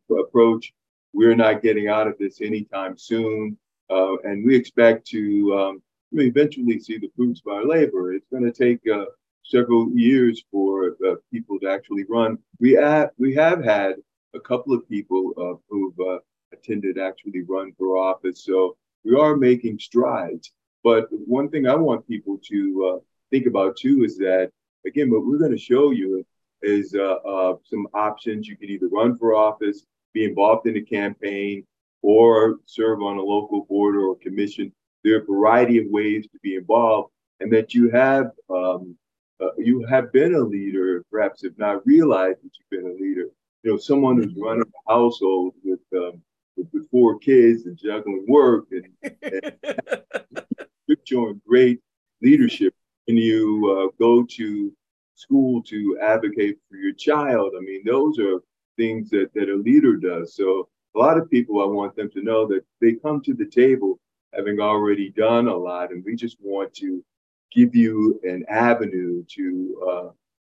approach. 0.10 0.74
We're 1.14 1.36
not 1.36 1.62
getting 1.62 1.88
out 1.88 2.08
of 2.08 2.18
this 2.20 2.42
anytime 2.42 2.98
soon, 2.98 3.58
and 3.90 4.46
we 4.46 4.56
expect 4.56 5.08
to 5.08 5.58
um, 5.58 5.82
you 6.12 6.22
eventually 6.22 6.80
see 6.80 6.98
the 6.98 7.12
fruits 7.16 7.42
of 7.46 7.54
our 7.54 7.66
labor. 7.66 8.14
It's 8.14 8.28
going 8.32 8.44
to 8.44 8.52
take 8.52 8.82
uh, 8.88 9.06
several 9.44 9.90
years 9.92 10.44
for 10.52 10.96
uh, 11.08 11.16
people 11.32 11.60
to 11.60 11.70
actually 11.70 12.06
run. 12.10 12.38
We 12.60 12.74
have 12.74 13.12
we 13.18 13.34
have 13.36 13.64
had 13.64 13.96
a 14.36 14.40
couple 14.40 14.74
of 14.74 14.88
people 14.90 15.34
uh, 15.38 15.60
who've 15.70 16.00
uh, 16.00 16.20
attended 16.54 16.98
actually 16.98 17.44
run 17.44 17.74
for 17.78 17.98
office, 17.98 18.44
so 18.44 18.78
we 19.04 19.16
are 19.16 19.36
making 19.36 19.80
strides. 19.80 20.52
But 20.84 21.08
one 21.12 21.50
thing 21.50 21.68
I 21.68 21.76
want 21.76 22.08
people 22.08 22.40
to 22.50 22.94
uh, 22.96 23.00
think 23.32 23.46
about 23.48 23.78
too 23.78 24.04
is 24.04 24.18
that 24.18 24.52
again, 24.86 25.12
what 25.12 25.26
we're 25.26 25.40
going 25.40 25.52
to 25.52 25.58
show 25.58 25.92
you 25.92 26.26
is 26.62 26.96
uh, 26.96 27.54
some 27.64 27.88
options. 27.94 28.48
You 28.48 28.58
can 28.58 28.70
either 28.70 28.88
run 28.88 29.18
for 29.18 29.36
office, 29.36 29.86
be 30.14 30.24
involved 30.24 30.68
in 30.68 30.78
a 30.78 30.82
campaign, 30.82 31.66
or 32.02 32.58
serve 32.66 33.02
on 33.02 33.18
a 33.18 33.22
local 33.22 33.66
board 33.66 33.96
or 33.96 34.16
commission 34.18 34.72
there 35.04 35.16
are 35.16 35.22
a 35.22 35.26
variety 35.26 35.78
of 35.78 35.86
ways 35.90 36.28
to 36.28 36.40
be 36.42 36.56
involved, 36.56 37.12
and 37.40 37.52
that 37.54 37.74
you 37.74 37.90
have 37.90 38.32
um, 38.50 38.96
uh, 39.40 39.50
you 39.58 39.86
have 39.86 40.12
been 40.12 40.34
a 40.34 40.40
leader, 40.40 41.04
perhaps 41.12 41.44
have 41.44 41.58
not 41.58 41.86
realized 41.86 42.40
that 42.40 42.52
you've 42.58 42.82
been 42.82 42.92
a 42.92 42.94
leader. 42.94 43.30
You 43.64 43.72
know, 43.72 43.78
someone 43.78 44.18
who's 44.18 44.34
running 44.36 44.64
a 44.64 44.92
household 44.92 45.54
with, 45.64 45.80
um, 45.96 46.22
with, 46.56 46.68
with 46.74 46.90
four 46.90 47.20
kids 47.20 47.66
and 47.66 47.78
juggling 47.78 48.26
work, 48.28 48.66
and, 48.72 48.88
and 49.22 50.44
you're 50.88 50.98
showing 51.06 51.42
great 51.48 51.80
leadership. 52.22 52.74
And 53.08 53.18
you 53.18 53.90
uh, 53.90 53.96
go 54.00 54.26
to 54.32 54.74
school 55.16 55.64
to 55.64 55.98
advocate 56.02 56.58
for 56.70 56.78
your 56.78 56.94
child. 56.94 57.54
I 57.58 57.62
mean, 57.62 57.84
those 57.86 58.20
are 58.20 58.40
things 58.76 59.10
that, 59.12 59.34
that 59.34 59.50
a 59.50 59.56
leader 59.56 59.96
does. 59.96 60.36
So 60.36 60.68
a 60.96 61.00
lot 61.00 61.18
of 61.18 61.30
people, 61.30 61.62
I 61.62 61.66
want 61.66 61.96
them 61.96 62.10
to 62.12 62.22
know 62.22 62.48
that 62.48 62.66
they 62.82 62.94
come 62.94 63.22
to 63.22 63.34
the 63.34 63.46
table 63.46 64.00
having 64.38 64.60
already 64.60 65.10
done 65.10 65.48
a 65.48 65.56
lot, 65.56 65.92
and 65.92 66.04
we 66.06 66.16
just 66.16 66.38
want 66.40 66.74
to 66.76 67.04
give 67.52 67.76
you 67.76 68.20
an 68.24 68.46
avenue 68.48 69.24
to 69.36 69.88
uh, 69.90 70.10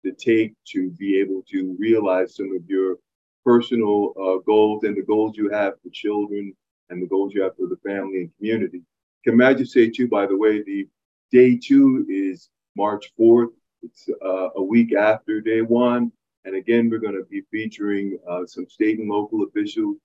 to 0.06 0.12
take 0.14 0.54
to 0.68 0.90
be 0.92 1.20
able 1.20 1.44
to 1.52 1.76
realize 1.80 2.36
some 2.36 2.56
of 2.56 2.68
your 2.68 2.98
personal 3.46 4.14
uh, 4.18 4.38
goals 4.46 4.84
and 4.84 4.96
the 4.96 5.02
goals 5.02 5.38
you 5.38 5.50
have 5.50 5.74
for 5.82 5.90
children 5.92 6.54
and 6.90 7.02
the 7.02 7.08
goals 7.08 7.34
you 7.34 7.42
have 7.44 7.56
for 7.58 7.68
the 7.68 7.78
family 7.86 8.20
and 8.20 8.32
community. 8.38 8.82
Can 9.24 9.42
I 9.42 9.54
just 9.54 9.74
say 9.74 9.90
too, 9.90 10.08
by 10.08 10.26
the 10.26 10.38
way, 10.38 10.64
the 10.64 10.88
day 11.32 11.58
two 11.58 12.06
is 12.10 12.50
March 12.76 13.12
4th. 13.20 13.52
It's 13.82 14.08
uh, 14.24 14.50
a 14.56 14.64
week 14.64 14.94
after 14.94 15.42
day 15.42 15.62
one. 15.62 16.12
And 16.46 16.56
again, 16.56 16.90
we're 16.90 17.00
going 17.00 17.16
to 17.16 17.26
be 17.30 17.42
featuring 17.52 18.18
uh, 18.30 18.46
some 18.46 18.68
state 18.70 19.00
and 19.00 19.10
local 19.10 19.44
officials 19.44 19.98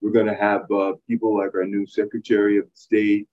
we're 0.00 0.12
going 0.12 0.26
to 0.26 0.34
have 0.34 0.70
uh, 0.70 0.92
people 1.08 1.36
like 1.36 1.54
our 1.54 1.64
new 1.64 1.86
Secretary 1.86 2.58
of 2.58 2.66
State, 2.74 3.26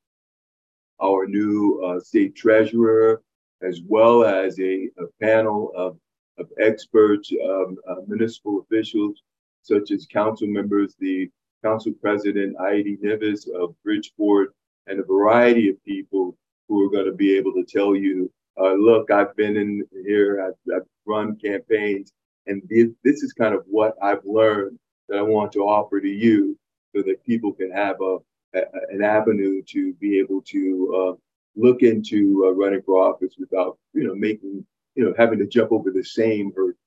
our 1.02 1.26
new 1.26 1.82
uh, 1.84 2.00
State 2.00 2.36
Treasurer, 2.36 3.22
as 3.62 3.82
well 3.88 4.24
as 4.24 4.60
a, 4.60 4.90
a 4.98 5.06
panel 5.22 5.72
of, 5.76 5.98
of 6.38 6.48
experts, 6.60 7.32
um, 7.44 7.78
uh, 7.88 7.96
municipal 8.08 8.62
officials, 8.62 9.22
such 9.62 9.92
as 9.92 10.06
council 10.06 10.48
members, 10.48 10.96
the 11.00 11.30
Council 11.64 11.94
President 12.02 12.56
Aidee 12.58 12.98
Nieves 13.02 13.48
of 13.48 13.76
Bridgeport, 13.84 14.54
and 14.88 15.00
a 15.00 15.04
variety 15.04 15.70
of 15.70 15.84
people 15.86 16.36
who 16.68 16.86
are 16.86 16.90
going 16.90 17.06
to 17.06 17.14
be 17.14 17.38
able 17.38 17.54
to 17.54 17.64
tell 17.64 17.96
you, 17.96 18.32
uh, 18.60 18.74
look, 18.74 19.12
I've 19.12 19.36
been 19.36 19.56
in 19.58 19.84
here, 20.06 20.46
I've, 20.46 20.76
I've 20.76 20.88
run 21.06 21.38
campaigns, 21.38 22.12
and 22.48 22.62
this, 22.70 22.90
this 23.04 23.24
is 23.24 23.34
kind 23.34 23.56
of 23.56 23.64
what 23.68 23.96
I've 24.02 24.26
learned 24.26 24.78
that 25.10 25.18
I 25.18 25.22
want 25.22 25.52
to 25.54 25.60
offer 25.60 26.00
to 26.00 26.08
you 26.08 26.58
so 26.96 27.02
that 27.04 27.24
people 27.26 27.52
can 27.54 27.72
have 27.72 27.98
a, 28.02 28.18
a 28.56 28.62
an 28.90 29.04
avenue 29.04 29.62
to 29.64 29.94
be 29.94 30.20
able 30.20 30.42
to 30.44 30.96
uh, 30.96 31.20
look 31.56 31.82
into 31.82 32.46
uh, 32.48 32.52
running 32.52 32.82
for 32.84 33.02
office 33.02 33.36
without, 33.38 33.78
you 33.94 34.06
know, 34.06 34.16
making, 34.16 34.66
you 34.96 35.06
know, 35.06 35.14
having 35.18 35.40
to 35.40 35.48
jump 35.48 35.72
over 35.72 35.92
the 35.92 36.04
same 36.04 36.52
hurdles. 36.56 36.78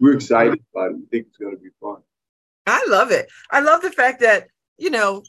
We're 0.00 0.14
excited 0.14 0.60
about 0.74 0.92
it. 0.92 0.96
We 0.96 1.06
think 1.10 1.26
it's 1.28 1.36
going 1.36 1.54
to 1.56 1.62
be 1.62 1.70
fun. 1.80 1.98
I 2.66 2.84
love 2.88 3.10
it. 3.10 3.28
I 3.50 3.60
love 3.60 3.82
the 3.82 3.90
fact 3.90 4.20
that, 4.20 4.48
you 4.78 4.90
know, 4.90 5.22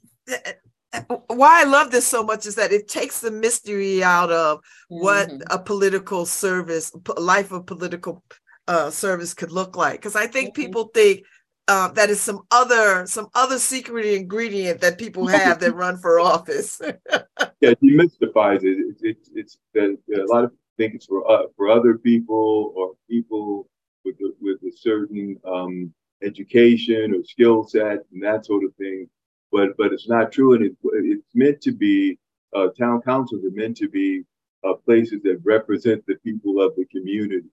why 1.27 1.61
I 1.61 1.63
love 1.63 1.91
this 1.91 2.07
so 2.07 2.23
much 2.23 2.45
is 2.45 2.55
that 2.55 2.71
it 2.71 2.87
takes 2.87 3.19
the 3.19 3.31
mystery 3.31 4.03
out 4.03 4.31
of 4.31 4.59
what 4.89 5.29
Mhm. 5.29 5.41
a 5.49 5.59
political 5.59 6.25
service, 6.25 6.91
life 7.17 7.51
of 7.51 7.65
political 7.65 8.23
uh, 8.67 8.89
service 8.89 9.33
could 9.33 9.51
look 9.51 9.75
like. 9.75 9.99
Because 9.99 10.15
I 10.15 10.27
think 10.27 10.53
people 10.55 10.91
think 10.93 11.23
uh, 11.71 11.87
that 11.87 12.09
is 12.09 12.19
some 12.19 12.41
other 12.51 13.05
some 13.07 13.29
other 13.33 13.57
secret 13.57 14.05
ingredient 14.05 14.81
that 14.81 14.97
people 14.97 15.25
have 15.27 15.59
that 15.61 15.73
run 15.73 15.97
for 15.97 16.19
office. 16.19 16.81
yeah, 17.61 17.73
demystifies 17.81 18.63
it. 18.65 18.77
It's 18.89 19.01
it's, 19.01 19.29
it's 19.33 19.57
that 19.73 19.97
a 20.13 20.25
lot 20.33 20.43
of 20.43 20.49
people 20.49 20.73
think 20.77 20.95
it's 20.95 21.05
for 21.05 21.21
uh, 21.31 21.43
for 21.55 21.69
other 21.69 21.97
people 21.97 22.73
or 22.75 22.91
people 23.09 23.69
with 24.03 24.15
a, 24.19 24.33
with 24.41 24.57
a 24.63 24.75
certain 24.75 25.37
um, 25.45 25.93
education 26.21 27.15
or 27.15 27.23
skill 27.23 27.63
set 27.63 27.99
and 28.11 28.21
that 28.21 28.45
sort 28.45 28.65
of 28.65 28.75
thing. 28.75 29.07
But 29.49 29.77
but 29.77 29.93
it's 29.93 30.09
not 30.09 30.33
true, 30.33 30.55
and 30.55 30.65
it, 30.65 30.75
it's 30.83 31.35
meant 31.35 31.61
to 31.61 31.71
be. 31.71 32.17
Uh, 32.53 32.67
town 32.77 33.01
councils 33.01 33.45
are 33.45 33.51
meant 33.51 33.77
to 33.77 33.87
be 33.87 34.23
uh, 34.65 34.73
places 34.73 35.21
that 35.23 35.39
represent 35.45 36.05
the 36.05 36.15
people 36.15 36.61
of 36.61 36.75
the 36.75 36.83
community, 36.87 37.47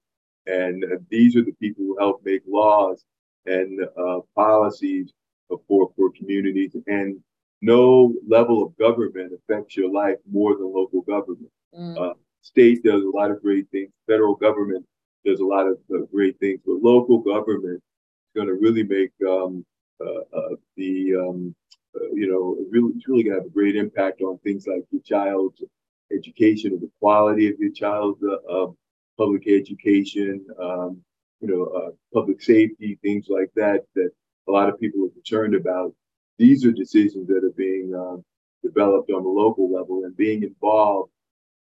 and 0.47 0.83
uh, 0.83 0.97
these 1.09 1.37
are 1.37 1.45
the 1.45 1.55
people 1.61 1.85
who 1.85 1.97
help 2.01 2.21
make 2.25 2.43
laws 2.49 3.05
and 3.47 3.81
uh, 3.99 4.21
policies 4.35 5.13
for 5.49 5.91
for 5.97 6.11
communities 6.13 6.77
and 6.87 7.19
no 7.61 8.15
level 8.27 8.65
of 8.65 8.77
government 8.77 9.33
affects 9.33 9.77
your 9.77 9.91
life 9.91 10.17
more 10.31 10.55
than 10.55 10.73
local 10.73 11.03
government. 11.03 11.51
Mm. 11.77 11.99
Uh, 11.99 12.15
state 12.43 12.83
does 12.85 13.03
a 13.03 13.09
lot 13.09 13.31
of 13.31 13.43
great 13.43 13.69
things. 13.71 13.91
Federal 14.07 14.37
government 14.37 14.85
does 15.25 15.41
a 15.41 15.45
lot 15.45 15.67
of 15.67 15.79
uh, 15.93 16.05
great 16.13 16.39
things, 16.39 16.61
but 16.65 16.83
local 16.83 17.19
government 17.19 17.77
is 17.83 18.33
going 18.37 18.47
to 18.47 18.55
really 18.55 18.85
make 18.85 19.11
um, 19.29 19.65
uh, 20.01 20.21
uh, 20.37 20.55
the 20.77 21.15
um, 21.17 21.55
uh, 21.97 22.11
you 22.13 22.31
know 22.31 22.57
really 22.71 22.93
it's 22.97 23.09
really 23.09 23.25
going 23.25 23.35
to 23.35 23.41
have 23.41 23.47
a 23.47 23.55
great 23.55 23.77
impact 23.77 24.21
on 24.21 24.39
things 24.39 24.67
like 24.67 24.85
your 24.91 25.03
child's 25.03 25.63
education 26.13 26.73
or 26.73 26.79
the 26.79 26.91
quality 27.01 27.49
of 27.49 27.59
your 27.59 27.73
child's 27.73 28.23
uh, 28.23 28.67
public 29.19 29.49
education, 29.49 30.47
um, 30.63 31.03
you 31.41 31.49
know, 31.49 31.65
uh, 31.65 31.91
public 32.13 32.41
safety, 32.43 32.99
things 33.03 33.27
like 33.29 33.51
that 33.55 33.85
that 33.95 34.11
a 34.49 34.51
lot 34.51 34.69
of 34.69 34.79
people 34.81 35.05
are 35.05 35.11
concerned 35.11 35.55
about 35.55 35.95
these 36.39 36.65
are 36.65 36.73
decisions 36.73 37.29
that 37.29 37.45
are 37.45 37.55
being 37.57 37.93
uh, 37.95 38.17
developed 38.63 39.11
on 39.11 39.23
the 39.23 39.29
local 39.29 39.73
level 39.73 40.05
and 40.05 40.17
being 40.17 40.43
involved 40.43 41.11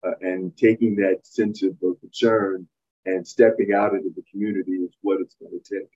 uh, 0.07 0.13
and 0.21 0.57
taking 0.57 0.95
that 0.97 1.21
sense 1.23 1.63
of 1.63 1.77
concern 2.01 2.67
and 3.07 3.27
stepping 3.27 3.73
out 3.73 3.95
into 3.95 4.11
the 4.15 4.23
community 4.31 4.73
is 4.73 4.91
what 5.03 5.21
it's 5.21 5.37
going 5.41 5.53
to 5.53 5.75
take. 5.79 5.89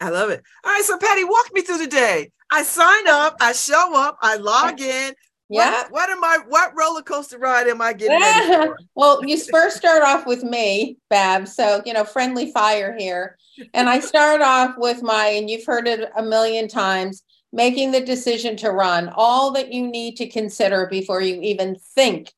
I 0.00 0.10
love 0.10 0.30
it. 0.30 0.42
All 0.64 0.72
right, 0.72 0.84
so 0.84 0.98
Patti, 0.98 1.24
walk 1.24 1.46
me 1.54 1.62
through 1.62 1.78
the 1.78 1.86
day. 1.86 2.30
I 2.50 2.62
sign 2.62 3.08
up, 3.08 3.36
I 3.40 3.52
show 3.52 3.96
up, 3.96 4.18
I 4.20 4.36
log 4.36 4.80
in. 4.80 5.14
Yeah. 5.48 5.70
What, 5.70 5.92
what 5.92 6.10
am 6.10 6.24
I? 6.24 6.38
What 6.48 6.76
roller 6.76 7.02
coaster 7.02 7.38
ride 7.38 7.68
am 7.68 7.80
I 7.80 7.92
getting 7.92 8.74
well, 8.94 9.24
you 9.24 9.38
first 9.38 9.76
start 9.76 10.02
off 10.02 10.26
with 10.26 10.42
me, 10.42 10.98
Bab. 11.08 11.46
So, 11.46 11.82
you 11.86 11.92
know, 11.92 12.04
friendly 12.04 12.50
fire 12.50 12.96
here. 12.98 13.36
And 13.72 13.88
I 13.88 14.00
start 14.00 14.40
off 14.42 14.74
with 14.76 15.02
my, 15.02 15.26
and 15.26 15.48
you've 15.48 15.64
heard 15.64 15.86
it 15.86 16.10
a 16.16 16.22
million 16.22 16.68
times, 16.68 17.22
making 17.52 17.92
the 17.92 18.00
decision 18.00 18.56
to 18.56 18.70
run, 18.70 19.10
all 19.14 19.52
that 19.52 19.72
you 19.72 19.86
need 19.86 20.16
to 20.16 20.28
consider 20.28 20.86
before 20.86 21.20
you 21.20 21.40
even 21.40 21.76
think 21.94 22.32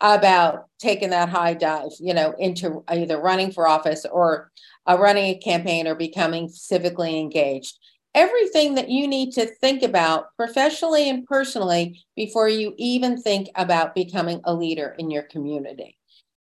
about 0.00 0.66
taking 0.78 1.10
that 1.10 1.28
high 1.28 1.54
dive, 1.54 1.90
you 1.98 2.14
know, 2.14 2.34
into 2.38 2.84
either 2.88 3.20
running 3.20 3.52
for 3.52 3.66
office 3.66 4.06
or 4.10 4.50
uh, 4.88 4.96
running 4.98 5.24
a 5.24 5.38
campaign 5.38 5.86
or 5.86 5.94
becoming 5.94 6.48
civically 6.48 7.20
engaged. 7.20 7.78
Everything 8.14 8.74
that 8.74 8.88
you 8.88 9.06
need 9.06 9.32
to 9.32 9.46
think 9.46 9.82
about 9.82 10.34
professionally 10.36 11.08
and 11.08 11.24
personally 11.26 12.02
before 12.16 12.48
you 12.48 12.74
even 12.76 13.20
think 13.20 13.48
about 13.54 13.94
becoming 13.94 14.40
a 14.44 14.54
leader 14.54 14.96
in 14.98 15.10
your 15.10 15.22
community. 15.22 15.96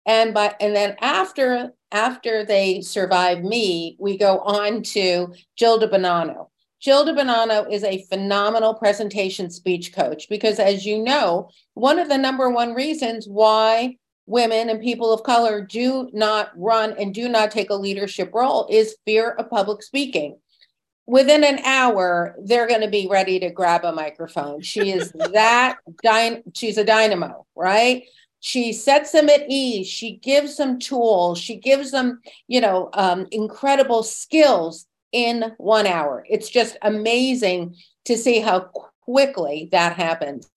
And 0.07 0.33
by 0.33 0.55
and 0.61 0.75
then 0.75 0.97
after 1.03 1.73
after 1.93 2.45
they 2.45 2.81
survive 2.81 3.43
me, 3.43 3.97
we 4.01 4.17
go 4.17 4.39
on 4.41 4.83
to 4.83 5.35
Gilda 5.57 5.89
Bonanno. 5.89 6.49
Gilda 6.81 7.13
Bonanno 7.13 7.71
is 7.71 7.85
a 7.85 8.05
phenomenal 8.05 8.73
presentation 8.73 9.51
speech 9.51 9.93
coach 9.93 10.29
because, 10.29 10.59
as 10.59 10.87
you 10.87 11.03
know, 11.03 11.51
one 11.75 11.99
of 11.99 12.09
the 12.09 12.17
number 12.17 12.49
one 12.51 12.73
reasons 12.73 13.27
why 13.27 13.97
women 14.27 14.69
and 14.69 14.81
people 14.81 15.13
of 15.13 15.23
color 15.25 15.61
do 15.63 16.09
not 16.13 16.51
run 16.57 16.95
and 16.99 17.15
do 17.15 17.29
not 17.29 17.51
take 17.51 17.71
a 17.71 17.75
leadership 17.75 18.31
role 18.33 18.67
is 18.71 18.97
fear 19.05 19.31
of 19.33 19.51
public 19.51 19.83
speaking. 19.83 20.39
Within 21.09 21.43
an 21.43 21.59
hour, 21.65 22.37
they're 22.45 22.69
going 22.69 22.83
to 22.83 22.89
be 22.89 23.09
ready 23.11 23.41
to 23.41 23.49
grab 23.49 23.83
a 23.83 23.93
microphone. 23.93 24.61
She 24.61 24.93
is 24.93 25.11
that 25.33 25.79
dy- 26.03 26.43
she's 26.55 26.77
a 26.77 26.85
dynamo, 26.85 27.47
right? 27.57 28.05
She 28.41 28.75
sets 28.75 29.13
them 29.13 29.31
at 29.31 29.47
ease. 29.49 29.89
She 29.89 30.19
gives 30.19 30.59
them 30.59 30.79
tools. 30.79 31.39
She 31.39 31.57
gives 31.57 31.91
them, 31.91 32.21
you 32.47 32.61
know, 32.61 32.91
um, 32.93 33.27
incredible 33.31 34.03
skills 34.03 34.87
in 35.11 35.55
one 35.57 35.87
hour. 35.87 36.27
It's 36.29 36.51
just 36.51 36.77
amazing 36.83 37.77
to 38.05 38.17
see 38.17 38.41
how 38.41 38.71
quickly 39.01 39.71
that 39.73 39.95
happens. 39.97 40.51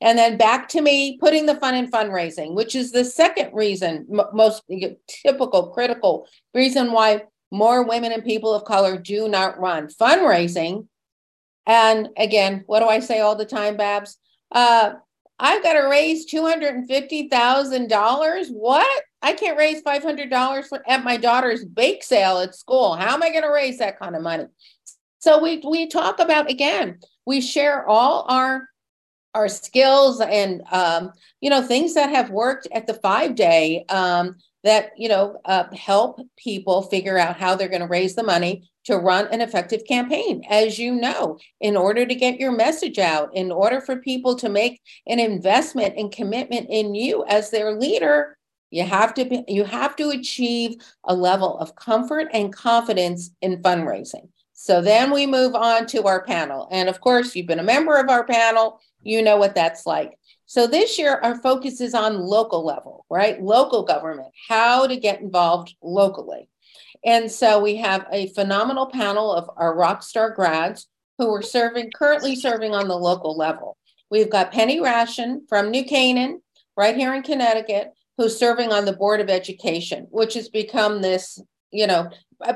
And 0.00 0.18
then 0.18 0.38
back 0.38 0.68
to 0.70 0.80
me 0.80 1.18
putting 1.18 1.44
the 1.44 1.56
fun 1.56 1.74
in 1.74 1.90
fundraising, 1.90 2.54
which 2.54 2.74
is 2.74 2.92
the 2.92 3.04
second 3.04 3.52
reason, 3.52 4.06
m- 4.10 4.26
most 4.32 4.62
typical, 5.06 5.68
critical 5.68 6.26
reason 6.54 6.92
why 6.92 7.24
more 7.50 7.86
women 7.86 8.12
and 8.12 8.24
people 8.24 8.54
of 8.54 8.64
color 8.64 8.96
do 8.98 9.28
not 9.28 9.58
run 9.58 9.88
fundraising. 9.88 10.86
And 11.66 12.10
again, 12.16 12.62
what 12.66 12.78
do 12.80 12.86
I 12.86 13.00
say 13.00 13.20
all 13.20 13.36
the 13.36 13.44
time, 13.44 13.76
Babz? 13.76 14.16
Uh, 14.52 14.92
I've 15.38 15.62
got 15.62 15.74
to 15.74 15.86
raise 15.86 16.32
$250,000. 16.32 18.50
What? 18.50 19.02
I 19.22 19.34
can't 19.34 19.58
raise 19.58 19.82
$500 19.82 20.66
for, 20.66 20.82
at 20.88 21.04
my 21.04 21.16
daughter's 21.16 21.64
bake 21.64 22.02
sale 22.02 22.38
at 22.38 22.54
school. 22.54 22.94
How 22.94 23.14
am 23.14 23.22
I 23.22 23.30
going 23.30 23.42
to 23.42 23.50
raise 23.50 23.78
that 23.78 23.98
kind 23.98 24.16
of 24.16 24.22
money? 24.22 24.46
So 25.20 25.42
we 25.42 25.62
we 25.68 25.88
talk 25.88 26.20
about 26.20 26.50
again, 26.50 27.00
we 27.26 27.40
share 27.40 27.86
all 27.86 28.24
our 28.28 28.68
our 29.34 29.48
skills 29.48 30.20
and 30.20 30.62
um, 30.70 31.12
you 31.40 31.50
know 31.50 31.62
things 31.62 31.94
that 31.94 32.10
have 32.10 32.30
worked 32.30 32.68
at 32.72 32.86
the 32.86 32.94
five 32.94 33.34
day 33.34 33.84
um, 33.88 34.36
that 34.68 34.92
you 34.96 35.08
know 35.08 35.40
uh, 35.46 35.64
help 35.74 36.20
people 36.36 36.82
figure 36.82 37.18
out 37.18 37.36
how 37.36 37.56
they're 37.56 37.68
going 37.68 37.80
to 37.80 37.88
raise 37.88 38.14
the 38.14 38.22
money 38.22 38.70
to 38.84 38.96
run 38.96 39.26
an 39.28 39.40
effective 39.40 39.82
campaign. 39.86 40.42
As 40.48 40.78
you 40.78 40.94
know 40.94 41.38
in 41.60 41.76
order 41.76 42.04
to 42.04 42.14
get 42.14 42.38
your 42.38 42.52
message 42.52 42.98
out 42.98 43.34
in 43.34 43.50
order 43.50 43.80
for 43.80 43.96
people 43.96 44.36
to 44.36 44.48
make 44.48 44.80
an 45.06 45.18
investment 45.18 45.94
and 45.96 46.12
commitment 46.12 46.68
in 46.68 46.94
you 46.94 47.24
as 47.28 47.50
their 47.50 47.72
leader 47.78 48.36
you 48.70 48.84
have 48.84 49.14
to 49.14 49.24
be, 49.24 49.44
you 49.48 49.64
have 49.64 49.96
to 49.96 50.10
achieve 50.10 50.76
a 51.04 51.14
level 51.14 51.58
of 51.58 51.74
comfort 51.74 52.28
and 52.34 52.52
confidence 52.52 53.30
in 53.40 53.62
fundraising. 53.62 54.28
So 54.52 54.82
then 54.82 55.10
we 55.10 55.26
move 55.26 55.54
on 55.54 55.86
to 55.86 56.04
our 56.04 56.22
panel. 56.22 56.68
And 56.70 56.90
of 56.90 57.00
course 57.00 57.34
you've 57.34 57.46
been 57.46 57.60
a 57.60 57.74
member 57.74 57.96
of 57.96 58.10
our 58.10 58.24
panel. 58.24 58.80
You 59.02 59.22
know 59.22 59.38
what 59.38 59.54
that's 59.54 59.86
like 59.86 60.18
so 60.48 60.66
this 60.66 60.98
year, 60.98 61.20
our 61.22 61.36
focus 61.42 61.78
is 61.78 61.92
on 61.92 62.20
local 62.20 62.64
level, 62.64 63.04
right? 63.10 63.38
Local 63.38 63.82
government, 63.82 64.28
how 64.48 64.86
to 64.86 64.96
get 64.96 65.20
involved 65.20 65.74
locally. 65.82 66.48
And 67.04 67.30
so 67.30 67.60
we 67.60 67.76
have 67.76 68.06
a 68.10 68.28
phenomenal 68.28 68.86
panel 68.86 69.30
of 69.30 69.50
our 69.58 69.76
Rockstar 69.76 70.34
grads 70.34 70.88
who 71.18 71.28
are 71.34 71.42
serving, 71.42 71.90
currently 71.94 72.34
serving 72.34 72.74
on 72.74 72.88
the 72.88 72.96
local 72.96 73.36
level. 73.36 73.76
We've 74.10 74.30
got 74.30 74.50
Penny 74.50 74.80
Rashin 74.80 75.46
from 75.50 75.70
New 75.70 75.84
Canaan, 75.84 76.40
right 76.78 76.96
here 76.96 77.12
in 77.12 77.22
Connecticut, 77.22 77.92
who's 78.16 78.38
serving 78.38 78.72
on 78.72 78.86
the 78.86 78.94
Board 78.94 79.20
of 79.20 79.28
Education, 79.28 80.06
which 80.10 80.32
has 80.32 80.48
become 80.48 81.02
this, 81.02 81.38
you 81.72 81.86
know, 81.86 82.08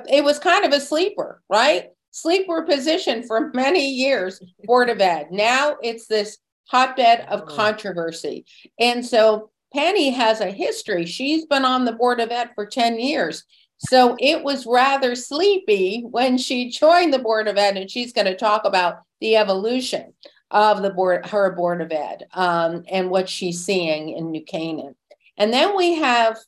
it 0.09 0.25
was 0.25 0.39
kind 0.39 0.65
of 0.65 0.73
a 0.73 0.81
sleeper, 0.81 1.43
right? 1.51 1.91
Sleeper 2.11 2.63
position 2.63 3.23
for 3.23 3.51
many 3.55 3.87
years, 3.87 4.41
Board 4.65 4.89
of 4.89 5.03
Ed. 5.03 5.27
Now 5.31 5.77
it's 5.83 6.07
this 6.07 6.39
hotbed 6.67 7.27
of 7.29 7.47
controversy. 7.47 8.45
And 8.79 9.05
so 9.05 9.51
Penny 9.75 10.11
has 10.11 10.41
a 10.41 10.51
history. 10.51 11.07
She's 11.07 11.47
been 11.47 11.65
on 11.65 11.85
the 11.85 11.93
Board 11.93 12.21
of 12.21 12.31
Ed 12.31 12.51
for 12.55 12.67
10 12.67 12.99
years. 12.99 13.45
So 13.79 14.17
it 14.21 14.45
was 14.45 14.67
rather 14.67 15.15
sleepy 15.17 16.03
when 16.09 16.39
she 16.39 16.71
joined 16.71 17.13
the 17.13 17.19
Board 17.19 17.49
of 17.49 17.57
Ed, 17.57 17.77
and 17.77 17.91
she's 17.91 18.13
going 18.13 18.27
to 18.27 18.37
talk 18.37 18.65
about 18.65 18.99
the 19.21 19.37
evolution 19.37 20.13
of 20.51 20.83
the 20.83 20.91
board, 20.91 21.27
her 21.27 21.51
Board 21.53 21.81
of 21.81 21.91
Ed, 21.91 22.27
um, 22.35 22.85
and 22.89 23.11
what 23.11 23.29
she's 23.29 23.65
seeing 23.65 24.11
in 24.11 24.31
New 24.31 24.45
Canaan. 24.45 24.95
And 25.37 25.53
then 25.53 25.77
we 25.77 25.95
have 25.95 26.39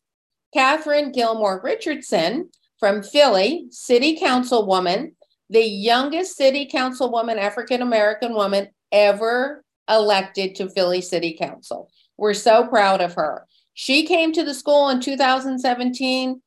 Katherine 0.53 1.11
Gilmore 1.11 1.61
Richardson 1.65 2.51
from 2.78 3.03
Philly, 3.03 3.66
City 3.70 4.19
Councilwoman, 4.19 5.15
the 5.51 5.65
youngest 5.65 6.36
City 6.36 6.69
Councilwoman, 6.73 7.39
African 7.39 7.82
American 7.82 8.35
woman 8.35 8.69
ever 8.93 9.64
elected 9.89 10.55
to 10.56 10.69
Philly 10.69 11.01
City 11.01 11.36
Council. 11.39 11.90
We're 12.16 12.35
so 12.35 12.66
proud 12.66 13.01
of 13.01 13.15
her. 13.15 13.47
She 13.74 14.06
came 14.06 14.32
to 14.32 14.44
the 14.44 14.55
school 14.55 14.89
in 14.89 15.01
2017. 15.01 16.40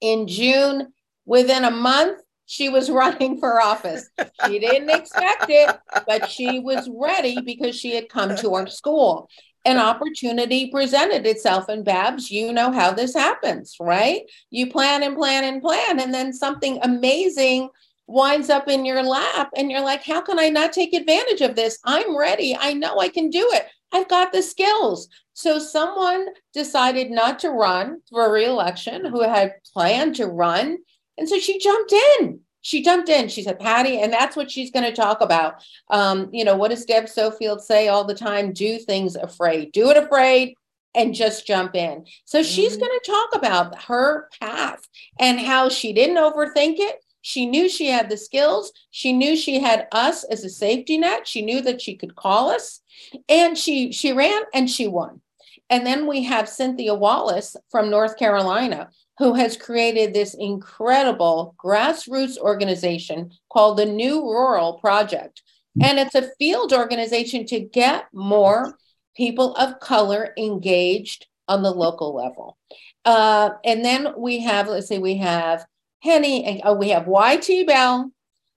In 0.00 0.26
June, 0.26 0.92
within 1.24 1.64
a 1.64 1.70
month, 1.70 2.20
she 2.46 2.68
was 2.68 2.90
running 2.90 3.38
for 3.38 3.60
office. 3.60 4.10
She 4.46 4.58
didn't 4.58 4.90
expect 4.90 5.46
it, 5.48 5.78
but 6.06 6.28
she 6.28 6.58
was 6.58 6.88
ready 6.92 7.40
because 7.40 7.76
she 7.76 7.94
had 7.94 8.08
come 8.08 8.34
to 8.36 8.54
our 8.54 8.66
school. 8.66 9.28
An 9.66 9.76
opportunity 9.76 10.70
presented 10.70 11.26
itself, 11.26 11.68
and 11.68 11.84
Babz, 11.84 12.30
you 12.30 12.50
know 12.50 12.72
how 12.72 12.92
this 12.92 13.14
happens, 13.14 13.76
right? 13.78 14.22
You 14.48 14.70
plan 14.70 15.02
and 15.02 15.14
plan 15.14 15.44
and 15.44 15.60
plan, 15.60 16.00
and 16.00 16.14
then 16.14 16.32
something 16.32 16.78
amazing 16.82 17.68
winds 18.10 18.50
up 18.50 18.68
in 18.68 18.84
your 18.84 19.02
lap, 19.02 19.50
and 19.56 19.70
you're 19.70 19.80
like, 19.84 20.02
How 20.04 20.20
can 20.20 20.38
I 20.38 20.48
not 20.48 20.72
take 20.72 20.92
advantage 20.92 21.40
of 21.40 21.56
this? 21.56 21.78
I'm 21.84 22.16
ready. 22.16 22.56
I 22.58 22.72
know 22.74 22.98
I 22.98 23.08
can 23.08 23.30
do 23.30 23.48
it. 23.52 23.66
I've 23.92 24.08
got 24.08 24.32
the 24.32 24.42
skills. 24.42 25.08
So 25.32 25.58
someone 25.58 26.26
decided 26.52 27.10
not 27.10 27.38
to 27.40 27.50
run 27.50 28.00
for 28.10 28.30
reelection 28.32 29.04
who 29.04 29.22
had 29.22 29.54
planned 29.72 30.16
to 30.16 30.26
run. 30.26 30.78
And 31.18 31.28
so 31.28 31.38
she 31.38 31.58
jumped 31.58 31.92
in. 32.18 32.40
She 32.62 32.82
jumped 32.82 33.08
in. 33.08 33.28
She 33.28 33.42
said, 33.42 33.58
Patti, 33.58 34.00
and 34.00 34.12
that's 34.12 34.36
what 34.36 34.50
she's 34.50 34.70
going 34.70 34.84
to 34.84 34.94
talk 34.94 35.22
about. 35.22 35.62
Um, 35.88 36.28
you 36.32 36.44
know, 36.44 36.56
what 36.56 36.70
does 36.70 36.84
Deb 36.84 37.04
Sofield 37.06 37.60
say 37.60 37.88
all 37.88 38.04
the 38.04 38.14
time? 38.14 38.52
Do 38.52 38.78
things 38.78 39.16
afraid. 39.16 39.72
Do 39.72 39.88
it 39.90 39.96
afraid 39.96 40.54
and 40.94 41.14
just 41.14 41.46
jump 41.46 41.74
in. 41.74 42.04
So 42.26 42.42
she's 42.42 42.72
Mm-hmm. 42.72 42.80
going 42.80 42.98
to 43.02 43.10
talk 43.10 43.28
about 43.34 43.82
her 43.84 44.28
path 44.40 44.82
and 45.18 45.40
how 45.40 45.68
she 45.70 45.92
didn't 45.94 46.16
overthink 46.16 46.74
it. 46.78 46.96
She 47.22 47.46
knew 47.46 47.68
she 47.68 47.88
had 47.88 48.08
the 48.08 48.16
skills. 48.16 48.72
She 48.90 49.12
knew 49.12 49.36
she 49.36 49.60
had 49.60 49.88
us 49.92 50.24
as 50.24 50.44
a 50.44 50.50
safety 50.50 50.98
net. 50.98 51.26
She 51.26 51.42
knew 51.42 51.60
that 51.62 51.80
she 51.80 51.96
could 51.96 52.16
call 52.16 52.50
us 52.50 52.80
and 53.28 53.56
she 53.56 53.92
she 53.92 54.12
ran 54.12 54.42
and 54.54 54.70
she 54.70 54.88
won. 54.88 55.20
And 55.68 55.86
then 55.86 56.06
we 56.06 56.24
have 56.24 56.48
Cynthia 56.48 56.94
Wallace 56.94 57.56
from 57.70 57.90
North 57.90 58.16
Carolina 58.16 58.90
who 59.18 59.34
has 59.34 59.54
created 59.54 60.14
this 60.14 60.34
incredible 60.34 61.54
grassroots 61.62 62.38
organization 62.38 63.30
called 63.52 63.76
the 63.76 63.84
New 63.84 64.22
Rural 64.22 64.78
Project. 64.78 65.42
And 65.82 65.98
it's 65.98 66.14
a 66.14 66.30
field 66.38 66.72
organization 66.72 67.44
to 67.46 67.60
get 67.60 68.06
more 68.14 68.78
people 69.14 69.54
of 69.56 69.78
color 69.78 70.32
engaged 70.38 71.26
on 71.48 71.62
the 71.62 71.70
local 71.70 72.14
level. 72.14 72.56
Uh, 73.04 73.50
and 73.64 73.84
then 73.84 74.08
we 74.16 74.40
have, 74.40 74.68
let's 74.68 74.88
see, 74.88 74.98
we 74.98 75.18
have 75.18 75.66
Henny, 76.02 76.44
and 76.44 76.60
oh, 76.64 76.74
we 76.74 76.90
have 76.90 77.06
YT 77.06 77.66
Bell. 77.66 78.10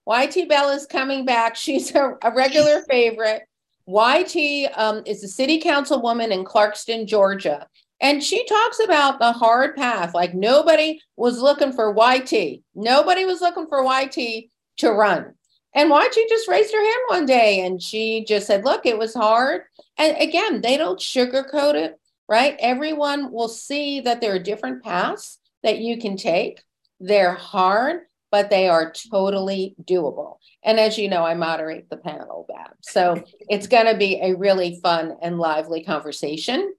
YT 0.08 0.50
Bell 0.50 0.70
is 0.70 0.86
coming 0.86 1.26
back. 1.26 1.56
She's 1.58 1.94
a, 1.96 2.18
a 2.22 2.34
regular 2.34 2.82
favorite. 2.84 3.44
YT 3.86 4.72
um, 4.76 5.04
is 5.06 5.24
a 5.24 5.28
city 5.28 5.60
councilwoman 5.60 6.32
in 6.32 6.46
Clarkston, 6.46 7.06
Georgia. 7.06 7.68
And 8.00 8.24
she 8.24 8.46
talks 8.46 8.80
about 8.84 9.20
the 9.20 9.32
hard 9.32 9.76
path. 9.76 10.14
Like 10.14 10.34
nobody 10.34 11.00
was 11.16 11.42
looking 11.42 11.72
for 11.72 11.94
YT. 11.96 12.62
Nobody 12.76 13.26
was 13.26 13.42
looking 13.42 13.68
for 13.68 13.84
YT 13.84 14.50
to 14.78 14.92
run. 14.92 15.34
And 15.76 15.90
YT 15.90 16.30
just 16.30 16.48
raised 16.48 16.74
her 16.74 16.84
hand 16.84 17.02
one 17.08 17.26
day 17.26 17.66
and 17.66 17.82
she 17.82 18.26
just 18.26 18.46
said, 18.46 18.64
Look, 18.64 18.86
it 18.86 18.98
was 18.98 19.14
hard. 19.14 19.64
And 19.98 20.16
again, 20.18 20.62
they 20.62 20.78
don't 20.78 21.00
sugarcoat 21.00 21.76
it, 21.76 22.00
right? 22.30 22.56
Everyone 22.60 23.32
will 23.32 23.50
see 23.50 24.02
that 24.02 24.22
there 24.22 24.36
are 24.36 24.40
different 24.40 24.84
paths 24.84 25.40
that 25.64 25.80
you 25.80 25.98
can 25.98 26.16
take. 26.16 26.62
They're 27.06 27.34
hard, 27.34 28.02
but 28.32 28.50
they 28.50 28.70
are 28.70 28.94
totally 29.12 29.76
doable. 29.84 30.38
And 30.64 30.80
as 30.80 30.98
you 30.98 31.10
know, 31.10 31.24
I 31.24 31.34
moderate 31.34 31.90
the 31.90 31.98
panel, 31.98 32.46
Bab. 32.48 32.72
So 32.82 33.24
it's 33.50 33.68
going 33.68 33.88
to 33.88 33.98
be 33.98 34.20
a 34.22 34.36
really 34.36 34.80
fun 34.82 35.18
and 35.22 35.38
lively 35.38 35.84
conversation. 35.84 36.74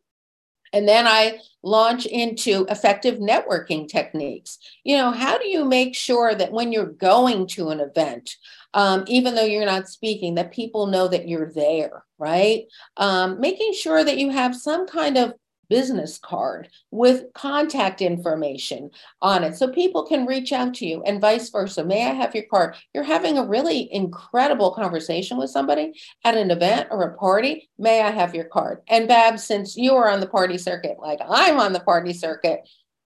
And 0.72 0.88
then 0.88 1.06
I 1.06 1.38
launch 1.62 2.06
into 2.06 2.66
effective 2.68 3.18
networking 3.18 3.86
techniques. 3.86 4.58
You 4.82 4.96
know, 4.96 5.12
how 5.12 5.38
do 5.38 5.46
you 5.46 5.64
make 5.64 5.94
sure 5.94 6.34
that 6.34 6.50
when 6.50 6.72
you're 6.72 6.86
going 6.86 7.46
to 7.48 7.68
an 7.68 7.80
event, 7.80 8.34
um, 8.72 9.04
even 9.06 9.34
though 9.34 9.44
you're 9.44 9.64
not 9.64 9.88
speaking, 9.88 10.34
that 10.34 10.52
people 10.52 10.88
know 10.88 11.06
that 11.06 11.28
you're 11.28 11.52
there, 11.52 12.02
right? 12.18 12.64
Um, 12.96 13.40
making 13.40 13.74
sure 13.74 14.02
that 14.02 14.18
you 14.18 14.30
have 14.30 14.56
some 14.56 14.88
kind 14.88 15.16
of 15.16 15.34
business 15.68 16.18
card 16.18 16.68
with 16.90 17.24
contact 17.34 18.00
information 18.02 18.90
on 19.20 19.44
it 19.44 19.56
so 19.56 19.68
people 19.68 20.04
can 20.04 20.26
reach 20.26 20.52
out 20.52 20.74
to 20.74 20.86
you 20.86 21.02
and 21.04 21.20
vice 21.20 21.50
versa. 21.50 21.84
May 21.84 22.06
I 22.06 22.12
have 22.12 22.34
your 22.34 22.44
card? 22.50 22.76
You're 22.94 23.04
having 23.04 23.38
a 23.38 23.46
really 23.46 23.92
incredible 23.92 24.72
conversation 24.72 25.36
with 25.36 25.50
somebody 25.50 25.92
at 26.24 26.36
an 26.36 26.50
event 26.50 26.88
or 26.90 27.02
a 27.02 27.16
party. 27.16 27.68
May 27.78 28.00
I 28.02 28.10
have 28.10 28.34
your 28.34 28.44
card? 28.44 28.82
And 28.88 29.08
Bab, 29.08 29.38
since 29.38 29.76
you 29.76 29.94
are 29.94 30.10
on 30.10 30.20
the 30.20 30.26
party 30.26 30.58
circuit, 30.58 30.96
like 30.98 31.20
I'm 31.28 31.58
on 31.60 31.72
the 31.72 31.80
party 31.80 32.12
circuit, 32.12 32.68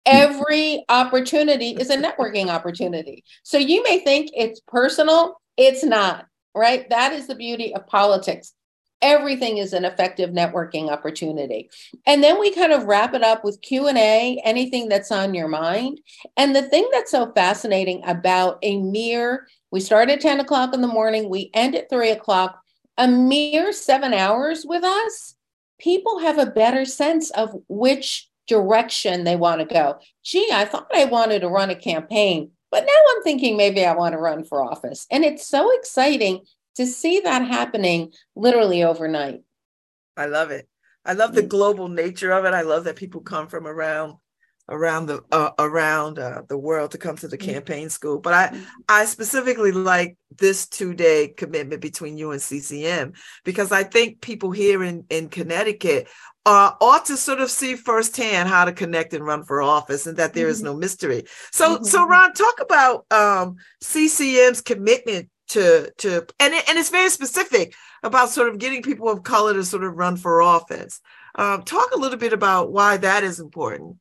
every 0.07 0.85
opportunity 0.89 1.71
is 1.71 1.91
a 1.91 1.97
networking 1.97 2.49
opportunity. 2.49 3.25
So 3.43 3.59
you 3.59 3.83
may 3.83 4.01
think 4.01 4.31
it's 4.35 4.61
personal, 4.61 5.41
it's 5.57 5.85
not, 5.85 6.27
right? 6.55 6.89
That 6.91 7.13
is 7.13 7.27
the 7.27 7.35
beauty 7.35 7.75
of 7.75 7.87
politics 7.87 8.55
everything 9.03 9.59
is 9.59 9.73
an 9.73 9.85
effective 9.85 10.31
networking 10.31 10.91
opportunity. 10.91 11.71
And 12.07 12.23
then 12.23 12.41
we 12.41 12.51
kind 12.51 12.73
of 12.73 12.85
wrap 12.85 13.15
it 13.15 13.23
up 13.23 13.45
with 13.45 13.61
q&a 13.63 14.41
anything 14.45 14.89
that's 14.89 15.13
on 15.13 15.35
your 15.35 15.49
mind. 15.49 16.01
And 16.37 16.55
the 16.55 16.63
thing 16.63 16.89
that's 16.93 17.11
so 17.11 17.33
fascinating 17.33 18.03
about 18.05 18.59
a 18.63 18.79
mere 18.79 19.47
we 19.71 19.81
start 19.81 20.09
at 20.09 20.21
10 20.21 20.41
o'clock 20.41 20.75
in 20.75 20.81
the 20.81 20.89
morning 20.89 21.29
we 21.29 21.51
end 21.55 21.75
at 21.75 21.91
3 21.91 22.11
o'clock 22.11 22.61
a 22.97 23.07
mere 23.07 23.73
seven 23.73 24.13
hours 24.15 24.65
with 24.67 24.83
us 24.83 25.35
people 25.79 26.19
have 26.19 26.39
a 26.39 26.47
better 26.47 26.85
sense 26.85 27.31
of 27.31 27.55
which 27.69 28.29
direction 28.49 29.25
they 29.25 29.37
want 29.37 29.61
to 29.61 29.67
go. 29.67 29.99
Gee 30.25 30.49
i 30.53 30.65
thought 30.65 30.89
i 30.95 31.05
wanted 31.05 31.41
to 31.41 31.49
run 31.49 31.71
a 31.71 31.77
campaign 31.77 32.51
but 32.71 32.85
now 32.85 33.01
i'm 33.15 33.23
thinking 33.23 33.57
maybe 33.57 33.85
i 33.85 33.95
want 33.95 34.13
to 34.13 34.19
run 34.19 34.45
for 34.45 34.63
office. 34.63 35.07
And 35.11 35.25
it's 35.25 35.47
so 35.47 35.71
exciting 35.79 36.41
to 36.79 36.87
see 36.87 37.19
that 37.21 37.43
happening 37.43 38.13
literally 38.37 38.85
overnight. 38.85 39.43
I 40.17 40.27
love 40.27 40.53
it. 40.53 40.69
I 41.05 41.15
love 41.15 41.35
the 41.35 41.43
global 41.43 41.89
nature 41.89 42.31
of 42.31 42.45
it. 42.45 42.55
I 42.55 42.63
love 42.63 42.85
that 42.85 42.95
people 42.95 43.21
come 43.21 43.49
from 43.49 43.67
around 43.67 44.15
around 44.69 45.07
the 45.07 45.25
uh, 45.33 45.51
around 45.59 46.21
uh, 46.21 46.43
the 46.49 46.59
world 46.59 46.93
to 46.93 46.99
come 46.99 47.17
to 47.17 47.27
the 47.27 47.37
campaign 47.37 47.91
school. 47.91 48.21
But 48.21 48.35
I 48.35 48.61
I 48.89 49.05
specifically 49.07 49.73
like 49.73 50.17
this 50.39 50.69
two 50.69 50.95
day 50.95 51.29
commitment 51.29 51.83
between 51.83 52.17
you 52.17 52.31
and 52.31 52.41
CCM 52.41 53.15
because 53.45 53.73
I 53.73 53.83
think 53.83 54.21
people 54.21 54.53
here 54.53 54.85
in 54.85 55.05
in 55.11 55.31
Connecticut 55.31 56.07
uh, 56.47 56.73
ought 56.81 57.07
to 57.07 57.17
sort 57.17 57.41
of 57.41 57.51
see 57.51 57.75
firsthand 57.75 58.49
how 58.49 58.65
to 58.67 58.73
connect 58.73 59.15
and 59.15 59.25
run 59.25 59.43
for 59.43 59.63
office, 59.63 60.07
and 60.07 60.17
that 60.19 60.33
there 60.33 60.49
is 60.49 60.63
no 60.63 60.77
mystery. 60.77 61.25
So 61.51 61.83
so 61.83 62.07
Ron, 62.07 62.35
talk 62.35 62.61
about 62.61 63.07
um, 63.11 63.57
CCM's 63.83 64.61
commitment 64.61 65.29
to 65.49 65.91
to 65.99 66.27
and 66.39 66.55
it, 66.55 66.69
and 66.69 66.79
it's 66.79 66.91
very 66.91 67.11
specific 67.11 67.75
about 68.03 68.31
sort 68.31 68.49
of 68.49 68.59
getting 68.59 68.83
people 68.83 69.09
of 69.09 69.23
color 69.23 69.55
to 69.55 69.65
sort 69.65 69.85
of 69.85 69.97
run 69.97 70.17
for 70.17 70.43
office. 70.43 71.01
Um, 71.35 71.63
talk 71.63 71.91
a 71.93 71.99
little 71.99 72.19
bit 72.19 72.33
about 72.33 72.73
why 72.73 72.97
that 72.99 73.25
is 73.25 73.41
important. 73.41 73.97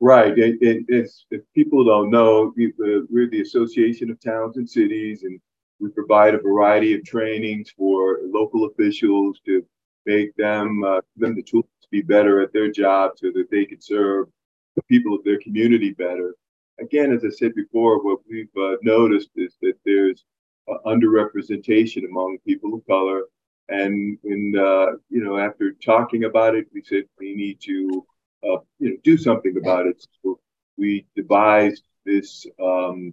Right. 0.00 0.36
It, 0.36 0.58
it, 0.60 0.84
it's, 0.88 1.26
if 1.30 1.42
people 1.54 1.84
don't 1.84 2.10
know, 2.10 2.52
we, 2.56 2.72
we're 2.76 3.30
the 3.30 3.42
Association 3.42 4.10
of 4.10 4.20
Towns 4.20 4.56
and 4.56 4.68
Cities, 4.68 5.22
and 5.22 5.40
we 5.78 5.90
provide 5.90 6.34
a 6.34 6.40
variety 6.40 6.92
of 6.94 7.04
trainings 7.04 7.70
for 7.70 8.18
local 8.24 8.64
officials 8.64 9.40
to 9.46 9.64
make 10.04 10.34
them 10.34 10.82
uh, 10.82 11.00
them 11.16 11.36
the 11.36 11.42
tools 11.42 11.66
to 11.82 11.88
be 11.92 12.02
better 12.02 12.40
at 12.42 12.52
their 12.52 12.70
job, 12.70 13.12
so 13.16 13.28
that 13.32 13.48
they 13.52 13.64
can 13.64 13.80
serve 13.80 14.26
the 14.74 14.82
people 14.84 15.14
of 15.14 15.22
their 15.22 15.38
community 15.38 15.92
better. 15.92 16.34
Again, 16.80 17.12
as 17.12 17.24
I 17.24 17.30
said 17.30 17.54
before, 17.54 18.02
what 18.02 18.18
we've 18.28 18.48
uh, 18.56 18.76
noticed 18.82 19.30
is 19.36 19.56
that 19.62 19.74
there's 19.84 20.24
uh, 20.70 20.78
underrepresentation 20.86 22.04
among 22.08 22.38
people 22.46 22.74
of 22.74 22.86
color, 22.86 23.22
and 23.68 24.18
when 24.22 24.54
uh, 24.58 24.92
you 25.08 25.22
know, 25.24 25.38
after 25.38 25.72
talking 25.72 26.24
about 26.24 26.54
it, 26.54 26.66
we 26.72 26.82
said 26.82 27.04
we 27.18 27.34
need 27.34 27.60
to 27.60 28.06
uh, 28.44 28.58
you 28.78 28.90
know, 28.90 28.96
do 29.02 29.16
something 29.16 29.56
about 29.56 29.86
it. 29.86 30.04
So 30.22 30.38
we 30.76 31.06
devised 31.16 31.84
this 32.04 32.46
um, 32.62 33.12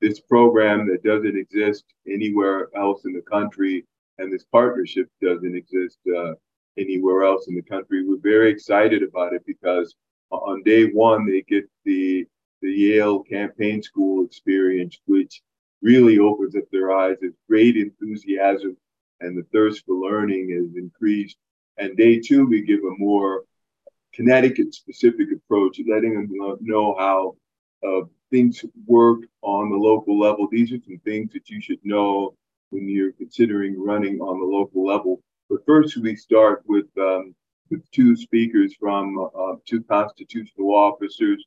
this 0.00 0.20
program 0.20 0.88
that 0.88 1.02
doesn't 1.02 1.36
exist 1.36 1.84
anywhere 2.06 2.68
else 2.76 3.04
in 3.04 3.12
the 3.12 3.22
country, 3.22 3.86
and 4.18 4.32
this 4.32 4.44
partnership 4.44 5.08
doesn't 5.22 5.54
exist 5.54 5.98
uh, 6.16 6.32
anywhere 6.78 7.24
else 7.24 7.48
in 7.48 7.54
the 7.54 7.62
country. 7.62 8.06
We're 8.06 8.18
very 8.18 8.50
excited 8.50 9.02
about 9.02 9.34
it 9.34 9.42
because 9.46 9.94
on 10.30 10.62
day 10.62 10.84
one 10.84 11.26
they 11.26 11.42
get 11.42 11.68
the 11.84 12.26
the 12.62 12.70
Yale 12.70 13.22
Campaign 13.22 13.82
School 13.82 14.24
experience, 14.24 14.98
which 15.06 15.40
really 15.82 16.18
opens 16.18 16.54
up 16.56 16.64
their 16.70 16.92
eyes. 16.92 17.16
There's 17.20 17.34
great 17.48 17.76
enthusiasm, 17.76 18.76
and 19.20 19.36
the 19.36 19.46
thirst 19.52 19.84
for 19.86 19.94
learning 19.94 20.50
is 20.50 20.76
increased. 20.76 21.36
And 21.78 21.96
day 21.96 22.20
two, 22.20 22.46
we 22.46 22.62
give 22.62 22.80
a 22.80 22.98
more 22.98 23.44
Connecticut 24.12 24.74
specific 24.74 25.28
approach, 25.34 25.80
letting 25.88 26.14
them 26.14 26.58
know 26.60 26.94
how 26.98 27.36
uh, 27.86 28.06
things 28.30 28.64
work 28.86 29.20
on 29.42 29.70
the 29.70 29.76
local 29.76 30.18
level. 30.18 30.48
These 30.50 30.72
are 30.72 30.80
some 30.84 31.00
things 31.04 31.32
that 31.32 31.48
you 31.48 31.60
should 31.60 31.78
know 31.84 32.34
when 32.70 32.88
you're 32.88 33.12
considering 33.12 33.80
running 33.82 34.20
on 34.20 34.38
the 34.38 34.46
local 34.46 34.84
level. 34.84 35.22
But 35.48 35.64
first, 35.66 35.96
we 35.96 36.16
start 36.16 36.62
with 36.66 36.86
um, 36.98 37.34
with 37.70 37.88
two 37.92 38.16
speakers 38.16 38.74
from 38.78 39.16
uh, 39.18 39.54
two 39.64 39.82
constitutional 39.84 40.74
officers. 40.74 41.44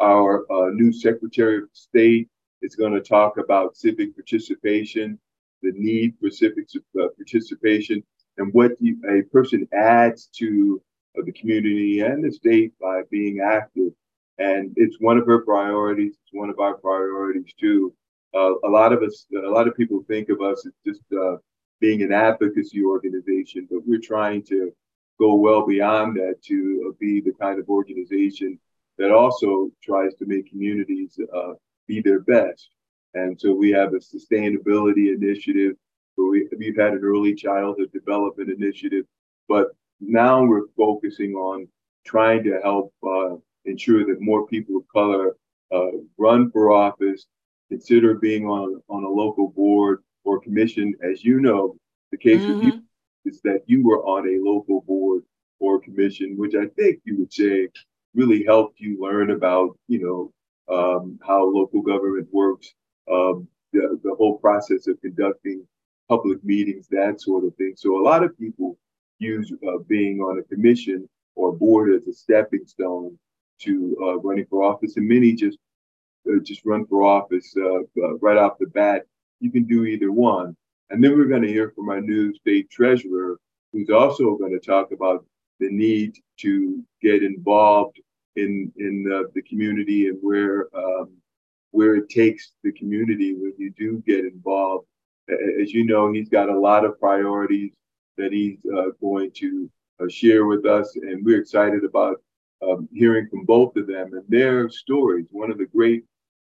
Our 0.00 0.44
uh, 0.50 0.70
new 0.70 0.92
Secretary 0.92 1.58
of 1.58 1.68
State 1.72 2.28
It's 2.64 2.76
going 2.76 2.94
to 2.94 3.02
talk 3.02 3.36
about 3.36 3.76
civic 3.76 4.14
participation, 4.14 5.18
the 5.60 5.72
need 5.74 6.14
for 6.18 6.30
civic 6.30 6.66
uh, 6.98 7.08
participation, 7.14 8.02
and 8.38 8.50
what 8.54 8.72
you, 8.80 8.96
a 9.06 9.20
person 9.30 9.68
adds 9.74 10.30
to 10.38 10.80
uh, 11.18 11.22
the 11.26 11.32
community 11.32 12.00
and 12.00 12.24
the 12.24 12.32
state 12.32 12.72
by 12.80 13.02
being 13.10 13.40
active. 13.40 13.92
And 14.38 14.72
it's 14.76 14.96
one 14.98 15.18
of 15.18 15.26
her 15.26 15.42
priorities. 15.42 16.14
It's 16.22 16.32
one 16.32 16.48
of 16.48 16.58
our 16.58 16.78
priorities 16.78 17.52
too. 17.60 17.92
Uh, 18.34 18.54
a 18.64 18.70
lot 18.70 18.94
of 18.94 19.02
us, 19.02 19.26
a 19.36 19.50
lot 19.50 19.68
of 19.68 19.76
people 19.76 20.02
think 20.08 20.30
of 20.30 20.40
us 20.40 20.64
as 20.66 20.72
just 20.86 21.02
uh, 21.12 21.36
being 21.80 22.02
an 22.02 22.14
advocacy 22.14 22.82
organization, 22.82 23.68
but 23.70 23.86
we're 23.86 24.00
trying 24.00 24.42
to 24.44 24.72
go 25.20 25.34
well 25.34 25.66
beyond 25.66 26.16
that 26.16 26.36
to 26.44 26.88
uh, 26.88 26.96
be 26.98 27.20
the 27.20 27.34
kind 27.38 27.60
of 27.60 27.68
organization 27.68 28.58
that 28.96 29.10
also 29.10 29.70
tries 29.82 30.14
to 30.14 30.24
make 30.24 30.48
communities 30.48 31.18
uh, 31.36 31.52
be 31.86 32.00
their 32.00 32.20
best. 32.20 32.70
And 33.14 33.40
so 33.40 33.54
we 33.54 33.70
have 33.70 33.94
a 33.94 33.98
sustainability 33.98 35.14
initiative. 35.14 35.76
We, 36.16 36.48
we've 36.56 36.76
had 36.76 36.94
an 36.94 37.02
early 37.02 37.34
childhood 37.34 37.90
development 37.92 38.50
initiative, 38.50 39.04
but 39.48 39.68
now 40.00 40.44
we're 40.44 40.68
focusing 40.76 41.34
on 41.34 41.68
trying 42.04 42.44
to 42.44 42.60
help 42.62 42.92
uh, 43.02 43.36
ensure 43.64 44.04
that 44.06 44.20
more 44.20 44.46
people 44.46 44.76
of 44.76 44.84
color 44.92 45.36
uh, 45.72 45.98
run 46.18 46.50
for 46.50 46.72
office, 46.72 47.26
consider 47.70 48.14
being 48.14 48.46
on, 48.46 48.80
on 48.88 49.04
a 49.04 49.08
local 49.08 49.48
board 49.48 50.02
or 50.24 50.40
commission. 50.40 50.94
As 51.02 51.24
you 51.24 51.40
know, 51.40 51.76
the 52.10 52.18
case 52.18 52.42
mm-hmm. 52.42 52.56
with 52.56 52.64
you 52.64 52.82
is 53.24 53.40
that 53.42 53.62
you 53.66 53.84
were 53.84 54.04
on 54.04 54.28
a 54.28 54.42
local 54.42 54.82
board 54.82 55.22
or 55.60 55.80
commission, 55.80 56.36
which 56.36 56.54
I 56.54 56.66
think 56.66 57.00
you 57.04 57.18
would 57.18 57.32
say 57.32 57.68
really 58.14 58.44
helped 58.44 58.80
you 58.80 59.00
learn 59.00 59.30
about, 59.30 59.78
you 59.88 60.00
know, 60.00 60.32
um, 60.68 61.18
how 61.26 61.44
local 61.44 61.82
government 61.82 62.28
works, 62.32 62.74
um, 63.10 63.46
the, 63.72 63.98
the 64.02 64.14
whole 64.14 64.38
process 64.38 64.86
of 64.86 65.00
conducting 65.00 65.66
public 66.08 66.42
meetings, 66.44 66.86
that 66.90 67.20
sort 67.20 67.44
of 67.44 67.54
thing. 67.56 67.74
So 67.76 68.00
a 68.00 68.02
lot 68.02 68.22
of 68.22 68.38
people 68.38 68.78
use 69.18 69.52
uh, 69.66 69.78
being 69.88 70.20
on 70.20 70.38
a 70.38 70.42
commission 70.42 71.08
or 71.34 71.52
board 71.52 71.92
as 71.94 72.06
a 72.06 72.12
stepping 72.12 72.66
stone 72.66 73.18
to 73.60 73.96
uh, 74.02 74.18
running 74.18 74.46
for 74.46 74.62
office, 74.62 74.96
and 74.96 75.08
many 75.08 75.32
just 75.32 75.58
uh, 76.28 76.38
just 76.42 76.64
run 76.64 76.86
for 76.86 77.02
office 77.02 77.54
uh, 77.56 77.80
uh, 78.02 78.14
right 78.20 78.36
off 78.36 78.58
the 78.58 78.66
bat. 78.66 79.06
You 79.40 79.50
can 79.50 79.64
do 79.64 79.84
either 79.84 80.10
one, 80.10 80.56
and 80.90 81.02
then 81.02 81.16
we're 81.16 81.26
going 81.26 81.42
to 81.42 81.48
hear 81.48 81.70
from 81.70 81.88
our 81.88 82.00
new 82.00 82.34
state 82.34 82.70
treasurer, 82.70 83.38
who's 83.72 83.90
also 83.90 84.36
going 84.36 84.58
to 84.58 84.64
talk 84.64 84.92
about 84.92 85.24
the 85.60 85.70
need 85.70 86.16
to 86.38 86.82
get 87.00 87.22
involved 87.22 88.00
in 88.36 88.72
in 88.76 89.04
the, 89.04 89.30
the 89.34 89.42
community 89.42 90.08
and 90.08 90.18
where 90.20 90.68
um, 90.76 91.10
where 91.70 91.96
it 91.96 92.08
takes 92.08 92.52
the 92.62 92.72
community 92.72 93.34
when 93.34 93.52
you 93.58 93.70
do 93.76 94.02
get 94.06 94.24
involved. 94.24 94.86
As 95.28 95.72
you 95.72 95.84
know, 95.84 96.12
he's 96.12 96.28
got 96.28 96.48
a 96.48 96.58
lot 96.58 96.84
of 96.84 97.00
priorities 97.00 97.72
that 98.18 98.32
he's 98.32 98.58
uh, 98.76 98.90
going 99.00 99.30
to 99.36 99.70
uh, 100.00 100.08
share 100.08 100.46
with 100.46 100.66
us, 100.66 100.94
and 100.96 101.24
we're 101.24 101.40
excited 101.40 101.82
about 101.84 102.22
um, 102.62 102.88
hearing 102.92 103.28
from 103.28 103.44
both 103.44 103.76
of 103.76 103.86
them 103.86 104.12
and 104.12 104.24
their 104.28 104.68
stories. 104.68 105.26
One 105.30 105.50
of 105.50 105.58
the 105.58 105.66
great 105.66 106.04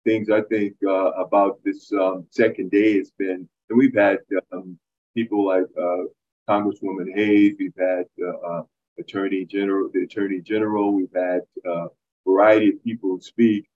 things 0.05 0.29
I 0.29 0.41
think 0.41 0.75
uh, 0.85 1.11
about 1.11 1.59
this 1.63 1.91
um, 1.93 2.25
second 2.29 2.71
day 2.71 2.97
has 2.97 3.11
been, 3.17 3.47
and 3.69 3.77
we've 3.77 3.95
had 3.95 4.19
um, 4.51 4.77
people 5.15 5.45
like 5.45 5.65
uh, 5.79 6.03
Congresswoman 6.49 7.13
Hayes, 7.13 7.55
we've 7.59 7.73
had 7.77 8.05
uh, 8.23 8.37
uh, 8.47 8.63
Attorney 9.01 9.45
General, 9.45 9.89
the 9.93 10.03
Attorney 10.03 10.41
General. 10.41 10.93
We've 10.93 11.13
had 11.13 11.41
a 11.65 11.87
variety 12.25 12.69
of 12.69 12.83
people 12.83 13.19
speak, 13.19 13.67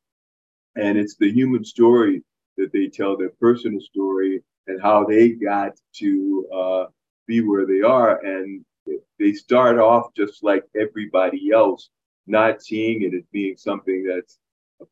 and 0.75 0.97
it's 0.97 1.15
the 1.15 1.31
human 1.31 1.63
story 1.65 2.23
that 2.57 2.71
they 2.71 2.87
tell, 2.87 3.17
their 3.17 3.31
personal 3.41 3.81
story, 3.81 4.41
and 4.67 4.81
how 4.81 5.03
they 5.03 5.29
got 5.29 5.73
to 5.95 6.47
uh, 6.53 6.85
be 7.27 7.41
where 7.41 7.65
they 7.65 7.81
are. 7.81 8.23
And 8.23 8.63
they 9.19 9.33
start 9.33 9.77
off 9.77 10.13
just 10.15 10.43
like 10.43 10.63
everybody 10.79 11.51
else, 11.51 11.89
not 12.27 12.61
seeing 12.61 13.01
it 13.03 13.13
as 13.13 13.23
being 13.31 13.57
something 13.57 14.03
that's 14.03 14.37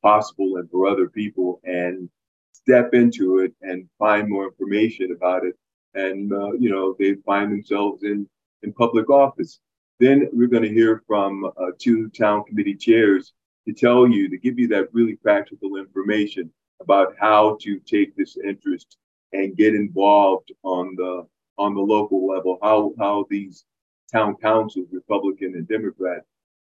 possible 0.02 0.58
and 0.58 0.70
for 0.70 0.88
other 0.88 1.10
people, 1.10 1.60
and 1.64 2.10
step 2.54 2.94
into 2.94 3.40
it 3.40 3.54
and 3.62 3.88
find 4.00 4.30
more 4.30 4.46
information 4.46 5.12
about 5.12 5.46
it. 5.46 5.56
And 5.96 6.32
uh, 6.34 6.54
you 6.54 6.70
know, 6.70 6.96
they 6.98 7.16
find 7.26 7.52
themselves 7.52 8.04
in 8.04 8.28
in 8.64 8.74
public 8.74 9.10
office. 9.10 9.60
Then 10.04 10.28
we're 10.34 10.50
going 10.50 10.64
to 10.64 10.70
hear 10.70 11.02
from 11.08 11.46
uh, 11.46 11.72
two 11.80 12.10
town 12.10 12.44
committee 12.44 12.76
chairs 12.76 13.32
to 13.66 13.74
tell 13.74 14.06
you, 14.06 14.30
to 14.30 14.38
give 14.38 14.60
you 14.60 14.68
that 14.68 14.94
really 14.94 15.16
practical 15.16 15.78
information 15.78 16.52
about 16.82 17.16
how 17.18 17.58
to 17.62 17.80
take 17.80 18.14
this 18.18 18.36
interest 18.36 18.98
and 19.32 19.56
get 19.56 19.74
involved 19.74 20.52
on 20.64 20.96
the 20.98 21.26
on 21.58 21.74
the 21.74 21.82
local 21.82 22.28
level, 22.28 22.60
how 22.62 22.94
how 23.00 23.26
these 23.30 23.64
town 24.12 24.36
councils, 24.36 24.90
Republican 24.92 25.54
and 25.56 25.70
Democrat, 25.70 26.24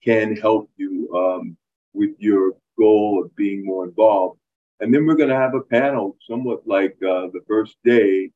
can 0.04 0.36
help 0.36 0.70
you 0.78 1.12
um, 1.16 1.58
with 1.94 2.12
your 2.20 2.54
goal 2.78 3.24
of 3.24 3.36
being 3.36 3.66
more 3.66 3.86
involved. 3.86 4.38
And 4.80 4.94
then 4.94 5.08
we're 5.08 5.16
going 5.16 5.30
to 5.30 5.36
have 5.36 5.56
a 5.56 5.62
panel, 5.62 6.18
somewhat 6.22 6.68
like 6.68 6.96
uh, 7.02 7.34
the 7.34 7.42
first 7.48 7.78
day, 7.84 8.30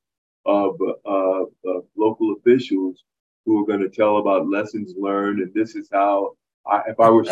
of, 0.47 0.75
uh, 0.81 1.43
of 1.65 1.83
local 1.95 2.33
officials 2.37 3.03
who 3.47 3.63
are 3.63 3.65
going 3.65 3.79
to 3.79 3.89
tell 3.89 4.17
about 4.17 4.49
lessons 4.49 4.93
learned. 4.99 5.39
And 5.39 5.53
this 5.53 5.73
is 5.73 5.87
how, 5.91 6.35
I, 6.69 6.81
if 6.89 6.99
I 6.99 7.09
were 7.09 7.23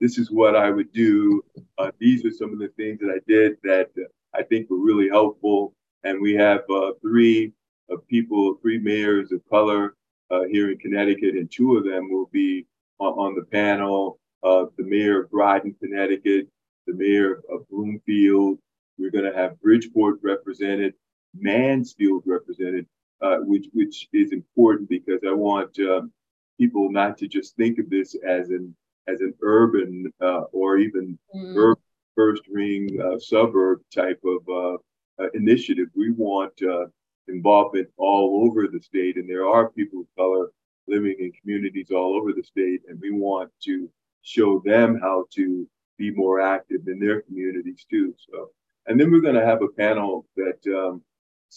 this 0.00 0.16
is 0.18 0.30
what 0.30 0.56
I 0.56 0.70
would 0.70 0.90
do. 0.92 1.44
Uh, 1.78 1.90
these 2.00 2.24
are 2.24 2.30
some 2.30 2.52
of 2.52 2.58
the 2.58 2.72
things 2.78 2.98
that 3.00 3.10
I 3.10 3.20
did 3.28 3.58
that 3.62 3.90
uh, 3.98 4.08
I 4.34 4.42
think 4.42 4.70
were 4.70 4.82
really 4.82 5.08
helpful. 5.08 5.74
And 6.02 6.20
we 6.20 6.32
have 6.34 6.62
uh, 6.70 6.92
three 7.02 7.52
uh, 7.92 7.98
people, 8.08 8.54
three 8.62 8.78
mayors 8.78 9.30
of 9.32 9.42
color 9.50 9.94
uh, 10.30 10.44
here 10.50 10.70
in 10.72 10.78
Connecticut, 10.78 11.34
and 11.34 11.48
two 11.52 11.76
of 11.76 11.84
them 11.84 12.10
will 12.10 12.30
be 12.32 12.66
on, 12.98 13.12
on 13.12 13.34
the 13.34 13.44
panel. 13.44 14.18
The 14.42 14.70
mayor 14.78 15.22
of 15.22 15.30
Groton, 15.30 15.76
Connecticut, 15.80 16.48
the 16.86 16.94
mayor 16.94 17.42
of 17.50 17.68
Bloomfield. 17.68 18.58
We're 18.98 19.10
going 19.10 19.30
to 19.30 19.38
have 19.38 19.60
Bridgeport 19.60 20.18
represented, 20.22 20.94
Mansfield 21.34 22.22
represented, 22.26 22.86
uh, 23.22 23.38
which 23.38 23.66
which 23.72 24.08
is 24.12 24.32
important 24.32 24.88
because 24.88 25.20
I 25.26 25.32
want 25.32 25.78
um, 25.80 26.12
people 26.58 26.90
not 26.90 27.18
to 27.18 27.28
just 27.28 27.56
think 27.56 27.78
of 27.78 27.90
this 27.90 28.14
as 28.26 28.50
an 28.50 28.74
as 29.08 29.20
an 29.20 29.34
urban 29.42 30.12
uh, 30.20 30.42
or 30.52 30.78
even 30.78 31.18
mm. 31.34 31.56
urban 31.56 31.82
first 32.14 32.42
ring 32.48 32.88
uh, 33.00 33.18
suburb 33.18 33.80
type 33.94 34.20
of 34.24 34.40
uh, 34.48 35.22
uh, 35.22 35.28
initiative. 35.34 35.88
We 35.94 36.10
want 36.10 36.52
uh, 36.62 36.86
involvement 37.28 37.88
all 37.96 38.44
over 38.44 38.68
the 38.68 38.80
state, 38.80 39.16
and 39.16 39.28
there 39.28 39.46
are 39.46 39.70
people 39.70 40.00
of 40.00 40.06
color 40.16 40.50
living 40.88 41.16
in 41.18 41.32
communities 41.40 41.90
all 41.90 42.16
over 42.16 42.32
the 42.32 42.42
state, 42.42 42.82
and 42.88 43.00
we 43.00 43.10
want 43.10 43.50
to 43.64 43.88
show 44.22 44.62
them 44.64 44.98
how 45.00 45.24
to 45.34 45.66
be 45.98 46.10
more 46.10 46.40
active 46.40 46.80
in 46.86 46.98
their 46.98 47.22
communities 47.22 47.86
too. 47.88 48.14
So, 48.30 48.50
and 48.86 49.00
then 49.00 49.10
we're 49.10 49.20
going 49.20 49.36
to 49.36 49.46
have 49.46 49.62
a 49.62 49.68
panel 49.68 50.26
that 50.36 50.58
um, 50.66 51.02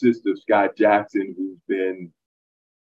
of 0.04 0.40
Scott 0.40 0.76
Jackson, 0.76 1.34
who's 1.38 1.60
been 1.68 2.12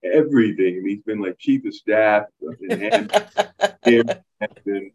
everything. 0.03 0.83
He's 0.85 1.03
been 1.03 1.21
like 1.21 1.37
chief 1.37 1.65
of 1.65 1.73
staff 1.73 2.25
in 2.69 4.09
Hamden, 4.39 4.91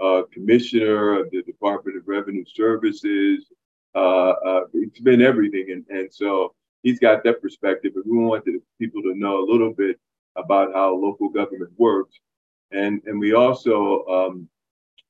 uh, 0.00 0.22
commissioner 0.32 1.20
of 1.20 1.30
the 1.30 1.42
Department 1.42 1.96
of 1.96 2.06
Revenue 2.06 2.44
Services. 2.46 3.46
Uh, 3.94 4.30
uh, 4.30 4.60
it's 4.74 5.00
been 5.00 5.20
everything, 5.22 5.66
and, 5.70 5.84
and 5.88 6.12
so 6.12 6.54
he's 6.82 7.00
got 7.00 7.24
that 7.24 7.42
perspective. 7.42 7.92
And 7.96 8.04
we 8.06 8.18
want 8.18 8.44
the 8.44 8.60
people 8.78 9.02
to 9.02 9.14
know 9.16 9.42
a 9.42 9.50
little 9.50 9.72
bit 9.72 9.98
about 10.36 10.72
how 10.74 10.94
local 10.94 11.28
government 11.28 11.72
works, 11.76 12.18
and 12.70 13.02
and 13.06 13.18
we 13.18 13.32
also 13.34 14.04
um, 14.06 14.48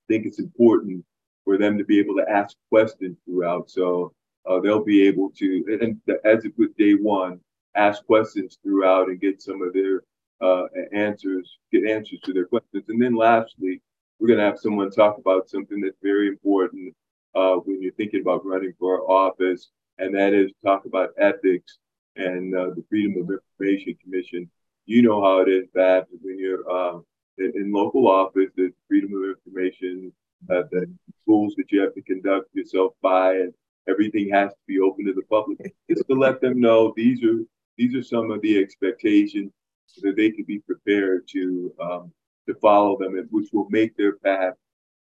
think 0.08 0.26
it's 0.26 0.38
important 0.38 1.04
for 1.44 1.58
them 1.58 1.76
to 1.76 1.84
be 1.84 1.98
able 1.98 2.14
to 2.16 2.28
ask 2.28 2.56
questions 2.70 3.18
throughout. 3.26 3.68
So 3.70 4.14
uh, 4.46 4.60
they'll 4.60 4.84
be 4.84 5.06
able 5.06 5.30
to, 5.30 5.78
and 5.80 6.00
as 6.24 6.44
it 6.44 6.52
with 6.56 6.76
day 6.76 6.94
one, 6.94 7.40
ask 7.74 8.04
questions 8.06 8.58
throughout 8.62 9.08
and 9.08 9.20
get 9.20 9.42
some 9.42 9.62
of 9.62 9.72
their 9.72 10.02
uh, 10.40 10.64
answers, 10.92 11.58
get 11.72 11.84
answers 11.84 12.20
to 12.24 12.32
their 12.32 12.46
questions. 12.46 12.84
And 12.88 13.00
then 13.00 13.14
lastly, 13.14 13.80
we're 14.18 14.28
going 14.28 14.38
to 14.38 14.44
have 14.44 14.58
someone 14.58 14.90
talk 14.90 15.18
about 15.18 15.48
something 15.48 15.80
that's 15.80 15.96
very 16.02 16.28
important 16.28 16.94
uh, 17.34 17.54
when 17.56 17.80
you're 17.82 17.92
thinking 17.92 18.20
about 18.20 18.44
running 18.44 18.72
for 18.78 19.08
office, 19.10 19.70
and 19.98 20.14
that 20.14 20.32
is 20.32 20.50
talk 20.64 20.84
about 20.86 21.10
ethics 21.18 21.78
and 22.16 22.54
uh, 22.54 22.70
the 22.70 22.84
Freedom 22.88 23.22
of 23.22 23.30
Information 23.30 23.96
Commission. 24.02 24.50
You 24.86 25.02
know 25.02 25.22
how 25.22 25.40
it 25.40 25.48
is, 25.48 25.66
Babz, 25.74 26.08
when 26.22 26.38
you're 26.38 26.68
uh, 26.70 26.98
in, 27.38 27.52
in, 27.54 27.72
local 27.72 28.08
office, 28.08 28.50
there's 28.56 28.72
freedom 28.88 29.12
of 29.14 29.36
information, 29.36 30.12
uh, 30.50 30.62
the 30.70 30.90
rules 31.26 31.54
that 31.56 31.70
you 31.70 31.80
have 31.80 31.94
to 31.94 32.02
conduct 32.02 32.54
yourself 32.54 32.94
by, 33.02 33.34
and 33.34 33.52
everything 33.88 34.28
has 34.30 34.50
to 34.50 34.58
be 34.66 34.80
open 34.80 35.06
to 35.06 35.12
the 35.12 35.22
public. 35.22 35.74
Just 35.90 36.06
to 36.08 36.14
let 36.14 36.40
them 36.40 36.60
know 36.60 36.92
these 36.96 37.22
are 37.22 37.40
these 37.76 37.94
are 37.94 38.02
some 38.02 38.30
of 38.30 38.40
the 38.42 38.58
expectations 38.58 39.52
so 39.86 40.00
that 40.04 40.16
they 40.16 40.30
can 40.30 40.44
be 40.44 40.58
prepared 40.60 41.26
to 41.28 41.72
um, 41.80 42.12
to 42.46 42.54
follow 42.54 42.98
them, 42.98 43.14
which 43.30 43.48
will 43.52 43.68
make 43.70 43.96
their 43.96 44.16
path 44.16 44.54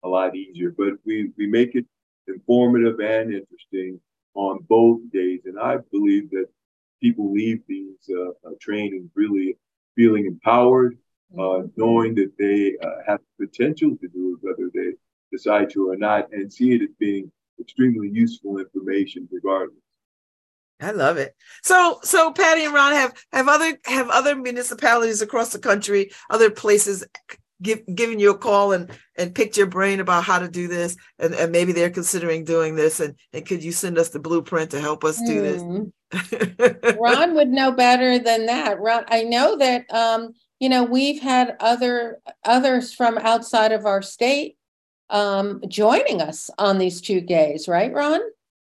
a 0.04 0.08
lot 0.08 0.36
easier. 0.36 0.74
But 0.76 0.94
we 1.04 1.32
we 1.36 1.46
make 1.46 1.74
it 1.74 1.86
informative 2.26 3.00
and 3.00 3.32
interesting 3.32 4.00
on 4.34 4.58
both 4.68 5.00
days. 5.12 5.40
And 5.46 5.58
I 5.58 5.78
believe 5.90 6.30
that 6.30 6.46
people 7.02 7.32
leave 7.32 7.60
these 7.66 7.98
uh, 8.10 8.30
uh, 8.46 8.54
trainings 8.60 9.10
really 9.14 9.56
feeling 9.96 10.26
empowered, 10.26 10.98
uh, 11.38 11.62
knowing 11.76 12.14
that 12.14 12.32
they 12.38 12.76
uh, 12.86 12.96
have 13.06 13.20
the 13.38 13.46
potential 13.46 13.96
to 13.96 14.08
do 14.08 14.34
it, 14.34 14.46
whether 14.46 14.70
they 14.72 14.92
decide 15.32 15.70
to 15.70 15.90
or 15.90 15.96
not, 15.96 16.32
and 16.32 16.52
see 16.52 16.72
it 16.74 16.82
as 16.82 16.94
being 16.98 17.30
extremely 17.60 18.08
useful 18.08 18.58
information 18.58 19.28
regardless. 19.30 19.78
I 20.80 20.92
love 20.92 21.16
it. 21.16 21.34
So, 21.62 21.98
so 22.02 22.32
Patti 22.32 22.64
and 22.64 22.74
Ron 22.74 22.92
have 22.92 23.12
have 23.32 23.48
other 23.48 23.76
have 23.86 24.08
other 24.10 24.36
municipalities 24.36 25.22
across 25.22 25.52
the 25.52 25.58
country, 25.58 26.12
other 26.30 26.50
places 26.50 27.04
give, 27.62 27.82
given 27.94 28.18
you 28.18 28.30
a 28.30 28.38
call 28.38 28.72
and 28.72 28.90
and 29.16 29.34
picked 29.34 29.56
your 29.56 29.66
brain 29.66 30.00
about 30.00 30.24
how 30.24 30.38
to 30.38 30.48
do 30.48 30.68
this, 30.68 30.96
and, 31.18 31.34
and 31.34 31.50
maybe 31.50 31.72
they're 31.72 31.90
considering 31.90 32.44
doing 32.44 32.76
this, 32.76 33.00
and 33.00 33.16
and 33.32 33.46
could 33.46 33.62
you 33.62 33.72
send 33.72 33.98
us 33.98 34.10
the 34.10 34.20
blueprint 34.20 34.70
to 34.70 34.80
help 34.80 35.04
us 35.04 35.20
do 35.22 35.42
this? 35.42 35.62
Mm. 35.62 36.96
Ron 36.98 37.34
would 37.34 37.48
know 37.48 37.72
better 37.72 38.18
than 38.18 38.46
that. 38.46 38.80
Ron, 38.80 39.04
I 39.08 39.24
know 39.24 39.56
that 39.56 39.92
um, 39.92 40.32
you 40.60 40.68
know 40.68 40.84
we've 40.84 41.20
had 41.20 41.56
other 41.60 42.18
others 42.44 42.94
from 42.94 43.18
outside 43.18 43.72
of 43.72 43.84
our 43.84 44.02
state 44.02 44.57
um, 45.10 45.62
joining 45.68 46.20
us 46.20 46.50
on 46.58 46.78
these 46.78 47.00
two 47.00 47.20
days, 47.20 47.68
right, 47.68 47.92
Ron? 47.92 48.20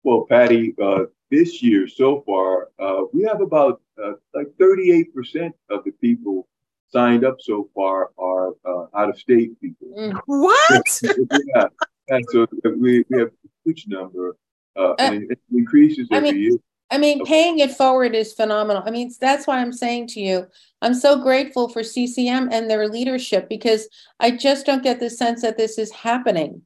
Well, 0.04 0.26
Patti, 0.30 0.76
uh, 0.82 1.06
this 1.32 1.64
year 1.64 1.88
so 1.88 2.22
far, 2.26 2.70
uh, 2.80 3.04
we 3.14 3.24
have 3.24 3.42
about 3.42 3.82
uh, 4.04 4.14
like 4.34 4.48
38% 4.60 5.52
of 5.70 5.84
the 5.84 5.92
people 6.02 6.48
signed 6.92 7.26
up 7.26 7.38
so 7.40 7.70
far 7.74 8.12
are 8.18 8.50
uh, 8.66 8.86
out 8.96 9.10
of 9.10 9.18
state 9.18 9.60
people. 9.60 9.88
Mm. 9.98 10.20
What? 10.26 11.02
yeah. 11.56 11.68
And 12.10 12.26
so 12.32 12.46
we, 12.64 13.06
we 13.10 13.20
have 13.20 13.30
a 13.30 13.50
huge 13.66 13.86
number, 13.88 14.36
uh, 14.76 14.94
and 15.00 15.32
it 15.32 15.40
increases 15.52 16.08
every 16.12 16.30
Uh, 16.30 16.32
I 16.32 16.34
mean, 16.34 16.42
year. 16.42 16.58
I 16.94 17.00
mean, 17.00 17.26
paying 17.26 17.58
it 17.58 17.72
forward 17.72 18.14
is 18.14 18.34
phenomenal. 18.34 18.84
I 18.86 18.92
mean, 18.92 19.12
that's 19.20 19.48
why 19.48 19.58
I'm 19.58 19.74
saying 19.74 20.08
to 20.10 20.20
you, 20.20 20.46
I'm 20.84 20.94
so 20.94 21.20
grateful 21.20 21.68
for 21.68 21.82
CCM 21.82 22.50
and 22.52 22.70
their 22.70 22.88
leadership 22.88 23.50
because 23.50 23.90
I 24.20 24.30
just 24.30 24.68
don't 24.68 24.84
get 24.84 25.00
the 25.00 25.10
sense 25.10 25.42
that 25.42 25.58
this 25.58 25.80
is 25.80 25.92
happening. 25.92 26.62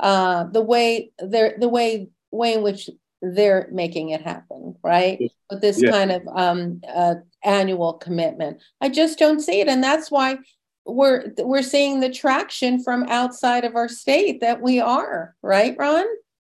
Uh, 0.00 0.44
the 0.44 0.62
way 0.62 1.10
they're 1.18 1.56
the 1.58 1.68
way 1.68 2.08
way 2.30 2.54
in 2.54 2.62
which 2.62 2.88
they're 3.20 3.68
making 3.70 4.10
it 4.10 4.22
happen, 4.22 4.76
right? 4.82 5.20
With 5.50 5.60
this 5.60 5.82
Yeah. 5.82 5.90
kind 5.90 6.10
of 6.12 6.22
um, 6.34 6.80
uh, 6.88 7.16
annual 7.44 7.94
commitment, 7.94 8.62
I 8.80 8.88
just 8.88 9.18
don't 9.18 9.40
see 9.40 9.60
it, 9.60 9.68
and 9.68 9.84
that's 9.84 10.10
why 10.10 10.38
we're 10.86 11.32
we're 11.38 11.62
seeing 11.62 12.00
the 12.00 12.10
traction 12.10 12.82
from 12.82 13.04
outside 13.04 13.64
of 13.64 13.76
our 13.76 13.88
state 13.88 14.40
that 14.40 14.62
we 14.62 14.80
are, 14.80 15.34
right, 15.42 15.76
Ron? 15.78 16.06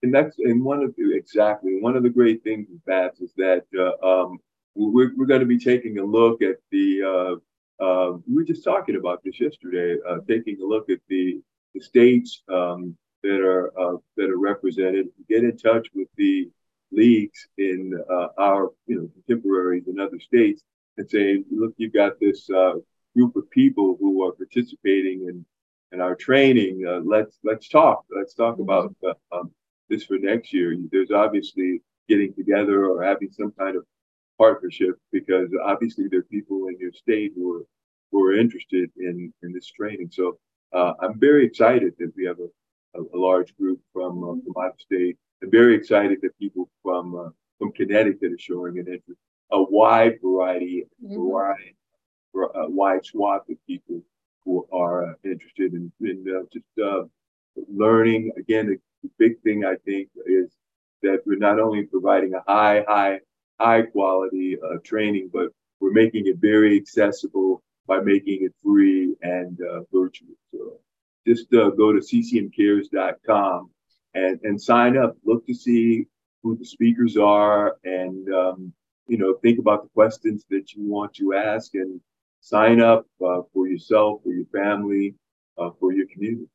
And 0.04 0.14
that's 0.14 0.38
and 0.40 0.64
one 0.64 0.84
of 0.84 0.94
exactly 0.98 1.78
one 1.80 1.96
of 1.96 2.04
the 2.04 2.10
great 2.10 2.44
things 2.44 2.68
with 2.70 2.84
BATS 2.86 3.22
is 3.22 3.34
that 3.38 3.64
uh, 3.78 4.06
um, 4.06 4.38
we're, 4.76 5.12
we're 5.16 5.26
going 5.26 5.40
to 5.40 5.46
be 5.46 5.60
taking 5.60 5.98
a 6.00 6.04
look 6.04 6.42
at 6.42 6.58
the 6.72 7.40
uh, 7.82 7.84
uh, 7.84 8.18
we 8.28 8.36
were 8.36 8.44
just 8.44 8.64
talking 8.64 8.96
about 8.96 9.24
this 9.24 9.40
yesterday 9.40 9.98
uh, 10.08 10.18
taking 10.28 10.58
a 10.62 10.66
look 10.66 10.90
at 10.90 11.00
the 11.10 11.42
the 11.74 11.80
states 11.80 12.44
um, 12.50 12.96
that 13.24 13.42
are 13.42 13.72
uh, 13.80 13.98
that 14.16 14.30
are 14.30 14.38
represented 14.38 15.08
get 15.30 15.44
in 15.44 15.58
touch 15.58 15.88
with 15.94 16.08
the 16.18 16.50
leagues 16.92 17.48
in 17.58 17.94
uh, 18.10 18.28
our 18.38 18.72
you 18.86 18.96
know 18.96 19.10
contemporaries 19.14 19.88
in 19.88 20.00
other 20.00 20.20
states 20.20 20.64
and 20.98 21.10
say 21.10 21.44
look 21.52 21.74
you've 21.78 21.94
got 21.94 22.20
this 22.20 22.50
uh, 22.50 22.74
group 23.16 23.36
of 23.36 23.50
people 23.50 23.98
who 24.00 24.24
are 24.24 24.32
participating 24.32 25.28
in 25.28 25.46
in 25.92 26.02
our 26.02 26.16
training. 26.16 26.86
Uh, 26.88 27.00
let's 27.04 27.38
let's 27.44 27.68
talk. 27.68 28.06
Let's 28.16 28.34
talk 28.34 28.60
about 28.60 28.96
uh, 29.06 29.14
um, 29.36 29.52
this 29.90 30.06
for 30.06 30.18
next 30.18 30.54
year. 30.54 30.76
There's 30.92 31.12
obviously 31.12 31.82
getting 32.08 32.34
together 32.34 32.86
or 32.86 33.04
having 33.04 33.32
some 33.32 33.52
kind 33.58 33.76
of 33.76 33.86
partnership 34.38 34.96
because 35.12 35.50
obviously 35.64 36.08
there 36.08 36.20
are 36.20 36.24
people 36.24 36.68
in 36.68 36.78
your 36.80 36.94
state 36.94 37.34
who 37.36 37.58
are 37.58 37.66
who 38.12 38.24
are 38.26 38.34
interested 38.34 38.90
in 38.98 39.34
in 39.44 39.54
this 39.54 39.68
training. 39.68 40.10
So 40.12 40.38
uh, 40.74 40.94
I'm 41.02 41.20
very 41.20 41.46
excited 41.46 41.94
that 42.00 42.12
we 42.16 42.26
have 42.26 42.38
a, 42.40 43.00
a, 43.00 43.02
a 43.02 43.18
large 43.18 43.56
group 43.58 43.80
from 43.94 44.24
uh, 44.24 44.36
from 44.44 44.64
out 44.64 44.74
of 44.74 44.82
state. 44.82 45.18
I'm 45.44 45.52
very 45.52 45.76
excited 45.76 46.20
that 46.22 46.38
people 46.40 46.70
from 46.84 47.16
uh, 47.16 47.30
from 47.60 47.72
Connecticut 47.72 48.32
are 48.32 48.40
showing 48.40 48.80
an 48.80 48.88
interest. 48.88 49.20
A 49.52 49.64
wide 49.64 50.16
variety, 50.22 50.86
variety, 51.02 51.76
a 52.36 52.70
wide 52.70 53.06
swath 53.06 53.48
of 53.50 53.56
people 53.66 54.04
who 54.44 54.68
are 54.72 55.12
uh, 55.12 55.14
interested 55.24 55.74
in, 55.74 55.92
in 56.02 56.24
uh, 56.30 56.44
just 56.52 56.66
uh, 56.84 57.04
learning. 57.70 58.32
Again, 58.38 58.78
the, 59.04 59.10
big 59.18 59.42
thing 59.42 59.66
I 59.66 59.76
think 59.86 60.10
is 60.26 60.52
that 61.04 61.22
we're 61.26 61.38
not 61.38 61.60
only 61.60 61.84
providing 61.84 62.34
a 62.34 62.44
high, 62.48 62.84
high, 62.88 63.20
high 63.60 63.84
quality 63.84 64.58
uh, 64.64 64.78
training, 64.84 65.30
but 65.34 65.50
we're 65.80 65.92
making 65.92 66.28
it 66.28 66.38
very 66.38 66.78
accessible 66.78 67.64
by 67.88 68.00
making 68.00 68.44
it 68.44 68.54
free 68.64 69.16
and 69.22 69.60
uh, 69.62 69.82
virtual. 69.92 70.30
So 70.52 70.80
just 71.26 71.54
uh, 71.54 71.70
go 71.72 71.94
to 71.94 72.00
ccmcares.com 72.00 73.70
and, 74.14 74.40
and 74.44 74.62
sign 74.62 74.98
up. 74.98 75.16
Look 75.26 75.46
to 75.48 75.54
see 75.54 76.08
who 76.44 76.58
the 76.58 76.66
speakers 76.66 77.18
are 77.18 77.78
and, 77.84 78.32
um, 78.34 78.74
you 79.08 79.18
know, 79.18 79.36
think 79.42 79.60
about 79.60 79.84
the 79.84 79.90
questions 79.90 80.46
that 80.50 80.74
you 80.74 80.84
want 80.84 81.14
to 81.16 81.34
ask 81.34 81.74
and 81.76 82.02
sign 82.42 82.82
up 82.82 83.06
uh, 83.26 83.42
for 83.54 83.68
yourself, 83.68 84.22
for 84.24 84.32
your 84.32 84.46
family, 84.46 85.16
uh, 85.58 85.70
for 85.80 85.94
your 85.94 86.08
community. 86.08 86.48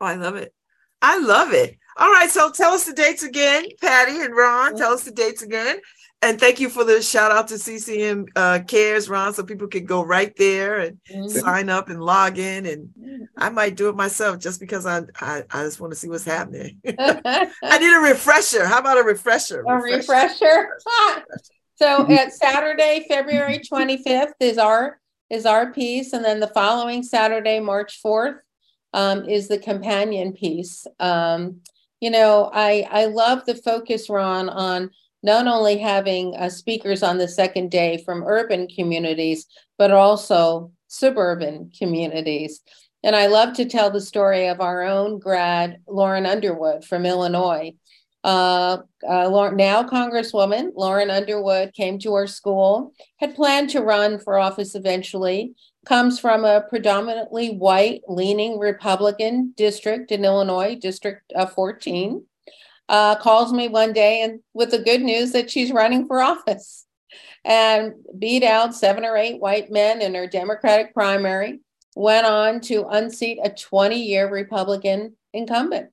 Oh, 0.00 0.06
I 0.06 0.16
love 0.16 0.36
it. 0.36 0.52
I 1.02 1.18
love 1.18 1.52
it. 1.52 1.76
All 1.96 2.10
right, 2.10 2.30
so 2.30 2.50
tell 2.50 2.72
us 2.72 2.84
the 2.84 2.94
dates 2.94 3.22
again, 3.22 3.66
Patti 3.80 4.20
and 4.20 4.34
Ron. 4.34 4.76
Tell 4.76 4.92
us 4.92 5.04
the 5.04 5.10
dates 5.10 5.42
again, 5.42 5.78
and 6.22 6.40
thank 6.40 6.58
you 6.58 6.70
for 6.70 6.84
the 6.84 7.02
shout 7.02 7.32
out 7.32 7.48
to 7.48 7.58
CCM 7.58 8.26
uh, 8.34 8.60
Cares, 8.66 9.10
Ron, 9.10 9.34
so 9.34 9.42
people 9.42 9.66
can 9.68 9.84
go 9.84 10.02
right 10.02 10.34
there 10.36 10.78
and 10.78 10.98
Mhm. 11.12 11.28
sign 11.28 11.68
up 11.68 11.90
and 11.90 12.00
log 12.02 12.38
in. 12.38 12.64
And 12.66 13.28
I 13.36 13.50
might 13.50 13.76
do 13.76 13.88
it 13.90 13.96
myself 13.96 14.38
just 14.38 14.58
because 14.60 14.86
I 14.86 15.02
I, 15.20 15.42
I 15.50 15.64
just 15.64 15.80
want 15.80 15.92
to 15.92 15.98
see 15.98 16.08
what's 16.08 16.24
happening. 16.24 16.80
I 17.62 17.78
need 17.78 17.94
a 17.94 18.00
refresher. 18.00 18.64
How 18.64 18.78
about 18.78 18.98
a 18.98 19.02
refresher? 19.02 19.64
A 19.68 19.76
refresher. 19.76 20.78
so 21.76 22.10
at 22.10 22.32
Saturday, 22.32 23.04
February 23.08 23.58
25th 23.58 24.32
is 24.40 24.56
our 24.56 24.98
is 25.28 25.46
our 25.46 25.72
piece, 25.72 26.12
and 26.12 26.24
then 26.24 26.40
the 26.40 26.48
following 26.48 27.02
Saturday, 27.02 27.58
March 27.58 28.00
4th, 28.02 28.38
um, 28.92 29.28
is 29.28 29.48
the 29.48 29.58
companion 29.58 30.32
piece. 30.32 30.86
Um, 31.00 31.60
you 32.00 32.10
know, 32.10 32.50
I 32.52 32.86
I 32.90 33.06
love 33.06 33.44
the 33.46 33.54
focus, 33.54 34.10
Ron, 34.10 34.48
on 34.48 34.90
not 35.22 35.46
only 35.46 35.78
having 35.78 36.34
uh, 36.36 36.48
speakers 36.48 37.02
on 37.02 37.18
the 37.18 37.28
second 37.28 37.70
day 37.70 38.02
from 38.04 38.24
urban 38.24 38.66
communities, 38.66 39.46
but 39.78 39.92
also 39.92 40.72
suburban 40.88 41.70
communities. 41.78 42.60
And 43.04 43.16
I 43.16 43.26
love 43.26 43.54
to 43.54 43.64
tell 43.64 43.90
the 43.90 44.00
story 44.00 44.46
of 44.46 44.60
our 44.60 44.82
own 44.82 45.18
grad, 45.18 45.78
Lauren 45.88 46.26
Underwood 46.26 46.84
from 46.84 47.06
Illinois. 47.06 47.72
Uh, 48.24 48.78
uh, 49.08 49.50
now 49.54 49.82
Congresswoman 49.82 50.70
Lauren 50.76 51.10
Underwood 51.10 51.74
came 51.74 51.98
to 52.00 52.14
our 52.14 52.28
school, 52.28 52.92
had 53.18 53.34
planned 53.34 53.70
to 53.70 53.80
run 53.80 54.20
for 54.20 54.38
office 54.38 54.76
eventually, 54.76 55.54
comes 55.86 56.18
from 56.18 56.44
a 56.44 56.62
predominantly 56.68 57.50
white 57.50 58.02
leaning 58.08 58.58
Republican 58.58 59.52
district 59.56 60.12
in 60.12 60.24
Illinois, 60.24 60.76
District 60.76 61.22
uh, 61.34 61.46
14. 61.46 62.24
Uh, 62.88 63.14
calls 63.16 63.52
me 63.52 63.68
one 63.68 63.92
day 63.92 64.22
and 64.22 64.40
with 64.52 64.70
the 64.70 64.78
good 64.78 65.00
news 65.00 65.32
that 65.32 65.50
she's 65.50 65.72
running 65.72 66.06
for 66.06 66.20
office 66.20 66.86
and 67.44 67.94
beat 68.18 68.42
out 68.42 68.74
seven 68.74 69.04
or 69.04 69.16
eight 69.16 69.40
white 69.40 69.70
men 69.70 70.02
in 70.02 70.14
her 70.14 70.26
Democratic 70.26 70.92
primary, 70.92 71.60
went 71.94 72.26
on 72.26 72.60
to 72.60 72.86
unseat 72.88 73.38
a 73.42 73.50
20 73.50 73.96
year 73.96 74.30
Republican 74.30 75.16
incumbent. 75.32 75.90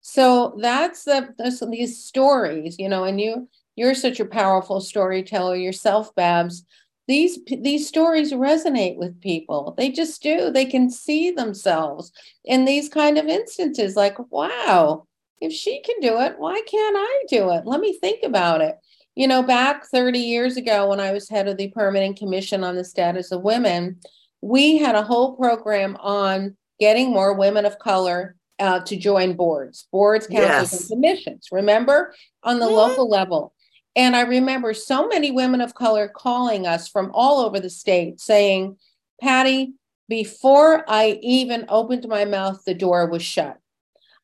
So 0.00 0.56
that's 0.60 1.04
the 1.04 1.34
these 1.70 2.04
stories, 2.04 2.78
you 2.78 2.88
know, 2.88 3.04
and 3.04 3.20
you 3.20 3.48
you're 3.76 3.94
such 3.94 4.20
a 4.20 4.26
powerful 4.26 4.80
storyteller 4.80 5.56
yourself, 5.56 6.14
Babz. 6.14 6.64
These 7.06 7.38
these 7.60 7.86
stories 7.86 8.32
resonate 8.32 8.96
with 8.96 9.20
people. 9.20 9.74
They 9.76 9.90
just 9.90 10.22
do. 10.22 10.50
They 10.50 10.64
can 10.64 10.90
see 10.90 11.30
themselves 11.30 12.12
in 12.44 12.64
these 12.64 12.88
kind 12.88 13.18
of 13.18 13.26
instances. 13.26 13.94
Like, 13.94 14.16
wow, 14.32 15.06
if 15.40 15.52
she 15.52 15.82
can 15.82 16.00
do 16.00 16.18
it, 16.20 16.38
why 16.38 16.60
can't 16.66 16.96
I 16.98 17.22
do 17.28 17.50
it? 17.50 17.66
Let 17.66 17.80
me 17.80 17.98
think 17.98 18.22
about 18.24 18.60
it. 18.62 18.76
You 19.14 19.28
know, 19.28 19.42
back 19.42 19.86
30 19.86 20.18
years 20.18 20.56
ago, 20.56 20.88
when 20.88 20.98
I 20.98 21.12
was 21.12 21.28
head 21.28 21.46
of 21.46 21.56
the 21.56 21.68
Permanent 21.68 22.18
Commission 22.18 22.64
on 22.64 22.74
the 22.74 22.84
Status 22.84 23.30
of 23.32 23.42
Women, 23.42 24.00
we 24.40 24.78
had 24.78 24.94
a 24.94 25.02
whole 25.02 25.36
program 25.36 25.96
on 26.00 26.56
getting 26.80 27.12
more 27.12 27.34
women 27.34 27.64
of 27.64 27.78
color 27.78 28.34
uh, 28.58 28.80
to 28.80 28.96
join 28.96 29.34
boards, 29.34 29.88
boards, 29.92 30.26
councils, 30.26 30.72
Yes. 30.72 30.80
and 30.80 30.88
commissions. 30.90 31.48
Remember 31.52 32.14
on 32.42 32.58
the 32.58 32.68
local 32.68 33.08
level. 33.08 33.52
And 33.96 34.16
I 34.16 34.22
remember 34.22 34.74
so 34.74 35.06
many 35.06 35.30
women 35.30 35.60
of 35.60 35.74
color 35.74 36.08
calling 36.08 36.66
us 36.66 36.88
from 36.88 37.10
all 37.14 37.44
over 37.44 37.60
the 37.60 37.70
state 37.70 38.20
saying, 38.20 38.76
Patti, 39.20 39.74
before 40.08 40.84
I 40.88 41.18
even 41.22 41.64
opened 41.68 42.06
my 42.08 42.24
mouth, 42.24 42.64
the 42.64 42.74
door 42.74 43.06
was 43.06 43.22
shut. 43.22 43.58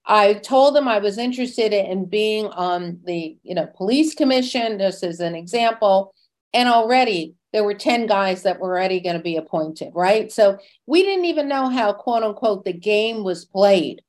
I 0.04 0.34
told 0.34 0.74
them 0.74 0.88
I 0.88 0.98
was 0.98 1.18
interested 1.18 1.72
in 1.72 2.06
being 2.06 2.46
on 2.46 3.00
the, 3.04 3.36
you 3.42 3.54
know, 3.54 3.68
police 3.76 4.14
commission, 4.14 4.78
just 4.78 5.04
as 5.04 5.20
an 5.20 5.34
example. 5.34 6.14
And 6.52 6.68
already 6.68 7.34
there 7.52 7.64
were 7.64 7.74
10 7.74 8.06
guys 8.06 8.42
that 8.42 8.60
were 8.60 8.70
already 8.70 9.00
going 9.00 9.16
to 9.16 9.22
be 9.22 9.36
appointed, 9.36 9.92
right? 9.94 10.30
So 10.32 10.58
we 10.86 11.02
didn't 11.02 11.26
even 11.26 11.48
know 11.48 11.68
how, 11.68 11.92
quote 11.92 12.22
unquote, 12.22 12.64
the 12.64 12.72
game 12.72 13.24
was 13.24 13.44
played, 13.44 14.02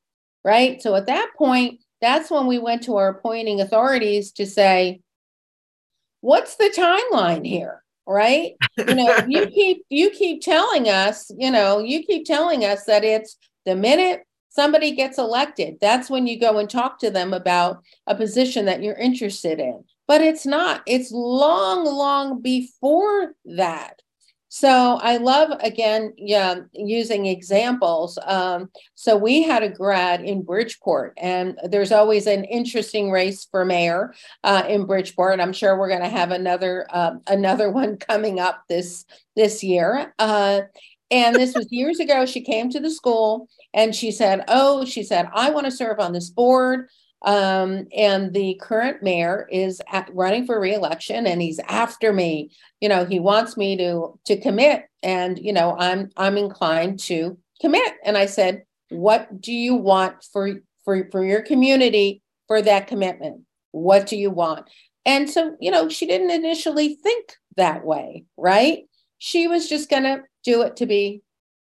right? 0.43 0.81
So 0.81 0.95
at 0.95 1.07
that 1.07 1.31
point, 1.37 1.81
that's 2.01 2.31
when 2.31 2.47
we 2.47 2.57
went 2.57 2.83
to 2.83 2.97
our 2.97 3.09
appointing 3.09 3.61
authorities 3.61 4.31
to 4.33 4.45
say, 4.45 5.01
what's 6.21 6.55
the 6.55 6.73
timeline 6.75 7.45
here? 7.45 7.83
Right. 8.07 8.53
You 8.77 8.95
know, 8.95 9.19
you 9.27 9.47
keep 9.55 9.85
you 9.89 10.09
keep 10.09 10.41
telling 10.41 10.89
us, 10.89 11.31
you 11.37 11.51
know, 11.51 11.79
you 11.79 12.03
keep 12.03 12.25
telling 12.25 12.65
us 12.65 12.85
that 12.85 13.03
it's 13.03 13.37
the 13.65 13.75
minute 13.75 14.23
somebody 14.51 14.91
gets 14.91 15.17
elected, 15.17 15.77
that's 15.79 16.09
when 16.09 16.27
you 16.27 16.39
go 16.39 16.57
and 16.57 16.69
talk 16.69 16.99
to 16.99 17.09
them 17.09 17.33
about 17.33 17.81
a 18.05 18.13
position 18.13 18.65
that 18.65 18.83
you're 18.83 18.95
interested 18.95 19.59
in. 19.59 19.83
But 20.07 20.21
it's 20.21 20.45
not, 20.45 20.81
it's 20.85 21.11
long, 21.11 21.85
long 21.85 22.41
before 22.41 23.33
that. 23.45 24.01
So 24.53 24.99
I 25.01 25.15
love 25.15 25.57
again, 25.61 26.13
yeah, 26.17 26.55
using 26.73 27.25
examples. 27.25 28.19
Um, 28.25 28.69
so 28.95 29.15
we 29.15 29.43
had 29.43 29.63
a 29.63 29.69
grad 29.69 30.19
in 30.25 30.43
Bridgeport, 30.43 31.13
and 31.15 31.57
there's 31.69 31.93
always 31.93 32.27
an 32.27 32.43
interesting 32.43 33.11
race 33.11 33.47
for 33.49 33.63
mayor 33.63 34.13
uh, 34.43 34.63
in 34.67 34.85
Bridgeport. 34.85 35.39
I'm 35.39 35.53
sure 35.53 35.79
we're 35.79 35.87
going 35.87 36.01
to 36.01 36.09
have 36.09 36.31
another 36.31 36.85
uh, 36.89 37.13
another 37.27 37.71
one 37.71 37.95
coming 37.95 38.41
up 38.41 38.63
this 38.67 39.05
this 39.37 39.63
year. 39.63 40.13
Uh, 40.19 40.63
and 41.09 41.33
this 41.33 41.55
was 41.55 41.67
years 41.71 42.01
ago. 42.01 42.25
She 42.25 42.41
came 42.41 42.69
to 42.71 42.81
the 42.81 42.91
school 42.91 43.47
and 43.73 43.95
she 43.95 44.11
said, 44.11 44.43
"Oh, 44.49 44.83
she 44.83 45.01
said 45.01 45.29
I 45.33 45.51
want 45.51 45.63
to 45.67 45.71
serve 45.71 46.01
on 46.01 46.11
this 46.11 46.29
board." 46.29 46.89
Um, 47.23 47.87
and 47.95 48.33
the 48.33 48.59
current 48.61 49.03
mayor 49.03 49.47
is 49.51 49.79
at, 49.91 50.09
running 50.13 50.45
for 50.45 50.59
reelection 50.59 51.27
and 51.27 51.41
he's 51.41 51.59
after 51.67 52.11
me. 52.11 52.51
You 52.79 52.89
know, 52.89 53.05
he 53.05 53.19
wants 53.19 53.57
me 53.57 53.77
to 53.77 54.19
to 54.25 54.41
commit 54.41 54.85
and 55.03 55.37
you 55.37 55.53
know, 55.53 55.75
I'm 55.77 56.09
I'm 56.17 56.37
inclined 56.37 56.99
to 57.01 57.37
commit. 57.59 57.93
And 58.03 58.17
I 58.17 58.25
said, 58.25 58.63
"What 58.89 59.39
do 59.39 59.53
you 59.53 59.75
want 59.75 60.23
for 60.33 60.61
for 60.83 61.07
for 61.11 61.23
your 61.23 61.41
community 61.41 62.23
for 62.47 62.61
that 62.61 62.87
commitment? 62.87 63.41
What 63.71 64.07
do 64.07 64.17
you 64.17 64.31
want?" 64.31 64.67
And 65.05 65.29
so, 65.29 65.55
you 65.59 65.71
know, 65.71 65.89
she 65.89 66.05
didn't 66.05 66.31
initially 66.31 66.95
think 66.95 67.35
that 67.57 67.85
way, 67.85 68.25
right? 68.37 68.83
She 69.17 69.47
was 69.47 69.67
just 69.67 69.89
going 69.89 70.03
to 70.03 70.23
do 70.43 70.61
it 70.61 70.75
to 70.77 70.85
be 70.85 71.21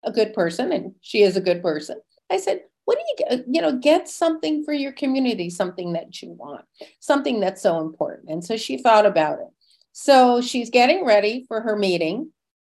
a 0.04 0.12
good 0.12 0.34
person 0.34 0.72
and 0.72 0.94
she 1.00 1.22
is 1.22 1.36
a 1.36 1.40
good 1.40 1.62
person. 1.62 2.00
I 2.30 2.38
said, 2.38 2.60
what 2.84 2.98
do 2.98 3.24
you? 3.24 3.44
You 3.48 3.62
know, 3.62 3.78
get 3.78 4.08
something 4.08 4.64
for 4.64 4.72
your 4.72 4.92
community, 4.92 5.50
something 5.50 5.92
that 5.94 6.22
you 6.22 6.30
want, 6.30 6.64
something 7.00 7.40
that's 7.40 7.62
so 7.62 7.80
important. 7.80 8.28
And 8.28 8.44
so 8.44 8.56
she 8.56 8.78
thought 8.78 9.06
about 9.06 9.40
it. 9.40 9.48
So 9.92 10.40
she's 10.40 10.70
getting 10.70 11.04
ready 11.04 11.44
for 11.48 11.60
her 11.60 11.76
meeting. 11.76 12.32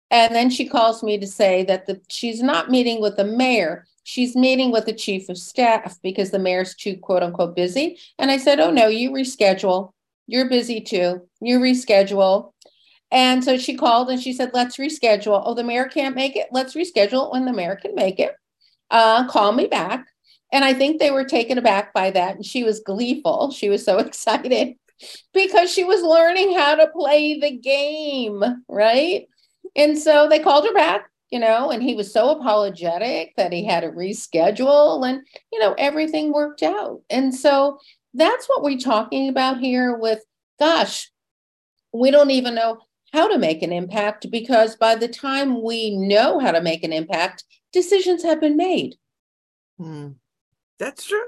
And 0.09 0.35
then 0.35 0.49
she 0.49 0.67
calls 0.67 1.03
me 1.03 1.17
to 1.19 1.27
say 1.27 1.63
that 1.65 1.85
the, 1.85 2.01
she's 2.09 2.43
not 2.43 2.69
meeting 2.69 2.99
with 2.99 3.15
the 3.15 3.23
mayor. 3.23 3.85
She's 4.03 4.35
meeting 4.35 4.71
with 4.71 4.85
the 4.85 4.93
chief 4.93 5.29
of 5.29 5.37
staff 5.37 5.97
because 6.01 6.31
the 6.31 6.39
mayor's 6.39 6.75
too 6.75 6.97
quote 6.97 7.23
unquote 7.23 7.55
busy. 7.55 7.97
And 8.19 8.29
I 8.29 8.37
said, 8.37 8.59
Oh, 8.59 8.71
no, 8.71 8.87
you 8.87 9.11
reschedule. 9.11 9.91
You're 10.27 10.49
busy 10.49 10.81
too. 10.81 11.27
You 11.39 11.59
reschedule. 11.59 12.51
And 13.11 13.43
so 13.43 13.57
she 13.57 13.75
called 13.77 14.09
and 14.09 14.21
she 14.21 14.33
said, 14.33 14.51
Let's 14.53 14.77
reschedule. 14.77 15.41
Oh, 15.45 15.53
the 15.53 15.63
mayor 15.63 15.85
can't 15.85 16.15
make 16.15 16.35
it. 16.35 16.47
Let's 16.51 16.75
reschedule 16.75 17.31
when 17.31 17.45
the 17.45 17.53
mayor 17.53 17.77
can 17.77 17.95
make 17.95 18.19
it 18.19 18.35
uh, 18.91 19.27
call 19.27 19.51
me 19.53 19.65
back. 19.65 20.05
And 20.53 20.65
I 20.65 20.73
think 20.73 20.99
they 20.99 21.11
were 21.11 21.23
taken 21.23 21.57
aback 21.57 21.93
by 21.93 22.11
that. 22.11 22.35
And 22.35 22.45
she 22.45 22.63
was 22.63 22.81
gleeful. 22.81 23.51
She 23.51 23.69
was 23.69 23.83
so 23.83 23.97
excited 23.99 24.75
because 25.33 25.73
she 25.73 25.83
was 25.83 26.03
learning 26.03 26.55
how 26.55 26.75
to 26.75 26.87
play 26.87 27.39
the 27.39 27.57
game, 27.57 28.43
right? 28.67 29.25
And 29.75 29.97
so 29.97 30.27
they 30.27 30.39
called 30.39 30.65
her 30.65 30.73
back, 30.73 31.09
you 31.31 31.39
know, 31.39 31.71
and 31.71 31.81
he 31.81 31.95
was 31.95 32.13
so 32.13 32.29
apologetic 32.29 33.33
that 33.37 33.53
he 33.53 33.65
had 33.65 33.81
to 33.81 33.89
reschedule 33.89 35.07
and, 35.07 35.25
you 35.51 35.59
know, 35.59 35.73
everything 35.77 36.33
worked 36.33 36.61
out. 36.61 37.01
And 37.09 37.33
so 37.33 37.79
that's 38.13 38.47
what 38.47 38.61
we're 38.61 38.77
talking 38.77 39.29
about 39.29 39.59
here 39.59 39.95
with, 39.95 40.23
gosh, 40.59 41.09
we 41.93 42.11
don't 42.11 42.31
even 42.31 42.55
know 42.55 42.79
how 43.13 43.27
to 43.27 43.37
make 43.37 43.61
an 43.61 43.71
impact 43.73 44.29
because 44.31 44.75
by 44.75 44.95
the 44.95 45.07
time 45.07 45.61
we 45.63 45.95
know 45.95 46.39
how 46.39 46.51
to 46.51 46.61
make 46.61 46.83
an 46.83 46.93
impact, 46.93 47.43
decisions 47.73 48.23
have 48.23 48.39
been 48.39 48.57
made. 48.57 48.95
Hmm. 49.77 50.09
That's 50.79 51.03
true. 51.05 51.23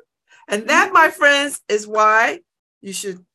And 0.47 0.67
that, 0.69 0.91
my 0.93 1.09
friends, 1.09 1.61
is 1.69 1.87
why 1.87 2.39
you 2.81 2.93
should 2.93 3.25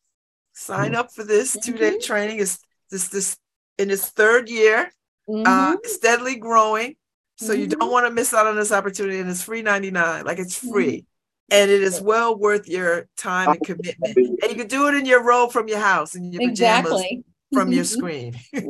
sign 0.52 0.94
up 0.94 1.12
for 1.12 1.24
this 1.24 1.52
two-day 1.52 1.96
Mhm. 1.96 2.02
training. 2.02 2.38
Is 2.38 2.58
this 2.90 3.08
this 3.08 3.36
in 3.78 3.90
its 3.90 4.08
third 4.08 4.48
year, 4.48 4.90
uh, 5.28 5.76
Mhm. 5.76 5.86
steadily 5.86 6.36
growing. 6.36 6.96
So 7.36 7.52
you 7.52 7.68
don't 7.68 7.88
Mhm. 7.88 7.92
want 7.92 8.06
to 8.06 8.12
miss 8.12 8.34
out 8.34 8.46
on 8.46 8.56
this 8.56 8.72
opportunity. 8.72 9.20
And 9.20 9.30
it's 9.30 9.42
free 9.42 9.62
99. 9.62 10.24
Like 10.24 10.38
it's 10.40 10.56
free. 10.56 11.04
And 11.50 11.70
it 11.70 11.82
is 11.82 12.00
well 12.00 12.36
worth 12.36 12.68
your 12.68 13.08
time 13.16 13.50
and 13.50 13.62
commitment. 13.62 14.16
And 14.16 14.50
you 14.50 14.54
can 14.54 14.66
do 14.66 14.88
it 14.88 14.94
in 14.94 15.06
your 15.06 15.22
robe 15.22 15.52
from 15.52 15.68
your 15.68 15.78
house 15.78 16.14
in 16.14 16.32
your 16.32 16.42
pajamas 16.42 16.92
Exactly. 16.92 17.24
From 17.52 17.72
your 17.72 17.84
screen. 17.84 18.34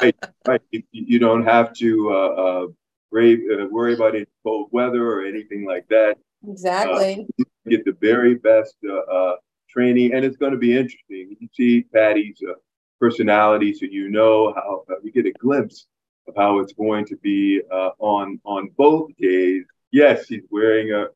Right, 0.00 0.14
right. 0.46 0.60
You, 0.70 0.82
you 0.92 1.18
don't 1.18 1.44
have 1.44 1.72
to 1.74 2.10
uh, 2.10 2.14
uh, 2.14 2.66
brave, 3.10 3.40
uh, 3.50 3.66
worry 3.70 3.94
about 3.94 4.14
any 4.14 4.26
cold 4.42 4.68
weather 4.70 5.10
or 5.10 5.24
anything 5.24 5.64
like 5.64 5.88
that. 5.88 6.18
Exactly. 6.46 7.26
Get 7.68 7.84
the 7.84 7.96
very 8.00 8.34
best 8.34 8.76
uh, 8.88 8.94
uh, 8.94 9.36
training, 9.70 10.12
and 10.14 10.24
it's 10.24 10.36
going 10.36 10.52
to 10.52 10.58
be 10.58 10.76
interesting. 10.76 11.34
You 11.40 11.48
see 11.54 11.84
Patti's 11.94 12.38
uh, 12.46 12.52
personality, 13.00 13.74
so 13.74 13.86
you 13.90 14.10
know 14.10 14.52
how 14.54 14.84
uh, 14.90 14.94
you 15.02 15.10
get 15.12 15.26
a 15.26 15.32
glimpse 15.32 15.86
of 16.28 16.34
how 16.36 16.58
it's 16.58 16.72
going 16.74 17.06
to 17.06 17.16
be 17.16 17.62
uh, 17.72 17.90
on 17.98 18.40
on 18.44 18.68
both 18.76 19.10
days. 19.18 19.64
Yes, 19.92 20.26
he's 20.26 20.42
wearing 20.50 20.92
a. 20.92 21.06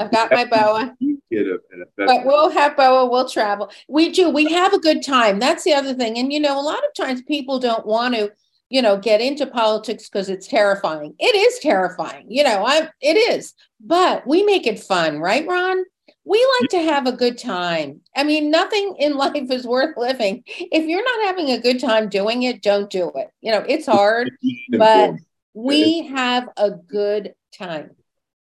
I've 0.00 0.10
got 0.10 0.30
my 0.30 0.44
boa. 0.44 0.94
A, 1.98 2.06
But 2.06 2.24
we'll 2.24 2.50
have 2.50 2.76
boa, 2.76 3.06
we'll 3.06 3.28
travel. 3.28 3.70
We 3.88 4.10
do, 4.10 4.30
we 4.30 4.50
have 4.52 4.72
a 4.72 4.78
good 4.78 5.02
time. 5.02 5.38
That's 5.38 5.64
the 5.64 5.74
other 5.74 5.94
thing. 5.94 6.18
And 6.18 6.32
you 6.32 6.40
know, 6.40 6.58
a 6.58 6.62
lot 6.62 6.78
of 6.78 6.94
times 6.96 7.22
people 7.22 7.58
don't 7.58 7.86
want 7.86 8.14
to, 8.14 8.32
you 8.70 8.80
know, 8.80 8.96
get 8.96 9.20
into 9.20 9.46
politics 9.46 10.08
because 10.08 10.28
it's 10.28 10.46
terrifying. 10.46 11.14
It 11.18 11.34
is 11.34 11.58
terrifying. 11.58 12.26
You 12.28 12.44
know, 12.44 12.64
I'm 12.66 12.88
it 13.00 13.16
is, 13.16 13.54
but 13.80 14.26
we 14.26 14.42
make 14.42 14.66
it 14.66 14.80
fun, 14.80 15.18
right, 15.18 15.46
Ron? 15.46 15.84
We 16.24 16.46
like 16.60 16.70
to 16.70 16.82
have 16.82 17.06
a 17.06 17.12
good 17.12 17.38
time. 17.38 18.00
I 18.14 18.22
mean, 18.24 18.50
nothing 18.50 18.96
in 18.98 19.16
life 19.16 19.50
is 19.50 19.66
worth 19.66 19.96
living. 19.96 20.44
If 20.46 20.86
you're 20.86 21.04
not 21.04 21.26
having 21.26 21.50
a 21.50 21.60
good 21.60 21.80
time 21.80 22.08
doing 22.08 22.42
it, 22.42 22.62
don't 22.62 22.90
do 22.90 23.10
it. 23.14 23.28
You 23.40 23.52
know, 23.52 23.64
it's 23.66 23.86
hard, 23.86 24.30
but 24.70 25.14
we 25.54 26.06
have 26.08 26.48
a 26.56 26.70
good 26.70 27.34
time. 27.56 27.90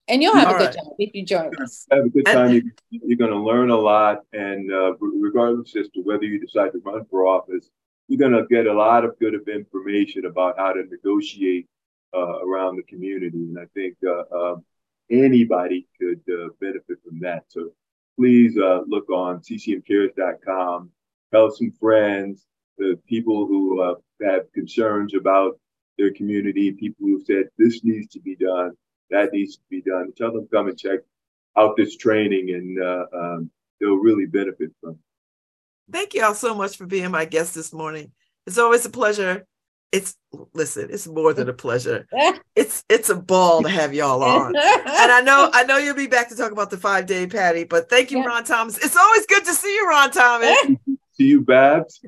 And 0.08 0.22
you'll 0.22 0.36
have 0.36 0.50
All 0.50 0.56
a 0.56 0.58
good 0.58 0.66
right. 0.66 0.76
time 0.76 0.94
if 0.98 1.14
you 1.14 1.26
join 1.26 1.52
us. 1.62 1.86
have 1.92 2.06
a 2.06 2.10
good 2.10 2.26
time. 2.26 2.52
You, 2.52 2.72
you're 2.90 3.18
going 3.18 3.32
to 3.32 3.40
learn 3.40 3.70
a 3.70 3.78
lot, 3.78 4.20
and 4.34 4.72
uh, 4.72 4.96
regardless 4.98 5.76
as 5.76 5.88
to 5.90 6.02
whether 6.02 6.24
you 6.24 6.40
decide 6.40 6.72
to 6.74 6.80
run 6.84 7.06
for 7.10 7.28
office, 7.28 7.70
you're 8.08 8.20
going 8.20 8.34
to 8.34 8.46
get 8.48 8.68
a 8.68 8.74
lot 8.74 9.06
of 9.06 9.18
good 9.20 9.36
of 9.36 9.48
information 9.48 10.26
about 10.26 10.58
how 10.58 10.74
to 10.74 10.84
negotiate 10.84 11.68
uh, 12.14 12.40
around 12.46 12.76
the 12.76 12.84
community. 12.84 13.38
And 13.38 13.58
I 13.58 13.66
think 13.74 13.96
uh, 14.06 14.36
um, 14.36 14.66
anybody 15.10 15.88
could 16.00 16.22
uh, 16.30 16.50
benefit 16.60 16.98
from 17.08 17.20
that. 17.22 17.44
So 17.48 17.70
please 18.18 18.58
uh, 18.58 18.82
look 18.88 19.10
on 19.10 19.40
ccmcares.com. 19.40 20.90
Tell 21.34 21.52
some 21.52 21.72
friends, 21.80 22.46
the 22.78 23.00
people 23.08 23.46
who 23.46 23.82
uh, 23.82 23.96
have 24.22 24.52
concerns 24.54 25.14
about 25.14 25.60
their 25.98 26.12
community, 26.14 26.72
people 26.72 27.08
who 27.08 27.24
said 27.24 27.46
this 27.58 27.84
needs 27.84 28.08
to 28.08 28.20
be 28.20 28.36
done, 28.36 28.72
that 29.12 29.32
needs 29.34 29.58
to 29.58 29.62
be 29.70 29.82
done. 29.82 30.12
Tell 30.18 30.32
them 30.32 30.48
come 30.52 30.68
and 30.68 30.78
check 30.78 31.00
out 31.58 31.76
this 31.78 31.96
training, 31.98 32.50
and 32.52 32.82
uh, 32.82 33.06
um, 33.14 33.52
they'll 33.80 33.96
really 33.96 34.26
benefit 34.26 34.72
from. 34.82 34.92
it. 34.92 34.98
Thank 35.92 36.14
you 36.14 36.24
all 36.24 36.34
so 36.34 36.56
much 36.56 36.78
for 36.78 36.86
being 36.86 37.12
my 37.12 37.26
guest 37.26 37.54
this 37.54 37.74
morning. 37.74 38.12
It's 38.48 38.58
always 38.58 38.86
a 38.86 38.90
pleasure. 38.90 39.46
It's 39.92 40.16
listen, 40.54 40.88
it's 40.90 41.06
more 41.06 41.34
than 41.34 41.50
a 41.50 41.54
pleasure. 41.54 42.08
It's 42.54 42.84
it's 42.90 43.10
a 43.10 43.16
ball 43.16 43.64
to 43.64 43.70
have 43.70 43.94
y'all 43.94 44.22
on. 44.24 44.54
And 44.56 45.12
I 45.12 45.22
know 45.22 45.50
I 45.54 45.64
know 45.64 45.78
you'll 45.78 45.96
be 45.96 46.08
back 46.08 46.30
to 46.30 46.36
talk 46.36 46.52
about 46.52 46.70
the 46.70 46.78
five 46.78 47.06
day 47.06 47.26
patti, 47.28 47.64
but 47.64 47.90
thank 47.90 48.12
you, 48.12 48.24
Ron 48.26 48.44
Thomas. 48.44 48.78
It's 48.78 48.96
always 48.98 49.26
good 49.26 49.46
to 49.46 49.54
see 49.54 49.74
you, 49.74 49.88
Ron 49.90 50.12
Thomas. 50.12 50.58
See 51.14 51.26
you, 51.28 51.42
Babz. 51.42 52.02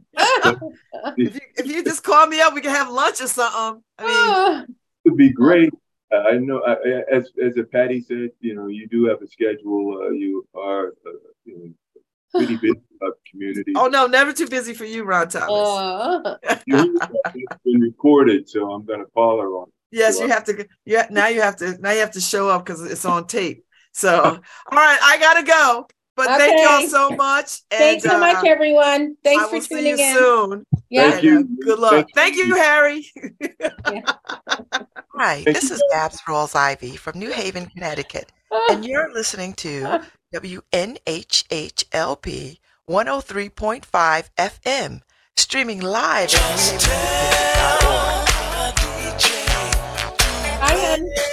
if, 1.17 1.35
you, 1.35 1.41
if 1.57 1.65
you 1.65 1.83
just 1.83 2.03
call 2.03 2.25
me 2.27 2.39
up, 2.39 2.53
we 2.53 2.61
can 2.61 2.71
have 2.71 2.89
lunch 2.89 3.21
or 3.21 3.27
something. 3.27 3.83
I 3.99 4.57
mean, 4.57 4.75
it 5.03 5.09
would 5.09 5.17
be 5.17 5.29
great. 5.31 5.73
I 6.13 6.37
know, 6.37 6.61
I, 6.61 6.73
I- 6.73 7.03
as 7.11 7.31
as 7.43 7.57
a 7.57 7.63
Patti 7.63 8.01
said, 8.01 8.29
you 8.39 8.55
know, 8.55 8.67
you 8.67 8.87
do 8.87 9.05
have 9.05 9.21
a 9.21 9.27
schedule. 9.27 10.01
Uh, 10.03 10.11
you 10.11 10.47
are, 10.55 10.87
uh, 11.05 11.11
you 11.45 11.57
know, 11.57 11.73
pretty 12.35 12.55
busy 12.57 12.79
about 13.01 13.17
community. 13.29 13.73
oh 13.75 13.87
no, 13.87 14.07
never 14.07 14.33
too 14.33 14.47
busy 14.47 14.73
for 14.73 14.85
you, 14.85 15.03
Ron 15.03 15.29
Thomas. 15.29 15.49
Uh, 16.71 16.85
it's 17.35 17.61
been 17.65 17.81
recorded, 17.81 18.47
so 18.49 18.71
I'm 18.71 18.85
going 18.85 18.99
to 18.99 19.05
call 19.07 19.39
her 19.41 19.49
on. 19.49 19.71
Yes, 19.91 20.19
you 20.19 20.27
have 20.29 20.43
to. 20.45 20.67
Yeah, 20.85 21.07
now 21.11 21.27
you 21.27 21.41
have 21.41 21.55
to. 21.57 21.77
Now 21.79 21.91
you 21.91 21.99
have 21.99 22.11
to 22.11 22.21
show 22.21 22.49
up 22.49 22.65
because 22.65 22.81
it's 22.83 23.05
on 23.05 23.27
tape. 23.27 23.63
So, 23.91 24.09
all 24.71 24.77
right, 24.77 24.99
I 25.01 25.17
gotta 25.19 25.43
go. 25.43 25.87
But 26.15 26.27
thank 26.37 26.61
y'all 26.61 26.87
so 26.87 27.09
much. 27.15 27.61
And, 27.71 27.79
Thanks 27.79 28.03
so 28.03 28.19
much, 28.19 28.35
uh, 28.35 28.47
everyone. 28.47 29.15
Thanks 29.23 29.43
I 29.45 29.47
for 29.47 29.55
will 29.55 29.61
see 29.61 29.75
tuning 29.75 29.97
you 29.97 30.05
in. 30.05 30.13
soon. 30.15 30.65
Yeah. 30.89 31.09
Thank 31.11 31.23
you. 31.23 31.37
And, 31.37 31.45
uh, 31.45 31.65
good 31.65 31.79
luck. 31.79 32.07
Thank 32.13 32.35
you, 32.35 32.55
Harry. 32.55 33.05
Hi, 35.15 35.41
Thank 35.43 35.45
this 35.45 35.71
is 35.71 35.81
Babz 35.91 36.19
Rawls 36.27 36.55
Ivy 36.55 36.95
from 36.97 37.17
New 37.17 37.31
Haven, 37.31 37.65
Connecticut, 37.65 38.31
and 38.69 38.85
you're 38.85 39.11
listening 39.11 39.53
to 39.53 40.01
WNHHLP 40.35 40.99
103.5 42.89 44.29
FM, 44.37 45.01
streaming 45.35 45.81
live 45.81 46.29
at 46.33 46.39
newhavenconnecticut.org. 46.59 48.29
Hi, 50.61 50.75
hon. 50.75 51.32